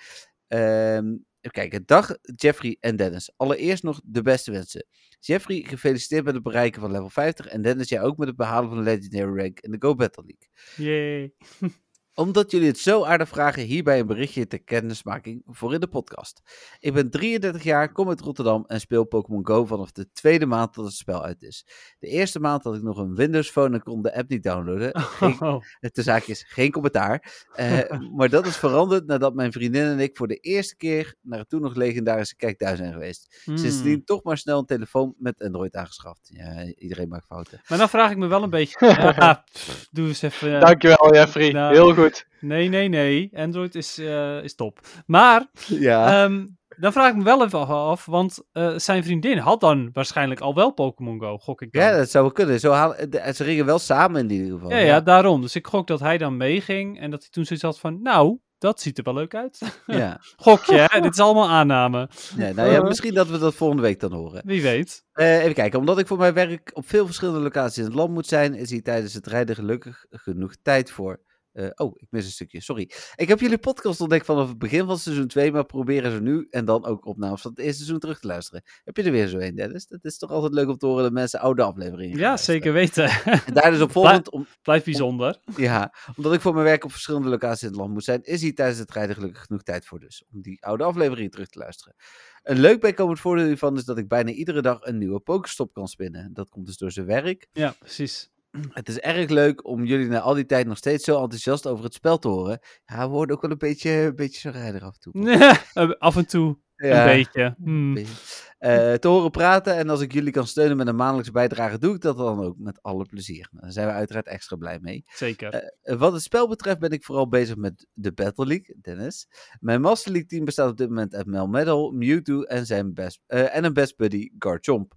Ehm, 0.49 1.07
even 1.07 1.17
kijken. 1.53 1.83
Dag 1.87 2.17
Jeffrey 2.35 2.77
en 2.81 2.97
Dennis. 2.97 3.33
Allereerst 3.37 3.83
nog 3.83 4.01
de 4.05 4.23
beste 4.23 4.51
wensen. 4.51 4.87
Jeffrey, 5.21 5.65
gefeliciteerd 5.69 6.25
met 6.25 6.35
het 6.35 6.43
bereiken 6.43 6.81
van 6.81 6.91
level 6.91 7.11
50. 7.11 7.47
En 7.47 7.63
Dennis, 7.63 7.89
jij 7.89 8.03
ook 8.03 8.17
met 8.17 8.29
het 8.29 8.37
behalen 8.37 8.69
van 8.69 8.79
de 8.79 8.85
Legendary 8.85 9.41
Rank 9.41 9.61
in 9.61 9.71
de 9.71 9.77
Go 9.79 9.95
Battle 9.95 10.25
League. 10.27 10.49
Yay. 10.77 11.33
Omdat 12.19 12.51
jullie 12.51 12.67
het 12.69 12.79
zo 12.79 13.05
aardig 13.05 13.29
vragen, 13.29 13.63
hierbij 13.63 13.99
een 14.01 14.07
berichtje 14.07 14.47
ter 14.47 14.63
kennismaking 14.63 15.43
voor 15.47 15.75
in 15.75 15.81
de 15.81 15.87
podcast. 15.87 16.41
Ik 16.81 16.93
ben 16.95 17.11
33 17.11 17.63
jaar, 17.63 17.93
kom 17.93 18.09
uit 18.09 18.21
Rotterdam 18.21 18.65
en 18.67 18.81
speel 18.81 19.05
Pokémon 19.05 19.47
Go 19.47 19.65
vanaf 19.65 19.93
de 19.93 20.09
tweede 20.13 20.47
maand 20.47 20.75
dat 20.75 20.85
het 20.85 20.95
spel 20.95 21.25
uit 21.25 21.43
is. 21.43 21.67
De 21.99 22.07
eerste 22.07 22.41
maand 22.41 22.65
had 22.65 22.75
ik 22.75 22.83
nog 22.83 22.99
een 22.99 23.15
Windows 23.15 23.51
Phone 23.51 23.75
en 23.75 23.83
kon 23.83 24.03
de 24.03 24.15
app 24.17 24.29
niet 24.29 24.43
downloaden. 24.43 25.01
Geen, 25.01 25.41
Oh, 25.41 25.63
de 25.81 26.03
zaak 26.03 26.23
is 26.23 26.45
geen 26.49 26.71
commentaar. 26.71 27.45
Eh, 27.55 27.81
maar 28.17 28.29
dat 28.29 28.47
is 28.47 28.57
veranderd 28.57 29.07
nadat 29.07 29.35
mijn 29.35 29.53
vriendin 29.53 29.85
en 29.85 30.01
ik 30.01 30.17
voor 30.17 30.29
de 30.29 30.37
eerste 30.37 30.77
keer 30.77 31.15
naar 31.23 31.39
het 31.39 31.49
toen 31.49 31.61
nog 31.61 31.75
legendarische 31.75 32.37
Kijkduin 32.37 32.77
zijn 32.77 32.93
geweest. 32.93 33.41
hmm. 33.45 33.57
Sindsdien 33.57 34.05
toch 34.05 34.23
maar 34.23 34.39
snel 34.39 34.59
een 34.59 34.67
telefoon 34.67 35.15
met 35.19 35.43
Android 35.43 35.75
aangeschaft. 35.75 36.31
Ja, 36.33 36.65
iedereen 36.77 37.09
maakt 37.09 37.27
fouten. 37.27 37.61
Maar 37.69 37.79
dan 37.79 37.89
vraag 37.89 38.11
ik 38.11 38.17
me 38.17 38.27
wel 38.27 38.43
een 38.43 38.51
beetje... 38.61 38.87
Ja, 38.87 39.45
pff, 39.53 39.87
doe 39.91 40.09
eens 40.09 40.23
even... 40.23 40.55
eh, 40.55 40.61
Dankjewel 40.61 41.15
Jeffrey. 41.15 41.51
Nou. 41.51 41.73
Heel 41.75 41.95
goed. 41.95 42.05
Nee, 42.41 42.69
nee, 42.69 42.89
nee. 42.89 43.31
Android 43.35 43.75
is, 43.75 43.99
eh, 43.99 44.43
is 44.43 44.55
top. 44.55 44.81
Maar 45.07 45.47
Ja. 45.67 46.25
Ehm, 46.25 46.47
dan 46.79 46.93
vraag 46.93 47.11
ik 47.11 47.17
me 47.17 47.23
wel 47.25 47.45
even 47.45 47.67
af, 47.67 48.05
want 48.07 48.39
eh, 48.53 48.73
zijn 48.77 49.05
vriendin 49.05 49.39
had 49.39 49.61
dan 49.61 49.91
waarschijnlijk 49.93 50.41
al 50.41 50.55
wel 50.55 50.71
Pokémon 50.71 51.21
Go, 51.21 51.39
gok 51.39 51.63
ik 51.63 51.73
dan. 51.73 51.83
Ja, 51.83 51.97
dat 51.97 52.11
zou 52.11 52.25
wel 52.25 52.33
kunnen. 52.33 52.61
Zo 52.61 52.71
halen, 52.73 53.11
de- 53.11 53.33
ze 53.35 53.45
gingen 53.45 53.67
wel 53.67 53.79
samen 53.79 54.21
in 54.21 54.31
ieder 54.31 54.53
geval. 54.53 54.71
ja, 54.71 54.79
ja, 54.79 55.01
daarom. 55.01 55.41
Dus 55.41 55.55
ik 55.55 55.67
gok 55.67 55.87
dat 55.87 56.01
hij 56.01 56.19
dan 56.19 56.37
meeging 56.37 57.01
en 57.01 57.11
dat 57.11 57.21
hij 57.21 57.31
toen 57.31 57.45
zoiets 57.45 57.65
had 57.65 57.81
van, 57.81 58.03
nou, 58.03 58.39
dat 58.59 58.81
ziet 58.81 58.99
er 58.99 59.05
wel 59.05 59.15
leuk 59.15 59.35
uit. 59.35 59.61
ja. 59.87 60.21
Gokje, 60.37 60.87
hè? 60.91 61.01
dit 61.01 61.13
is 61.13 61.21
allemaal 61.21 61.49
aanname. 61.49 62.09
Ja, 62.37 62.53
nou 62.53 62.71
ja, 62.71 62.83
misschien 62.83 63.15
dat 63.15 63.29
we 63.29 63.39
dat 63.39 63.55
volgende 63.55 63.83
week 63.83 64.01
dan 64.01 64.13
horen. 64.13 64.43
Wie 64.45 64.63
weet. 64.63 65.05
Eh, 65.13 65.41
even 65.43 65.55
kijken, 65.55 65.79
omdat 65.79 65.99
ik 65.99 66.07
voor 66.07 66.19
mijn 66.19 66.35
werk 66.35 66.71
op 66.75 66.89
veel 66.89 67.07
verschillende 67.07 67.41
locaties 67.41 67.79
in 67.79 67.85
het 67.85 67.95
land 67.95 68.11
moet 68.13 68.27
zijn, 68.27 68.55
is 68.55 68.71
hier 68.71 68.83
tijdens 68.83 69.15
het 69.15 69.27
rijden 69.27 69.55
gelukkig 69.55 70.05
genoeg 70.11 70.55
tijd 70.63 70.91
voor. 70.91 71.21
Eh, 71.57 71.69
oh, 71.75 71.93
ik 71.97 72.07
mis 72.11 72.25
een 72.25 72.31
stukje, 72.31 72.61
sorry. 72.61 72.91
Ik 73.15 73.29
heb 73.29 73.41
jullie 73.41 73.59
podcast 73.59 74.01
ontdekt 74.01 74.25
vanaf 74.25 74.49
het 74.49 74.59
begin 74.59 74.87
van 74.87 74.99
seizoen 74.99 75.27
2, 75.27 75.53
maar 75.53 75.65
proberen 75.65 76.13
ze 76.13 76.21
nu 76.21 76.47
en 76.51 76.65
dan 76.65 76.85
ook 76.85 77.07
opnames 77.07 77.41
van 77.41 77.51
het 77.51 77.61
eerste 77.61 77.77
seizoen 77.77 77.99
terug 77.99 78.21
te 78.21 78.27
luisteren. 78.27 78.63
Heb 78.85 78.97
je 78.97 79.03
er 79.03 79.11
weer 79.11 79.27
zo 79.29 79.39
een, 79.39 79.55
Dennis? 79.55 79.87
Dat 79.87 80.05
is 80.05 80.19
toch 80.19 80.31
altijd 80.31 80.55
leuk 80.55 80.69
om 80.69 80.77
te 80.79 80.87
horen 80.87 81.03
dat 81.03 81.13
mensen 81.13 81.41
oude 81.41 81.63
afleveringen 81.63 82.19
Ja, 82.19 82.37
zeker 82.37 82.73
weten. 82.73 83.05
En 83.25 83.55
daar 83.55 83.71
dus 83.71 83.81
op 83.81 83.91
volgend, 83.99 84.31
om, 84.31 84.47
Blijft 84.63 84.85
bijzonder. 84.85 85.39
ja, 85.57 85.95
omdat 86.17 86.33
ik 86.35 86.41
voor 86.41 86.53
mijn 86.53 86.65
werk 86.65 86.85
op 86.85 86.91
verschillende 86.91 87.29
locaties 87.29 87.63
in 87.63 87.69
het 87.69 87.77
land 87.77 87.93
moet 87.93 88.05
zijn, 88.05 88.23
is 88.23 88.43
hier 88.43 88.55
tijdens 88.55 88.79
het 88.79 88.91
rijden 88.91 89.15
gelukkig 89.15 89.43
genoeg 89.43 89.63
tijd 89.63 89.87
voor 89.87 89.99
dus. 89.99 90.25
Om 90.33 90.43
die 90.43 90.65
oude 90.65 90.85
afleveringen 90.85 91.31
terug 91.31 91.49
te 91.49 91.59
luisteren. 91.59 91.95
Een 92.43 92.59
leuk 92.59 92.81
bijkomend 92.81 93.21
voordeel 93.21 93.47
hiervan 93.47 93.77
is 93.77 93.85
dat 93.85 93.99
ik 93.99 94.09
bijna 94.09 94.31
iedere 94.31 94.63
dag 94.63 94.79
een 94.81 94.99
nieuwe 94.99 95.21
Pokestop 95.21 95.73
kan 95.73 95.89
spinnen. 95.89 96.33
Dat 96.33 96.49
komt 96.49 96.67
dus 96.67 96.77
door 96.77 96.93
zijn 96.93 97.07
werk. 97.07 97.49
Ja, 97.53 97.75
precies. 97.79 98.31
Het 98.71 98.89
is 98.89 98.99
erg 98.99 99.31
leuk 99.31 99.67
om 99.67 99.85
jullie 99.85 100.09
na 100.09 100.21
al 100.21 100.35
die 100.35 100.47
tijd 100.47 100.67
nog 100.67 100.77
steeds 100.77 101.05
zo 101.05 101.23
enthousiast 101.23 101.67
over 101.67 101.85
het 101.85 101.95
spel 101.95 102.19
te 102.19 102.29
horen. 102.29 102.59
Ja, 102.87 103.07
we 103.07 103.13
worden 103.13 103.37
ook 103.37 103.43
wel 103.43 103.51
een 103.51 103.59
beetje, 103.59 103.91
een 103.91 104.17
beetje 104.17 104.41
zo 104.41 104.51
rijder 104.51 104.83
af 104.83 104.95
en 104.95 105.01
toe. 105.01 105.13
Eh, 105.75 105.91
Af 105.99 106.17
en 106.17 106.27
toe 106.27 106.59
Ja, 106.77 107.01
een 107.11 107.17
beetje. 107.17 107.55
Hmm. 107.59 107.95
beetje. 107.95 108.15
Eh, 108.59 108.93
te 108.95 109.09
horen 109.09 109.31
praten 109.31 109.77
en 109.77 109.89
als 109.89 110.01
ik 110.01 110.13
jullie 110.13 110.33
kan 110.33 110.47
steunen 110.47 110.77
met 110.77 110.87
een 110.87 110.97
maandelijkse 110.97 111.33
bijdrage, 111.33 111.79
doe 111.79 111.95
ik 111.95 112.01
dat 112.01 112.17
dan 112.17 112.45
ook 112.45 112.59
met 112.59 112.83
alle 112.83 113.05
plezier. 113.05 113.49
Daar 113.53 113.73
zijn 113.73 113.87
we 113.87 113.93
uiteraard 113.93 114.27
extra 114.27 114.57
blij 114.57 114.79
mee. 114.81 115.05
Zeker. 115.15 115.55
Eh, 115.83 115.97
Wat 115.99 116.13
het 116.13 116.23
spel 116.23 116.49
betreft 116.49 116.79
ben 116.79 116.91
ik 116.91 117.05
vooral 117.05 117.29
bezig 117.29 117.57
met 117.57 117.87
de 117.93 118.13
Battle 118.13 118.47
League, 118.47 118.77
Dennis. 118.81 119.29
Mijn 119.61 119.81
Master 119.81 120.11
League 120.13 120.29
team 120.29 120.45
bestaat 120.45 120.71
op 120.71 120.77
dit 120.77 120.89
moment 120.89 121.15
uit 121.15 121.27
Mel 121.27 121.47
Metal, 121.47 121.91
Mewtwo 121.91 122.43
en, 122.43 122.67
zijn 122.67 122.95
best, 122.95 123.21
en 123.27 123.65
een 123.65 123.73
best 123.73 123.97
buddy 123.97 124.31
Garchomp. 124.39 124.95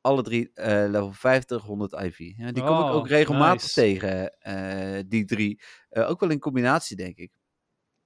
Alle 0.00 0.22
drie 0.22 0.50
eh, 0.54 0.66
level 0.90 1.12
50, 1.12 1.62
100 1.62 1.92
IV. 1.92 2.18
Ja, 2.36 2.52
die 2.52 2.62
kom 2.62 2.78
ik 2.78 2.84
Oh, 2.84 2.94
ook 2.94 3.08
regelmatig 3.08 3.62
nice. 3.62 3.74
tegen, 3.74 4.38
eh, 4.38 5.02
die 5.06 5.24
drie. 5.24 5.62
Eh, 5.88 6.08
ook 6.10 6.20
wel 6.20 6.30
in 6.30 6.38
combinatie, 6.38 6.96
denk 6.96 7.16
ik. 7.16 7.30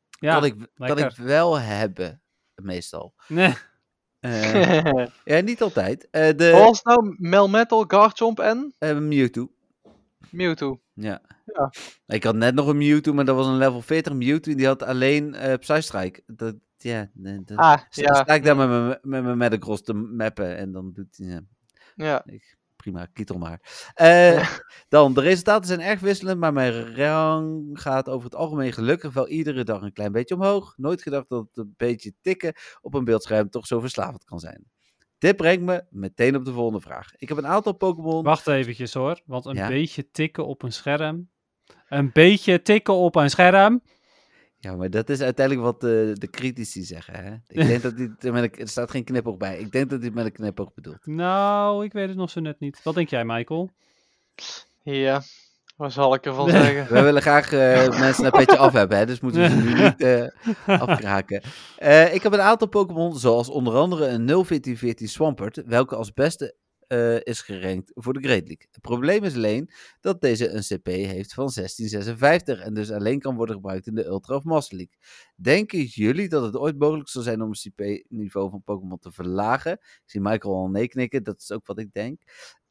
ja, 0.09 0.35
kan, 0.35 0.45
ik 0.45 0.55
kan 0.75 0.99
ik 0.99 1.11
wel 1.16 1.61
hebben, 1.61 2.23
meestal. 2.55 3.15
Nee. 3.29 3.55
Eh, 4.21 5.07
ja, 5.25 5.41
niet 5.41 5.62
altijd. 5.62 6.09
Eh, 6.11 6.37
de 6.37 6.51
was 6.51 6.83
nou? 6.83 7.15
Melmetal, 7.19 7.85
Garchomp 7.87 8.41
en 8.41 8.75
eh, 8.79 8.99
Mewtwo. 8.99 9.53
Mewtwo. 10.31 10.81
Ja. 10.93 11.21
Ja. 11.45 11.73
Ik 12.07 12.25
had 12.25 12.35
net 12.35 12.55
nog 12.55 12.66
een 12.66 12.77
Mewtwo, 12.77 13.12
maar 13.12 13.25
dat 13.25 13.37
was 13.37 13.47
een 13.47 13.57
level 13.57 13.81
40 13.83 14.12
Mewtwo. 14.12 14.51
en 14.51 14.57
Die 14.57 14.66
had 14.66 14.83
alleen 14.83 15.35
eh 15.35 15.59
Psystrike. 15.59 16.23
Dat, 16.27 16.55
ja, 16.77 17.11
dat, 17.15 17.57
Ah, 17.59 17.79
sta, 17.89 18.03
ja. 18.03 18.15
sta 18.15 18.35
ik 18.35 18.45
daar 18.45 18.57
met 18.57 18.69
mijn, 18.69 18.99
met 19.03 19.23
mijn 19.25 19.39
Metagross 19.39 19.83
te 19.83 19.93
mappen 19.95 20.57
en 20.57 20.73
dan 20.73 20.93
doet 20.93 21.16
hij... 21.16 21.27
Ja, 21.27 21.41
Ja. 21.97 22.23
ik, 22.27 22.57
prima, 22.77 23.07
kietel 23.12 23.39
maar. 23.39 23.91
Eh, 23.95 24.49
Dan, 24.89 25.15
de 25.15 25.21
resultaten 25.21 25.66
zijn 25.66 25.81
erg 25.81 26.01
wisselend, 26.01 26.41
maar 26.41 26.53
mijn 26.53 26.95
rang 26.97 27.71
gaat 27.81 28.09
over 28.09 28.25
het 28.25 28.35
algemeen 28.35 28.73
gelukkig 28.73 29.12
wel 29.12 29.29
iedere 29.29 29.65
dag 29.65 29.83
een 29.83 29.93
klein 29.93 30.12
beetje 30.12 30.35
omhoog. 30.35 30.75
Nooit 30.77 31.03
gedacht 31.03 31.29
dat 31.29 31.47
het 31.49 31.57
een 31.57 31.75
beetje 31.77 32.12
tikken 32.21 32.55
op 32.81 32.95
een 32.95 33.05
beeldscherm 33.05 33.51
toch 33.51 33.66
zo 33.66 33.81
verslavend 33.81 34.25
kan 34.25 34.41
zijn. 34.41 34.65
Dit 35.19 35.37
brengt 35.37 35.62
me 35.65 35.85
meteen 35.91 36.37
op 36.37 36.45
de 36.45 36.53
volgende 36.53 36.81
vraag. 36.81 37.16
Ik 37.16 37.29
heb 37.29 37.39
een 37.39 37.47
aantal 37.47 37.73
Pokémon... 37.73 38.23
Wacht 38.25 38.47
eventjes 38.47 38.95
hoor, 38.95 39.21
want 39.25 39.45
een 39.47 39.55
Ja? 39.55 39.69
beetje 39.69 40.11
tikken 40.11 40.47
op 40.47 40.62
een 40.62 40.73
scherm. 40.73 41.29
Een 41.89 42.11
beetje 42.12 42.62
tikken 42.62 42.95
op 42.95 43.15
een 43.16 43.31
scherm. 43.31 43.83
Ja, 44.65 44.77
maar 44.77 44.91
dat 44.91 45.09
is 45.09 45.20
uiteindelijk 45.20 45.66
wat 45.66 45.81
de, 45.81 46.16
de 46.19 46.31
critici 46.31 46.82
zeggen. 46.82 47.24
Hè? 47.24 47.32
Ik 47.47 47.66
denk 47.66 47.82
dat 47.82 47.97
dit 47.97 48.23
met 48.23 48.43
een, 48.43 48.61
er 48.61 48.69
staat 48.69 48.91
geen 48.91 49.05
knipoog 49.05 49.36
bij. 49.36 49.59
Ik 49.59 49.73
denk 49.73 49.91
dat 49.91 50.03
het 50.03 50.15
met 50.15 50.24
een 50.24 50.32
knipoog 50.32 50.74
bedoelt. 50.74 51.07
Nou, 51.07 51.85
ik 51.85 51.93
weet 51.93 52.09
het 52.09 52.16
nog 52.16 52.31
zo 52.31 52.41
net 52.41 52.61
niet. 52.61 52.81
Wat 52.82 52.95
denk 52.95 53.09
jij, 53.09 53.24
Michael? 53.24 53.70
Ja, 54.82 55.23
wat 55.77 55.93
zal 55.93 56.15
ik 56.15 56.27
ervan 56.27 56.51
zeggen? 56.51 56.93
Wij 56.93 57.03
willen 57.03 57.23
graag 57.23 57.53
eh, 57.53 57.99
mensen 58.07 58.24
een 58.24 58.31
petje 58.31 58.57
af 58.57 58.73
hebben, 58.73 58.99
hè? 58.99 59.07
dus 59.07 59.20
moeten 59.20 59.41
we 59.41 59.49
ze 59.49 59.57
nu 59.57 59.82
niet 59.82 60.01
eh, 60.01 60.28
afkraken. 60.81 61.43
Eh, 61.77 62.15
ik 62.15 62.23
heb 62.23 62.32
een 62.32 62.41
aantal 62.41 62.69
Pokémon, 62.69 63.19
zoals 63.19 63.49
onder 63.49 63.74
andere 63.74 64.07
een 64.07 64.27
01414 64.27 65.09
Swampert, 65.09 65.62
welke 65.66 65.97
als 65.97 66.12
beste 66.12 66.55
eh, 66.95 67.21
is 67.23 67.41
gerankt 67.41 67.91
voor 67.95 68.12
de 68.12 68.21
Great 68.21 68.47
League. 68.49 68.66
Het 68.71 68.81
probleem 68.81 69.25
is 69.25 69.35
alleen 69.35 69.71
dat 70.01 70.21
deze 70.21 70.49
een 70.49 70.62
CP 70.62 70.87
heeft 70.87 71.35
van 71.35 71.51
1656 71.55 72.61
en 72.61 72.75
dus 72.75 72.91
alleen 72.91 73.19
kan 73.19 73.37
worden 73.37 73.55
gebruikt 73.55 73.87
in 73.87 73.95
de 73.95 74.05
Ultra 74.05 74.35
of 74.35 74.45
Master 74.45 74.77
League. 74.77 74.97
Denken 75.37 75.83
jullie 75.83 76.29
dat 76.29 76.43
het 76.43 76.57
ooit 76.57 76.79
mogelijk 76.79 77.09
zal 77.09 77.23
zijn 77.23 77.43
om 77.43 77.51
het 77.51 77.61
CP-niveau 77.69 78.51
van 78.51 78.62
Pokémon 78.62 78.99
te 78.99 79.12
verlagen? 79.12 79.73
Ik 79.73 80.03
zie 80.05 80.21
Michael 80.21 80.55
al 80.55 80.69
nee 80.69 80.89
knikken, 80.89 81.23
dat 81.23 81.41
is 81.41 81.51
ook 81.53 81.66
wat 81.66 81.79
ik 81.79 81.93
denk. 81.93 82.21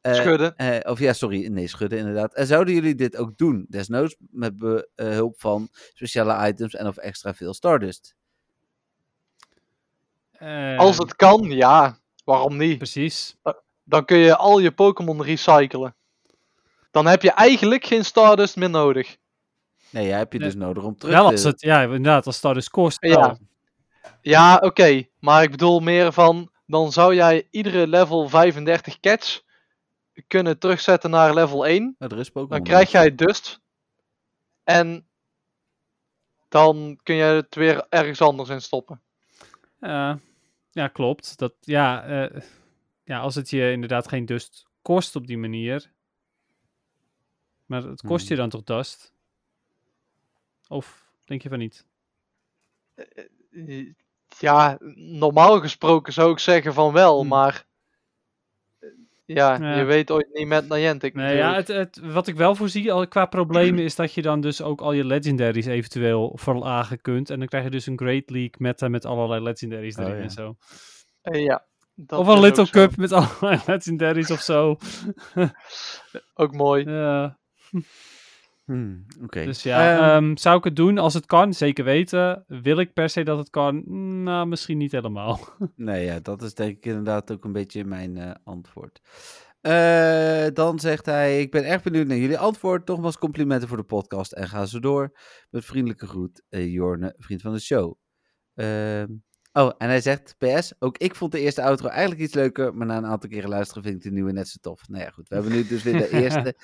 Eh, 0.00 0.14
Schudden. 0.14 0.56
eh, 0.56 0.90
of 0.90 0.98
ja, 0.98 1.12
sorry, 1.12 1.46
nee, 1.46 1.66
schudden 1.68 1.98
inderdaad. 1.98 2.34
En 2.34 2.46
zouden 2.46 2.74
jullie 2.74 2.94
dit 2.94 3.16
ook 3.16 3.36
doen? 3.36 3.66
Desnoods 3.68 4.16
met 4.30 4.56
behulp 4.94 5.40
van 5.40 5.68
speciale 5.72 6.48
items 6.48 6.74
en 6.74 6.86
of 6.86 6.96
extra 6.96 7.34
veel 7.34 7.54
Stardust. 7.54 8.14
Eh, 10.30 10.78
Als 10.78 10.98
het 10.98 11.16
kan, 11.16 11.42
ja. 11.50 11.98
Waarom 12.24 12.56
niet? 12.56 12.76
Precies. 12.76 13.36
Dan 13.84 14.04
kun 14.04 14.16
je 14.16 14.36
al 14.36 14.58
je 14.58 14.72
Pokémon 14.72 15.22
recyclen. 15.22 15.94
Dan 16.90 17.06
heb 17.06 17.22
je 17.22 17.30
eigenlijk 17.30 17.84
geen 17.86 18.04
Stardust 18.04 18.56
meer 18.56 18.70
nodig. 18.70 19.16
Nee, 19.90 20.06
jij 20.06 20.18
heb 20.18 20.32
je 20.32 20.38
Nee. 20.38 20.48
dus 20.48 20.56
nodig 20.56 20.82
om 20.82 20.96
terug 20.96 21.14
Wel 21.14 21.26
te... 21.26 21.32
als 21.32 21.42
het, 21.42 21.60
ja, 21.60 21.82
inderdaad, 21.82 22.26
als 22.26 22.36
Stardust 22.36 22.70
kost. 22.70 22.96
Ja. 23.00 23.38
Ja, 24.20 24.56
oké. 24.56 25.02
Maar 25.20 25.42
ik 25.42 25.50
bedoel 25.50 25.80
meer 25.80 26.12
van, 26.12 26.50
dan 26.66 26.92
zou 26.92 27.14
jij 27.14 27.48
iedere 27.50 27.86
level 27.86 28.28
35 28.28 29.00
catch 29.00 29.40
kunnen 30.26 30.58
terugzetten 30.58 31.10
naar 31.10 31.34
level 31.34 31.66
1. 31.66 31.96
Oh, 31.98 32.10
er 32.12 32.18
is 32.18 32.28
Pokémon. 32.30 32.48
Dan 32.58 32.62
krijg 32.66 32.90
jij 32.90 33.14
Dust. 33.14 33.60
En 34.64 35.06
dan 36.48 36.98
kun 37.02 37.14
je 37.14 37.22
het 37.24 37.54
weer 37.54 37.86
ergens 37.88 38.20
anders 38.20 38.48
in 38.48 38.60
stoppen. 38.60 39.00
Ja, 39.80 40.18
ja, 40.70 40.88
klopt. 40.88 41.38
Dat, 41.38 41.52
ja, 41.60 42.04
eh, 42.04 42.40
ja, 43.04 43.18
als 43.20 43.34
het 43.34 43.50
je 43.50 43.70
inderdaad 43.70 44.08
geen 44.08 44.26
dust 44.26 44.66
kost 44.82 45.16
op 45.16 45.26
die 45.26 45.38
manier. 45.38 45.92
Maar 47.66 47.82
het 47.82 48.00
kost 48.02 48.28
je 48.28 48.36
dan 48.36 48.48
toch 48.48 48.62
dust? 48.64 49.12
Of 50.68 51.10
denk 51.24 51.42
je 51.42 51.48
van 51.48 51.58
niet? 51.58 51.86
Ja, 54.38 54.78
normaal 54.96 55.60
gesproken 55.60 56.12
zou 56.12 56.32
ik 56.32 56.38
zeggen 56.38 56.74
van 56.74 56.92
wel, 56.92 57.18
Hmm. 57.20 57.28
maar... 57.28 57.66
eh, 58.80 58.88
Ja, 59.24 59.54
Ja. 59.60 59.76
je 59.78 59.84
weet 59.84 60.10
ooit 60.10 60.28
niet 60.32 60.46
met 60.46 60.68
Niantic 60.68 61.14
Nee, 61.14 61.36
ja, 61.36 61.54
het, 61.54 61.68
het, 61.68 61.96
wat 62.02 62.26
ik 62.26 62.36
wel 62.36 62.54
voorzie 62.54 62.92
al 62.92 63.08
qua 63.08 63.26
problemen 63.26 63.84
is 63.84 63.94
dat 63.94 64.12
je 64.14 64.22
dan 64.22 64.40
dus 64.40 64.62
ook 64.62 64.80
al 64.80 64.92
je 64.92 65.04
legendaries 65.04 65.66
eventueel 65.66 66.32
verlagen 66.36 67.00
kunt. 67.00 67.30
En 67.30 67.38
dan 67.38 67.48
krijg 67.48 67.64
je 67.64 67.70
dus 67.70 67.86
een 67.86 67.98
Great 67.98 68.30
League 68.30 68.54
met, 68.58 68.80
met 68.88 69.04
allerlei 69.04 69.42
legendaries 69.42 69.96
Oh, 69.96 70.04
erin 70.04 70.16
ja. 70.16 70.22
en 70.22 70.30
zo. 70.30 70.56
Eh, 71.22 71.44
ja, 71.44 71.66
dat 71.94 72.18
of 72.18 72.26
een 72.26 72.40
Little 72.40 72.66
zo. 72.66 72.70
Cup 72.70 72.96
met 72.96 73.12
allerlei 73.12 73.60
legendaries 73.66 74.30
of 74.30 74.40
zo. 74.40 74.76
Ook 76.34 76.54
mooi. 76.54 76.90
Ja. 76.90 77.38
Hmm, 78.64 79.06
Oké. 79.22 79.44
Dus 79.44 79.62
ja, 79.62 79.92
Ehm, 79.96 80.24
ehm, 80.24 80.36
zou 80.36 80.58
ik 80.58 80.64
het 80.64 80.76
doen 80.76 80.98
als 80.98 81.14
het 81.14 81.26
kan? 81.26 81.52
Zeker 81.54 81.84
weten. 81.84 82.44
Wil 82.46 82.78
ik 82.78 82.92
per 82.92 83.08
se 83.08 83.22
dat 83.22 83.38
het 83.38 83.50
kan? 83.50 83.82
Nou, 84.22 84.46
misschien 84.46 84.78
niet 84.78 84.92
helemaal. 84.92 85.40
Nee, 85.76 86.04
ja, 86.04 86.20
dat 86.20 86.42
is 86.42 86.54
denk 86.54 86.76
ik 86.76 86.86
inderdaad 86.86 87.32
ook 87.32 87.44
een 87.44 87.52
beetje 87.52 87.84
mijn 87.84 88.16
eh, 88.16 88.30
antwoord. 88.44 89.00
Eh, 89.60 90.46
dan 90.52 90.78
zegt 90.78 91.06
hij, 91.06 91.40
ik 91.40 91.50
ben 91.50 91.64
erg 91.64 91.82
benieuwd 91.82 92.06
naar 92.06 92.16
jullie 92.16 92.38
antwoord. 92.38 92.88
Nogmaals 92.88 93.18
complimenten 93.18 93.68
voor 93.68 93.76
de 93.76 93.82
podcast 93.82 94.32
en 94.32 94.48
ga 94.48 94.66
zo 94.66 94.78
door. 94.78 95.18
Met 95.50 95.64
vriendelijke 95.64 96.06
groet, 96.06 96.42
Jorne, 96.48 97.14
vriend 97.18 97.42
van 97.42 97.52
de 97.52 97.60
show. 97.60 97.94
Oh, 99.56 99.72
en 99.78 99.88
hij 99.88 100.00
zegt, 100.00 100.34
PS, 100.38 100.72
ook 100.78 100.98
ik 100.98 101.14
vond 101.14 101.32
de 101.32 101.40
eerste 101.40 101.62
outro 101.62 101.88
eigenlijk 101.88 102.20
iets 102.20 102.34
leuker, 102.34 102.74
maar 102.74 102.86
na 102.86 102.96
een 102.96 103.06
aantal 103.06 103.28
keren 103.30 103.48
luisteren 103.48 103.82
vind 103.82 103.96
ik 103.96 104.02
de 104.02 104.10
nieuwe 104.10 104.32
net 104.32 104.48
zo 104.48 104.56
tof. 104.60 104.88
Nou 104.88 105.02
ja, 105.02 105.10
goed, 105.10 105.28
we 105.28 105.34
hebben 105.34 105.52
nu 105.52 105.66
dus 105.66 105.82
weer 105.82 105.96
de 105.98 106.10
eerste 106.22 106.54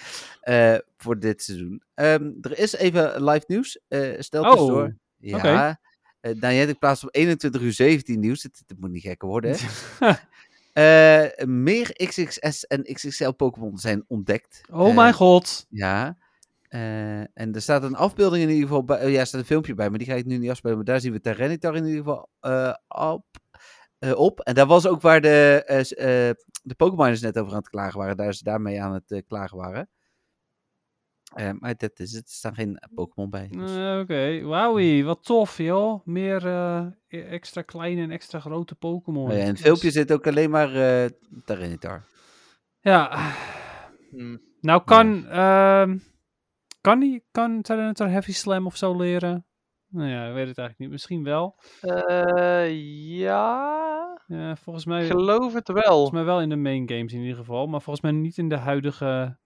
eh, 0.41 0.77
voor 0.97 1.19
dit 1.19 1.43
seizoen. 1.43 1.83
Ehm, 1.95 2.31
er 2.41 2.59
is 2.59 2.73
even 2.75 3.25
live 3.25 3.45
nieuws, 3.47 3.81
eh 3.89 4.21
stel 4.21 4.43
Oh, 4.43 4.51
tussendoor. 4.51 4.97
Ja, 5.17 5.37
oké. 5.37 5.79
eh, 6.21 6.35
nou, 6.41 6.55
jij 6.55 6.75
plaatst 6.75 7.05
op 7.05 7.09
21 7.15 7.61
uur 7.61 7.73
17 7.73 8.21
nieuws. 8.21 8.43
Het, 8.43 8.63
het 8.67 8.81
moet 8.81 8.91
niet 8.91 9.03
gekker 9.03 9.29
worden, 9.29 9.57
hè? 9.99 10.13
Eh, 10.73 11.45
meer 11.47 11.93
XXS 11.93 12.67
en 12.67 12.83
XXL 12.83 13.31
Pokémon 13.31 13.79
zijn 13.79 14.05
ontdekt. 14.09 14.61
Oh 14.71 14.89
Eh, 14.89 14.95
mijn 14.95 15.15
god. 15.15 15.67
Ja. 15.69 16.17
Eh, 16.71 17.21
en 17.21 17.53
er 17.55 17.61
staat 17.63 17.83
een 17.83 17.95
afbeelding 17.97 18.43
in 18.43 18.49
ieder 18.49 18.63
geval 18.69 18.85
bij. 18.85 19.05
oh 19.05 19.11
ja, 19.11 19.21
er 19.21 19.27
staat 19.27 19.41
een 19.41 19.47
filmpje 19.47 19.75
bij, 19.75 19.89
maar 19.91 19.99
die 19.99 20.07
ga 20.09 20.15
ik 20.15 20.27
nu 20.27 20.37
niet 20.39 20.51
afspelen. 20.51 20.77
Maar 20.77 20.85
daar 20.85 21.01
zien 21.01 21.13
we 21.13 21.21
Tyranitar 21.21 21.77
in 21.77 21.85
ieder 21.85 21.99
geval 21.99 22.29
eh, 22.41 22.75
op. 22.89 23.25
eh, 23.99 24.19
op. 24.19 24.41
En 24.41 24.55
dat 24.55 24.67
was 24.69 24.87
ook 24.87 25.01
waar 25.01 25.21
de, 25.21 25.63
eh, 25.67 26.29
eh, 26.29 26.35
de 26.63 26.75
Pokémoners 26.75 27.21
net 27.21 27.39
over 27.39 27.53
aan 27.53 27.59
het 27.59 27.69
klagen 27.69 27.99
waren. 27.99 28.17
Daar 28.17 28.35
ze 28.35 28.45
daarmee 28.45 28.83
aan 28.83 28.93
het 28.93 29.23
klagen 29.27 29.57
waren. 29.57 29.89
Maar 31.59 31.75
dat 31.77 31.99
is 31.99 32.13
het. 32.13 32.25
Er 32.29 32.33
staan 32.35 32.55
geen 32.55 32.79
Pokémon 32.95 33.31
bij. 33.31 33.49
dus- 33.49 34.01
Oké, 34.03 34.41
wauwie, 34.43 35.05
wat 35.05 35.25
tof 35.25 35.57
joh. 35.59 36.07
Meer 36.07 36.47
eh, 36.47 36.87
e- 37.09 37.21
extra 37.23 37.63
kleine 37.63 38.03
en 38.03 38.11
extra 38.11 38.41
grote 38.41 38.75
Pokémon. 38.75 39.27
Oh 39.31 39.33
ja, 39.37 39.39
in 39.41 39.47
het 39.47 39.57
Dus- 39.57 39.65
filmpje 39.65 39.91
zit 39.91 40.13
ook 40.13 40.27
alleen 40.27 40.51
maar 40.51 40.75
eh 40.75 41.09
Tyranitar. 41.45 42.05
Ja, 42.81 43.33
Hmm. 44.11 44.41
nou 44.61 44.83
kan, 44.85 45.27
ehm, 45.29 45.99
kan 46.81 47.01
die, 47.01 47.25
kan 47.31 47.63
Tyranitar 47.63 48.11
Heavy 48.11 48.33
Slam 48.33 48.67
of 48.67 48.77
zo 48.77 48.97
leren? 48.97 49.45
Nou 49.89 50.09
ja, 50.09 50.27
ik 50.29 50.35
weet 50.35 50.49
het 50.49 50.59
eigenlijk 50.59 50.79
niet. 50.79 50.91
Misschien 50.91 51.25
wel. 51.25 51.59
Eh, 51.81 52.71
ja, 53.19 53.79
Ja, 54.27 54.57
volgens 54.57 54.85
mij, 54.85 55.05
ik 55.05 55.11
geloof 55.11 55.53
het 55.55 55.69
wel. 55.69 55.83
volgens 55.83 56.11
mij 56.11 56.25
wel 56.25 56.41
in 56.41 56.49
de 56.49 56.57
main 56.57 56.89
games 56.89 57.13
in 57.13 57.21
ieder 57.21 57.37
geval. 57.37 57.67
Maar 57.67 57.83
volgens 57.83 58.05
mij 58.11 58.21
niet 58.21 58.39
in 58.39 58.49
de 58.49 58.57
huidige... 58.57 59.39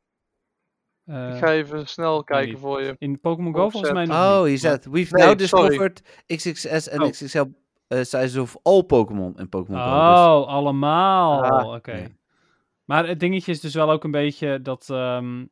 eh, 1.05 1.29
ik 1.35 1.39
ga 1.39 1.53
even 1.53 1.87
snel 1.89 2.25
kijken 2.25 2.59
voor 2.59 2.83
je. 2.83 2.95
In 2.99 3.21
Pokémon 3.21 3.55
Go 3.55 3.69
volgens 3.71 3.93
mij 3.93 4.05
nog 4.05 4.17
Oh, 4.17 4.39
niet, 4.43 4.49
maar- 4.49 4.59
staat. 4.59 4.85
We've 4.85 5.15
Nee, 5.17 5.27
now 5.27 5.41
sorry. 5.41 5.69
discovered 5.69 6.25
XXS 6.27 6.89
en 6.89 7.03
Oh. 7.03 7.09
XXL 7.09 7.45
eh, 7.87 7.99
sizes 8.03 8.37
of 8.37 8.57
all 8.63 8.83
Pokémon 8.83 9.39
in 9.39 9.49
Pokémon 9.49 9.81
Go. 9.81 9.87
dus- 9.87 9.93
Oh, 9.99 10.47
allemaal. 10.47 11.45
Ah, 11.45 11.75
Oké. 11.75 11.93
ja. 11.97 12.07
Maar 12.85 13.07
het 13.09 13.21
dingetje 13.21 13.53
is 13.53 13.61
dus 13.61 13.75
wel 13.75 13.91
ook 13.91 14.05
een 14.05 14.11
beetje 14.11 14.63
dat. 14.63 14.91
ehm, 14.91 15.45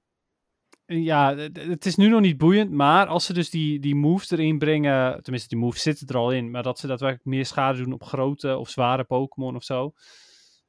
ja, 1.00 1.36
het- 1.36 1.86
is 1.86 1.96
nu 1.96 2.08
nog 2.08 2.20
niet 2.20 2.38
boeiend, 2.38 2.70
maar 2.70 3.06
als 3.06 3.24
ze 3.24 3.32
dus 3.32 3.50
die, 3.50 3.80
die 3.80 3.94
moves 3.94 4.30
erin 4.30 4.58
brengen, 4.58 5.22
tenminste 5.22 5.48
die 5.48 5.58
moves 5.58 5.82
zitten 5.82 6.06
er 6.06 6.16
al 6.16 6.30
in, 6.30 6.50
maar 6.50 6.62
dat 6.62 6.78
ze 6.78 6.86
daadwerkelijk 6.86 7.26
meer 7.28 7.46
schade 7.46 7.82
doen 7.82 7.92
op 7.92 8.02
grote 8.02 8.56
of 8.56 8.68
zware 8.68 9.04
Pokémon 9.04 9.56
of 9.56 9.64
zo, 9.64 9.92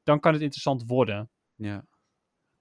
dan 0.02 0.20
kan 0.20 0.32
het 0.32 0.42
interessant 0.42 0.84
worden. 0.86 1.30
Ja. 1.56 1.84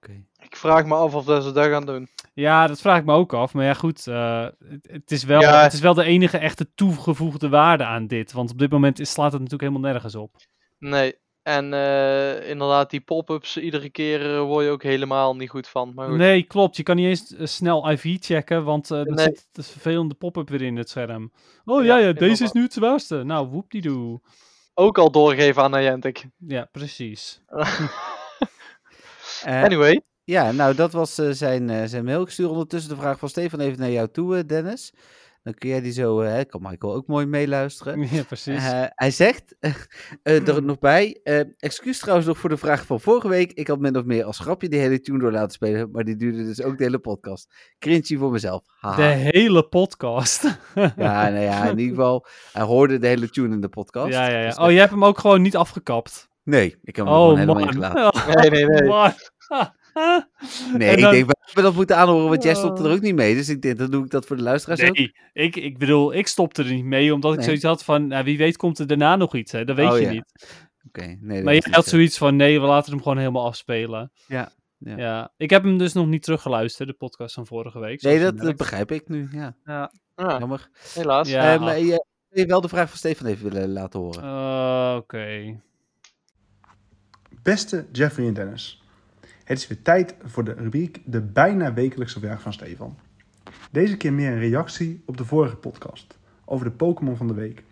Oké. 0.01 0.23
Ik 0.43 0.55
vraag 0.55 0.85
me 0.85 0.95
af 0.95 1.15
of 1.15 1.25
dat 1.25 1.43
ze 1.43 1.51
dat 1.51 1.65
gaan 1.65 1.85
doen. 1.85 2.07
Ja, 2.33 2.67
dat 2.67 2.81
vraag 2.81 2.99
ik 2.99 3.05
me 3.05 3.13
ook 3.13 3.33
af. 3.33 3.53
Maar 3.53 3.65
ja, 3.65 3.73
goed. 3.73 4.07
eh, 4.07 4.47
het, 4.67 4.87
het 4.91 5.11
is 5.11 5.23
wel, 5.23 5.41
Ja. 5.41 5.63
het 5.63 5.73
is 5.73 5.79
wel 5.79 5.93
de 5.93 6.03
enige 6.03 6.37
echte 6.37 6.73
toegevoegde 6.75 7.49
waarde 7.49 7.83
aan 7.85 8.07
dit. 8.07 8.31
Want 8.31 8.51
op 8.51 8.57
dit 8.57 8.71
moment 8.71 8.99
is, 8.99 9.11
slaat 9.11 9.31
het 9.31 9.41
natuurlijk 9.41 9.69
helemaal 9.69 9.91
nergens 9.91 10.15
op. 10.15 10.35
Nee. 10.79 11.15
En 11.43 11.73
eh, 11.73 12.49
inderdaad, 12.49 12.89
die 12.89 13.01
pop-ups 13.01 13.57
iedere 13.57 13.89
keer 13.89 14.35
eh, 14.35 14.41
word 14.41 14.65
je 14.65 14.71
ook 14.71 14.83
helemaal 14.83 15.35
niet 15.35 15.49
goed 15.49 15.67
van. 15.67 15.91
Maar 15.95 16.07
goed. 16.07 16.17
Nee, 16.17 16.43
klopt. 16.43 16.77
Je 16.77 16.83
kan 16.83 16.95
niet 16.95 17.05
eens 17.07 17.35
eh, 17.35 17.45
snel 17.45 17.91
IV 17.91 18.17
checken, 18.19 18.63
want 18.63 18.91
eh 18.91 19.01
Nee. 19.01 19.25
zit 19.25 19.47
de 19.51 19.63
vervelende 19.63 20.13
pop-up 20.15 20.49
weer 20.49 20.61
in 20.61 20.75
het 20.77 20.89
scherm. 20.89 21.31
Oh 21.65 21.83
ja, 21.83 21.97
Ja, 21.97 22.05
ja, 22.07 22.13
deze 22.13 22.43
is 22.43 22.51
nu 22.51 22.61
het 22.61 22.73
zwaarste. 22.73 23.23
Nou, 23.23 23.47
woepdiedoe. 23.47 24.21
Ook 24.73 24.97
al 24.97 25.11
doorgeven 25.11 25.63
aan 25.63 25.71
Niantic. 25.71 26.25
Ja, 26.37 26.67
precies. 26.71 27.41
Anyway. 29.45 30.01
Ja, 30.23 30.51
nou, 30.51 30.75
dat 30.75 30.91
was 30.91 31.15
zijn, 31.15 31.89
zijn 31.89 32.05
mail. 32.05 32.21
Ik 32.21 32.29
stuur 32.29 32.49
ondertussen 32.49 32.89
de 32.89 32.95
vraag 33.01 33.19
van 33.19 33.29
Stefan 33.29 33.59
even 33.59 33.79
naar 33.79 33.91
jou 33.91 34.07
toe, 34.11 34.45
Dennis. 34.45 34.93
Dan 35.43 35.53
kun 35.53 35.69
jij 35.69 35.81
die 35.81 35.91
zo, 35.91 36.21
eh, 36.21 36.31
hè, 36.31 36.45
kan 36.45 36.61
Michael 36.61 36.93
ook 36.93 37.07
mooi 37.07 37.25
meeluisteren. 37.25 38.01
Ja, 38.11 38.23
precies. 38.23 38.63
Eh, 38.65 38.83
hij 38.89 39.11
zegt 39.11 39.55
eh, 40.23 40.47
er 40.47 40.63
nog 40.63 40.79
bij, 40.79 41.19
eh, 41.23 41.39
excuus 41.57 41.99
trouwens 41.99 42.27
nog 42.27 42.37
voor 42.37 42.49
de 42.49 42.57
vraag 42.57 42.85
van 42.85 42.99
vorige 42.99 43.27
week. 43.27 43.51
Ik 43.51 43.67
had 43.67 43.79
min 43.79 43.97
of 43.97 44.03
meer 44.03 44.23
als 44.23 44.39
grapje 44.39 44.69
die 44.69 44.79
hele 44.79 44.99
tune 45.01 45.19
door 45.19 45.31
laten 45.31 45.51
spelen, 45.51 45.91
maar 45.91 46.03
die 46.03 46.15
duurde 46.15 46.43
dus 46.43 46.61
ook 46.61 46.77
de 46.77 46.83
hele 46.83 46.99
podcast. 46.99 47.53
Cringy 47.79 48.17
voor 48.17 48.31
mezelf. 48.31 48.63
Haha. 48.79 48.95
de 48.95 49.03
hele 49.03 49.63
podcast. 49.67 50.41
Ja, 50.75 51.29
nou 51.29 51.39
ja, 51.43 51.63
in 51.69 51.77
ieder 51.79 51.95
geval, 51.95 52.25
hij 52.51 52.63
hoorde 52.63 52.99
de 52.99 53.07
hele 53.07 53.29
tune 53.29 53.53
in 53.53 53.61
de 53.61 53.69
podcast. 53.69 54.13
ja, 54.13 54.27
ja, 54.29 54.39
ja. 54.39 54.45
Dus, 54.45 54.57
Oh, 54.57 54.71
je 54.71 54.77
hebt 54.79 54.91
hem 54.91 55.05
ook 55.05 55.19
gewoon 55.19 55.41
niet 55.41 55.55
afgekapt. 55.55 56.29
Nee, 56.43 56.77
ik 56.83 56.95
heb 56.95 57.05
hem 57.05 57.15
Oh, 57.15 57.21
gewoon 57.21 57.37
helemaal 57.37 57.55
man. 57.63 57.67
ingelaten. 57.73 58.35
Nee, 58.41 58.49
nee, 58.65 58.65
nee. 58.81 58.89
Nee, 59.93 60.91
ik 60.91 60.97
denk, 60.97 61.11
we 61.27 61.35
hebben 61.45 61.63
dat 61.63 61.73
moeten 61.73 61.97
aanhoren, 61.97 62.29
want 62.29 62.43
jij 62.43 62.55
stopte 62.55 62.81
er 62.83 62.89
Oh. 62.89 62.95
ook 62.95 63.01
niet 63.01 63.15
mee. 63.15 63.35
Dus 63.35 63.49
ik 63.49 63.61
denk, 63.61 63.77
dan 63.77 63.91
doe 63.91 64.03
ik 64.05 64.11
dat 64.11 64.25
voor 64.25 64.35
de 64.35 64.41
luisteraars 64.43 64.81
ook. 64.81 64.97
Nee, 64.97 65.13
ik, 65.33 65.55
ik 65.55 65.77
bedoel, 65.77 66.13
ik 66.13 66.27
stopte 66.27 66.63
er 66.63 66.71
niet 66.73 66.85
mee, 66.85 67.13
omdat 67.13 67.31
ik 67.31 67.37
Nee. 67.37 67.45
zoiets 67.45 67.63
had 67.63 67.83
van, 67.83 68.07
nou, 68.07 68.23
wie 68.23 68.37
weet 68.37 68.57
komt 68.57 68.79
er 68.79 68.87
daarna 68.87 69.15
nog 69.15 69.35
iets, 69.35 69.51
hè? 69.51 69.65
Dat 69.65 69.75
weet 69.75 69.89
Oh, 69.91 69.97
je 69.97 70.03
ja. 70.05 70.11
niet. 70.11 70.57
Oké, 70.87 71.17
nee. 71.19 71.35
dat 71.35 71.43
Maar 71.43 71.53
je 71.53 71.63
had 71.71 71.83
zo. 71.83 71.89
zoiets 71.89 72.17
van, 72.17 72.35
nee, 72.35 72.61
we 72.61 72.67
laten 72.67 72.91
hem 72.91 73.01
gewoon 73.01 73.17
helemaal 73.17 73.45
afspelen. 73.45 74.11
Ja, 74.27 74.51
ja. 74.77 74.97
Ja, 74.97 75.33
ik 75.37 75.49
heb 75.49 75.63
hem 75.63 75.77
dus 75.77 75.93
nog 75.93 76.07
niet 76.07 76.23
teruggeluisterd, 76.23 76.87
de 76.89 76.95
podcast 76.95 77.33
van 77.33 77.47
vorige 77.47 77.79
week. 77.79 78.01
Nee, 78.01 78.19
dat 78.31 78.55
begrijp 78.57 78.91
ik 78.91 79.07
nu, 79.09 79.27
ja. 79.31 79.55
Ja. 79.65 79.91
Ja, 80.15 80.37
Jammer. 80.39 80.69
helaas. 80.93 81.29
Ja. 81.29 81.53
Eh, 81.53 81.59
maar 81.59 81.79
je, 81.79 82.05
je 82.29 82.45
wel 82.45 82.61
de 82.61 82.67
vraag 82.67 82.89
van 82.89 82.97
Stefan 82.97 83.27
even 83.27 83.51
willen 83.51 83.69
laten 83.71 83.99
horen. 83.99 84.23
Eh, 84.23 84.95
Oké. 84.97 85.59
Beste 87.43 87.85
Jeffrey 87.91 88.27
en 88.27 88.33
Dennis, 88.33 88.82
het 89.43 89.57
is 89.57 89.67
weer 89.67 89.81
tijd 89.81 90.15
voor 90.23 90.43
de 90.43 90.53
rubriek 90.53 91.01
De 91.05 91.21
bijna 91.21 91.73
wekelijkse 91.73 92.19
vraag 92.19 92.41
van 92.41 92.53
Stefan. 92.53 92.97
Deze 93.71 93.97
keer 93.97 94.13
meer 94.13 94.31
een 94.31 94.39
reactie 94.39 95.03
op 95.05 95.17
de 95.17 95.25
vorige 95.25 95.55
podcast 95.55 96.17
over 96.45 96.65
de 96.65 96.71
Pokémon 96.71 97.17
van 97.17 97.27
de 97.27 97.33
week. 97.33 97.63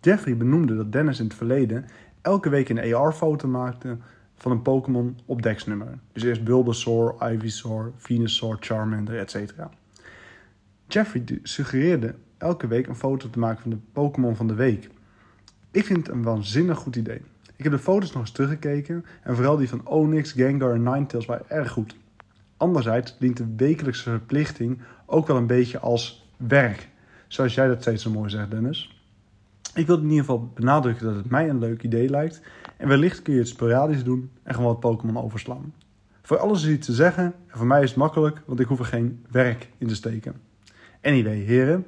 Jeffrey 0.00 0.36
benoemde 0.36 0.76
dat 0.76 0.92
Dennis 0.92 1.18
in 1.18 1.24
het 1.24 1.34
verleden 1.34 1.84
elke 2.20 2.48
week 2.48 2.68
een 2.68 2.94
AR-foto 2.94 3.48
maakte 3.48 3.96
van 4.34 4.52
een 4.52 4.62
Pokémon 4.62 5.18
op 5.26 5.42
deksnummer. 5.42 5.98
Dus 6.12 6.22
eerst 6.22 6.44
Bulbasaur, 6.44 7.32
Ivysaur, 7.32 7.92
Venusaur, 7.96 8.56
Charmander, 8.60 9.18
etc. 9.18 9.52
Jeffrey 10.88 11.24
suggereerde 11.42 12.14
elke 12.38 12.66
week 12.66 12.86
een 12.86 12.94
foto 12.94 13.30
te 13.30 13.38
maken 13.38 13.62
van 13.62 13.70
de 13.70 13.78
Pokémon 13.92 14.36
van 14.36 14.46
de 14.46 14.54
week. 14.54 14.88
Ik 15.70 15.84
vind 15.84 16.06
het 16.06 16.16
een 16.16 16.22
waanzinnig 16.22 16.78
goed 16.78 16.96
idee. 16.96 17.22
Ik 17.56 17.64
heb 17.64 17.72
de 17.72 17.78
foto's 17.78 18.12
nog 18.12 18.22
eens 18.22 18.30
teruggekeken 18.30 19.04
en 19.22 19.34
vooral 19.34 19.56
die 19.56 19.68
van 19.68 19.86
Onyx, 19.86 20.32
Gengar 20.32 20.74
en 20.74 20.82
Ninetales 20.82 21.26
waren 21.26 21.50
erg 21.50 21.70
goed. 21.70 21.96
Anderzijds 22.56 23.18
dient 23.18 23.36
de 23.36 23.54
wekelijkse 23.56 24.10
verplichting 24.10 24.80
ook 25.06 25.26
wel 25.26 25.36
een 25.36 25.46
beetje 25.46 25.78
als 25.78 26.30
werk. 26.36 26.88
Zoals 27.28 27.54
jij 27.54 27.68
dat 27.68 27.80
steeds 27.80 28.02
zo 28.02 28.10
mooi 28.10 28.30
zegt, 28.30 28.50
Dennis. 28.50 29.02
Ik 29.74 29.86
wil 29.86 29.96
in 29.96 30.02
ieder 30.02 30.18
geval 30.18 30.50
benadrukken 30.54 31.06
dat 31.06 31.14
het 31.14 31.30
mij 31.30 31.48
een 31.48 31.58
leuk 31.58 31.82
idee 31.82 32.08
lijkt. 32.08 32.40
En 32.76 32.88
wellicht 32.88 33.22
kun 33.22 33.32
je 33.32 33.38
het 33.38 33.48
sporadisch 33.48 34.04
doen 34.04 34.30
en 34.42 34.54
gewoon 34.54 34.70
wat 34.70 34.80
Pokémon 34.80 35.24
overslaan. 35.24 35.74
Voor 36.22 36.38
alles 36.38 36.62
is 36.62 36.70
iets 36.70 36.86
te 36.86 36.92
zeggen 36.92 37.24
en 37.24 37.58
voor 37.58 37.66
mij 37.66 37.82
is 37.82 37.88
het 37.88 37.98
makkelijk, 37.98 38.42
want 38.46 38.60
ik 38.60 38.66
hoef 38.66 38.78
er 38.78 38.84
geen 38.84 39.24
werk 39.30 39.68
in 39.78 39.86
te 39.86 39.94
steken. 39.94 40.34
Anyway, 41.02 41.36
heren. 41.36 41.84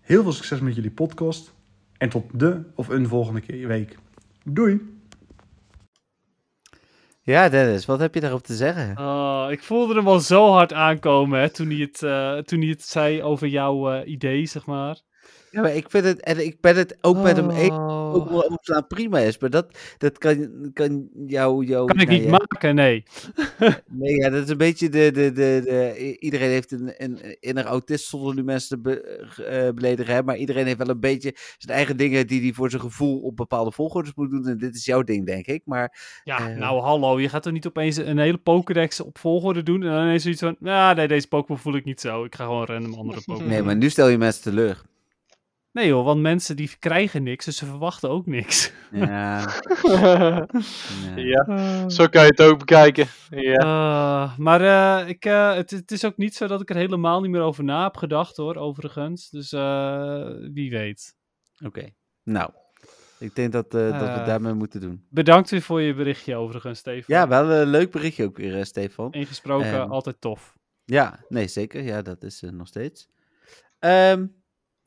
Heel 0.00 0.22
veel 0.22 0.32
succes 0.32 0.60
met 0.60 0.74
jullie 0.74 0.90
podcast. 0.90 1.52
En 1.98 2.08
tot 2.08 2.24
de 2.32 2.62
of 2.74 2.88
een 2.88 3.08
volgende 3.08 3.40
keer 3.40 3.68
week. 3.68 3.98
Doei! 4.50 4.80
Ja, 7.22 7.48
Dennis, 7.48 7.86
wat 7.86 8.00
heb 8.00 8.14
je 8.14 8.20
daarop 8.20 8.42
te 8.42 8.54
zeggen? 8.54 8.98
Oh, 8.98 9.46
ik 9.50 9.62
voelde 9.62 9.94
hem 9.94 10.08
al 10.08 10.20
zo 10.20 10.50
hard 10.50 10.72
aankomen 10.72 11.40
hè, 11.40 11.50
toen, 11.50 11.70
hij 11.70 11.78
het, 11.78 12.02
eh, 12.02 12.38
toen 12.38 12.60
hij 12.60 12.68
het 12.68 12.82
zei 12.82 13.22
over 13.22 13.48
jouw 13.48 13.90
eh, 13.92 14.10
idee, 14.10 14.46
zeg 14.46 14.66
maar. 14.66 15.00
Ja, 15.58 15.64
maar 15.64 15.76
ik 15.76 15.90
vind 15.90 16.04
het, 16.04 16.20
en 16.20 16.44
ik 16.46 16.60
ben 16.60 16.76
het 16.76 16.98
ook 17.00 17.16
met 17.22 17.36
hem 17.36 17.50
eens. 17.50 17.70
Ook 18.14 18.28
wel 18.28 18.44
overslaan 18.44 18.86
prima 18.86 19.18
is, 19.18 19.38
maar 19.38 19.50
dat, 19.50 19.78
dat 19.98 20.18
kan, 20.18 20.50
kan 20.72 21.08
jou, 21.26 21.64
jou 21.64 21.86
Kan 21.86 22.00
ik 22.00 22.06
nou 22.08 22.18
niet 22.20 22.28
ja, 22.30 22.36
maken, 22.38 22.74
nee. 22.74 23.02
Nee, 24.00 24.16
ja, 24.16 24.30
dat 24.30 24.42
is 24.42 24.48
een 24.48 24.56
beetje 24.58 24.88
de, 24.88 25.10
de, 25.10 25.32
de, 25.32 25.60
de 25.64 26.16
iedereen 26.18 26.48
heeft 26.50 26.72
een, 26.72 26.92
een 26.96 27.36
inner 27.40 27.64
autist 27.64 28.06
zonder 28.08 28.34
nu 28.34 28.42
mensen 28.42 28.68
te 28.68 28.78
be- 28.78 29.00
eh, 29.44 29.72
beledigen, 29.74 30.14
hè, 30.14 30.22
maar 30.22 30.36
iedereen 30.36 30.66
heeft 30.66 30.78
wel 30.78 30.88
een 30.88 31.00
beetje 31.00 31.34
zijn 31.58 31.76
eigen 31.76 31.96
dingen 31.96 32.26
die 32.26 32.40
hij 32.40 32.52
voor 32.52 32.70
zijn 32.70 32.82
gevoel 32.82 33.20
op 33.20 33.36
bepaalde 33.36 33.72
volgordes 33.72 34.14
moet 34.14 34.30
doen 34.30 34.46
en 34.46 34.58
dit 34.58 34.74
is 34.74 34.84
jouw 34.84 35.02
ding, 35.02 35.26
denk 35.26 35.46
ik, 35.46 35.62
maar 35.64 36.20
Ja, 36.24 36.50
Eh. 36.50 36.56
nou 36.56 36.80
hallo, 36.80 37.20
je 37.20 37.28
gaat 37.28 37.42
toch 37.42 37.52
niet 37.52 37.66
opeens 37.66 37.96
een 37.96 38.18
hele 38.18 38.38
Pokédex 38.38 39.00
op 39.00 39.18
volgorde 39.18 39.62
doen 39.62 39.82
en 39.82 39.88
dan 39.90 40.02
ineens 40.02 40.22
zoiets 40.22 40.40
van, 40.40 40.56
nou 40.60 40.94
nee, 40.94 41.08
deze 41.08 41.28
Pokémon 41.28 41.60
voel 41.60 41.74
ik 41.76 41.84
niet 41.84 42.00
zo. 42.00 42.24
Ik 42.24 42.34
ga 42.34 42.44
gewoon 42.44 42.64
random 42.64 42.94
andere 42.94 43.20
Pokémon. 43.26 43.48
nee, 43.50 43.62
maar 43.62 43.76
nu 43.76 43.90
stel 43.90 44.08
je 44.08 44.18
mensen 44.18 44.42
teleur. 44.42 44.82
Nee 45.78 45.86
joh, 45.88 46.04
want 46.04 46.20
mensen 46.20 46.56
die 46.56 46.70
krijgen 46.78 47.22
niks, 47.22 47.44
dus 47.44 47.56
ze 47.56 47.66
verwachten 47.66 48.10
ook 48.10 48.26
niks. 48.26 48.72
Ja, 48.90 49.40
ja. 49.84 50.46
ja, 51.16 51.88
zo 51.88 52.06
kan 52.06 52.22
je 52.22 52.28
het 52.28 52.42
ook 52.42 52.58
bekijken. 52.58 53.06
Ja. 53.30 53.56
Eh, 53.56 54.38
maar 54.38 54.60
eh, 54.60 55.08
ik, 55.08 55.24
eh, 55.24 55.54
het, 55.54 55.70
het 55.70 55.90
is 55.90 56.04
ook 56.04 56.16
niet 56.16 56.34
zo 56.34 56.46
dat 56.46 56.60
ik 56.60 56.70
er 56.70 56.76
helemaal 56.76 57.20
niet 57.20 57.30
meer 57.30 57.40
over 57.40 57.64
na 57.64 57.82
heb 57.82 57.96
gedacht 57.96 58.36
hoor, 58.36 58.56
overigens. 58.56 59.30
Dus 59.30 59.52
eh, 59.52 60.26
wie 60.52 60.70
weet. 60.70 61.14
Oké, 61.64 61.88
nou, 62.22 62.50
ik 63.18 63.34
denk 63.34 63.52
dat, 63.52 63.74
eh, 63.74 63.90
dat 63.90 64.00
we 64.00 64.06
Eh. 64.06 64.16
het 64.16 64.26
daarmee 64.26 64.54
moeten 64.54 64.80
doen. 64.80 65.04
Bedankt 65.10 65.50
weer 65.50 65.62
voor 65.62 65.80
je 65.80 65.94
berichtje 65.94 66.36
overigens, 66.36 66.78
Stefan. 66.78 67.16
Ja, 67.16 67.28
wel 67.28 67.50
een 67.50 67.66
leuk 67.68 67.90
berichtje 67.90 68.24
ook 68.24 68.36
weer, 68.36 68.58
eh, 68.58 68.64
Stefan. 68.64 69.12
Ingesproken, 69.12 69.72
Ehm, 69.72 69.90
altijd 69.90 70.20
tof. 70.20 70.56
Ja, 70.84 71.18
nee, 71.28 71.46
zeker. 71.48 71.82
Ja, 71.82 72.02
dat 72.02 72.22
is 72.22 72.42
eh, 72.42 72.50
nog 72.50 72.66
steeds. 72.66 73.08
Ehm, 73.78 74.26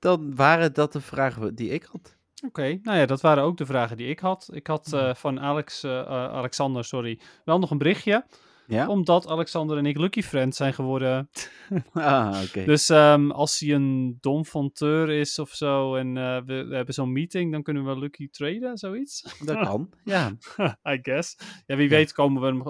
dan 0.02 0.36
waren 0.36 0.74
dat 0.74 0.94
de 0.94 1.02
vragen 1.02 1.56
die 1.56 1.70
ik 1.70 1.84
had. 1.84 2.18
Oké, 2.46 2.80
nou 2.84 2.98
ja, 2.98 3.06
dat 3.06 3.22
waren 3.22 3.44
ook 3.44 3.58
de 3.58 3.66
vragen 3.66 3.98
die 3.98 4.08
ik 4.08 4.20
had. 4.20 4.50
Ik 4.54 4.68
had 4.68 4.94
eh, 4.94 5.14
van 5.14 5.40
Alex, 5.40 5.84
eh, 5.84 6.00
eh, 6.00 6.08
Alexander, 6.08 6.86
sorry, 6.86 7.20
wel 7.46 7.60
nog 7.60 7.72
een 7.72 7.78
berichtje. 7.78 8.26
Ja? 8.68 8.88
Omdat 8.88 9.28
Alexander 9.28 9.78
en 9.78 9.86
ik 9.86 9.98
Lucky 9.98 10.22
Friends 10.22 10.58
zijn 10.58 10.74
geworden. 10.74 11.30
Ah, 11.94 12.42
oké. 12.46 12.64
Dus 12.66 12.90
ehm, 12.90 13.32
als 13.32 13.60
hij 13.60 13.70
een 13.74 14.18
dom 14.20 14.46
fonteur 14.46 15.10
is 15.10 15.40
of 15.40 15.50
zo 15.50 15.96
en 15.96 16.18
eh, 16.18 16.38
we, 16.46 16.66
we 16.66 16.76
hebben 16.76 16.94
zo'n 16.94 17.12
meeting, 17.12 17.52
dan 17.52 17.64
kunnen 17.64 17.86
we 17.86 18.00
Lucky 18.00 18.30
traden, 18.30 18.78
zoiets. 18.78 19.22
Dat 19.46 19.60
kan, 19.60 19.94
ja. 20.04 20.32
I 20.94 21.00
guess. 21.02 21.38
Ja, 21.66 21.76
wie 21.76 21.90
weet 21.90 22.14
komen 22.14 22.64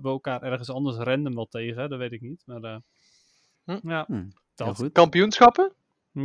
we 0.00 0.08
elkaar 0.08 0.42
ergens 0.42 0.70
anders 0.70 0.96
random 0.96 1.34
wel 1.34 1.46
tegen, 1.46 1.90
dat 1.90 1.98
weet 1.98 2.12
ik 2.12 2.20
niet. 2.20 2.42
Maar 2.46 2.62
eh, 2.62 2.76
Hm. 3.64 3.88
ja, 3.88 4.04
Hm, 4.06 4.24
dat. 4.54 4.76
goed. 4.76 4.92
Kampioenschappen? 4.92 5.72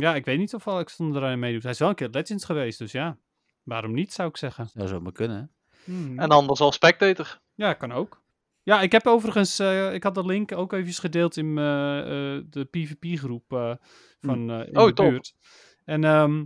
Ja, 0.00 0.14
ik 0.14 0.24
weet 0.24 0.38
niet 0.38 0.54
of 0.54 0.68
Alexander 0.68 1.22
erin 1.24 1.38
meedoet. 1.38 1.62
Hij 1.62 1.72
is 1.72 1.78
wel 1.78 1.88
een 1.88 1.94
keer 1.94 2.08
Legends 2.10 2.44
geweest, 2.44 2.78
dus 2.78 2.92
ja. 2.92 3.18
Waarom 3.62 3.92
niet, 3.94 4.12
zou 4.12 4.28
ik 4.28 4.36
zeggen. 4.36 4.68
Zou 4.68 4.86
zo 4.88 5.00
maar 5.00 5.12
kunnen. 5.12 5.52
Hmm. 5.84 6.18
En 6.18 6.28
anders 6.30 6.60
als 6.60 6.74
spectator. 6.74 7.40
Ja, 7.54 7.72
kan 7.72 7.92
ook. 7.92 8.22
Ja, 8.62 8.80
ik 8.80 8.92
heb 8.92 9.06
overigens, 9.06 9.58
eh, 9.58 9.94
ik 9.94 10.02
had 10.02 10.14
de 10.14 10.26
link 10.26 10.52
ook 10.52 10.72
even 10.72 10.92
gedeeld 10.92 11.36
in 11.36 11.58
eh, 11.58 11.98
eh, 12.36 12.42
de 12.50 12.64
PvP-groep 12.64 13.52
eh, 13.52 13.74
van 14.20 14.50
eh 14.50 14.66
in 14.68 14.78
Oh, 14.78 14.86
de 14.86 14.92
top. 14.92 15.08
buurt. 15.10 15.34
En 15.84 16.04
ehm, 16.04 16.44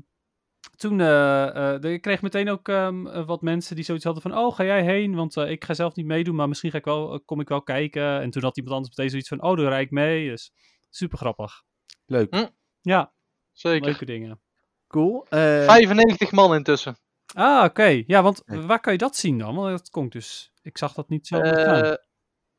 toen, 0.76 1.00
eh, 1.00 1.74
eh, 1.74 1.80
de- 1.80 1.92
ik 1.92 2.02
kreeg 2.02 2.22
meteen 2.22 2.48
ook 2.50 2.68
ehm, 2.68 3.06
eh, 3.06 3.26
wat 3.26 3.42
mensen 3.42 3.74
die 3.76 3.84
zoiets 3.84 4.04
hadden 4.04 4.22
van, 4.22 4.36
oh, 4.38 4.54
ga 4.54 4.64
jij 4.64 4.82
heen? 4.84 5.14
Want 5.14 5.36
eh, 5.36 5.50
ik 5.50 5.64
ga 5.64 5.74
zelf 5.74 5.94
niet 5.94 6.06
meedoen, 6.06 6.34
maar 6.34 6.48
misschien 6.48 6.70
ga 6.70 6.78
ik 6.78 6.84
wel, 6.84 7.20
kom 7.24 7.40
ik 7.40 7.48
wel 7.48 7.62
kijken. 7.62 8.20
En 8.20 8.30
toen 8.30 8.42
had 8.42 8.56
iemand 8.56 8.74
anders 8.76 8.96
meteen 8.96 9.10
zoiets 9.10 9.28
van, 9.28 9.42
oh, 9.42 9.56
daar 9.56 9.66
rijd 9.68 9.84
ik 9.84 9.90
mee. 9.90 10.28
Dus 10.28 10.52
super 10.90 11.18
grappig. 11.18 11.62
Leuk. 12.06 12.50
Ja, 12.80 13.12
Zeker. 13.58 13.86
leuke 13.86 14.04
dingen. 14.04 14.40
Cool. 14.88 15.26
Eh, 15.28 15.64
95 15.64 16.32
man 16.32 16.54
intussen. 16.54 16.98
Ah, 17.34 17.64
oké. 17.64 18.02
Ja, 18.06 18.22
want 18.22 18.42
waar 18.46 18.80
kan 18.80 18.92
je 18.92 18.98
dat 18.98 19.16
zien 19.16 19.38
dan? 19.38 19.54
Want 19.54 19.78
dat 19.78 19.90
komt 19.90 20.12
dus, 20.12 20.52
ik 20.62 20.78
zag 20.78 20.92
dat 20.92 21.08
niet 21.08 21.26
zo. 21.26 21.36
Eh, 21.40 21.94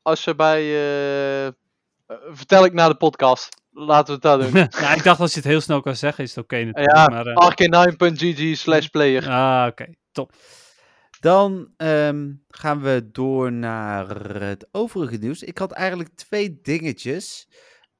als 0.02 0.24
je 0.24 0.34
bij... 0.34 0.60
eh, 0.60 1.46
eh, 1.46 1.52
vertel 2.30 2.64
ik 2.64 2.72
na 2.72 2.88
de 2.88 2.94
podcast. 2.96 3.62
Laten 3.72 4.06
we 4.06 4.12
het 4.12 4.22
dat 4.22 4.40
doen. 4.52 4.68
ja, 4.80 4.94
ik 4.98 5.02
dacht 5.02 5.20
als 5.20 5.30
je 5.30 5.36
het 5.40 5.48
heel 5.48 5.60
snel 5.60 5.80
kan 5.80 5.96
zeggen, 5.96 6.24
is 6.24 6.34
het 6.34 6.44
oké 6.44 6.64
natuurlijk. 6.64 6.96
Ja, 6.96 7.06
maar, 7.06 7.26
eh, 7.26 7.50
ark9.gg 7.50 8.56
slash 8.56 8.86
player. 8.86 9.28
Ah, 9.28 9.66
oké. 9.68 9.86
Top. 10.12 10.32
Dan 11.20 11.72
ehm, 11.76 12.32
gaan 12.48 12.80
we 12.82 13.08
door 13.12 13.52
naar 13.52 14.08
het 14.32 14.68
overige 14.72 15.16
nieuws. 15.16 15.42
Ik 15.42 15.58
had 15.58 15.72
eigenlijk 15.72 16.10
twee 16.14 16.58
dingetjes. 16.62 17.48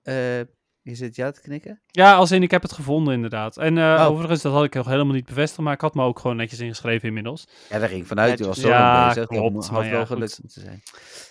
Eh, 0.02 0.40
je 0.82 0.94
zit 0.94 1.16
ja 1.16 1.30
te 1.30 1.40
knikken? 1.40 1.80
Ja, 1.86 2.14
als 2.14 2.30
in 2.30 2.42
ik 2.42 2.50
heb 2.50 2.62
het 2.62 2.72
gevonden 2.72 3.14
inderdaad. 3.14 3.56
En 3.56 3.78
eh, 3.78 3.84
Oh. 3.84 4.06
overigens, 4.06 4.42
dat 4.42 4.52
had 4.52 4.64
ik 4.64 4.74
nog 4.74 4.86
helemaal 4.86 5.14
niet 5.14 5.24
bevestigd, 5.26 5.60
maar 5.60 5.72
ik 5.72 5.80
had 5.80 5.94
me 5.94 6.02
ook 6.04 6.18
gewoon 6.18 6.36
netjes 6.36 6.60
ingeschreven 6.60 7.08
inmiddels. 7.08 7.48
Ja, 7.70 7.78
daar 7.78 7.88
ging 7.88 8.06
vanuit. 8.06 8.40
U 8.40 8.44
was 8.46 8.60
zo 8.60 8.68
Ja, 8.68 8.92
lang 9.02 9.14
bezig. 9.14 9.28
klopt, 9.28 9.66
had 9.68 9.84
ja, 9.84 9.90
wel 9.90 10.06
goed. 10.06 10.40
om 10.42 10.48
te 10.48 10.60
zijn. 10.60 10.82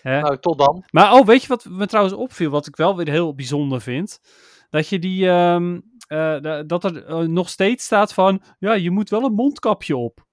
Hè? 0.01 0.19
Nou, 0.21 0.37
tot 0.39 0.57
dan. 0.57 0.83
Maar 0.91 1.13
oh, 1.13 1.25
weet 1.25 1.41
je 1.41 1.47
wat 1.47 1.65
me 1.69 1.85
trouwens 1.85 2.15
opviel, 2.15 2.49
wat 2.49 2.67
ik 2.67 2.75
wel 2.75 2.95
weer 2.95 3.09
heel 3.09 3.33
bijzonder 3.35 3.81
vind? 3.81 4.19
Dat 4.69 4.87
je 4.87 4.99
die, 4.99 5.29
ehm, 5.29 5.79
eh, 6.07 6.39
da- 6.41 6.63
dat 6.63 6.83
er 6.83 7.05
eh, 7.05 7.17
nog 7.17 7.49
steeds 7.49 7.85
staat 7.85 8.13
van, 8.13 8.41
ja, 8.59 8.73
je 8.73 8.91
moet 8.91 9.09
wel 9.09 9.23
een 9.23 9.33
mondkapje 9.33 9.97
op. 9.97 10.27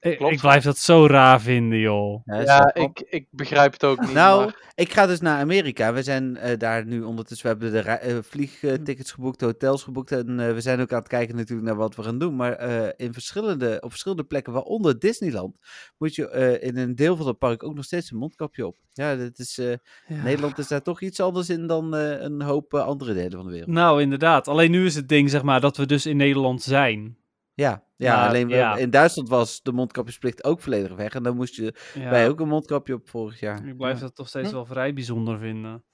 Ik, 0.00 0.16
klopt. 0.16 0.32
ik 0.32 0.40
blijf 0.40 0.64
dat 0.64 0.78
zo 0.78 1.06
raar 1.06 1.40
vinden, 1.40 1.78
joh. 1.78 2.20
Ja, 2.24 2.74
ik, 2.74 3.00
ik 3.10 3.26
begrijp 3.30 3.72
het 3.72 3.84
ook 3.84 4.00
niet. 4.00 4.12
Nou, 4.12 4.44
maar- 4.44 4.68
ik 4.74 4.92
ga 4.92 5.06
dus 5.06 5.20
naar 5.20 5.40
Amerika. 5.40 5.92
We 5.92 6.02
zijn 6.02 6.36
eh, 6.36 6.58
daar 6.58 6.86
nu 6.86 7.02
ondertussen. 7.02 7.58
We 7.58 7.64
hebben 7.64 7.84
de 7.84 7.90
eh, 7.90 8.16
vliegtickets 8.22 9.12
geboekt, 9.12 9.38
de 9.38 9.44
hotels 9.44 9.82
geboekt. 9.82 10.12
En 10.12 10.40
eh, 10.40 10.52
we 10.52 10.60
zijn 10.60 10.80
ook 10.80 10.92
aan 10.92 10.98
het 10.98 11.08
kijken 11.08 11.36
natuurlijk 11.36 11.68
naar 11.68 11.76
wat 11.76 11.96
we 11.96 12.02
gaan 12.02 12.18
doen. 12.18 12.36
Maar 12.36 12.52
eh, 12.52 12.88
in 13.06 13.12
verschillende, 13.12 13.76
op 13.80 13.90
verschillende 13.90 14.24
plekken, 14.24 14.52
waaronder 14.52 14.98
Disneyland, 14.98 15.56
moet 15.98 16.14
je 16.14 16.28
eh, 16.28 16.68
in 16.68 16.76
een 16.76 16.94
deel 16.94 17.16
van 17.16 17.26
het 17.26 17.38
park 17.38 17.62
ook 17.62 17.74
nog 17.74 17.84
steeds 17.84 18.10
een 18.10 18.18
mondkapje 18.18 18.66
op. 18.66 18.76
Ja, 18.92 19.16
dat 19.16 19.38
is, 19.38 19.58
eh, 19.58 19.70
Ja. 20.06 20.22
Nederland 20.22 20.58
is 20.58 20.68
daar 20.68 20.82
toch 20.82 21.00
iets 21.00 21.20
anders 21.20 21.48
in 21.50 21.66
dan 21.66 21.94
eh, 21.94 22.20
een 22.20 22.42
hoop 22.42 22.74
andere 22.74 23.14
delen 23.14 23.32
van 23.32 23.44
de 23.44 23.50
wereld. 23.50 23.70
Nou, 23.70 24.02
inderdaad. 24.02 24.48
Alleen 24.48 24.70
nu 24.70 24.84
is 24.86 24.94
het 24.94 25.08
ding, 25.08 25.30
zeg 25.30 25.42
maar, 25.42 25.60
dat 25.60 25.76
we 25.76 25.86
dus 25.86 26.06
in 26.06 26.16
Nederland 26.16 26.62
zijn. 26.62 27.18
Ja, 27.60 27.84
ja 27.96 28.16
Maar, 28.16 28.28
alleen 28.28 28.48
ja. 28.48 28.76
in 28.76 28.90
Duitsland 28.90 29.28
was 29.28 29.62
de 29.62 29.72
mondkapjesplicht 29.72 30.44
ook 30.44 30.60
volledig 30.60 30.94
weg. 30.96 31.14
En 31.14 31.22
dan 31.22 31.36
moest 31.36 31.54
je 31.54 31.74
Ja. 31.94 32.10
wij 32.10 32.28
ook 32.28 32.40
een 32.40 32.48
mondkapje 32.48 32.94
op 32.94 33.08
vorig 33.08 33.40
jaar. 33.40 33.66
Ik 33.66 33.76
blijf 33.76 33.98
dat 33.98 34.14
toch 34.14 34.28
steeds 34.28 34.48
Hm. 34.48 34.54
wel 34.54 34.64
vrij 34.64 34.92
bijzonder 34.92 35.38
vinden. 35.38 35.84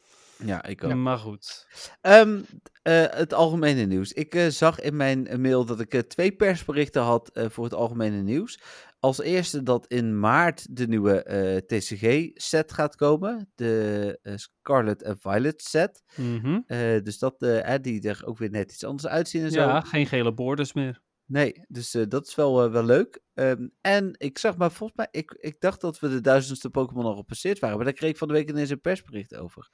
Ja, 0.45 0.65
ik 0.65 0.85
ook. 0.85 0.95
Maar 0.95 1.19
goed. 1.19 1.67
Ehm, 2.01 2.41
eh, 2.83 3.05
het 3.09 3.35
algemene 3.35 3.85
nieuws. 3.85 4.13
Ik 4.13 4.35
eh, 4.35 4.47
zag 4.47 4.81
in 4.81 4.97
mijn 4.97 5.27
eh, 5.27 5.39
mail 5.39 5.65
dat 5.65 5.81
ik 5.81 6.03
twee 6.09 6.33
persberichten 6.33 7.03
had 7.03 7.31
voor 7.35 7.65
het 7.65 7.75
algemene 7.75 8.23
nieuws. 8.23 8.61
Als 9.01 9.21
eerste 9.21 9.63
dat 9.63 9.87
in 9.87 10.21
maart 10.21 10.77
de 10.77 10.87
nieuwe 10.89 11.23
TCG-set 11.67 12.73
gaat 12.73 12.97
komen. 12.97 13.51
De 13.55 14.19
Scarlet 14.35 15.03
en 15.03 15.19
Violet 15.19 15.63
set. 15.63 16.03
Mhm. 16.17 16.61
Dus 17.03 17.19
dat, 17.19 17.39
die 17.81 18.09
er 18.09 18.23
ook 18.25 18.39
weer 18.39 18.51
net 18.51 18.73
iets 18.73 18.85
anders 18.85 19.07
uitzien 19.07 19.43
en 19.43 19.51
zo. 19.51 19.61
Ja, 19.61 19.81
geen 19.81 20.07
gele 20.07 20.35
borders 20.35 20.73
meer. 20.73 21.03
Nee, 21.29 21.65
dus 21.69 21.95
eh, 21.95 22.03
dat 22.09 22.27
is 22.27 22.35
wel, 22.35 22.65
eh, 22.65 22.71
wel 22.71 22.85
leuk. 22.85 23.21
Ehm, 23.35 23.69
en 23.81 24.15
ik 24.19 24.39
zag 24.39 24.57
maar 24.57 24.73
volgens 24.73 24.99
mij, 24.99 25.09
ik, 25.11 25.37
ik 25.41 25.61
dacht 25.61 25.81
dat 25.81 25.99
we 25.99 26.09
de 26.09 26.21
duizendste 26.21 26.71
Pokémon 26.71 27.05
al 27.05 27.17
gepasseerd 27.17 27.59
waren. 27.59 27.77
Maar 27.77 27.85
daar 27.85 27.95
kreeg 27.95 28.11
ik 28.11 28.17
van 28.17 28.29
de 28.29 28.35
week 28.35 28.49
ineens 28.49 28.71
een 28.71 28.81
persbericht 28.81 29.37
over. 29.37 29.69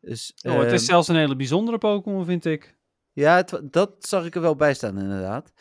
Dus, 0.00 0.34
Oh, 0.46 0.58
het 0.58 0.72
is 0.72 0.80
ehm, 0.80 0.90
zelfs 0.90 1.08
een 1.08 1.16
hele 1.16 1.36
bijzondere 1.36 1.78
Pokémon, 1.78 2.24
vind 2.24 2.44
ik. 2.44 2.76
Ja, 3.12 3.36
het 3.36 3.60
dat 3.64 3.94
zag 3.98 4.24
ik 4.24 4.34
er 4.34 4.40
wel 4.40 4.56
bij 4.56 4.74
staan, 4.74 4.98
inderdaad. 4.98 5.52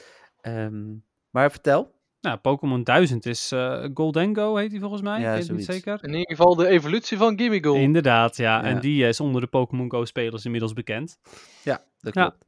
Ehm, 0.41 0.95
maar 1.29 1.51
vertel. 1.51 1.96
Nou, 2.21 2.37
Pokémon 2.37 2.83
1000 2.83 3.25
is 3.25 3.51
eh 3.51 3.85
Goldengo, 3.93 4.55
heet 4.55 4.69
die 4.71 4.79
volgens 4.79 5.01
mij. 5.01 5.19
Ja, 5.21 5.31
Weet 5.33 5.43
ik 5.43 5.51
niet 5.51 5.65
zoiets. 5.65 5.85
zeker. 5.85 6.03
In 6.03 6.13
ieder 6.13 6.35
geval 6.35 6.55
de 6.55 6.67
evolutie 6.67 7.17
van 7.17 7.37
Gimmighoul. 7.39 7.75
Inderdaad, 7.75 8.37
ja. 8.37 8.63
En 8.63 8.79
die 8.79 9.07
is 9.07 9.19
onder 9.19 9.41
de 9.41 9.47
Pokémon 9.47 9.91
Go 9.91 10.05
spelers 10.05 10.45
inmiddels 10.45 10.73
bekend. 10.73 11.17
Ja, 11.63 11.83
dat 11.99 12.13
Ja. 12.13 12.21
klopt. 12.21 12.45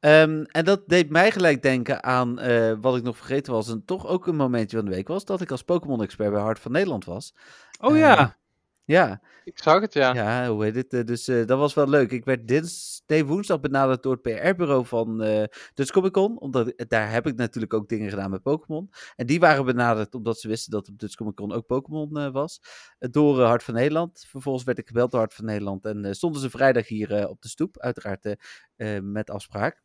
Ehm, 0.00 0.44
en 0.46 0.64
dat 0.64 0.82
deed 0.86 1.10
mij 1.10 1.30
gelijk 1.30 1.62
denken 1.62 2.02
aan 2.04 2.38
eh, 2.38 2.72
wat 2.80 2.96
ik 2.96 3.02
nog 3.02 3.16
vergeten 3.16 3.52
was. 3.52 3.68
En 3.68 3.82
toch 3.84 4.06
ook 4.06 4.26
een 4.26 4.36
momentje 4.36 4.76
van 4.76 4.86
de 4.86 4.94
week 4.94 5.08
was. 5.08 5.24
Dat 5.24 5.40
ik 5.40 5.50
als 5.50 5.62
Pokémon-expert 5.62 6.32
bij 6.32 6.40
Hart 6.40 6.58
van 6.58 6.72
Nederland 6.72 7.04
was. 7.04 7.34
Oh 7.80 7.96
ja. 7.96 8.36
Ja, 8.86 9.20
Ik 9.44 9.58
zag 9.58 9.80
het, 9.80 9.92
ja. 9.92 10.14
ja, 10.14 10.48
hoe 10.48 10.64
heet 10.64 10.74
het? 10.74 10.92
eh, 10.92 11.04
dus 11.04 11.28
eh, 11.28 11.46
dat 11.46 11.58
was 11.58 11.74
wel 11.74 11.88
leuk. 11.88 12.10
Ik 12.10 12.24
werd 12.24 12.48
dins, 12.48 13.02
nee, 13.06 13.24
woensdag 13.24 13.60
benaderd 13.60 14.02
door 14.02 14.12
het 14.12 14.22
PR-bureau 14.22 14.86
van 14.86 15.22
eh 15.22 15.44
Dutch 15.74 15.90
Comic 15.92 16.12
Con. 16.12 16.38
Omdat 16.40 16.84
daar 16.88 17.10
heb 17.12 17.26
ik 17.26 17.36
natuurlijk 17.36 17.74
ook 17.74 17.88
dingen 17.88 18.10
gedaan 18.10 18.30
met 18.30 18.42
Pokémon. 18.42 18.90
En 19.16 19.26
die 19.26 19.40
waren 19.40 19.64
benaderd 19.64 20.14
omdat 20.14 20.40
ze 20.40 20.48
wisten 20.48 20.70
dat 20.70 20.88
op 20.88 20.98
Dutch 20.98 21.14
Comic 21.14 21.34
Con 21.34 21.52
ook 21.52 21.66
Pokémon 21.66 22.32
was. 22.32 22.60
door 22.98 23.42
Hart 23.42 23.62
van 23.62 23.74
Nederland. 23.74 24.24
Vervolgens 24.28 24.64
werd 24.64 24.78
ik 24.78 24.86
gebeld 24.86 25.10
door 25.10 25.20
Hart 25.20 25.34
van 25.34 25.44
Nederland. 25.44 25.84
En 25.84 26.14
stonden 26.14 26.40
ze 26.40 26.50
vrijdag 26.50 26.88
hier 26.88 27.28
op 27.28 27.42
de 27.42 27.48
stoep. 27.48 27.78
Uiteraard 27.78 28.36
met 29.02 29.30
afspraak. 29.30 29.84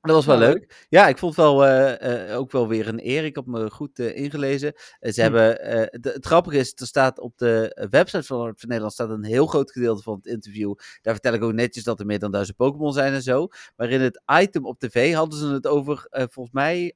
Dat 0.00 0.14
was 0.14 0.26
wel 0.26 0.38
leuk. 0.38 0.86
Ja, 0.88 1.08
ik 1.08 1.18
vond 1.18 1.36
het 1.36 1.44
wel, 1.44 1.66
eh, 1.66 2.30
eh, 2.30 2.38
ook 2.38 2.50
wel 2.52 2.68
weer 2.68 2.88
een 2.88 3.06
eer. 3.06 3.24
Ik 3.24 3.34
heb 3.34 3.46
me 3.46 3.70
goed 3.70 3.98
eh, 3.98 4.16
ingelezen. 4.16 4.72
Ze 5.00 5.12
Hm. 5.14 5.20
hebben, 5.20 5.54
de- 6.00 6.10
het 6.10 6.26
grappige 6.26 6.56
is, 6.58 6.72
er 6.74 6.86
staat 6.86 7.18
op 7.18 7.38
de 7.38 7.86
website 7.90 8.22
van 8.22 8.40
Hart 8.40 8.58
van 8.60 8.68
Nederland 8.68 8.94
staat 8.94 9.10
een 9.10 9.24
heel 9.24 9.46
groot 9.46 9.70
gedeelte 9.72 10.02
van 10.02 10.14
het 10.16 10.26
interview. 10.26 10.74
Daar 11.02 11.12
vertel 11.14 11.32
ik 11.32 11.42
ook 11.42 11.52
netjes 11.52 11.84
dat 11.84 12.00
er 12.00 12.06
meer 12.06 12.18
dan 12.18 12.30
duizend 12.30 12.56
Pokémon 12.56 12.92
zijn 12.92 13.12
en 13.12 13.22
zo. 13.22 13.48
Maar 13.76 13.90
in 13.90 14.00
het 14.00 14.22
item 14.40 14.66
op 14.66 14.78
tv 14.78 15.14
hadden 15.14 15.38
ze 15.38 15.46
het 15.46 15.66
over, 15.66 16.06
volgens 16.10 16.54
mij, 16.54 16.94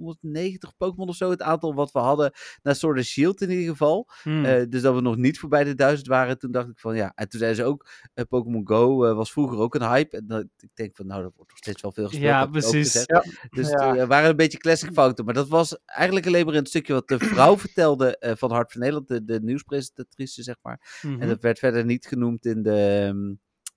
890 0.00 0.76
Pokémon 0.76 1.08
of 1.08 1.16
zo. 1.16 1.30
Het 1.30 1.42
aantal 1.42 1.74
wat 1.74 1.92
we 1.92 1.98
hadden 1.98 2.32
naar 2.62 2.74
Sword 2.74 3.04
Shield 3.04 3.40
in 3.40 3.50
ieder 3.50 3.68
geval. 3.68 4.08
Hm. 4.22 4.44
Eh, 4.44 4.64
dus 4.68 4.82
dat 4.82 4.94
we 4.94 5.00
nog 5.00 5.16
niet 5.16 5.38
voorbij 5.38 5.64
de 5.64 5.74
duizend 5.74 6.06
waren. 6.08 6.38
Toen 6.38 6.50
dacht 6.50 6.68
ik 6.68 6.78
van 6.78 6.96
ja. 6.96 7.12
En 7.14 7.28
toen 7.28 7.40
zeiden 7.40 7.64
ze 7.64 7.70
ook: 7.70 7.88
eh, 8.14 8.24
Pokémon 8.28 8.66
Go 8.68 9.04
eh, 9.04 9.14
was 9.14 9.32
vroeger 9.32 9.58
ook 9.58 9.74
een 9.74 9.88
hype. 9.88 10.16
En 10.16 10.26
dat, 10.26 10.44
ik 10.58 10.70
denk 10.74 10.96
van 10.96 11.06
nou, 11.06 11.22
dat 11.22 11.32
wordt 11.36 11.50
nog 11.50 11.58
steeds 11.58 11.82
wel 11.82 11.92
veel 11.92 12.04
gespeeld. 12.08 12.24
Ja, 12.24 12.46
precies. 12.46 13.04
Ja. 13.06 13.24
Dus 13.50 13.68
Ja. 13.68 13.96
er 13.96 14.06
waren 14.06 14.30
een 14.30 14.36
beetje 14.36 14.58
classic 14.58 14.92
fouten. 14.92 15.24
Maar 15.24 15.34
dat 15.34 15.48
was 15.48 15.78
eigenlijk 15.84 16.26
alleen 16.26 16.44
maar 16.44 16.54
in 16.54 16.60
het 16.60 16.68
stukje 16.68 16.92
wat 16.92 17.08
de 17.08 17.18
vrouw 17.18 17.58
vertelde 17.66 18.34
van 18.38 18.50
Hart 18.52 18.72
van 18.72 18.80
Nederland. 18.80 19.08
De, 19.08 19.24
de 19.24 19.40
nieuwspresentatrice, 19.42 20.42
zeg 20.42 20.56
maar. 20.62 20.98
Mhm. 21.02 21.20
En 21.20 21.28
dat 21.28 21.42
werd 21.42 21.58
verder 21.58 21.84
niet 21.84 22.06
genoemd 22.06 22.46
in, 22.46 22.62
de, 22.62 23.04
ehm, 23.08 23.34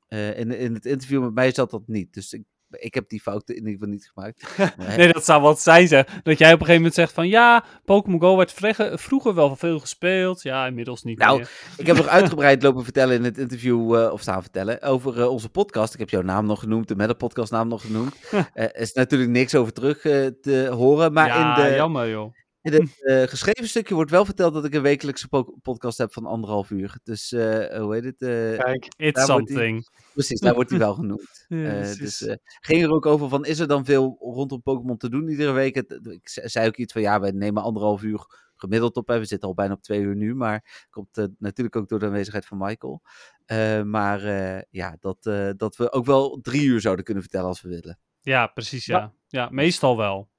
eh, 0.08 0.40
in, 0.40 0.52
in 0.52 0.74
het 0.74 0.86
interview 0.86 1.22
met 1.24 1.34
mij 1.34 1.52
zat 1.52 1.72
dat 1.72 1.88
niet. 1.88 2.14
Dus 2.14 2.34
ik, 2.34 2.44
ik 2.80 2.94
heb 2.94 3.10
die 3.10 3.22
fouten 3.22 3.56
in 3.56 3.62
ieder 3.62 3.74
geval 3.74 3.88
niet 3.94 4.12
gemaakt. 4.14 4.42
Nee. 4.78 4.98
Nee, 4.98 5.14
dat 5.14 5.26
zou 5.26 5.42
wat 5.42 5.60
zijn, 5.60 5.88
zeg. 5.88 6.06
Dat 6.24 6.38
jij 6.38 6.48
op 6.54 6.60
een 6.60 6.66
gegeven 6.66 6.76
moment 6.76 6.94
zegt 6.94 7.14
van... 7.14 7.28
Ja, 7.28 7.64
Pokémon 7.86 8.20
Go 8.22 8.38
werd 8.38 8.54
vroeger 9.00 9.34
wel 9.36 9.56
veel 9.56 9.80
gespeeld. 9.80 10.42
Ja, 10.42 10.66
inmiddels 10.66 11.04
niet 11.04 11.18
Nou, 11.18 11.38
meer. 11.38 11.50
Ik 11.78 11.88
heb 11.88 11.96
nog 11.96 12.08
uitgebreid 12.20 12.64
lopen 12.64 12.84
vertellen 12.84 13.16
in 13.16 13.24
het 13.24 13.38
interview, 13.38 13.96
eh, 13.96 14.12
of 14.12 14.22
staan 14.22 14.42
vertellen, 14.42 14.82
over 14.82 15.22
eh, 15.22 15.30
onze 15.30 15.50
podcast. 15.50 15.94
Ik 15.94 16.00
heb 16.00 16.10
jouw 16.10 16.22
naam 16.22 16.46
nog 16.46 16.60
genoemd, 16.60 16.88
de 16.88 16.96
Meta 16.96 17.14
Podcast 17.14 17.52
naam 17.52 17.68
nog 17.68 17.82
genoemd. 17.82 18.16
Eh, 18.54 18.64
Er 18.64 18.76
is 18.76 18.94
natuurlijk 18.94 19.32
niks 19.32 19.56
over 19.56 19.74
terug 19.74 20.02
te 20.42 20.70
horen, 20.72 21.14
maar 21.14 21.28
ja, 21.28 21.58
in, 21.58 21.70
de, 21.70 21.76
jammer, 21.76 22.10
joh. 22.10 22.34
In 22.64 22.74
het 22.74 23.04
eh, 23.04 23.24
geschreven 23.24 23.68
stukje 23.68 23.94
wordt 23.96 24.12
wel 24.12 24.26
verteld 24.26 24.54
dat 24.54 24.66
ik 24.66 24.74
een 24.74 24.82
wekelijkse 24.82 25.28
po- 25.28 25.56
podcast 25.62 25.98
heb 25.98 26.14
van 26.14 26.26
anderhalf 26.26 26.70
uur. 26.70 26.98
Dus, 27.04 27.32
eh, 27.32 27.80
hoe 27.80 27.94
heet 27.94 28.04
het? 28.04 28.22
eh, 28.22 28.58
Kijk. 28.64 28.88
It's 28.98 29.26
something. 29.26 29.88
precies, 30.14 30.40
daar 30.40 30.54
wordt 30.54 30.70
hij 30.70 30.80
wel 30.80 30.94
genoemd. 30.94 31.46
Ja, 31.48 31.82
Eh, 31.82 31.96
dus 31.98 32.22
eh, 32.22 32.36
ging 32.60 32.84
er 32.84 32.92
ook 32.92 33.06
over 33.06 33.30
van, 33.30 33.46
is 33.46 33.60
er 33.60 33.68
dan 33.68 33.86
veel 33.86 34.18
rondom 34.20 34.62
Pokémon 34.62 34.98
te 34.98 35.10
doen 35.10 35.30
iedere 35.30 35.52
week? 35.52 35.76
Het- 35.76 36.00
ik 36.10 36.30
ze- 36.30 36.48
zei 36.50 36.68
ook 36.68 36.78
iets 36.78 36.94
van, 36.94 37.02
ja, 37.02 37.20
wij 37.20 37.32
nemen 37.32 37.64
anderhalf 37.64 38.02
uur 38.04 38.26
gemiddeld 38.56 38.96
op. 38.96 39.08
Hè. 39.08 39.20
We 39.20 39.26
zitten 39.26 39.48
al 39.48 39.54
bijna 39.54 39.74
op 39.74 39.82
twee 39.82 40.00
uur 40.02 40.16
nu, 40.16 40.36
maar 40.36 40.86
komt 40.90 41.30
natuurlijk 41.40 41.76
ook 41.76 41.88
door 41.90 42.00
de 42.00 42.06
aanwezigheid 42.06 42.46
van 42.46 42.58
Michael. 42.58 43.02
Eh, 43.46 43.82
maar 43.82 44.24
eh, 44.24 44.62
ja, 44.70 44.98
dat, 45.00 45.26
eh, 45.26 45.50
dat 45.58 45.76
we 45.76 45.92
ook 45.92 46.06
wel 46.06 46.40
drie 46.42 46.64
uur 46.66 46.82
zouden 46.82 47.06
kunnen 47.06 47.24
vertellen 47.24 47.48
als 47.48 47.62
we 47.62 47.70
willen. 47.70 48.00
Ja, 48.22 48.48
precies, 48.48 48.86
ja. 48.86 49.14
Ja, 49.28 49.50
meestal 49.52 49.98
wel. 49.98 50.30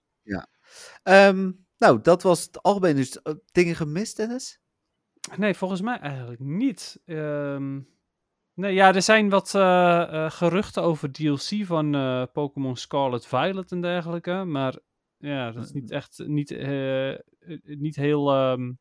Ehm, 1.03 1.51
nou, 1.79 2.01
dat 2.03 2.23
was 2.23 2.45
het 2.45 2.63
algemeen. 2.63 2.97
Dus 2.97 3.23
eh, 3.23 3.35
dingen 3.53 3.75
gemist, 3.75 4.17
Dennis? 4.17 4.61
Nee, 5.37 5.55
volgens 5.55 5.81
mij 5.81 5.99
eigenlijk 5.99 6.41
niet. 6.41 7.01
Ehm, 7.05 7.81
nee, 8.55 8.75
ja, 8.75 8.95
er 8.95 9.03
zijn 9.03 9.29
wat 9.29 9.55
eh, 9.55 10.25
eh, 10.25 10.31
geruchten 10.31 10.83
over 10.83 11.13
DLC 11.13 11.65
van 11.65 11.91
Pokémon 12.33 12.77
Scarlet 12.77 13.27
Violet 13.27 13.73
en 13.73 13.81
dergelijke. 13.81 14.45
Maar 14.45 14.79
ja, 15.17 15.51
dat 15.51 15.65
is 15.65 15.73
niet 15.73 15.91
echt, 15.91 16.23
niet, 16.27 16.51
niet 17.65 17.97
heel, 17.97 18.31
ehm, 18.33 18.73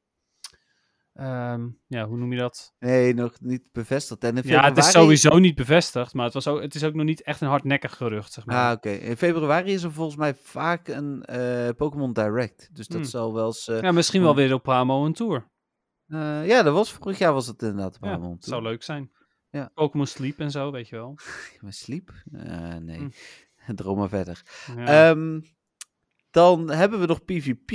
ehm, 1.14 1.68
ja, 1.88 2.06
hoe 2.08 2.18
noem 2.18 2.32
je 2.34 2.40
dat? 2.40 2.74
Nee, 2.80 3.14
nog 3.14 3.34
niet 3.40 3.72
bevestigd. 3.72 4.24
En 4.24 4.38
in 4.38 4.44
Ja, 4.48 4.64
het 4.64 4.78
is 4.78 4.92
sowieso 4.92 5.38
niet 5.40 5.56
bevestigd, 5.56 6.14
maar 6.14 6.26
het, 6.26 6.34
was 6.34 6.48
ook, 6.48 6.62
het 6.62 6.76
is 6.76 6.84
ook 6.84 6.94
nog 6.94 7.06
niet 7.06 7.22
echt 7.24 7.42
een 7.42 7.48
hardnekkig 7.48 7.96
gerucht, 7.98 8.32
zeg 8.34 8.46
maar. 8.46 8.66
Ah, 8.70 8.72
oké. 8.72 8.90
In 8.90 9.18
februari 9.18 9.72
is 9.74 9.84
er 9.84 9.92
volgens 9.92 10.18
mij 10.18 10.34
vaak 10.36 10.88
een 10.88 11.24
eh, 11.24 11.70
Pokémon 11.78 12.14
Direct. 12.14 12.70
Dus 12.74 12.88
dat 12.88 12.98
Hmm. 13.02 13.10
zal 13.10 13.34
wel 13.34 13.46
eens... 13.46 13.68
eh, 13.68 13.82
ja, 13.82 13.92
misschien 13.92 14.22
wel 14.22 14.36
weer 14.36 14.54
op 14.54 14.64
Pramo 14.64 15.06
een 15.06 15.14
tour. 15.14 15.48
eh, 16.08 16.48
ja, 16.48 16.64
dat 16.64 16.74
was 16.74 16.92
vorig 16.92 17.18
jaar 17.18 17.34
was 17.34 17.48
het 17.48 17.62
inderdaad. 17.62 17.94
Ja, 17.94 18.00
Paramount. 18.00 18.36
het 18.36 18.46
zou 18.50 18.62
leuk 18.62 18.84
zijn. 18.84 19.12
Ja. 19.50 19.72
Pokémon 19.74 20.08
Sleep 20.08 20.40
en 20.40 20.52
zo, 20.52 20.72
weet 20.72 20.88
je 20.90 20.96
wel. 20.96 21.18
Sleep? 21.70 22.12
Nee. 22.80 22.98
Hm. 22.98 23.10
Droom 23.76 23.98
maar 23.98 24.10
verder. 24.10 24.42
Ja. 24.78 25.10
Ehm, 25.10 25.42
dan 26.32 26.70
hebben 26.70 27.00
we 27.00 27.06
nog 27.06 27.26
PvP. 27.26 27.72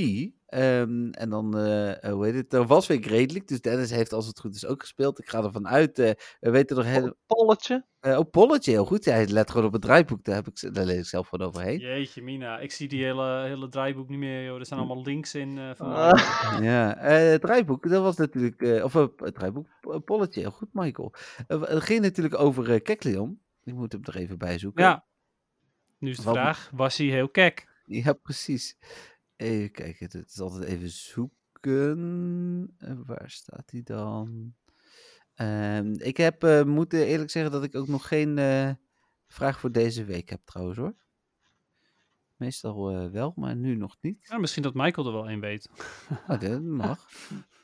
Ehm, 0.48 1.10
en 1.10 1.30
dan, 1.30 1.56
eh, 1.58 2.04
eh, 2.04 2.12
hoe 2.12 2.24
heet 2.24 2.34
het? 2.34 2.52
Er 2.52 2.66
was 2.66 2.86
weer 2.86 3.00
League. 3.00 3.44
Dus 3.44 3.60
Dennis 3.60 3.90
heeft 3.90 4.12
als 4.12 4.26
het 4.26 4.40
goed 4.40 4.54
is 4.54 4.66
ook 4.66 4.80
gespeeld. 4.80 5.18
Ik 5.18 5.28
ga 5.28 5.42
ervan 5.42 5.68
uit. 5.68 5.98
eh, 5.98 6.10
we 6.40 6.50
weten 6.50 6.76
nog 6.76 6.84
heel. 6.84 7.14
Polletje. 7.26 7.86
eh 8.00 8.18
oh, 8.18 8.30
Polletje, 8.30 8.70
heel 8.70 8.84
goed. 8.84 9.04
Hij 9.04 9.26
let 9.26 9.50
gewoon 9.50 9.66
op 9.66 9.72
het 9.72 9.82
draaiboek. 9.82 10.24
Daar, 10.24 10.34
heb 10.34 10.46
ik, 10.46 10.74
daar 10.74 10.84
lees 10.84 10.98
ik 10.98 11.04
zelf 11.04 11.28
gewoon 11.28 11.48
overheen. 11.48 11.78
Jeetje, 11.78 12.22
Mina. 12.22 12.58
Ik 12.58 12.72
zie 12.72 12.88
die 12.88 13.04
hele, 13.04 13.42
hele 13.42 13.68
draaiboek 13.68 14.08
niet 14.08 14.18
meer, 14.18 14.44
joh. 14.44 14.58
Er 14.58 14.64
staan 14.66 14.78
allemaal 14.78 15.02
links 15.02 15.34
in. 15.34 15.58
eh, 15.58 15.70
van 15.74 15.92
Ah. 15.94 16.58
Ja, 16.62 16.96
eh, 16.96 17.30
het 17.30 17.40
draaiboek, 17.40 17.88
dat 17.88 18.02
was 18.02 18.16
natuurlijk. 18.16 18.62
eh, 18.62 18.84
of 18.84 18.92
het 18.92 19.34
draaiboek, 19.34 19.68
Polletje, 20.04 20.40
heel 20.40 20.50
goed, 20.50 20.68
Michael. 20.72 21.14
Het 21.46 21.82
ging 21.82 22.00
natuurlijk 22.00 22.38
over 22.38 22.80
Kekleon. 22.80 23.40
Ik 23.64 23.74
moet 23.74 23.92
hem 23.92 24.00
er 24.04 24.16
even 24.16 24.38
bij 24.38 24.58
zoeken. 24.58 24.84
Ja. 24.84 25.06
Nu 25.98 26.10
is 26.10 26.16
de 26.16 26.22
Wat- 26.22 26.34
vraag, 26.34 26.70
was 26.74 26.96
hij 26.96 27.06
heel 27.06 27.28
kek? 27.28 27.66
Ja, 27.84 28.12
precies. 28.12 28.76
Even 29.38 29.70
kijken, 29.70 30.06
het 30.10 30.30
is 30.30 30.40
altijd 30.40 30.64
even 30.64 30.90
zoeken. 30.90 32.74
Eh, 32.78 32.92
waar 33.06 33.30
staat 33.30 33.70
hij 33.70 33.82
dan? 33.82 34.54
Ehm, 35.34 35.92
ik 35.98 36.16
heb 36.16 36.44
eh, 36.44 36.62
moeten 36.62 37.06
eerlijk 37.06 37.30
zeggen 37.30 37.52
dat 37.52 37.62
ik 37.64 37.74
ook 37.74 37.88
nog 37.88 38.08
geen 38.08 38.38
eh, 38.38 38.70
vraag 39.28 39.60
voor 39.60 39.72
deze 39.72 40.04
week 40.04 40.28
heb 40.30 40.40
trouwens 40.44 40.78
hoor. 40.78 40.94
Meestal 42.36 42.90
eh, 42.90 43.10
wel, 43.10 43.32
maar 43.36 43.56
nu 43.56 43.74
nog 43.76 43.96
niet. 44.00 44.26
Ja, 44.28 44.38
misschien 44.38 44.62
dat 44.62 44.74
Michael 44.74 45.06
er 45.06 45.12
wel 45.12 45.30
een 45.30 45.40
weet. 45.40 45.68
Oh, 46.28 46.40
dat 46.40 46.62
mag. 46.82 47.08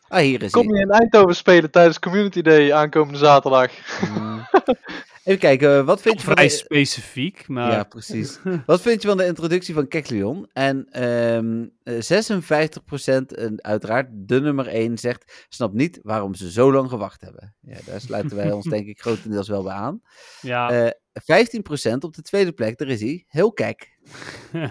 Ah, 0.08 0.20
hier 0.20 0.42
is 0.42 0.50
Kom 0.52 0.68
hij. 0.68 0.76
je 0.78 0.82
in 0.84 0.90
Eindhoven 0.90 1.36
spelen 1.36 1.70
tijdens 1.70 1.98
Community 1.98 2.42
Day 2.42 2.72
aankomende 2.72 3.18
zaterdag? 3.18 3.72
Mm. 4.10 4.46
Even 5.24 5.40
kijken, 5.40 5.78
eh, 5.78 5.84
wat 5.84 6.00
vind 6.00 6.20
je 6.20 6.26
van 6.26 6.34
Vrij 6.34 6.48
specifiek, 6.48 7.48
maar... 7.48 7.72
Ja, 7.72 7.84
precies. 7.84 8.38
Wat 8.66 8.80
vind 8.80 9.02
je 9.02 9.08
van 9.08 9.16
de 9.16 9.26
introductie 9.26 9.74
van 9.74 9.88
Kekleon? 9.88 10.48
En 10.52 10.86
ehm 10.90 11.66
eh, 11.82 12.22
56% 13.22 13.26
en 13.26 13.64
uiteraard 13.64 14.08
de 14.12 14.40
nummer 14.40 14.66
1 14.66 14.98
zegt, 14.98 15.46
snapt 15.48 15.74
niet 15.74 16.00
waarom 16.02 16.34
ze 16.34 16.50
zo 16.50 16.72
lang 16.72 16.88
gewacht 16.88 17.20
hebben. 17.20 17.54
Ja, 17.60 17.76
daar 17.84 18.00
sluiten 18.00 18.36
wij 18.36 18.52
ons 18.52 18.64
denk 18.74 18.86
ik 18.86 19.00
grotendeels 19.00 19.48
wel 19.48 19.62
bij 19.62 19.72
aan. 19.72 20.00
ja. 20.40 20.70
Eh 20.70 20.90
15% 21.14 21.98
op 21.98 22.14
de 22.14 22.22
tweede 22.22 22.52
plek, 22.52 22.78
daar 22.78 22.88
is 22.88 23.00
hij, 23.00 23.24
heel. 23.28 23.54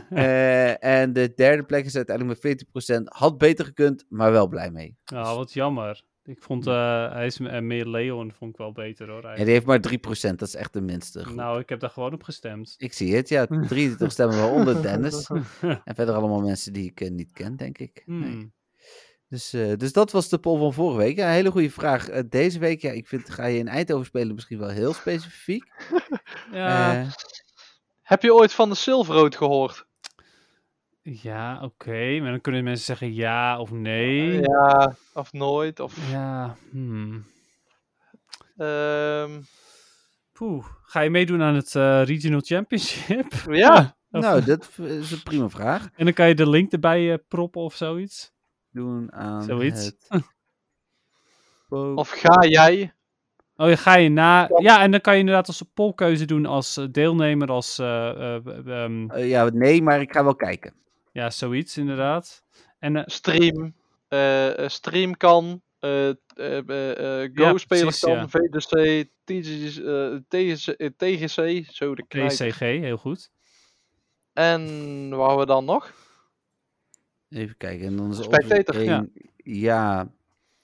Eh, 0.10 0.84
en 0.84 1.14
de 1.14 1.34
derde 1.36 1.64
plek 1.64 1.86
is 1.86 1.96
uiteindelijk 1.96 2.44
met 2.44 2.66
14%, 3.00 3.04
had 3.04 3.38
beter 3.38 3.66
gekund, 3.66 4.06
maar 4.10 4.32
wel 4.32 4.48
blij 4.48 4.72
mee. 4.72 4.98
Ja, 5.06 5.36
wat 5.36 5.54
jammer. 5.54 6.04
Ik 6.26 6.42
vond, 6.42 6.68
eh, 6.68 7.12
hij 7.12 7.26
is 7.26 7.40
eh, 7.40 7.60
meer 7.60 7.88
Leon, 7.88 8.32
vond 8.32 8.52
ik 8.52 8.58
wel 8.58 8.72
beter 8.72 9.10
hoor. 9.10 9.24
En 9.24 9.44
die 9.44 9.54
heeft 9.54 9.66
maar 9.66 9.80
3%, 9.80 10.40
dat 10.40 10.48
is 10.48 10.56
echt 10.56 10.74
de 10.74 10.82
minste 10.82 11.24
groep. 11.24 11.36
Nou, 11.36 11.60
ik 11.60 11.70
heb 11.70 11.80
daar 11.80 11.90
gewoon 11.90 12.14
op 12.14 12.24
gestemd. 12.24 12.76
Ik 12.78 12.94
zie 12.94 13.16
het, 13.16 13.30
ja, 13.30 13.48
23% 13.74 14.12
stemmen 14.12 14.38
waaronder 14.38 14.82
Dennis. 14.82 15.28
En 15.84 15.96
verder 15.96 16.16
allemaal 16.16 16.42
mensen 16.42 16.74
die 16.74 16.90
ik 16.90 17.02
eh, 17.02 17.12
niet 17.12 17.32
ken, 17.32 17.56
denk 17.56 17.78
ik. 17.78 18.04
Nee. 18.06 18.30
Hmm. 18.30 18.54
Dus, 19.28 19.54
eh, 19.54 19.76
dus 19.78 19.94
dat 19.94 20.12
was 20.12 20.30
de 20.30 20.40
poll 20.40 20.60
van 20.60 20.74
vorige 20.74 20.98
week. 20.98 21.18
Ja, 21.18 21.28
een 21.28 21.34
hele 21.34 21.52
goede 21.52 21.70
vraag. 21.70 22.06
Deze 22.26 22.60
week, 22.60 22.82
ja, 22.82 22.92
ik 22.92 23.08
vind, 23.08 23.30
ga 23.30 23.46
je 23.46 23.58
in 23.58 23.68
Eindhoven 23.68 24.06
spelen 24.06 24.36
misschien 24.36 24.60
wel 24.60 24.70
heel 24.70 24.94
specifiek. 24.94 25.64
Ja, 26.52 27.08
Heb 28.02 28.22
je 28.22 28.34
ooit 28.34 28.54
van 28.54 28.70
de 28.70 28.76
Silverroad 28.76 29.36
gehoord? 29.36 29.86
Ja 31.04 31.60
oké. 31.64 32.20
Maar 32.22 32.30
dan 32.32 32.42
kunnen 32.42 32.64
mensen 32.64 32.86
zeggen 32.86 33.14
ja 33.14 33.60
of 33.60 33.72
nee. 33.72 34.42
Ja, 34.42 34.96
of 35.14 35.34
nooit. 35.34 35.80
Of, 35.80 36.10
Ja, 36.12 36.56
hmm. 36.72 37.24
ehm, 38.58 39.42
Poeh. 40.34 40.66
Ga 40.84 41.00
je 41.00 41.10
meedoen 41.10 41.42
aan 41.42 41.56
het 41.56 41.76
eh, 41.76 42.04
Regional 42.04 42.42
Championship? 42.44 43.34
ja, 43.52 43.96
Of- 44.12 44.22
nou, 44.22 44.44
dat 44.44 44.70
is 44.78 45.12
een 45.12 45.24
prima 45.24 45.50
vraag. 45.50 45.90
En 45.96 46.06
dan 46.06 46.14
kan 46.14 46.28
je 46.28 46.36
de 46.36 46.50
link 46.50 46.72
erbij 46.72 47.12
eh, 47.14 47.18
proppen 47.28 47.62
of 47.62 47.76
zoiets. 47.76 48.32
Doen 48.72 49.12
aan 49.14 49.44
Zoiets. 49.44 49.86
het... 49.86 50.24
of 51.96 52.10
ga 52.10 52.46
jij? 52.48 52.94
Oh, 53.56 53.70
ja, 53.70 53.76
ga 53.76 53.96
je 53.96 54.10
na... 54.10 54.50
Ja. 54.58 54.82
En 54.82 54.92
dan 54.92 55.02
kan 55.02 55.14
je 55.14 55.20
inderdaad 55.20 55.48
als 55.48 55.64
polkeuze 55.74 56.26
doen 56.26 56.46
als 56.46 56.78
eh, 56.78 56.86
deelnemer, 56.92 57.48
als... 57.52 57.80
eh, 57.80 58.10
eh, 58.36 58.68
ehm, 58.68 59.10
Eh, 59.10 59.30
ja, 59.30 59.50
nee, 59.54 59.82
maar 59.82 60.02
ik 60.02 60.12
ga 60.14 60.24
wel 60.24 60.36
kijken. 60.36 60.74
Ja, 61.14 61.30
zoiets 61.30 61.78
inderdaad. 61.78 62.44
En 62.80 62.96
eh, 62.96 63.04
Stream. 63.06 63.76
eh, 64.08 64.60
eh, 64.64 64.70
stream 64.70 65.18
kan. 65.18 65.62
Go-spelers 67.34 68.00
kan. 68.00 68.30
VDC. 68.30 69.06
TGC. 70.98 71.66
Zo 71.72 71.96
de. 71.96 72.04
TCG, 72.08 72.60
heel 72.60 72.98
goed. 72.98 73.32
En 74.34 75.10
waar 75.10 75.28
hebben 75.28 75.38
we 75.38 75.46
dan 75.46 75.66
nog? 75.66 75.94
Even 77.30 77.58
kijken. 77.58 77.86
En 77.88 77.96
dan 77.96 78.12
is 78.12 78.24
Spectator, 78.24 78.84
ja. 78.84 78.98
één- 78.98 79.12
ja, 79.44 80.12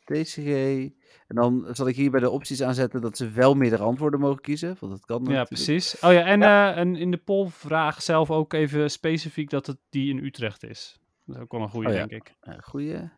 TCG. 0.03 0.89
En 1.29 1.35
dan 1.35 1.67
zal 1.71 1.87
ik 1.87 1.95
hier 1.95 2.11
bij 2.11 2.19
de 2.19 2.29
opties 2.29 2.61
aanzetten 2.63 3.01
dat 3.01 3.17
ze 3.17 3.29
wel 3.29 3.53
meerdere 3.53 3.83
antwoorden 3.83 4.19
mogen 4.19 4.41
kiezen. 4.41 4.77
Want 4.79 4.91
dat 4.91 5.05
kan 5.05 5.17
Ja, 5.17 5.23
natuurlijk. 5.23 5.47
precies. 5.47 5.99
Oh 5.99 6.11
ja, 6.11 6.25
en, 6.25 6.41
eh, 6.41 6.77
en 6.77 6.95
in 6.95 7.11
de 7.11 7.17
poll 7.17 7.47
vraag 7.49 8.01
zelf 8.01 8.31
ook 8.31 8.53
even 8.53 8.91
specifiek 8.91 9.49
dat 9.49 9.67
het 9.67 9.77
die 9.89 10.09
in 10.09 10.23
Utrecht 10.25 10.63
is. 10.63 10.99
Dat 11.25 11.35
is 11.35 11.41
ook 11.41 11.51
wel 11.51 11.61
een 11.61 11.69
goede, 11.69 11.87
Oh 11.89 11.93
ja. 11.93 12.05
denk 12.05 12.27
ik. 12.27 12.35
Uh, 12.43 12.53
goeie. 12.59 13.09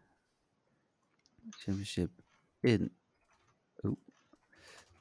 Championship 1.50 2.10
in 2.60 2.92
oeh, 3.84 3.98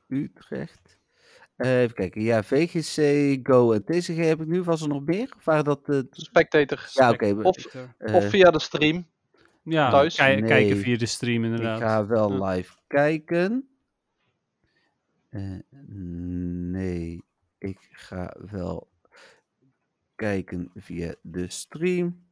Utrecht. 0.09 0.99
Eh, 1.57 1.81
even 1.81 1.95
kijken. 1.95 2.23
Ja, 2.23 2.43
VGC, 2.43 3.39
Go 3.43 3.73
en 3.73 3.85
TCG 3.85 4.16
heb 4.16 4.41
ik 4.41 4.47
nu. 4.47 4.62
Was 4.62 4.82
er 4.82 4.89
nog 4.89 5.05
meer? 5.05 5.35
Of 5.37 5.45
waren 5.45 5.65
dat 5.65 5.87
de... 5.87 6.07
Spectator. 6.11 6.89
Ja, 6.93 7.11
oké. 7.11 7.35
Of, 7.43 7.57
eh, 7.99 8.15
of 8.15 8.28
via 8.28 8.51
de 8.51 8.61
stream. 8.61 9.07
Ja, 9.62 9.91
thuis? 9.91 10.16
kij- 10.16 10.35
Nee. 10.41 10.49
kijken 10.51 10.77
via 10.77 10.97
de 10.97 11.07
stream 11.07 11.45
ik 11.45 11.51
inderdaad. 11.51 11.81
ga 11.81 12.07
wel 12.07 12.32
Ja. 12.32 12.51
live 12.51 12.74
kijken. 12.87 13.69
Eh, 15.28 15.59
nee, 16.70 17.23
ik 17.59 17.78
ga 17.91 18.37
wel 18.51 18.89
kijken 20.15 20.70
via 20.74 21.15
de 21.23 21.51
stream. 21.51 22.23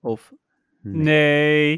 Of 0.00 0.32
nee. 0.80 1.02
Nee, 1.02 1.72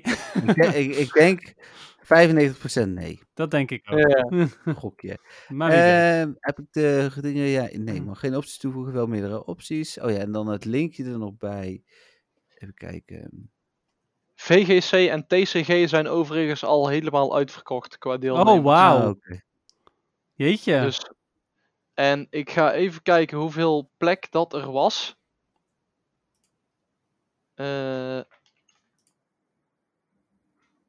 Ik, 0.47 0.55
denk- 0.55 0.75
ik, 0.75 0.95
ik 0.97 1.13
denk 1.13 1.55
95% 2.03 2.89
nee. 2.95 3.21
dat 3.35 3.51
denk 3.51 3.71
ik 3.71 3.91
ook. 3.93 3.99
Ja. 3.99 4.47
Gokje. 4.75 5.19
maar. 5.49 5.71
Ehm, 5.71 6.33
heb 6.41 6.59
ik 6.59 6.67
de 6.71 7.11
dingen? 7.21 7.45
Ja, 7.47 7.69
nee, 7.73 7.99
Hm. 7.99 8.05
maar 8.05 8.17
geen 8.17 8.37
opties 8.37 8.59
toevoegen, 8.59 8.93
wel 8.93 9.07
meerdere 9.07 9.45
opties. 9.45 10.01
Oh 10.01 10.11
ja, 10.11 10.17
en 10.19 10.33
dan 10.33 10.47
het 10.47 10.65
linkje 10.65 11.05
er 11.05 11.19
nog 11.19 11.37
bij. 11.37 11.83
Even 12.59 12.75
kijken. 12.75 13.51
VGC 14.41 14.93
en 14.93 15.27
TCG 15.27 15.89
zijn 15.89 16.09
overigens 16.09 16.65
al 16.65 16.89
helemaal 16.89 17.37
uitverkocht 17.37 17.99
qua 17.99 18.17
deelnemers. 18.17 18.59
Oh, 18.59 18.65
wauw. 18.65 18.99
Ah, 18.99 19.09
oké. 19.09 19.41
Jeetje. 20.35 20.81
Dus, 20.81 21.11
en 21.95 22.27
ik 22.31 22.51
ga 22.51 22.73
even 22.73 23.03
kijken 23.03 23.39
hoeveel 23.39 23.91
plek 23.97 24.31
dat 24.31 24.53
er 24.53 24.73
was. 24.73 25.17
Eh, 27.55 28.21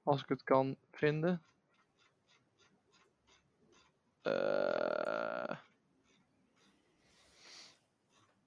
als 0.03 0.21
ik 0.21 0.29
het 0.29 0.43
kan 0.43 0.75
vinden. 0.91 1.43
Eh, 4.21 5.55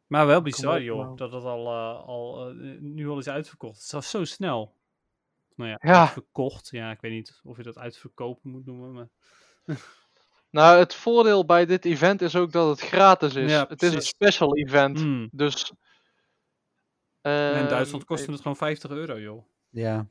maar 0.06 0.26
wel 0.26 0.42
bizar, 0.42 0.82
joh, 0.82 1.16
dat 1.16 1.32
het 1.32 1.44
al, 1.44 1.66
eh, 1.66 2.06
al 2.06 2.52
nu 2.80 3.08
al 3.08 3.18
is 3.18 3.28
uitverkocht. 3.28 3.76
Het 3.76 3.84
is 3.84 3.94
al 3.94 4.02
zo 4.02 4.24
snel. 4.24 4.80
Nou 5.62 5.78
ja, 5.82 5.92
Ja. 5.92 6.08
verkocht. 6.08 6.68
Ja, 6.70 6.90
ik 6.90 7.00
weet 7.00 7.12
niet 7.12 7.40
of 7.42 7.56
je 7.56 7.62
dat 7.62 7.78
uitverkopen 7.78 8.50
moet 8.50 8.66
noemen. 8.66 8.92
Maar... 8.92 9.08
Nou, 10.50 10.78
het 10.78 10.94
voordeel 10.94 11.44
bij 11.44 11.66
dit 11.66 11.84
event 11.84 12.22
is 12.22 12.36
ook 12.36 12.52
dat 12.52 12.68
het 12.68 12.88
gratis 12.88 13.34
is. 13.34 13.50
Ja, 13.50 13.66
het 13.68 13.82
is 13.82 13.94
een 13.94 14.02
special 14.02 14.56
event. 14.56 14.98
Hmm. 14.98 15.28
Dus. 15.32 15.72
In 17.22 17.30
ehm, 17.30 17.68
Duitsland 17.68 18.04
kostte 18.04 18.30
het 18.30 18.40
gewoon 18.40 18.56
50 18.56 18.90
euro, 18.90 19.20
joh. 19.20 19.44
Ja. 19.70 20.06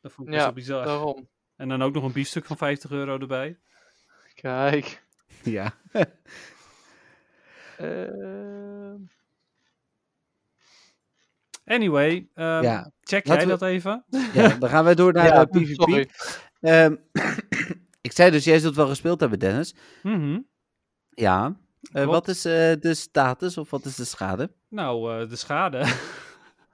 Dat 0.00 0.12
vond 0.12 0.28
ik 0.28 0.34
best 0.34 0.38
Ja, 0.38 0.44
wel 0.44 0.52
bizar. 0.52 0.84
Daarom. 0.84 1.28
En 1.56 1.68
dan 1.68 1.82
ook 1.82 1.94
nog 1.94 2.04
een 2.04 2.12
biefstuk 2.12 2.44
van 2.44 2.56
50 2.56 2.90
euro 2.90 3.18
erbij. 3.18 3.58
Kijk. 4.34 5.02
Ja. 5.42 5.74
ehm, 7.76 8.96
Anyway, 11.64 12.28
ehm, 12.34 12.62
Ja. 12.62 12.90
check 13.00 13.26
Laten 13.26 13.46
jij 13.46 13.52
we- 13.54 13.58
dat 13.60 13.68
even? 13.68 14.04
ja, 14.32 14.48
dan 14.48 14.68
gaan 14.68 14.84
wij 14.84 14.94
door 14.94 15.12
naar 15.12 15.24
ja, 15.34 15.34
eh, 15.40 15.60
PvP. 15.62 15.74
sorry. 15.74 16.08
Ehm, 16.60 16.94
ik 18.00 18.12
zei 18.12 18.30
dus, 18.30 18.44
jij 18.44 18.58
zult 18.58 18.76
wel 18.76 18.86
gespeeld 18.88 19.20
hebben, 19.20 19.38
Dennis. 19.38 19.74
Mhm. 20.02 20.40
Ja. 21.10 21.56
Eh, 21.92 22.04
wat 22.04 22.28
is 22.28 22.44
eh, 22.44 22.52
de 22.80 22.94
status 22.94 23.58
of 23.58 23.70
wat 23.70 23.84
is 23.84 23.94
de 23.96 24.04
schade? 24.04 24.50
Nou, 24.68 25.20
eh, 25.22 25.28
de 25.28 25.36
schade. 25.36 25.84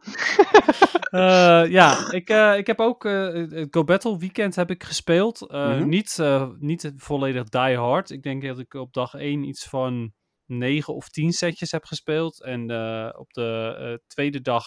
Eh, 1.11 1.65
ja, 1.69 2.13
ik, 2.13 2.29
eh, 2.29 2.57
ik 2.57 2.67
heb 2.67 2.81
ook 2.81 3.05
eh, 3.05 3.33
het 3.33 3.67
Go 3.71 3.85
Battle 3.85 4.19
weekend 4.19 4.55
heb 4.57 4.71
ik 4.71 4.85
gespeeld. 4.85 5.47
Eh, 5.51 5.69
Mhm. 5.77 5.89
niet, 5.89 6.19
eh, 6.19 6.49
niet 6.59 6.93
volledig 6.97 7.45
die 7.49 7.77
hard. 7.77 8.11
Ik 8.11 8.23
denk 8.23 8.43
dat 8.45 8.59
ik 8.59 8.75
op 8.75 8.93
dag 8.93 9.15
1 9.15 9.45
iets 9.45 9.65
van 9.69 10.13
9 10.51 10.95
of 10.95 11.09
10 11.09 11.33
setjes 11.33 11.71
heb 11.71 11.85
gespeeld. 11.85 12.43
En 12.43 12.71
eh, 12.71 13.09
op 13.19 13.33
de 13.33 13.77
eh, 13.79 14.07
tweede 14.07 14.41
dag 14.41 14.67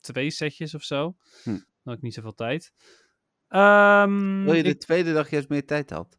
twee 0.00 0.30
setjes 0.30 0.74
of 0.74 0.82
zo. 0.82 1.16
Hm. 1.42 1.50
Dan 1.50 1.62
had 1.84 1.94
ik 1.96 2.02
niet 2.02 2.14
zoveel 2.14 2.34
tijd. 2.34 2.72
Ehm, 3.48 4.44
Wil 4.44 4.54
je 4.54 4.62
de 4.62 4.68
ik- 4.68 4.80
tweede 4.80 5.12
dag 5.12 5.30
juist 5.30 5.48
meer 5.48 5.66
tijd 5.66 5.90
had? 5.90 6.18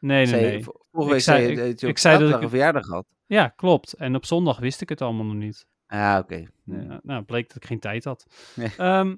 Nee, 0.00 0.26
nee, 0.26 0.40
nee. 0.42 0.62
vo- 0.64 0.84
Vorige 0.92 1.10
week 1.12 1.20
zei- 1.22 1.48
je 1.48 1.56
dat 1.56 1.80
je 1.80 1.86
ik 1.86 1.98
zei 1.98 2.18
dat 2.18 2.34
ik- 2.34 2.42
een 2.42 2.48
verjaardag 2.48 2.86
had. 2.86 3.06
Ja, 3.26 3.48
klopt. 3.48 3.92
En 3.92 4.14
op 4.14 4.24
zondag 4.26 4.58
wist 4.58 4.80
ik 4.80 4.88
het 4.88 5.00
allemaal 5.02 5.24
nog 5.24 5.34
niet. 5.34 5.66
Ah, 5.86 6.18
oké. 6.22 6.46
Ja, 6.64 7.00
nou, 7.02 7.22
bleek 7.22 7.46
dat 7.48 7.56
ik 7.56 7.64
geen 7.64 7.80
tijd 7.80 8.04
had. 8.04 8.26
Nee. 8.54 8.68
Ehm, 8.76 9.16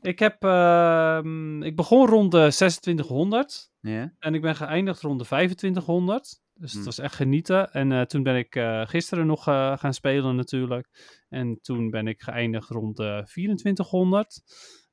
ik, 0.00 0.18
heb, 0.18 0.44
ehm, 0.44 1.62
ik 1.62 1.76
begon 1.76 2.06
rond 2.08 2.30
de 2.32 2.38
2600 2.38 3.70
Ja? 3.80 4.12
en 4.18 4.34
ik 4.34 4.40
ben 4.40 4.56
geëindigd 4.56 5.00
rond 5.00 5.18
de 5.18 5.24
2500. 5.24 6.40
Dus 6.54 6.70
het 6.72 6.80
Hm. 6.80 6.84
was 6.86 6.98
echt 6.98 7.14
genieten. 7.14 7.72
En 7.72 7.92
eh, 7.92 8.00
toen 8.02 8.22
ben 8.22 8.36
ik 8.36 8.54
eh, 8.56 8.86
gisteren 8.86 9.26
nog 9.26 9.48
eh, 9.48 9.78
gaan 9.78 9.94
spelen 9.94 10.36
natuurlijk. 10.36 10.88
En 11.28 11.58
toen 11.62 11.90
ben 11.90 12.06
ik 12.08 12.22
geëindigd 12.22 12.68
rond 12.68 12.96
de 12.96 13.22
2400. 13.24 14.40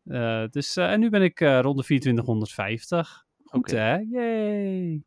Eh, 0.04 0.44
dus, 0.50 0.76
en 0.78 1.00
nu 1.00 1.10
ben 1.10 1.22
ik 1.22 1.40
rond 1.40 1.78
de 1.78 1.84
2450. 1.84 3.26
Goed 3.44 3.60
Oké. 3.60 3.76
hè? 3.78 3.98
Yay! 4.10 5.02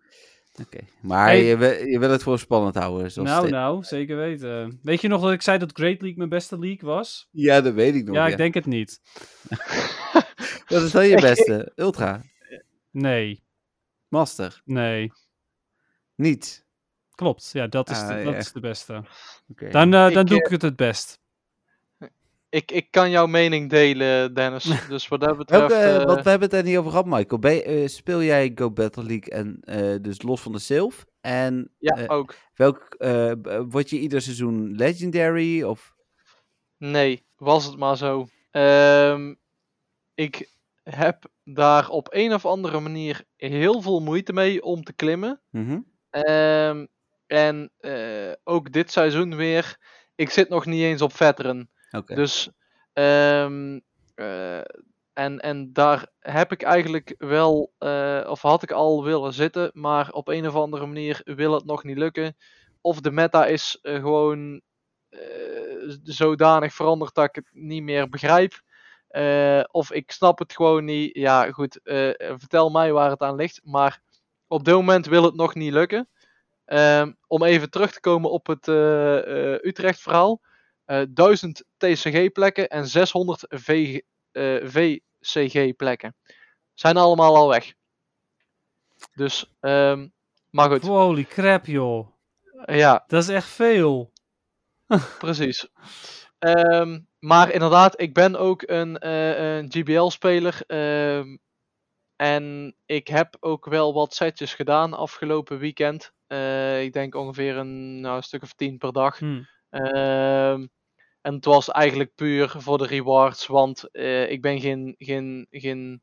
Oké. 0.62 0.78
Maar 1.02 1.26
Hey. 1.26 1.44
je, 1.44 1.56
wil, 1.56 1.86
je 1.86 1.98
wil 1.98 2.10
het 2.10 2.22
voor 2.22 2.38
spannend 2.38 2.74
houden. 2.74 3.10
Zoals 3.12 3.28
Nou, 3.28 3.42
dit. 3.42 3.50
nou, 3.50 3.82
zeker 3.84 4.16
weten. 4.16 4.78
Weet 4.82 5.00
je 5.00 5.08
nog 5.08 5.22
dat 5.22 5.32
ik 5.32 5.42
zei 5.42 5.58
dat 5.58 5.72
Great 5.72 6.00
League 6.00 6.16
mijn 6.18 6.28
beste 6.28 6.58
league 6.58 6.88
was? 6.88 7.28
Ja, 7.30 7.60
dat 7.60 7.74
weet 7.74 7.94
ik 7.94 8.04
nog. 8.04 8.14
ja, 8.14 8.24
Ja, 8.26 8.30
ik 8.32 8.36
denk 8.36 8.54
het 8.54 8.66
niet. 8.66 9.00
Wat 10.68 10.82
is 10.82 10.90
dan 10.90 11.06
je 11.08 11.20
beste? 11.30 11.72
Ultra? 11.76 12.22
Nee, 12.90 13.42
Master? 14.08 14.60
nee. 14.64 15.10
Niet? 16.14 16.66
Klopt, 17.14 17.50
ja, 17.52 17.66
dat 17.66 17.90
is, 17.90 17.98
Ah, 17.98 18.08
de, 18.08 18.22
dat 18.24 18.34
is 18.34 18.52
de 18.52 18.60
beste. 18.60 19.02
Oké. 19.48 19.68
Dan, 19.70 19.94
eh, 19.94 20.08
Ik, 20.08 20.14
dan 20.14 20.26
doe 20.26 20.38
eh, 20.38 20.44
ik 20.44 20.50
het 20.50 20.62
het 20.62 20.76
best. 20.76 21.18
ik, 22.48 22.70
ik 22.72 22.90
kan 22.90 23.10
jouw 23.10 23.26
mening 23.26 23.70
delen, 23.70 24.34
Dennis. 24.34 24.64
Dus 24.88 25.08
wat 25.08 25.20
dat 25.20 25.36
betreft. 25.36 25.60
Welke, 25.68 25.74
eh, 25.84 25.96
eh, 25.96 26.04
want 26.06 26.22
we 26.22 26.30
hebben 26.30 26.48
het 26.48 26.58
er 26.58 26.64
niet 26.64 26.76
over 26.76 26.90
gehad, 26.90 27.06
Michael. 27.06 27.38
Ben 27.38 27.64
eh, 27.64 27.86
speel 27.88 28.22
jij 28.22 28.52
Go 28.54 28.70
Battle 28.70 29.02
League 29.04 29.30
en 29.32 29.58
eh, 29.60 29.94
dus 30.02 30.22
los 30.22 30.40
van 30.40 30.52
de 30.52 30.58
Sylph? 30.58 31.04
En 31.20 31.70
ja, 31.78 31.96
eh, 31.96 32.10
ook. 32.16 32.34
welk, 32.54 32.94
eh, 32.98 33.32
word 33.68 33.90
je 33.90 33.98
ieder 33.98 34.22
seizoen 34.22 34.74
Legendary? 34.76 35.62
Of... 35.62 35.94
Nee, 36.78 37.24
was 37.36 37.64
het 37.64 37.76
maar 37.76 37.96
zo. 37.96 38.26
Ehm, 38.50 39.34
ik 40.14 40.48
heb 40.82 41.24
daar 41.44 41.88
op 41.88 42.08
een 42.10 42.34
of 42.34 42.46
andere 42.46 42.80
manier 42.80 43.24
heel 43.36 43.80
veel 43.82 44.00
moeite 44.00 44.32
mee 44.32 44.62
om 44.62 44.82
te 44.84 44.92
klimmen. 44.92 45.40
Mhm. 45.50 45.78
Ehm, 46.14 46.86
en 47.26 47.70
eh, 47.78 48.32
ook 48.44 48.72
dit 48.72 48.90
seizoen 48.92 49.36
weer. 49.36 49.76
Ik 50.14 50.30
zit 50.30 50.48
nog 50.48 50.66
niet 50.66 50.82
eens 50.82 51.02
op 51.02 51.12
veteran. 51.12 51.68
Dus. 52.16 52.50
ehm, 52.92 53.80
eh, 54.14 54.58
en, 55.12 55.38
en 55.40 55.72
daar 55.72 56.06
heb 56.20 56.52
ik 56.52 56.62
eigenlijk 56.62 57.14
wel. 57.18 57.72
eh, 57.78 58.26
of 58.28 58.42
had 58.42 58.62
ik 58.62 58.70
al 58.72 59.04
willen 59.04 59.32
zitten. 59.32 59.70
Maar 59.74 60.10
op 60.12 60.28
een 60.28 60.46
of 60.48 60.54
andere 60.54 60.86
manier 60.86 61.20
wil 61.24 61.52
het 61.54 61.64
nog 61.64 61.84
niet 61.84 61.98
lukken. 61.98 62.36
Of 62.80 63.00
de 63.00 63.10
meta 63.10 63.46
is 63.46 63.78
gewoon. 63.82 64.60
zodanig 66.02 66.74
veranderd 66.74 67.14
dat 67.14 67.24
ik 67.24 67.34
het 67.34 67.48
niet 67.52 67.82
meer 67.82 68.08
begrijp. 68.08 68.62
Of 69.70 69.92
ik 69.92 70.10
snap 70.10 70.38
het 70.38 70.52
gewoon 70.54 70.84
niet. 70.84 71.16
Ja, 71.16 71.52
goed. 71.52 71.80
vertel 72.18 72.70
mij 72.70 72.92
waar 72.92 73.10
het 73.10 73.20
aan 73.20 73.34
ligt. 73.34 73.60
Maar 73.64 74.00
op 74.48 74.64
dit 74.64 74.74
moment 74.74 75.06
wil 75.06 75.22
het 75.24 75.34
nog 75.34 75.54
niet 75.54 75.72
lukken. 75.72 76.08
Ehm, 76.64 77.12
om 77.26 77.44
even 77.44 77.70
terug 77.70 77.92
te 77.92 78.00
komen 78.00 78.30
op 78.30 78.46
het 78.46 78.68
eh, 78.68 79.54
eh, 79.54 79.60
Utrecht-verhaal. 79.62 80.40
Eh 80.84 81.02
1000 81.08 81.64
TCG-plekken 81.76 82.68
en 82.68 82.86
600 82.86 83.44
VG, 83.48 84.00
eh, 84.32 84.56
VCG-plekken. 84.68 86.16
Zijn 86.74 86.96
allemaal 86.96 87.36
al 87.36 87.48
weg. 87.48 87.74
Dus, 89.14 89.50
ehm, 89.60 90.08
maar 90.50 90.70
goed. 90.70 90.82
Holy 90.82 91.24
crap, 91.24 91.66
joh. 91.66 92.08
Ja, 92.66 93.04
Dat 93.06 93.22
is 93.22 93.28
echt 93.28 93.48
veel. 93.48 94.12
precies. 95.18 95.68
Ehm, 96.38 97.00
maar 97.18 97.50
inderdaad, 97.52 98.00
ik 98.00 98.14
ben 98.14 98.36
ook 98.36 98.62
een, 98.66 98.98
eh, 98.98 99.56
een 99.56 99.72
GBL-speler. 99.72 100.62
En 102.24 102.74
ik 102.86 103.08
heb 103.08 103.36
ook 103.40 103.64
wel 103.66 103.92
wat 103.92 104.14
setjes 104.14 104.54
gedaan 104.54 104.92
afgelopen 104.92 105.58
weekend. 105.58 106.12
Eh, 106.26 106.82
ik 106.82 106.92
denk 106.92 107.14
ongeveer 107.14 107.56
een, 107.56 108.00
nou, 108.00 108.16
een 108.16 108.22
stuk 108.22 108.42
of 108.42 108.52
10 108.52 108.78
per 108.78 108.92
dag. 108.92 109.18
Hm. 109.18 109.42
Ehm, 109.70 110.66
en 111.20 111.34
het 111.34 111.44
was 111.44 111.70
eigenlijk 111.70 112.14
puur 112.14 112.48
voor 112.48 112.78
de 112.78 112.86
rewards, 112.86 113.46
want 113.46 113.90
eh, 113.90 114.30
ik 114.30 114.42
ben 114.42 114.60
geen, 114.60 114.94
geen, 114.98 115.46
geen 115.50 116.02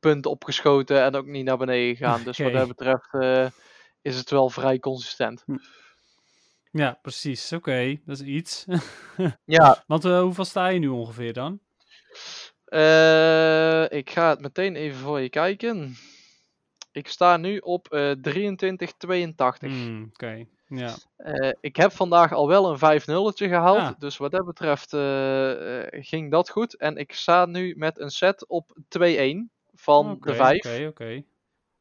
punt 0.00 0.26
opgeschoten 0.26 1.02
en 1.02 1.14
ook 1.14 1.26
niet 1.26 1.44
naar 1.44 1.58
beneden 1.58 1.96
gegaan. 1.96 2.22
Dus 2.24 2.38
wat 2.38 2.52
dat 2.52 2.68
betreft 2.68 3.14
eh, 3.14 3.46
is 4.02 4.16
het 4.16 4.30
wel 4.30 4.50
vrij 4.50 4.78
consistent. 4.78 5.44
Ja, 6.70 6.98
precies. 7.02 7.52
Oké, 7.52 8.00
dat 8.04 8.20
is 8.20 8.26
iets. 8.26 8.64
Ja, 9.44 9.84
Want 9.86 10.04
eh, 10.04 10.20
hoeveel 10.20 10.44
sta 10.44 10.66
je 10.66 10.78
nu 10.78 10.88
ongeveer 10.88 11.32
dan? 11.32 11.60
Eh, 12.68 13.98
ik 13.98 14.10
ga 14.10 14.28
het 14.28 14.40
meteen 14.40 14.76
even 14.76 14.98
voor 14.98 15.20
je 15.20 15.28
kijken. 15.28 15.96
Ik 16.92 17.08
sta 17.08 17.36
nu 17.36 17.58
op 17.58 17.88
eh 17.88 18.10
2382. 18.10 19.72
Hm, 19.72 20.02
Oké, 20.02 20.44
ja. 20.68 20.94
Eh, 21.16 21.52
ik 21.60 21.76
heb 21.76 21.92
vandaag 21.92 22.32
al 22.32 22.48
wel 22.48 22.70
een 22.70 22.78
5 22.78 23.06
nulletje 23.06 23.48
gehaald. 23.48 23.78
Ah. 23.78 23.98
Dus 23.98 24.16
wat 24.16 24.30
dat 24.30 24.44
betreft 24.44 24.90
ging 26.04 26.30
dat 26.30 26.50
goed. 26.50 26.76
En 26.76 26.96
ik 26.96 27.12
sta 27.12 27.46
nu 27.46 27.74
met 27.76 27.98
een 27.98 28.10
set 28.10 28.48
op 28.48 28.76
2-1 28.88 29.50
van 29.74 30.16
de 30.20 30.34
5. 30.34 30.64
Oké, 30.64 30.86
oké. 30.86 31.22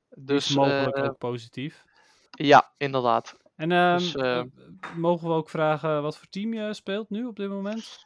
Dus 0.09 0.55
mogelijk 0.55 0.97
ook 0.97 1.17
positief. 1.17 1.83
ja, 2.29 2.71
inderdaad. 2.77 3.37
En 3.55 3.71
ehm, 3.71 3.97
dus, 3.97 4.15
mogen 4.95 5.27
we 5.27 5.33
ook 5.33 5.49
vragen 5.49 6.01
wat 6.01 6.17
voor 6.17 6.27
team 6.29 6.53
je 6.53 6.73
speelt 6.73 7.09
nu 7.09 7.25
op 7.25 7.35
dit 7.35 7.49
moment? 7.49 8.05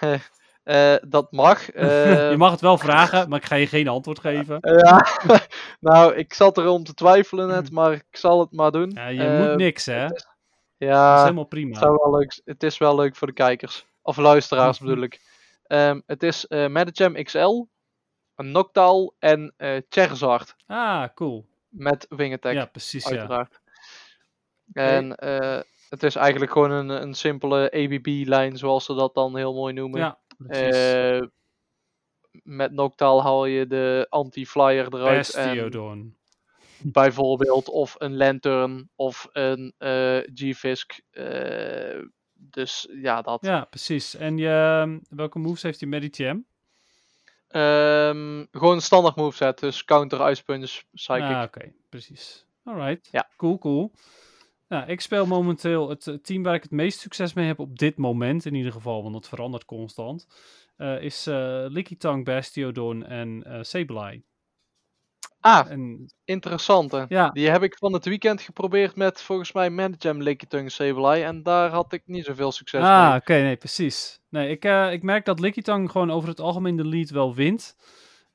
Eh, 0.66 0.94
dat 1.08 1.32
mag. 1.32 1.70
eh, 1.70 2.30
je 2.30 2.36
mag 2.36 2.50
het 2.50 2.60
wel 2.60 2.78
vragen, 2.78 3.28
maar 3.28 3.38
ik 3.38 3.44
ga 3.44 3.54
je 3.54 3.66
geen 3.66 3.88
antwoord 3.88 4.18
geven. 4.18 4.58
ja, 4.60 5.06
nou, 5.80 6.14
ik 6.14 6.34
zat 6.34 6.58
erom 6.58 6.84
te 6.84 6.94
twijfelen 6.94 7.46
net, 7.48 7.70
maar 7.70 7.92
ik 7.92 8.04
zal 8.10 8.40
het 8.40 8.52
maar 8.52 8.70
doen. 8.70 8.90
Ja, 8.94 9.06
je 9.06 9.22
Eh, 9.26 9.38
moet 9.48 9.56
niks, 9.56 9.86
hè? 9.86 10.06
Dat 10.08 10.16
is 10.16 10.26
Ja, 10.76 11.20
helemaal 11.22 11.44
prima. 11.44 11.70
het, 11.70 11.78
zou 11.78 11.98
wel 12.02 12.18
leuk, 12.18 12.40
het 12.44 12.62
is 12.62 12.78
wel 12.78 12.94
leuk 12.96 13.16
voor 13.16 13.26
de 13.26 13.32
kijkers. 13.32 13.86
Of 14.02 14.16
luisteraars 14.16 14.78
bedoel 14.78 15.02
ik. 15.02 15.20
Ehm, 15.66 16.00
het 16.06 16.22
is 16.22 16.46
eh 16.46 16.66
Medicham 16.66 17.22
XL, 17.22 17.64
een 18.34 18.50
Noctowl 18.50 19.12
en 19.18 19.54
eh 19.56 19.80
Charizard 19.88 20.56
Ah, 20.66 21.04
cool. 21.14 21.46
met 21.68 22.06
Wing 22.08 22.34
Attack. 22.34 22.52
Ja, 22.54 22.64
precies, 22.66 23.04
ja. 23.08 23.10
uiteraard. 23.10 23.60
En 24.72 25.16
eh, 25.16 25.60
het 25.88 26.02
is 26.02 26.14
eigenlijk 26.16 26.52
gewoon 26.52 26.70
een, 26.70 26.88
een 26.88 27.14
simpele 27.14 27.70
ABB-lijn, 27.72 28.56
zoals 28.56 28.84
ze 28.84 28.94
dat 28.94 29.14
dan 29.14 29.36
heel 29.36 29.54
mooi 29.54 29.72
noemen. 29.72 30.00
Ja, 30.00 30.18
Eh, 30.46 31.22
met 32.42 32.72
Noctowl 32.72 33.22
haal 33.22 33.46
je 33.46 33.66
de 33.66 34.06
anti-flyer 34.08 34.94
eruit. 34.94 35.34
En 35.34 35.44
Bastiodon. 35.44 36.16
bijvoorbeeld 36.82 37.68
of 37.68 37.94
een 37.98 38.16
Lantern 38.16 38.90
of 38.94 39.28
een 39.32 39.74
eh 39.78 40.18
G-Fisk. 40.34 41.00
eh, 41.10 42.02
dus 42.34 42.88
ja, 42.92 43.22
dat. 43.22 43.38
Ja, 43.44 43.64
precies. 43.64 44.14
En 44.14 44.38
je, 44.38 45.00
welke 45.08 45.38
moves 45.38 45.62
heeft 45.62 45.78
die 45.78 45.88
Medicham? 45.88 46.46
Ehm, 47.48 48.44
gewoon 48.50 48.74
een 48.74 48.82
standaard 48.82 49.16
moveset, 49.16 49.58
dus 49.58 49.84
counter, 49.84 50.30
ice 50.30 50.44
punch, 50.44 50.82
psychic. 50.92 51.22
Ah, 51.22 51.42
oké, 51.42 51.72
precies. 51.88 52.46
Alright. 52.64 53.08
Ja. 53.12 53.28
Cool, 53.36 53.58
cool. 53.58 53.92
Nou, 54.68 54.86
ik 54.86 55.00
speel 55.00 55.26
momenteel 55.26 55.88
het 55.88 56.06
eh, 56.06 56.14
team 56.14 56.42
waar 56.42 56.54
ik 56.54 56.62
het 56.62 56.70
meest 56.70 56.98
succes 57.00 57.32
mee 57.32 57.46
heb 57.46 57.58
op 57.58 57.78
dit 57.78 57.96
moment, 57.96 58.44
in 58.44 58.54
ieder 58.54 58.72
geval, 58.72 59.02
want 59.02 59.14
het 59.14 59.28
verandert 59.28 59.64
constant, 59.64 60.26
eh, 60.76 61.02
is 61.02 61.26
eh 61.26 61.64
Licky 61.68 61.96
Tang, 61.96 62.24
Bastiodon 62.24 63.04
en 63.04 63.42
eh 63.44 63.58
Sableye. 63.62 64.22
Ah, 65.40 65.70
En 65.70 66.06
interessante. 66.24 67.06
ja, 67.08 67.30
Die 67.30 67.48
heb 67.48 67.62
ik 67.62 67.76
van 67.78 67.92
het 67.92 68.04
weekend 68.04 68.40
geprobeerd 68.40 68.96
met 68.96 69.22
volgens 69.22 69.52
mij 69.52 69.70
Managem 69.70 70.22
Lickitung 70.22 70.72
Sableye. 70.72 71.24
En 71.24 71.42
daar 71.42 71.70
had 71.70 71.92
ik 71.92 72.02
niet 72.06 72.24
zoveel 72.24 72.52
succes 72.52 72.82
ah, 72.82 73.08
mee. 73.08 73.18
oké, 73.18 73.32
nee, 73.32 73.56
precies. 73.56 74.20
Nee, 74.28 74.48
ik, 74.50 74.64
eh, 74.64 74.92
ik 74.92 75.02
merk 75.02 75.24
dat 75.24 75.40
Licky 75.40 75.62
Tang 75.62 75.90
gewoon 75.90 76.10
over 76.10 76.28
het 76.28 76.40
algemeen 76.40 76.76
de 76.76 76.86
lead 76.86 77.10
wel 77.10 77.34
wint. 77.34 77.76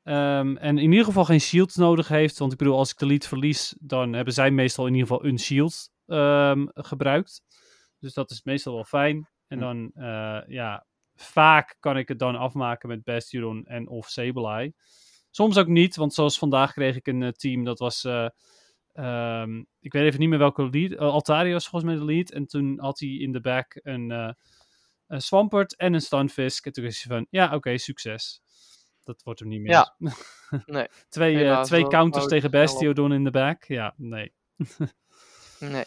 Ehm, 0.03 0.55
en 0.57 0.77
in 0.77 0.91
ieder 0.91 1.05
geval 1.05 1.25
geen 1.25 1.41
shields 1.41 1.75
nodig 1.75 2.07
heeft. 2.07 2.37
Want 2.37 2.51
ik 2.51 2.57
bedoel, 2.57 2.77
als 2.77 2.91
ik 2.91 2.97
de 2.97 3.05
lead 3.05 3.27
verlies, 3.27 3.75
dan 3.79 4.13
hebben 4.13 4.33
zij 4.33 4.51
meestal 4.51 4.87
in 4.87 4.93
ieder 4.93 5.07
geval 5.07 5.25
een 5.25 5.39
shield 5.39 5.89
ehm, 6.11 6.65
gebruikt. 6.73 7.41
Dus 7.99 8.13
dat 8.13 8.31
is 8.31 8.43
meestal 8.43 8.73
wel 8.73 8.83
fijn. 8.83 9.29
En 9.47 9.59
dan, 9.59 9.91
eh, 9.95 10.41
ja, 10.47 10.85
vaak 11.15 11.75
kan 11.79 11.97
ik 11.97 12.07
het 12.07 12.19
dan 12.19 12.35
afmaken 12.35 12.89
met 12.89 13.03
Bastion 13.03 13.65
en 13.65 13.87
of 13.87 14.07
Sableye. 14.07 14.73
Soms 15.29 15.57
ook 15.57 15.67
niet, 15.67 15.95
want 15.95 16.13
zoals 16.13 16.37
vandaag 16.37 16.73
kreeg 16.73 16.95
ik 16.95 17.07
een 17.07 17.23
eh, 17.23 17.29
team, 17.29 17.63
dat 17.63 17.79
was... 17.79 18.03
eh, 18.03 18.27
ehm, 18.93 19.63
ik 19.79 19.93
weet 19.93 20.03
even 20.03 20.19
niet 20.19 20.29
meer 20.29 20.37
welke 20.39 20.69
lead. 20.69 20.91
eh, 20.91 20.99
Altaria 20.99 21.53
was 21.53 21.67
volgens 21.67 21.91
mij 21.91 21.99
de 21.99 22.05
lead. 22.13 22.31
En 22.31 22.45
toen 22.45 22.79
had 22.79 22.99
hij 22.99 23.09
in 23.09 23.31
de 23.31 23.41
back 23.41 23.79
een, 23.83 24.09
een 25.07 25.21
Swampert 25.21 25.75
en 25.75 25.93
een 25.93 26.01
Stunfisk. 26.01 26.65
En 26.65 26.71
toen 26.71 26.83
was 26.83 27.03
hij 27.03 27.15
van, 27.15 27.27
ja, 27.29 27.55
oké, 27.55 27.77
succes. 27.77 28.41
Dat 29.03 29.23
wordt 29.23 29.39
hem 29.39 29.49
niet 29.49 29.61
meer. 29.61 29.71
Ja. 29.71 29.95
Nee, 30.65 30.87
twee, 31.09 31.61
twee 31.61 31.87
counters 31.87 32.25
tegen. 32.27 32.51
Bastiodon 32.51 33.13
in 33.13 33.23
de 33.23 33.31
back. 33.31 33.63
Ja, 33.63 33.93
nee. 33.97 34.33
nee. 35.59 35.85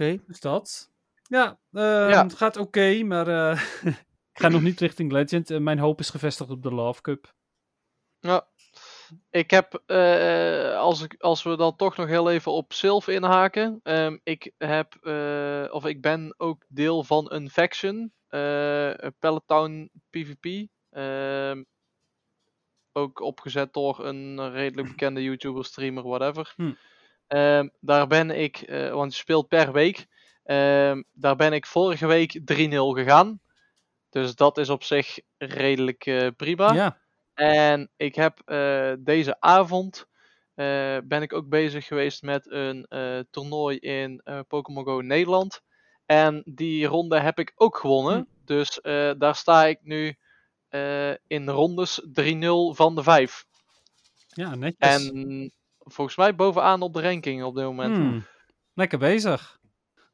Oké. 0.00 0.22
Dus 0.26 0.40
dat. 0.40 0.90
Ja, 1.28 1.58
ehm, 1.72 2.08
Ja. 2.08 2.22
het 2.22 2.34
gaat 2.34 2.56
oké, 2.56 3.02
maar 3.02 3.28
eh, 3.28 3.60
ik 4.32 4.40
ga 4.40 4.48
nog 4.48 4.62
niet 4.62 4.80
richting 4.80 5.12
Legend. 5.12 5.50
Eh, 5.50 5.58
mijn 5.58 5.78
hoop 5.78 6.00
is 6.00 6.10
gevestigd 6.10 6.50
op 6.50 6.62
de 6.62 6.70
Love 6.74 7.00
Cup. 7.00 7.34
Ja. 8.20 8.48
Ik 9.30 9.50
heb, 9.50 9.82
eh, 9.86 10.76
als, 10.76 11.02
ik, 11.02 11.14
als 11.18 11.42
we 11.42 11.56
dan 11.56 11.76
toch 11.76 11.96
nog 11.96 12.06
heel 12.06 12.30
even 12.30 12.52
op 12.52 12.72
Sylph 12.72 13.08
inhaken. 13.08 13.80
ehm, 13.82 14.18
ik 14.22 14.52
heb, 14.58 14.94
eh, 14.94 15.66
of 15.70 15.84
ik 15.86 16.00
ben 16.00 16.34
ook 16.36 16.64
deel 16.68 17.04
van 17.04 17.32
een 17.32 17.50
faction. 17.50 18.12
eh 18.28 18.92
Peloton 19.18 19.90
PvP. 20.10 20.68
ehm, 20.90 21.62
ook 22.92 23.20
opgezet 23.20 23.72
door 23.72 24.04
een 24.04 24.50
redelijk 24.50 24.88
bekende 24.88 25.22
YouTuber, 25.22 25.64
streamer, 25.64 26.02
whatever. 26.02 26.52
Hm. 26.56 26.72
Ehm, 27.30 27.68
daar 27.80 28.06
ben 28.06 28.30
ik, 28.30 28.56
eh, 28.56 28.90
want 28.92 29.12
je 29.12 29.18
speelt 29.18 29.48
per 29.48 29.72
week. 29.72 30.06
ehm, 30.44 31.02
daar 31.12 31.36
ben 31.36 31.52
ik 31.52 31.66
vorige 31.66 32.06
week 32.06 32.40
3-0 32.44 32.92
gegaan. 32.94 33.40
Dus 34.10 34.34
dat 34.34 34.58
is 34.58 34.68
op 34.68 34.82
zich 34.82 35.18
redelijk 35.38 36.06
eh, 36.06 36.26
prima. 36.36 36.72
Ja, 36.72 37.00
En 37.34 37.90
ik 37.96 38.14
heb 38.14 38.40
eh, 38.44 38.92
deze 38.98 39.40
avond 39.40 40.08
ben 41.04 41.22
ik 41.22 41.32
ook 41.32 41.48
bezig 41.48 41.86
geweest 41.86 42.22
met 42.22 42.50
een 42.50 42.86
toernooi 43.30 43.76
in 43.78 44.22
Pokémon 44.48 44.84
Go 44.84 45.00
Nederland. 45.00 45.62
En 46.06 46.42
die 46.44 46.86
ronde 46.86 47.20
heb 47.20 47.38
ik 47.38 47.52
ook 47.56 47.76
gewonnen. 47.76 48.28
Dus 48.44 48.80
eh, 48.80 49.12
daar 49.18 49.34
sta 49.34 49.66
ik 49.66 49.78
nu 49.82 50.16
in 51.26 51.48
rondes 51.48 52.00
3-0 52.12 52.74
van 52.74 52.94
de 52.94 53.02
5. 53.02 53.44
ja 54.28 54.54
netjes. 54.54 55.08
En 55.08 55.52
volgens 55.90 56.16
mij 56.16 56.34
bovenaan 56.34 56.82
op 56.82 56.94
de 56.94 57.02
ranking 57.02 57.42
op 57.42 57.54
dit 57.54 57.64
moment. 57.64 57.96
Hmm, 57.96 58.26
Lekker 58.74 58.98
bezig. 58.98 59.58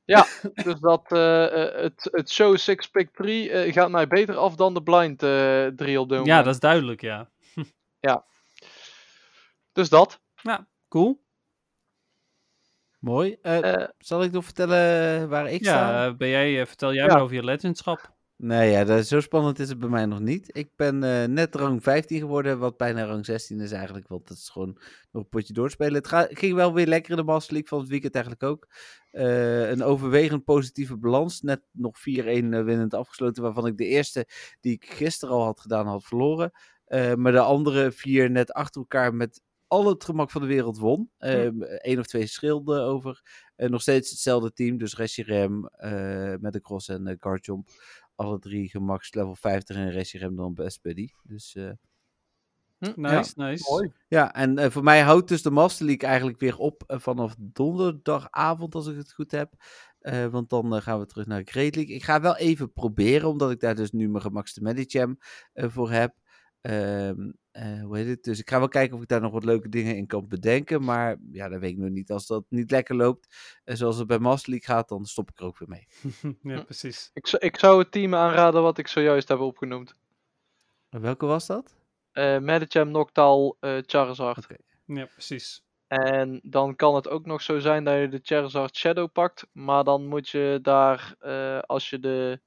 Dus 0.65 0.81
dat, 0.81 1.13
eh, 1.13 1.45
eh, 1.45 1.83
het, 1.83 2.09
het 2.13 2.31
show 2.31 2.57
6 2.57 2.89
pick 2.91 3.11
3 3.15 3.51
eh, 3.51 3.73
gaat 3.73 3.91
mij 3.91 4.07
beter 4.07 4.37
af 4.37 4.55
dan 4.55 4.75
de 4.75 4.83
blind 4.83 5.23
eh 5.23 5.67
3 5.67 6.01
op 6.01 6.09
dit 6.09 6.19
moment. 6.19 6.27
Ja, 6.27 6.43
dat 6.43 6.55
is 6.55 6.61
duidelijk, 6.61 7.01
ja. 8.01 8.25
Dus 9.73 9.89
dat. 9.89 10.21
Ja, 10.43 10.69
cool. 10.89 11.25
Mooi. 12.99 13.39
Zal 13.99 14.23
ik 14.23 14.33
nog 14.33 14.45
vertellen 14.45 15.29
waar 15.29 15.51
ik 15.51 15.65
sta? 15.65 15.91
Ja, 15.91 16.07
eh, 16.07 16.17
ben 16.17 16.29
jij, 16.29 16.67
vertel 16.67 16.93
jij 16.93 17.05
Ja. 17.07 17.13
maar 17.13 17.23
over 17.23 17.35
je 17.35 17.45
legendschap. 17.45 18.16
Nee, 18.39 18.71
ja, 18.71 18.85
dat, 18.85 19.07
zo 19.07 19.21
spannend 19.21 19.59
is 19.59 19.69
het 19.69 19.79
bij 19.79 19.89
mij 19.89 20.07
nog 20.07 20.21
niet. 20.21 20.57
Ik 20.57 20.71
ben 20.77 21.03
eh, 21.03 21.25
net 21.29 21.55
rang 21.55 21.83
15 21.83 22.19
geworden, 22.21 22.59
wat 22.59 22.77
bijna 22.77 23.05
rang 23.05 23.25
16 23.25 23.61
is 23.61 23.73
eigenlijk, 23.73 24.09
want 24.09 24.29
dat 24.29 24.37
is 24.37 24.49
gewoon 24.49 24.79
nog 25.13 25.23
een 25.23 25.29
potje 25.29 25.53
doorspelen. 25.53 25.95
Het 25.95 26.09
ga- 26.09 26.29
ging 26.31 26.55
wel 26.55 26.73
weer 26.75 26.87
lekker 26.87 27.11
in 27.11 27.17
de 27.17 27.23
Master 27.23 27.53
League 27.53 27.69
van 27.69 27.79
het 27.81 27.89
weekend 27.89 28.15
eigenlijk 28.15 28.45
ook. 28.45 28.67
Eh, 29.11 29.71
een 29.71 29.83
overwegend 29.83 30.45
positieve 30.45 30.97
balans, 30.97 31.41
net 31.41 31.61
nog 31.71 31.99
4-1 31.99 32.55
eh, 32.55 32.63
winnend 32.65 32.95
afgesloten, 32.95 33.43
waarvan 33.43 33.67
ik 33.67 33.77
de 33.77 33.85
eerste 33.87 34.27
die 34.61 34.73
ik 34.73 34.85
gisteren 34.91 35.35
al 35.35 35.45
had 35.45 35.61
gedaan 35.61 35.87
had 35.87 36.05
verloren. 36.05 36.53
Maar 37.17 37.33
de 37.33 37.41
andere 37.41 37.93
vier 37.93 38.31
net 38.31 38.53
achter 38.53 38.81
elkaar 38.81 39.15
met 39.15 39.41
al 39.67 39.89
het 39.89 40.05
gemak 40.05 40.31
van 40.31 40.41
de 40.41 40.47
wereld 40.47 40.79
won. 40.79 41.11
Eén 41.19 41.99
of 41.99 42.07
twee 42.07 42.27
schilden 42.27 42.83
over. 42.83 43.23
Nog 43.57 43.81
steeds 43.81 44.11
hetzelfde 44.11 44.53
team, 44.53 44.79
dus 44.79 44.97
Rem 45.17 45.67
eh 45.67 46.35
met 46.41 46.53
de 46.53 46.61
cross 46.61 46.89
en 46.89 47.07
uh, 47.09 47.15
Guardjump 47.19 47.69
alle 48.17 48.39
drie 48.39 48.69
gemax 48.69 49.15
level 49.15 49.35
50 49.35 49.77
en 49.77 49.91
Resirem 49.91 50.37
dan 50.37 50.55
best 50.55 50.83
buddy. 50.83 51.09
Dus 51.23 51.55
eh, 51.55 51.71
Nice, 52.79 53.33
nice. 53.37 53.71
mooi. 53.71 53.93
ja, 54.09 54.35
en 54.35 54.59
eh, 54.59 54.71
voor 54.71 54.83
mij 54.83 55.01
houdt 55.01 55.29
dus 55.29 55.43
de 55.43 55.51
Master 55.51 55.87
League 55.87 56.09
eigenlijk 56.09 56.39
weer 56.41 56.59
op 56.59 56.83
eh, 56.87 56.99
vanaf 56.99 57.35
donderdagavond, 57.39 58.75
als 58.75 58.87
ik 58.87 58.97
het 58.97 59.13
goed 59.13 59.31
heb. 59.31 59.53
Eh, 59.99 60.27
want 60.27 60.51
dan 60.51 60.83
gaan 60.83 60.99
we 60.99 61.07
terug 61.07 61.27
naar 61.27 61.45
de 61.45 61.51
Great 61.51 61.75
League. 61.75 61.95
Ik 61.95 62.05
ga 62.05 62.21
wel 62.21 62.37
even 62.37 62.73
proberen, 62.73 63.29
omdat 63.29 63.51
ik 63.51 63.61
daar 63.61 63.75
dus 63.75 63.93
nu 63.93 64.09
mijn 64.09 64.23
gemaxte 64.23 64.63
Medicham 64.63 65.19
voor 65.55 65.91
heb. 65.91 66.15
Ehm, 66.67 67.31
eh, 67.51 67.83
hoe 67.83 67.97
heet 67.97 68.07
het? 68.07 68.23
Dus 68.25 68.39
ik 68.39 68.49
ga 68.51 68.59
wel 68.59 68.69
kijken 68.69 68.97
of 68.97 69.03
ik 69.03 69.09
daar 69.09 69.21
nog 69.21 69.33
wat 69.33 69.45
leuke 69.45 69.69
dingen 69.69 69.97
in 69.97 70.07
kan 70.07 70.29
bedenken. 70.29 70.85
Maar 70.85 71.17
ja, 71.33 71.49
dat 71.49 71.61
weet 71.61 71.71
ik 71.71 71.79
nog 71.79 71.91
niet. 71.91 72.11
Als 72.11 72.27
dat 72.27 72.45
niet 72.49 72.71
lekker 72.71 72.97
loopt, 72.97 73.35
en 73.65 73.77
zoals 73.77 73.97
het 73.99 74.07
bij 74.07 74.19
Master 74.19 74.51
League 74.51 74.75
gaat, 74.75 74.89
dan 74.89 75.05
stop 75.05 75.31
ik 75.31 75.39
er 75.39 75.45
ook 75.45 75.59
weer 75.59 75.69
mee. 75.69 75.87
ja, 76.55 76.63
precies. 76.63 77.11
Ik, 77.15 77.27
zou- 77.27 77.43
ik 77.47 77.57
zou 77.57 77.79
het 77.79 77.93
team 77.93 78.15
aanraden 78.15 78.63
wat 78.63 78.79
ik 78.79 78.89
zojuist 78.89 79.29
heb 79.29 79.39
opgenoemd. 79.39 79.95
En 80.89 81.01
welke 81.01 81.27
was 81.27 81.47
dat? 81.47 81.77
Eh 82.13 82.39
Medicham, 82.39 82.91
Noctowl, 82.91 83.57
eh, 83.61 83.79
Charizard. 83.87 84.47
Ja, 84.85 85.05
precies. 85.05 85.65
En 85.87 86.41
dan 86.43 86.77
kan 86.77 86.95
het 86.95 87.09
ook 87.09 87.27
nog 87.27 87.43
zo 87.43 87.59
zijn 87.59 87.85
dat 87.85 87.99
je 88.01 88.09
de 88.09 88.21
Charizard 88.23 88.77
Shadow 88.77 89.13
pakt. 89.13 89.47
Maar 89.53 89.85
dan 89.85 90.07
moet 90.07 90.29
je 90.29 90.59
daar, 90.63 91.15
eh, 91.19 91.59
als 91.59 91.91
je 91.91 91.99
de 91.99 92.41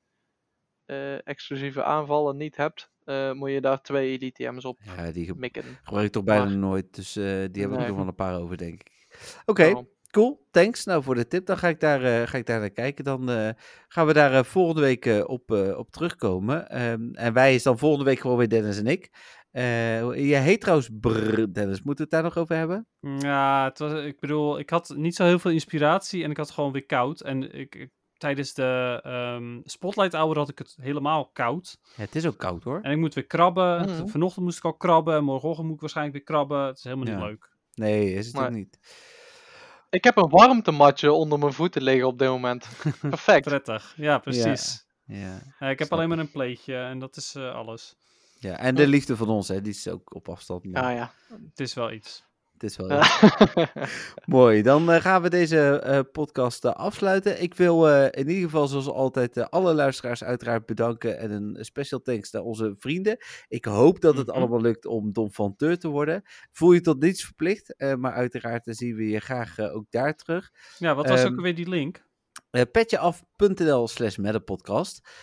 eh, 0.86 1.28
exclusieve 1.28 1.84
aanvallen 1.84 2.38
niet 2.38 2.56
hebt, 2.56 2.92
eh, 3.10 3.32
moet 3.32 3.52
je 3.52 3.62
daar 3.62 3.82
twee 3.82 4.10
Elite 4.18 4.44
TM's 4.44 4.66
op 4.66 4.80
Ja, 4.98 5.12
die 5.12 5.26
ge- 5.26 5.36
mikken. 5.36 5.64
gebruik 5.84 6.06
ik 6.06 6.12
toch 6.12 6.24
bijna 6.24 6.44
Maar- 6.46 6.58
nooit. 6.58 6.96
Dus 6.96 7.16
eh, 7.16 7.24
die 7.24 7.62
heb 7.62 7.72
ik 7.72 7.78
Nee. 7.78 7.88
nog 7.88 7.98
wel 7.98 8.08
een 8.08 8.16
paar 8.16 8.40
over, 8.40 8.58
denk 8.58 8.74
ik. 8.82 9.08
Oké, 9.46 9.84
cool. 10.12 10.48
Thanks 10.52 10.86
nou 10.86 11.04
voor 11.04 11.16
de 11.16 11.28
tip. 11.28 11.46
Dan 11.46 11.58
ga 11.58 11.68
ik 11.68 11.80
daar, 11.80 12.04
eh, 12.04 12.28
ga 12.28 12.38
ik 12.38 12.46
daar 12.46 12.60
naar 12.60 12.70
kijken. 12.70 13.04
Dan 13.04 13.30
eh, 13.30 13.50
gaan 13.88 14.06
we 14.08 14.14
daar 14.14 14.34
eh, 14.34 14.44
volgende 14.44 14.82
week 14.82 15.24
op, 15.28 15.52
eh, 15.52 15.78
op 15.78 15.92
terugkomen. 15.92 16.70
Ehm, 16.70 17.10
en 17.14 17.34
wij 17.34 17.56
is 17.56 17.64
dan 17.64 17.78
volgende 17.78 18.06
week 18.06 18.20
gewoon 18.20 18.38
weer 18.38 18.50
Dennis 18.50 18.78
en 18.78 18.88
ik. 18.88 19.10
Eh 19.52 20.00
je 20.28 20.36
heet 20.36 20.62
trouwens 20.62 20.90
Brr, 21.00 21.54
Dennis. 21.54 21.82
Moeten 21.82 21.86
we 21.96 22.02
het 22.02 22.10
daar 22.12 22.24
nog 22.24 22.38
over 22.38 22.56
hebben? 22.56 22.88
Ja, 23.20 23.64
het 23.66 23.80
was, 23.80 24.04
ik 24.04 24.20
bedoel, 24.20 24.60
ik 24.60 24.70
had 24.70 24.94
niet 24.96 25.16
zo 25.16 25.26
heel 25.26 25.40
veel 25.40 25.52
inspiratie 25.52 26.24
en 26.24 26.32
ik 26.32 26.38
had 26.38 26.52
gewoon 26.52 26.72
weer 26.72 26.86
koud. 26.86 27.22
En 27.22 27.54
ik, 27.54 27.76
ik- 27.76 27.90
tijdens 28.20 28.54
de 28.54 29.00
ehm, 29.04 29.60
Spotlight 29.64 30.14
Hour 30.14 30.38
had 30.38 30.50
ik 30.50 30.58
het 30.58 30.78
helemaal 30.82 31.26
koud. 31.26 31.78
Ja, 31.96 32.04
het 32.04 32.16
is 32.16 32.26
ook 32.26 32.38
koud 32.38 32.64
hoor. 32.64 32.80
En 32.82 32.92
ik 32.92 32.98
moet 32.98 33.14
weer 33.14 33.26
krabben. 33.26 33.82
Mhm. 33.90 34.08
Vanochtend 34.08 34.46
moest 34.46 34.58
ik 34.58 34.64
al 34.64 34.74
krabben. 34.74 35.24
Morgenochtend 35.24 35.66
moet 35.66 35.76
ik 35.76 35.82
waarschijnlijk 35.82 36.18
weer 36.18 36.26
krabben. 36.26 36.66
Het 36.66 36.78
is 36.78 36.84
helemaal 36.84 37.14
niet 37.14 37.24
leuk. 37.24 37.50
Nee, 37.74 38.14
is 38.14 38.28
het 38.28 38.38
ook 38.38 38.50
niet. 38.50 38.80
Ik 39.90 40.04
heb 40.04 40.18
een 40.18 40.30
warmtematje 40.30 41.12
onder 41.12 41.40
mijn 41.40 41.54
voeten 41.54 41.82
liggen 41.82 42.08
op 42.08 42.20
dit 42.20 42.28
moment. 42.28 42.70
Perfect. 43.02 43.46
Prettig. 43.46 43.94
Ja, 43.98 44.18
precies. 44.18 44.86
Ja. 45.06 45.42
Ja, 45.60 45.70
ik 45.70 45.80
heb 45.80 45.88
snap 45.88 45.92
alleen 45.92 46.10
maar 46.10 46.20
een 46.20 46.32
pleetje 46.32 46.76
en 46.76 47.00
dat 47.00 47.16
is 47.16 47.36
eh, 47.36 47.56
alles. 47.56 47.96
ja, 48.40 48.58
en 48.58 48.76
de 48.76 48.88
liefde 48.88 49.16
van 49.16 49.28
ons, 49.30 49.48
hè, 49.48 49.62
die 49.62 49.74
is 49.74 49.88
ook 49.88 50.16
op 50.16 50.30
afstand. 50.30 50.66
maar 50.66 50.84
Ah 50.84 50.96
ja. 50.96 51.12
Het 51.50 51.60
is 51.60 51.74
wel 51.74 51.92
iets. 51.92 52.28
Het 52.62 52.70
is 52.70 52.78
wel 52.78 53.02
Mooi, 54.26 54.62
dan 54.62 54.92
eh, 54.92 55.02
gaan 55.02 55.22
we 55.22 55.30
deze 55.30 55.80
eh, 55.80 56.00
podcast 56.12 56.66
eh, 56.66 56.72
afsluiten. 56.74 57.42
Ik 57.42 57.54
wil 57.54 57.88
in 58.06 58.28
ieder 58.30 58.44
geval 58.44 58.68
zoals 58.68 58.88
altijd 58.88 59.50
alle 59.52 59.74
luisteraars 59.74 60.24
uiteraard 60.24 60.66
bedanken 60.66 61.20
en 61.20 61.32
een 61.32 61.58
special 61.66 62.02
thanks 62.02 62.32
naar 62.32 62.42
onze 62.42 62.76
vrienden. 62.78 63.18
Ik 63.48 63.66
hoop 63.66 64.02
dat 64.02 64.18
het 64.18 64.28
Mhm. 64.28 64.36
allemaal 64.38 64.62
lukt 64.62 64.86
om 64.86 65.14
Don 65.14 65.32
van 65.32 65.56
Teur 65.56 65.78
te 65.78 65.88
worden. 65.88 66.22
Voel 66.52 66.72
je 66.72 66.82
tot 66.82 67.02
niets 67.02 67.24
verplicht, 67.26 67.74
maar 67.98 68.14
uiteraard 68.14 68.64
zien 68.66 68.96
we 68.96 69.10
je 69.10 69.20
graag 69.20 69.60
ook 69.60 69.86
daar 69.90 70.16
terug. 70.16 70.52
Ja, 70.78 70.96
wat 70.96 71.08
was 71.08 71.20
Ehm, 71.20 71.32
ook 71.32 71.38
alweer 71.38 71.56
die 71.56 71.70
link? 71.70 72.08
Eh, 72.52 72.62
petjeaf.nl 72.72 73.88
slash. 73.88 74.18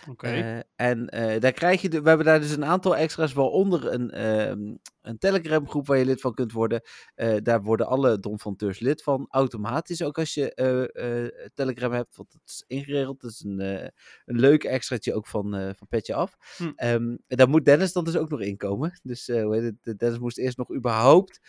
Oké. 0.08 0.26
Eh, 0.26 0.58
en 0.76 1.08
eh, 1.08 1.40
daar 1.40 1.52
krijg 1.52 1.82
je, 1.82 1.88
de, 1.88 2.00
we 2.02 2.08
hebben 2.08 2.26
daar 2.26 2.40
dus 2.40 2.50
een 2.50 2.64
aantal 2.64 2.96
extra's, 2.96 3.32
waaronder 3.32 3.92
een, 3.92 4.10
ehm, 4.10 4.74
een 5.02 5.18
Telegram 5.18 5.68
groep 5.68 5.86
waar 5.86 5.98
je 5.98 6.04
lid 6.04 6.20
van 6.20 6.34
kunt 6.34 6.52
worden. 6.52 6.80
Daar 7.42 7.62
worden 7.62 7.86
alle 7.86 8.20
Don 8.20 8.38
van 8.38 8.56
Teurs 8.56 8.80
lid 8.80 9.02
van, 9.02 9.26
automatisch 9.30 10.02
ook 10.02 10.18
als 10.18 10.34
je 10.34 11.50
Telegram 11.54 11.92
hebt, 11.92 12.16
want 12.16 12.32
het 12.32 12.42
is 12.44 12.64
ingeregeld. 12.66 13.22
Het 13.22 13.30
is 13.30 13.44
een, 13.44 13.60
een 13.60 14.40
leuk 14.40 14.64
extraatje 14.64 15.14
ook 15.14 15.26
van, 15.26 15.50
van 15.50 15.86
Petje 15.88 16.14
Af. 16.14 16.36
Hm. 16.56 16.72
Ehm, 16.76 17.16
en 17.26 17.36
daar 17.36 17.48
moet 17.48 17.64
Dennis 17.64 17.92
dan 17.92 18.04
dus 18.04 18.16
ook 18.16 18.30
nog 18.30 18.40
inkomen. 18.40 19.00
Dus 19.02 19.26
hoe 19.26 19.54
heet 19.54 19.74
het? 19.82 19.98
Dennis 19.98 20.18
moest 20.18 20.38
eerst 20.38 20.56
nog 20.56 20.74
überhaupt, 20.74 21.40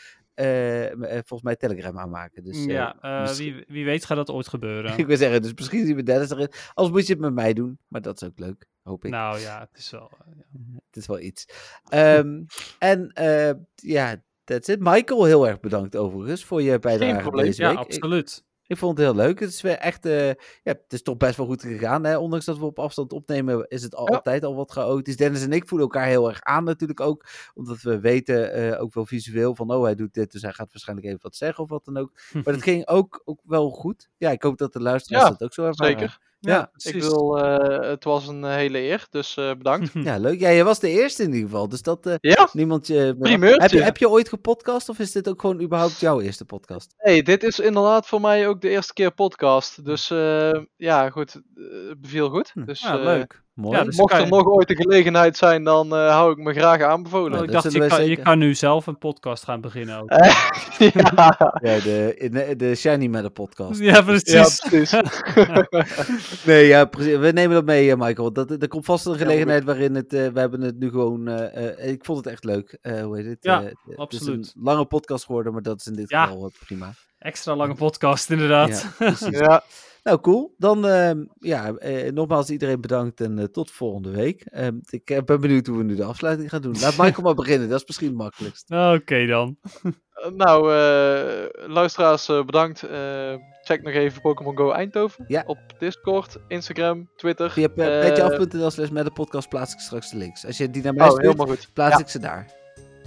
volgens 1.11 1.41
mij 1.41 1.55
Telegram 1.55 1.99
aanmaken. 1.99 2.43
Dus, 2.43 2.57
eh, 2.57 2.65
ja, 2.65 2.97
eh, 3.01 3.21
misschien- 3.21 3.53
wie, 3.55 3.65
wie 3.67 3.85
weet 3.85 4.05
gaat 4.05 4.17
dat 4.17 4.29
ooit 4.31 4.47
gebeuren. 4.47 4.97
ik 4.97 5.07
wil 5.07 5.17
zeggen, 5.17 5.41
dus 5.41 5.53
misschien 5.53 5.85
zien 5.85 5.95
we 5.95 6.03
Dennis 6.03 6.29
erin. 6.29 6.49
Anders 6.73 6.95
moet 6.95 7.07
je 7.07 7.13
het 7.13 7.21
met 7.21 7.33
mij 7.33 7.53
doen, 7.53 7.79
maar 7.87 8.01
dat 8.01 8.21
is 8.21 8.27
ook 8.27 8.39
leuk, 8.39 8.65
hoop 8.83 9.05
ik. 9.05 9.11
nou 9.11 9.39
ja, 9.39 9.59
het 9.59 9.79
is 9.79 9.91
wel... 9.91 10.11
eh, 10.25 10.33
ja. 10.37 10.45
Het 10.87 10.95
is 10.95 11.07
wel 11.07 11.19
iets. 11.19 11.45
Ehm, 11.89 12.43
en 12.79 13.11
eh, 13.11 13.51
ja, 13.75 14.23
that's 14.43 14.67
it. 14.69 14.79
Michael, 14.79 15.23
heel 15.23 15.47
erg 15.47 15.59
bedankt 15.59 15.95
overigens 15.95 16.45
voor 16.45 16.61
je 16.61 16.79
bijdrage 16.79 17.21
probleem. 17.21 17.45
deze 17.45 17.61
Ja, 17.61 17.67
week. 17.69 17.77
Ik, 17.79 17.83
absoluut. 17.85 18.37
ik 18.37 18.43
vond 18.75 18.97
het 18.97 19.07
heel 19.07 19.15
leuk. 19.15 19.39
Het 19.39 19.49
is 19.49 19.61
weer 19.61 19.77
echt, 19.77 20.05
eh, 20.05 20.27
ja, 20.27 20.35
het 20.63 20.83
is 20.93 21.01
toch 21.01 21.17
best 21.17 21.37
wel 21.37 21.45
goed 21.45 21.61
gegaan. 21.61 22.03
Hè? 22.05 22.17
Ondanks 22.17 22.45
dat 22.45 22.57
we 22.57 22.65
op 22.65 22.79
afstand 22.79 23.13
opnemen, 23.13 23.65
is 23.67 23.83
het 23.83 23.95
al- 23.95 24.09
Ja. 24.09 24.15
altijd 24.15 24.43
al 24.43 24.55
wat 24.55 24.71
chaotisch. 24.71 25.17
Dennis 25.17 25.43
en 25.43 25.51
ik 25.51 25.67
voelen 25.67 25.87
elkaar 25.87 26.07
heel 26.07 26.29
erg 26.29 26.41
aan 26.41 26.63
natuurlijk 26.63 26.99
ook. 26.99 27.25
Omdat 27.53 27.81
we 27.81 27.99
weten, 27.99 28.51
eh, 28.53 28.81
ook 28.81 28.93
wel 28.93 29.05
visueel, 29.05 29.55
van 29.55 29.71
oh, 29.71 29.83
hij 29.83 29.95
doet 29.95 30.13
dit, 30.13 30.31
dus 30.31 30.41
hij 30.41 30.53
gaat 30.53 30.71
waarschijnlijk 30.71 31.07
even 31.07 31.21
wat 31.21 31.35
zeggen 31.35 31.63
of 31.63 31.69
wat 31.69 31.85
dan 31.85 31.97
ook. 31.97 32.11
Maar 32.43 32.53
dat 32.53 32.63
ging 32.63 32.87
ook, 32.87 33.21
ook 33.25 33.39
wel 33.43 33.69
goed. 33.69 34.09
Ja, 34.17 34.31
ik 34.31 34.41
hoop 34.43 34.57
dat 34.57 34.73
de 34.73 34.81
luisteraars 34.81 35.23
Ja, 35.23 35.29
dat 35.31 35.43
ook 35.43 35.53
zo 35.53 35.65
ervaren. 35.65 35.99
Zeker. 35.99 36.19
Ja, 36.39 36.71
Ik 36.77 37.01
wil, 37.01 37.39
eh, 37.39 37.89
het 37.89 38.03
was 38.03 38.27
een 38.27 38.43
hele 38.43 38.79
eer, 38.79 39.07
dus 39.09 39.37
eh, 39.37 39.49
bedankt. 39.49 39.91
Ja, 40.07 40.17
leuk. 40.17 40.39
Ja, 40.39 40.51
jij 40.51 40.63
was 40.63 40.79
de 40.79 40.89
eerste 40.89 41.23
in 41.23 41.33
ieder 41.33 41.49
geval. 41.49 41.69
Dus 41.69 41.81
dat 41.81 42.05
eh, 42.05 42.15
ja, 42.19 42.49
niemand 42.53 42.87
je... 42.87 43.15
Primeurtje. 43.19 43.61
Heb 43.61 43.71
je, 43.71 43.83
heb 43.83 43.97
je 43.97 44.09
ooit 44.09 44.29
gepodcast 44.29 44.89
of 44.89 44.99
is 44.99 45.11
dit 45.11 45.29
ook 45.29 45.41
gewoon 45.41 45.61
überhaupt 45.61 45.99
jouw 45.99 46.21
eerste 46.21 46.45
podcast? 46.45 46.93
hey, 46.97 47.21
dit 47.21 47.43
is 47.43 47.59
inderdaad 47.59 48.07
voor 48.07 48.21
mij 48.21 48.47
ook 48.47 48.61
de 48.61 48.69
eerste 48.69 48.93
keer 48.93 49.11
podcast. 49.13 49.85
Dus 49.85 50.09
eh, 50.09 50.61
ja, 50.75 51.09
goed, 51.09 51.41
eh, 51.55 51.89
het 51.89 52.01
beviel 52.01 52.29
goed. 52.29 52.51
Hm. 52.53 52.65
Dus, 52.65 52.81
Ja, 52.81 52.97
eh, 52.97 53.03
leuk. 53.03 53.43
Mooi. 53.57 53.77
Ja, 53.77 53.83
dus- 53.83 53.97
mocht 53.97 54.13
er 54.13 54.19
je- 54.19 54.25
nog 54.25 54.45
ooit 54.45 54.67
de 54.67 54.75
gelegenheid 54.75 55.37
zijn, 55.37 55.63
dan 55.63 55.95
eh, 55.95 56.09
hou 56.09 56.31
ik 56.31 56.37
me 56.37 56.53
graag 56.53 56.81
aanbevolen. 56.81 57.31
Nou, 57.31 57.43
ik 57.43 57.51
dat 57.51 57.61
dacht, 57.63 57.75
je 57.75 57.87
kan, 57.87 58.01
je 58.01 58.07
zeker. 58.07 58.23
kan 58.23 58.37
nu 58.39 58.53
zelf 58.55 58.87
een 58.87 58.97
podcast 58.97 59.43
gaan 59.43 59.61
beginnen 59.61 59.99
ook. 60.01 60.09
Eh, 60.09 60.35
ja, 60.93 61.51
Ja, 61.61 61.79
de, 61.79 62.27
de, 62.31 62.53
de 62.57 62.75
Shiny 62.75 63.07
Matter 63.07 63.31
podcast. 63.31 63.79
ja, 63.79 63.93
ja, 63.93 64.01
precies. 64.01 64.59
precies. 64.69 64.91
Nee, 66.45 66.65
ja, 66.67 66.85
precies. 66.85 67.17
We 67.17 67.31
nemen 67.31 67.55
dat 67.55 67.65
mee, 67.65 67.91
eh, 67.91 67.97
Michael. 67.97 68.33
Dat, 68.33 68.51
er 68.61 68.67
komt 68.67 68.85
vast 68.85 69.05
een 69.05 69.15
gelegenheid 69.17 69.63
waarin 69.63 69.95
het... 69.95 70.13
eh, 70.13 70.27
we 70.27 70.39
hebben 70.39 70.61
het 70.61 70.79
nu 70.79 70.89
gewoon... 70.89 71.27
eh, 71.27 71.67
eh, 71.83 71.91
ik 71.91 72.05
vond 72.05 72.17
het 72.17 72.27
echt 72.27 72.43
leuk. 72.43 72.77
Eh, 72.81 73.01
hoe 73.01 73.15
heet 73.17 73.25
het? 73.25 73.37
Ja, 73.41 73.61
Het 73.63 73.75
is 73.87 73.95
absoluut. 73.97 74.53
een 74.55 74.63
lange 74.63 74.85
podcast 74.85 75.25
geworden, 75.25 75.53
maar 75.53 75.61
dat 75.61 75.79
is 75.79 75.87
in 75.87 75.93
dit 75.93 76.09
Ja. 76.09 76.25
geval 76.25 76.51
prima. 76.65 76.93
Extra 77.19 77.55
lange 77.55 77.75
podcast, 77.75 78.29
inderdaad. 78.31 78.81
Ja, 78.99 79.05
precies. 79.05 79.37
ja, 79.39 79.63
Nou, 80.07 80.19
cool. 80.19 80.53
Dan, 80.57 80.87
ehm, 80.87 81.25
ja, 81.39 81.73
eh, 81.73 82.11
nogmaals 82.11 82.49
iedereen 82.49 82.81
bedankt 82.81 83.21
en 83.21 83.39
eh, 83.39 83.45
tot 83.45 83.71
volgende 83.71 84.11
week. 84.11 84.41
Ehm, 84.45 84.75
ik 84.89 85.09
eh, 85.09 85.23
ben 85.23 85.41
benieuwd 85.41 85.67
hoe 85.67 85.77
we 85.77 85.83
nu 85.83 85.95
de 85.95 86.03
afsluiting 86.03 86.49
gaan 86.49 86.61
doen. 86.61 86.75
Laat 86.79 86.97
Michael 87.01 87.23
maar 87.23 87.33
beginnen, 87.33 87.69
dat 87.69 87.79
is 87.81 87.85
misschien 87.87 88.07
het 88.07 88.17
makkelijkst. 88.17 88.71
Oké 88.71 89.25
dan. 89.25 89.57
Nou, 90.35 90.73
eh, 90.73 91.67
luisteraars, 91.69 92.25
bedankt. 92.25 92.83
Eh, 92.83 93.33
check 93.63 93.83
nog 93.83 93.93
even 93.93 94.21
Pokémon 94.21 94.57
Go 94.57 94.71
Eindhoven. 94.71 95.25
Ja. 95.27 95.43
Op 95.45 95.57
Discord, 95.79 96.37
Instagram, 96.47 97.09
Twitter. 97.15 97.51
Via 97.51 97.67
pe- 97.67 97.99
petjeaf.nl 98.01 98.69
slash 98.71 98.89
met 98.89 99.05
de 99.05 99.11
podcast 99.11 99.49
plaats 99.49 99.73
ik 99.73 99.79
straks 99.79 100.11
de 100.11 100.17
links. 100.17 100.45
Als 100.45 100.57
je 100.57 100.69
die 100.69 100.83
naar 100.83 100.93
mij 100.93 101.05
Oh, 101.05 101.11
stuurt, 101.11 101.25
helemaal 101.25 101.47
goed. 101.55 101.69
plaats 101.73 101.93
Ja. 101.95 101.99
ik 101.99 102.07
ze 102.09 102.19
daar. 102.19 102.51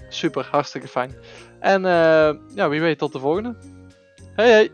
Super, 0.09 0.49
hartstikke 0.51 0.89
fijn. 0.89 1.15
En 1.61 1.85
eh, 1.85 2.35
ja, 2.55 2.69
wie 2.69 2.81
weet 2.81 2.99
tot 2.99 3.13
de 3.13 3.19
volgende. 3.19 3.57
Hey, 4.35 4.51
hey. 4.51 4.71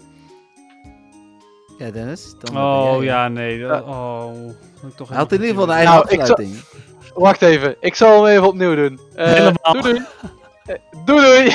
Ja, 1.79 1.91
Dennis. 1.91 2.35
Dan 2.39 2.57
Oh 2.63 2.95
jij, 2.97 3.05
ja, 3.05 3.29
nee. 3.29 3.61
dat-. 3.61 3.83
Oh, 3.85 4.33
toch 4.97 5.09
Hij 5.09 5.17
had 5.17 5.33
in 5.33 5.41
ieder 5.41 5.55
geval 5.55 5.69
een 5.69 5.75
eigen 5.77 5.95
Nou, 5.95 6.05
afsluiting. 6.05 6.65
Wacht 7.15 7.43
even, 7.43 7.77
ik 7.81 7.95
zal 7.95 8.25
hem 8.25 8.35
even 8.35 8.47
opnieuw 8.49 8.75
doen. 8.75 9.01
Eh, 9.15 9.27
Helemaal. 9.27 9.73
Doei 9.73 9.83
doei. 9.83 10.05
Eh, 10.65 10.77
doei 11.05 11.21
doei. 11.23 11.55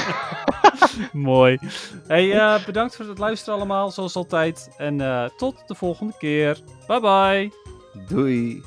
Mooi. 1.31 1.59
Hey, 2.07 2.31
eh, 2.39 2.65
bedankt 2.65 2.95
voor 2.95 3.05
het 3.05 3.17
luisteren 3.17 3.55
allemaal, 3.55 3.91
zoals 3.91 4.15
altijd. 4.15 4.69
En 4.77 5.01
eh, 5.01 5.25
tot 5.37 5.55
de 5.67 5.75
volgende 5.75 6.13
keer. 6.17 6.57
Bye 6.87 6.99
bye. 6.99 7.51
Doei. 8.07 8.63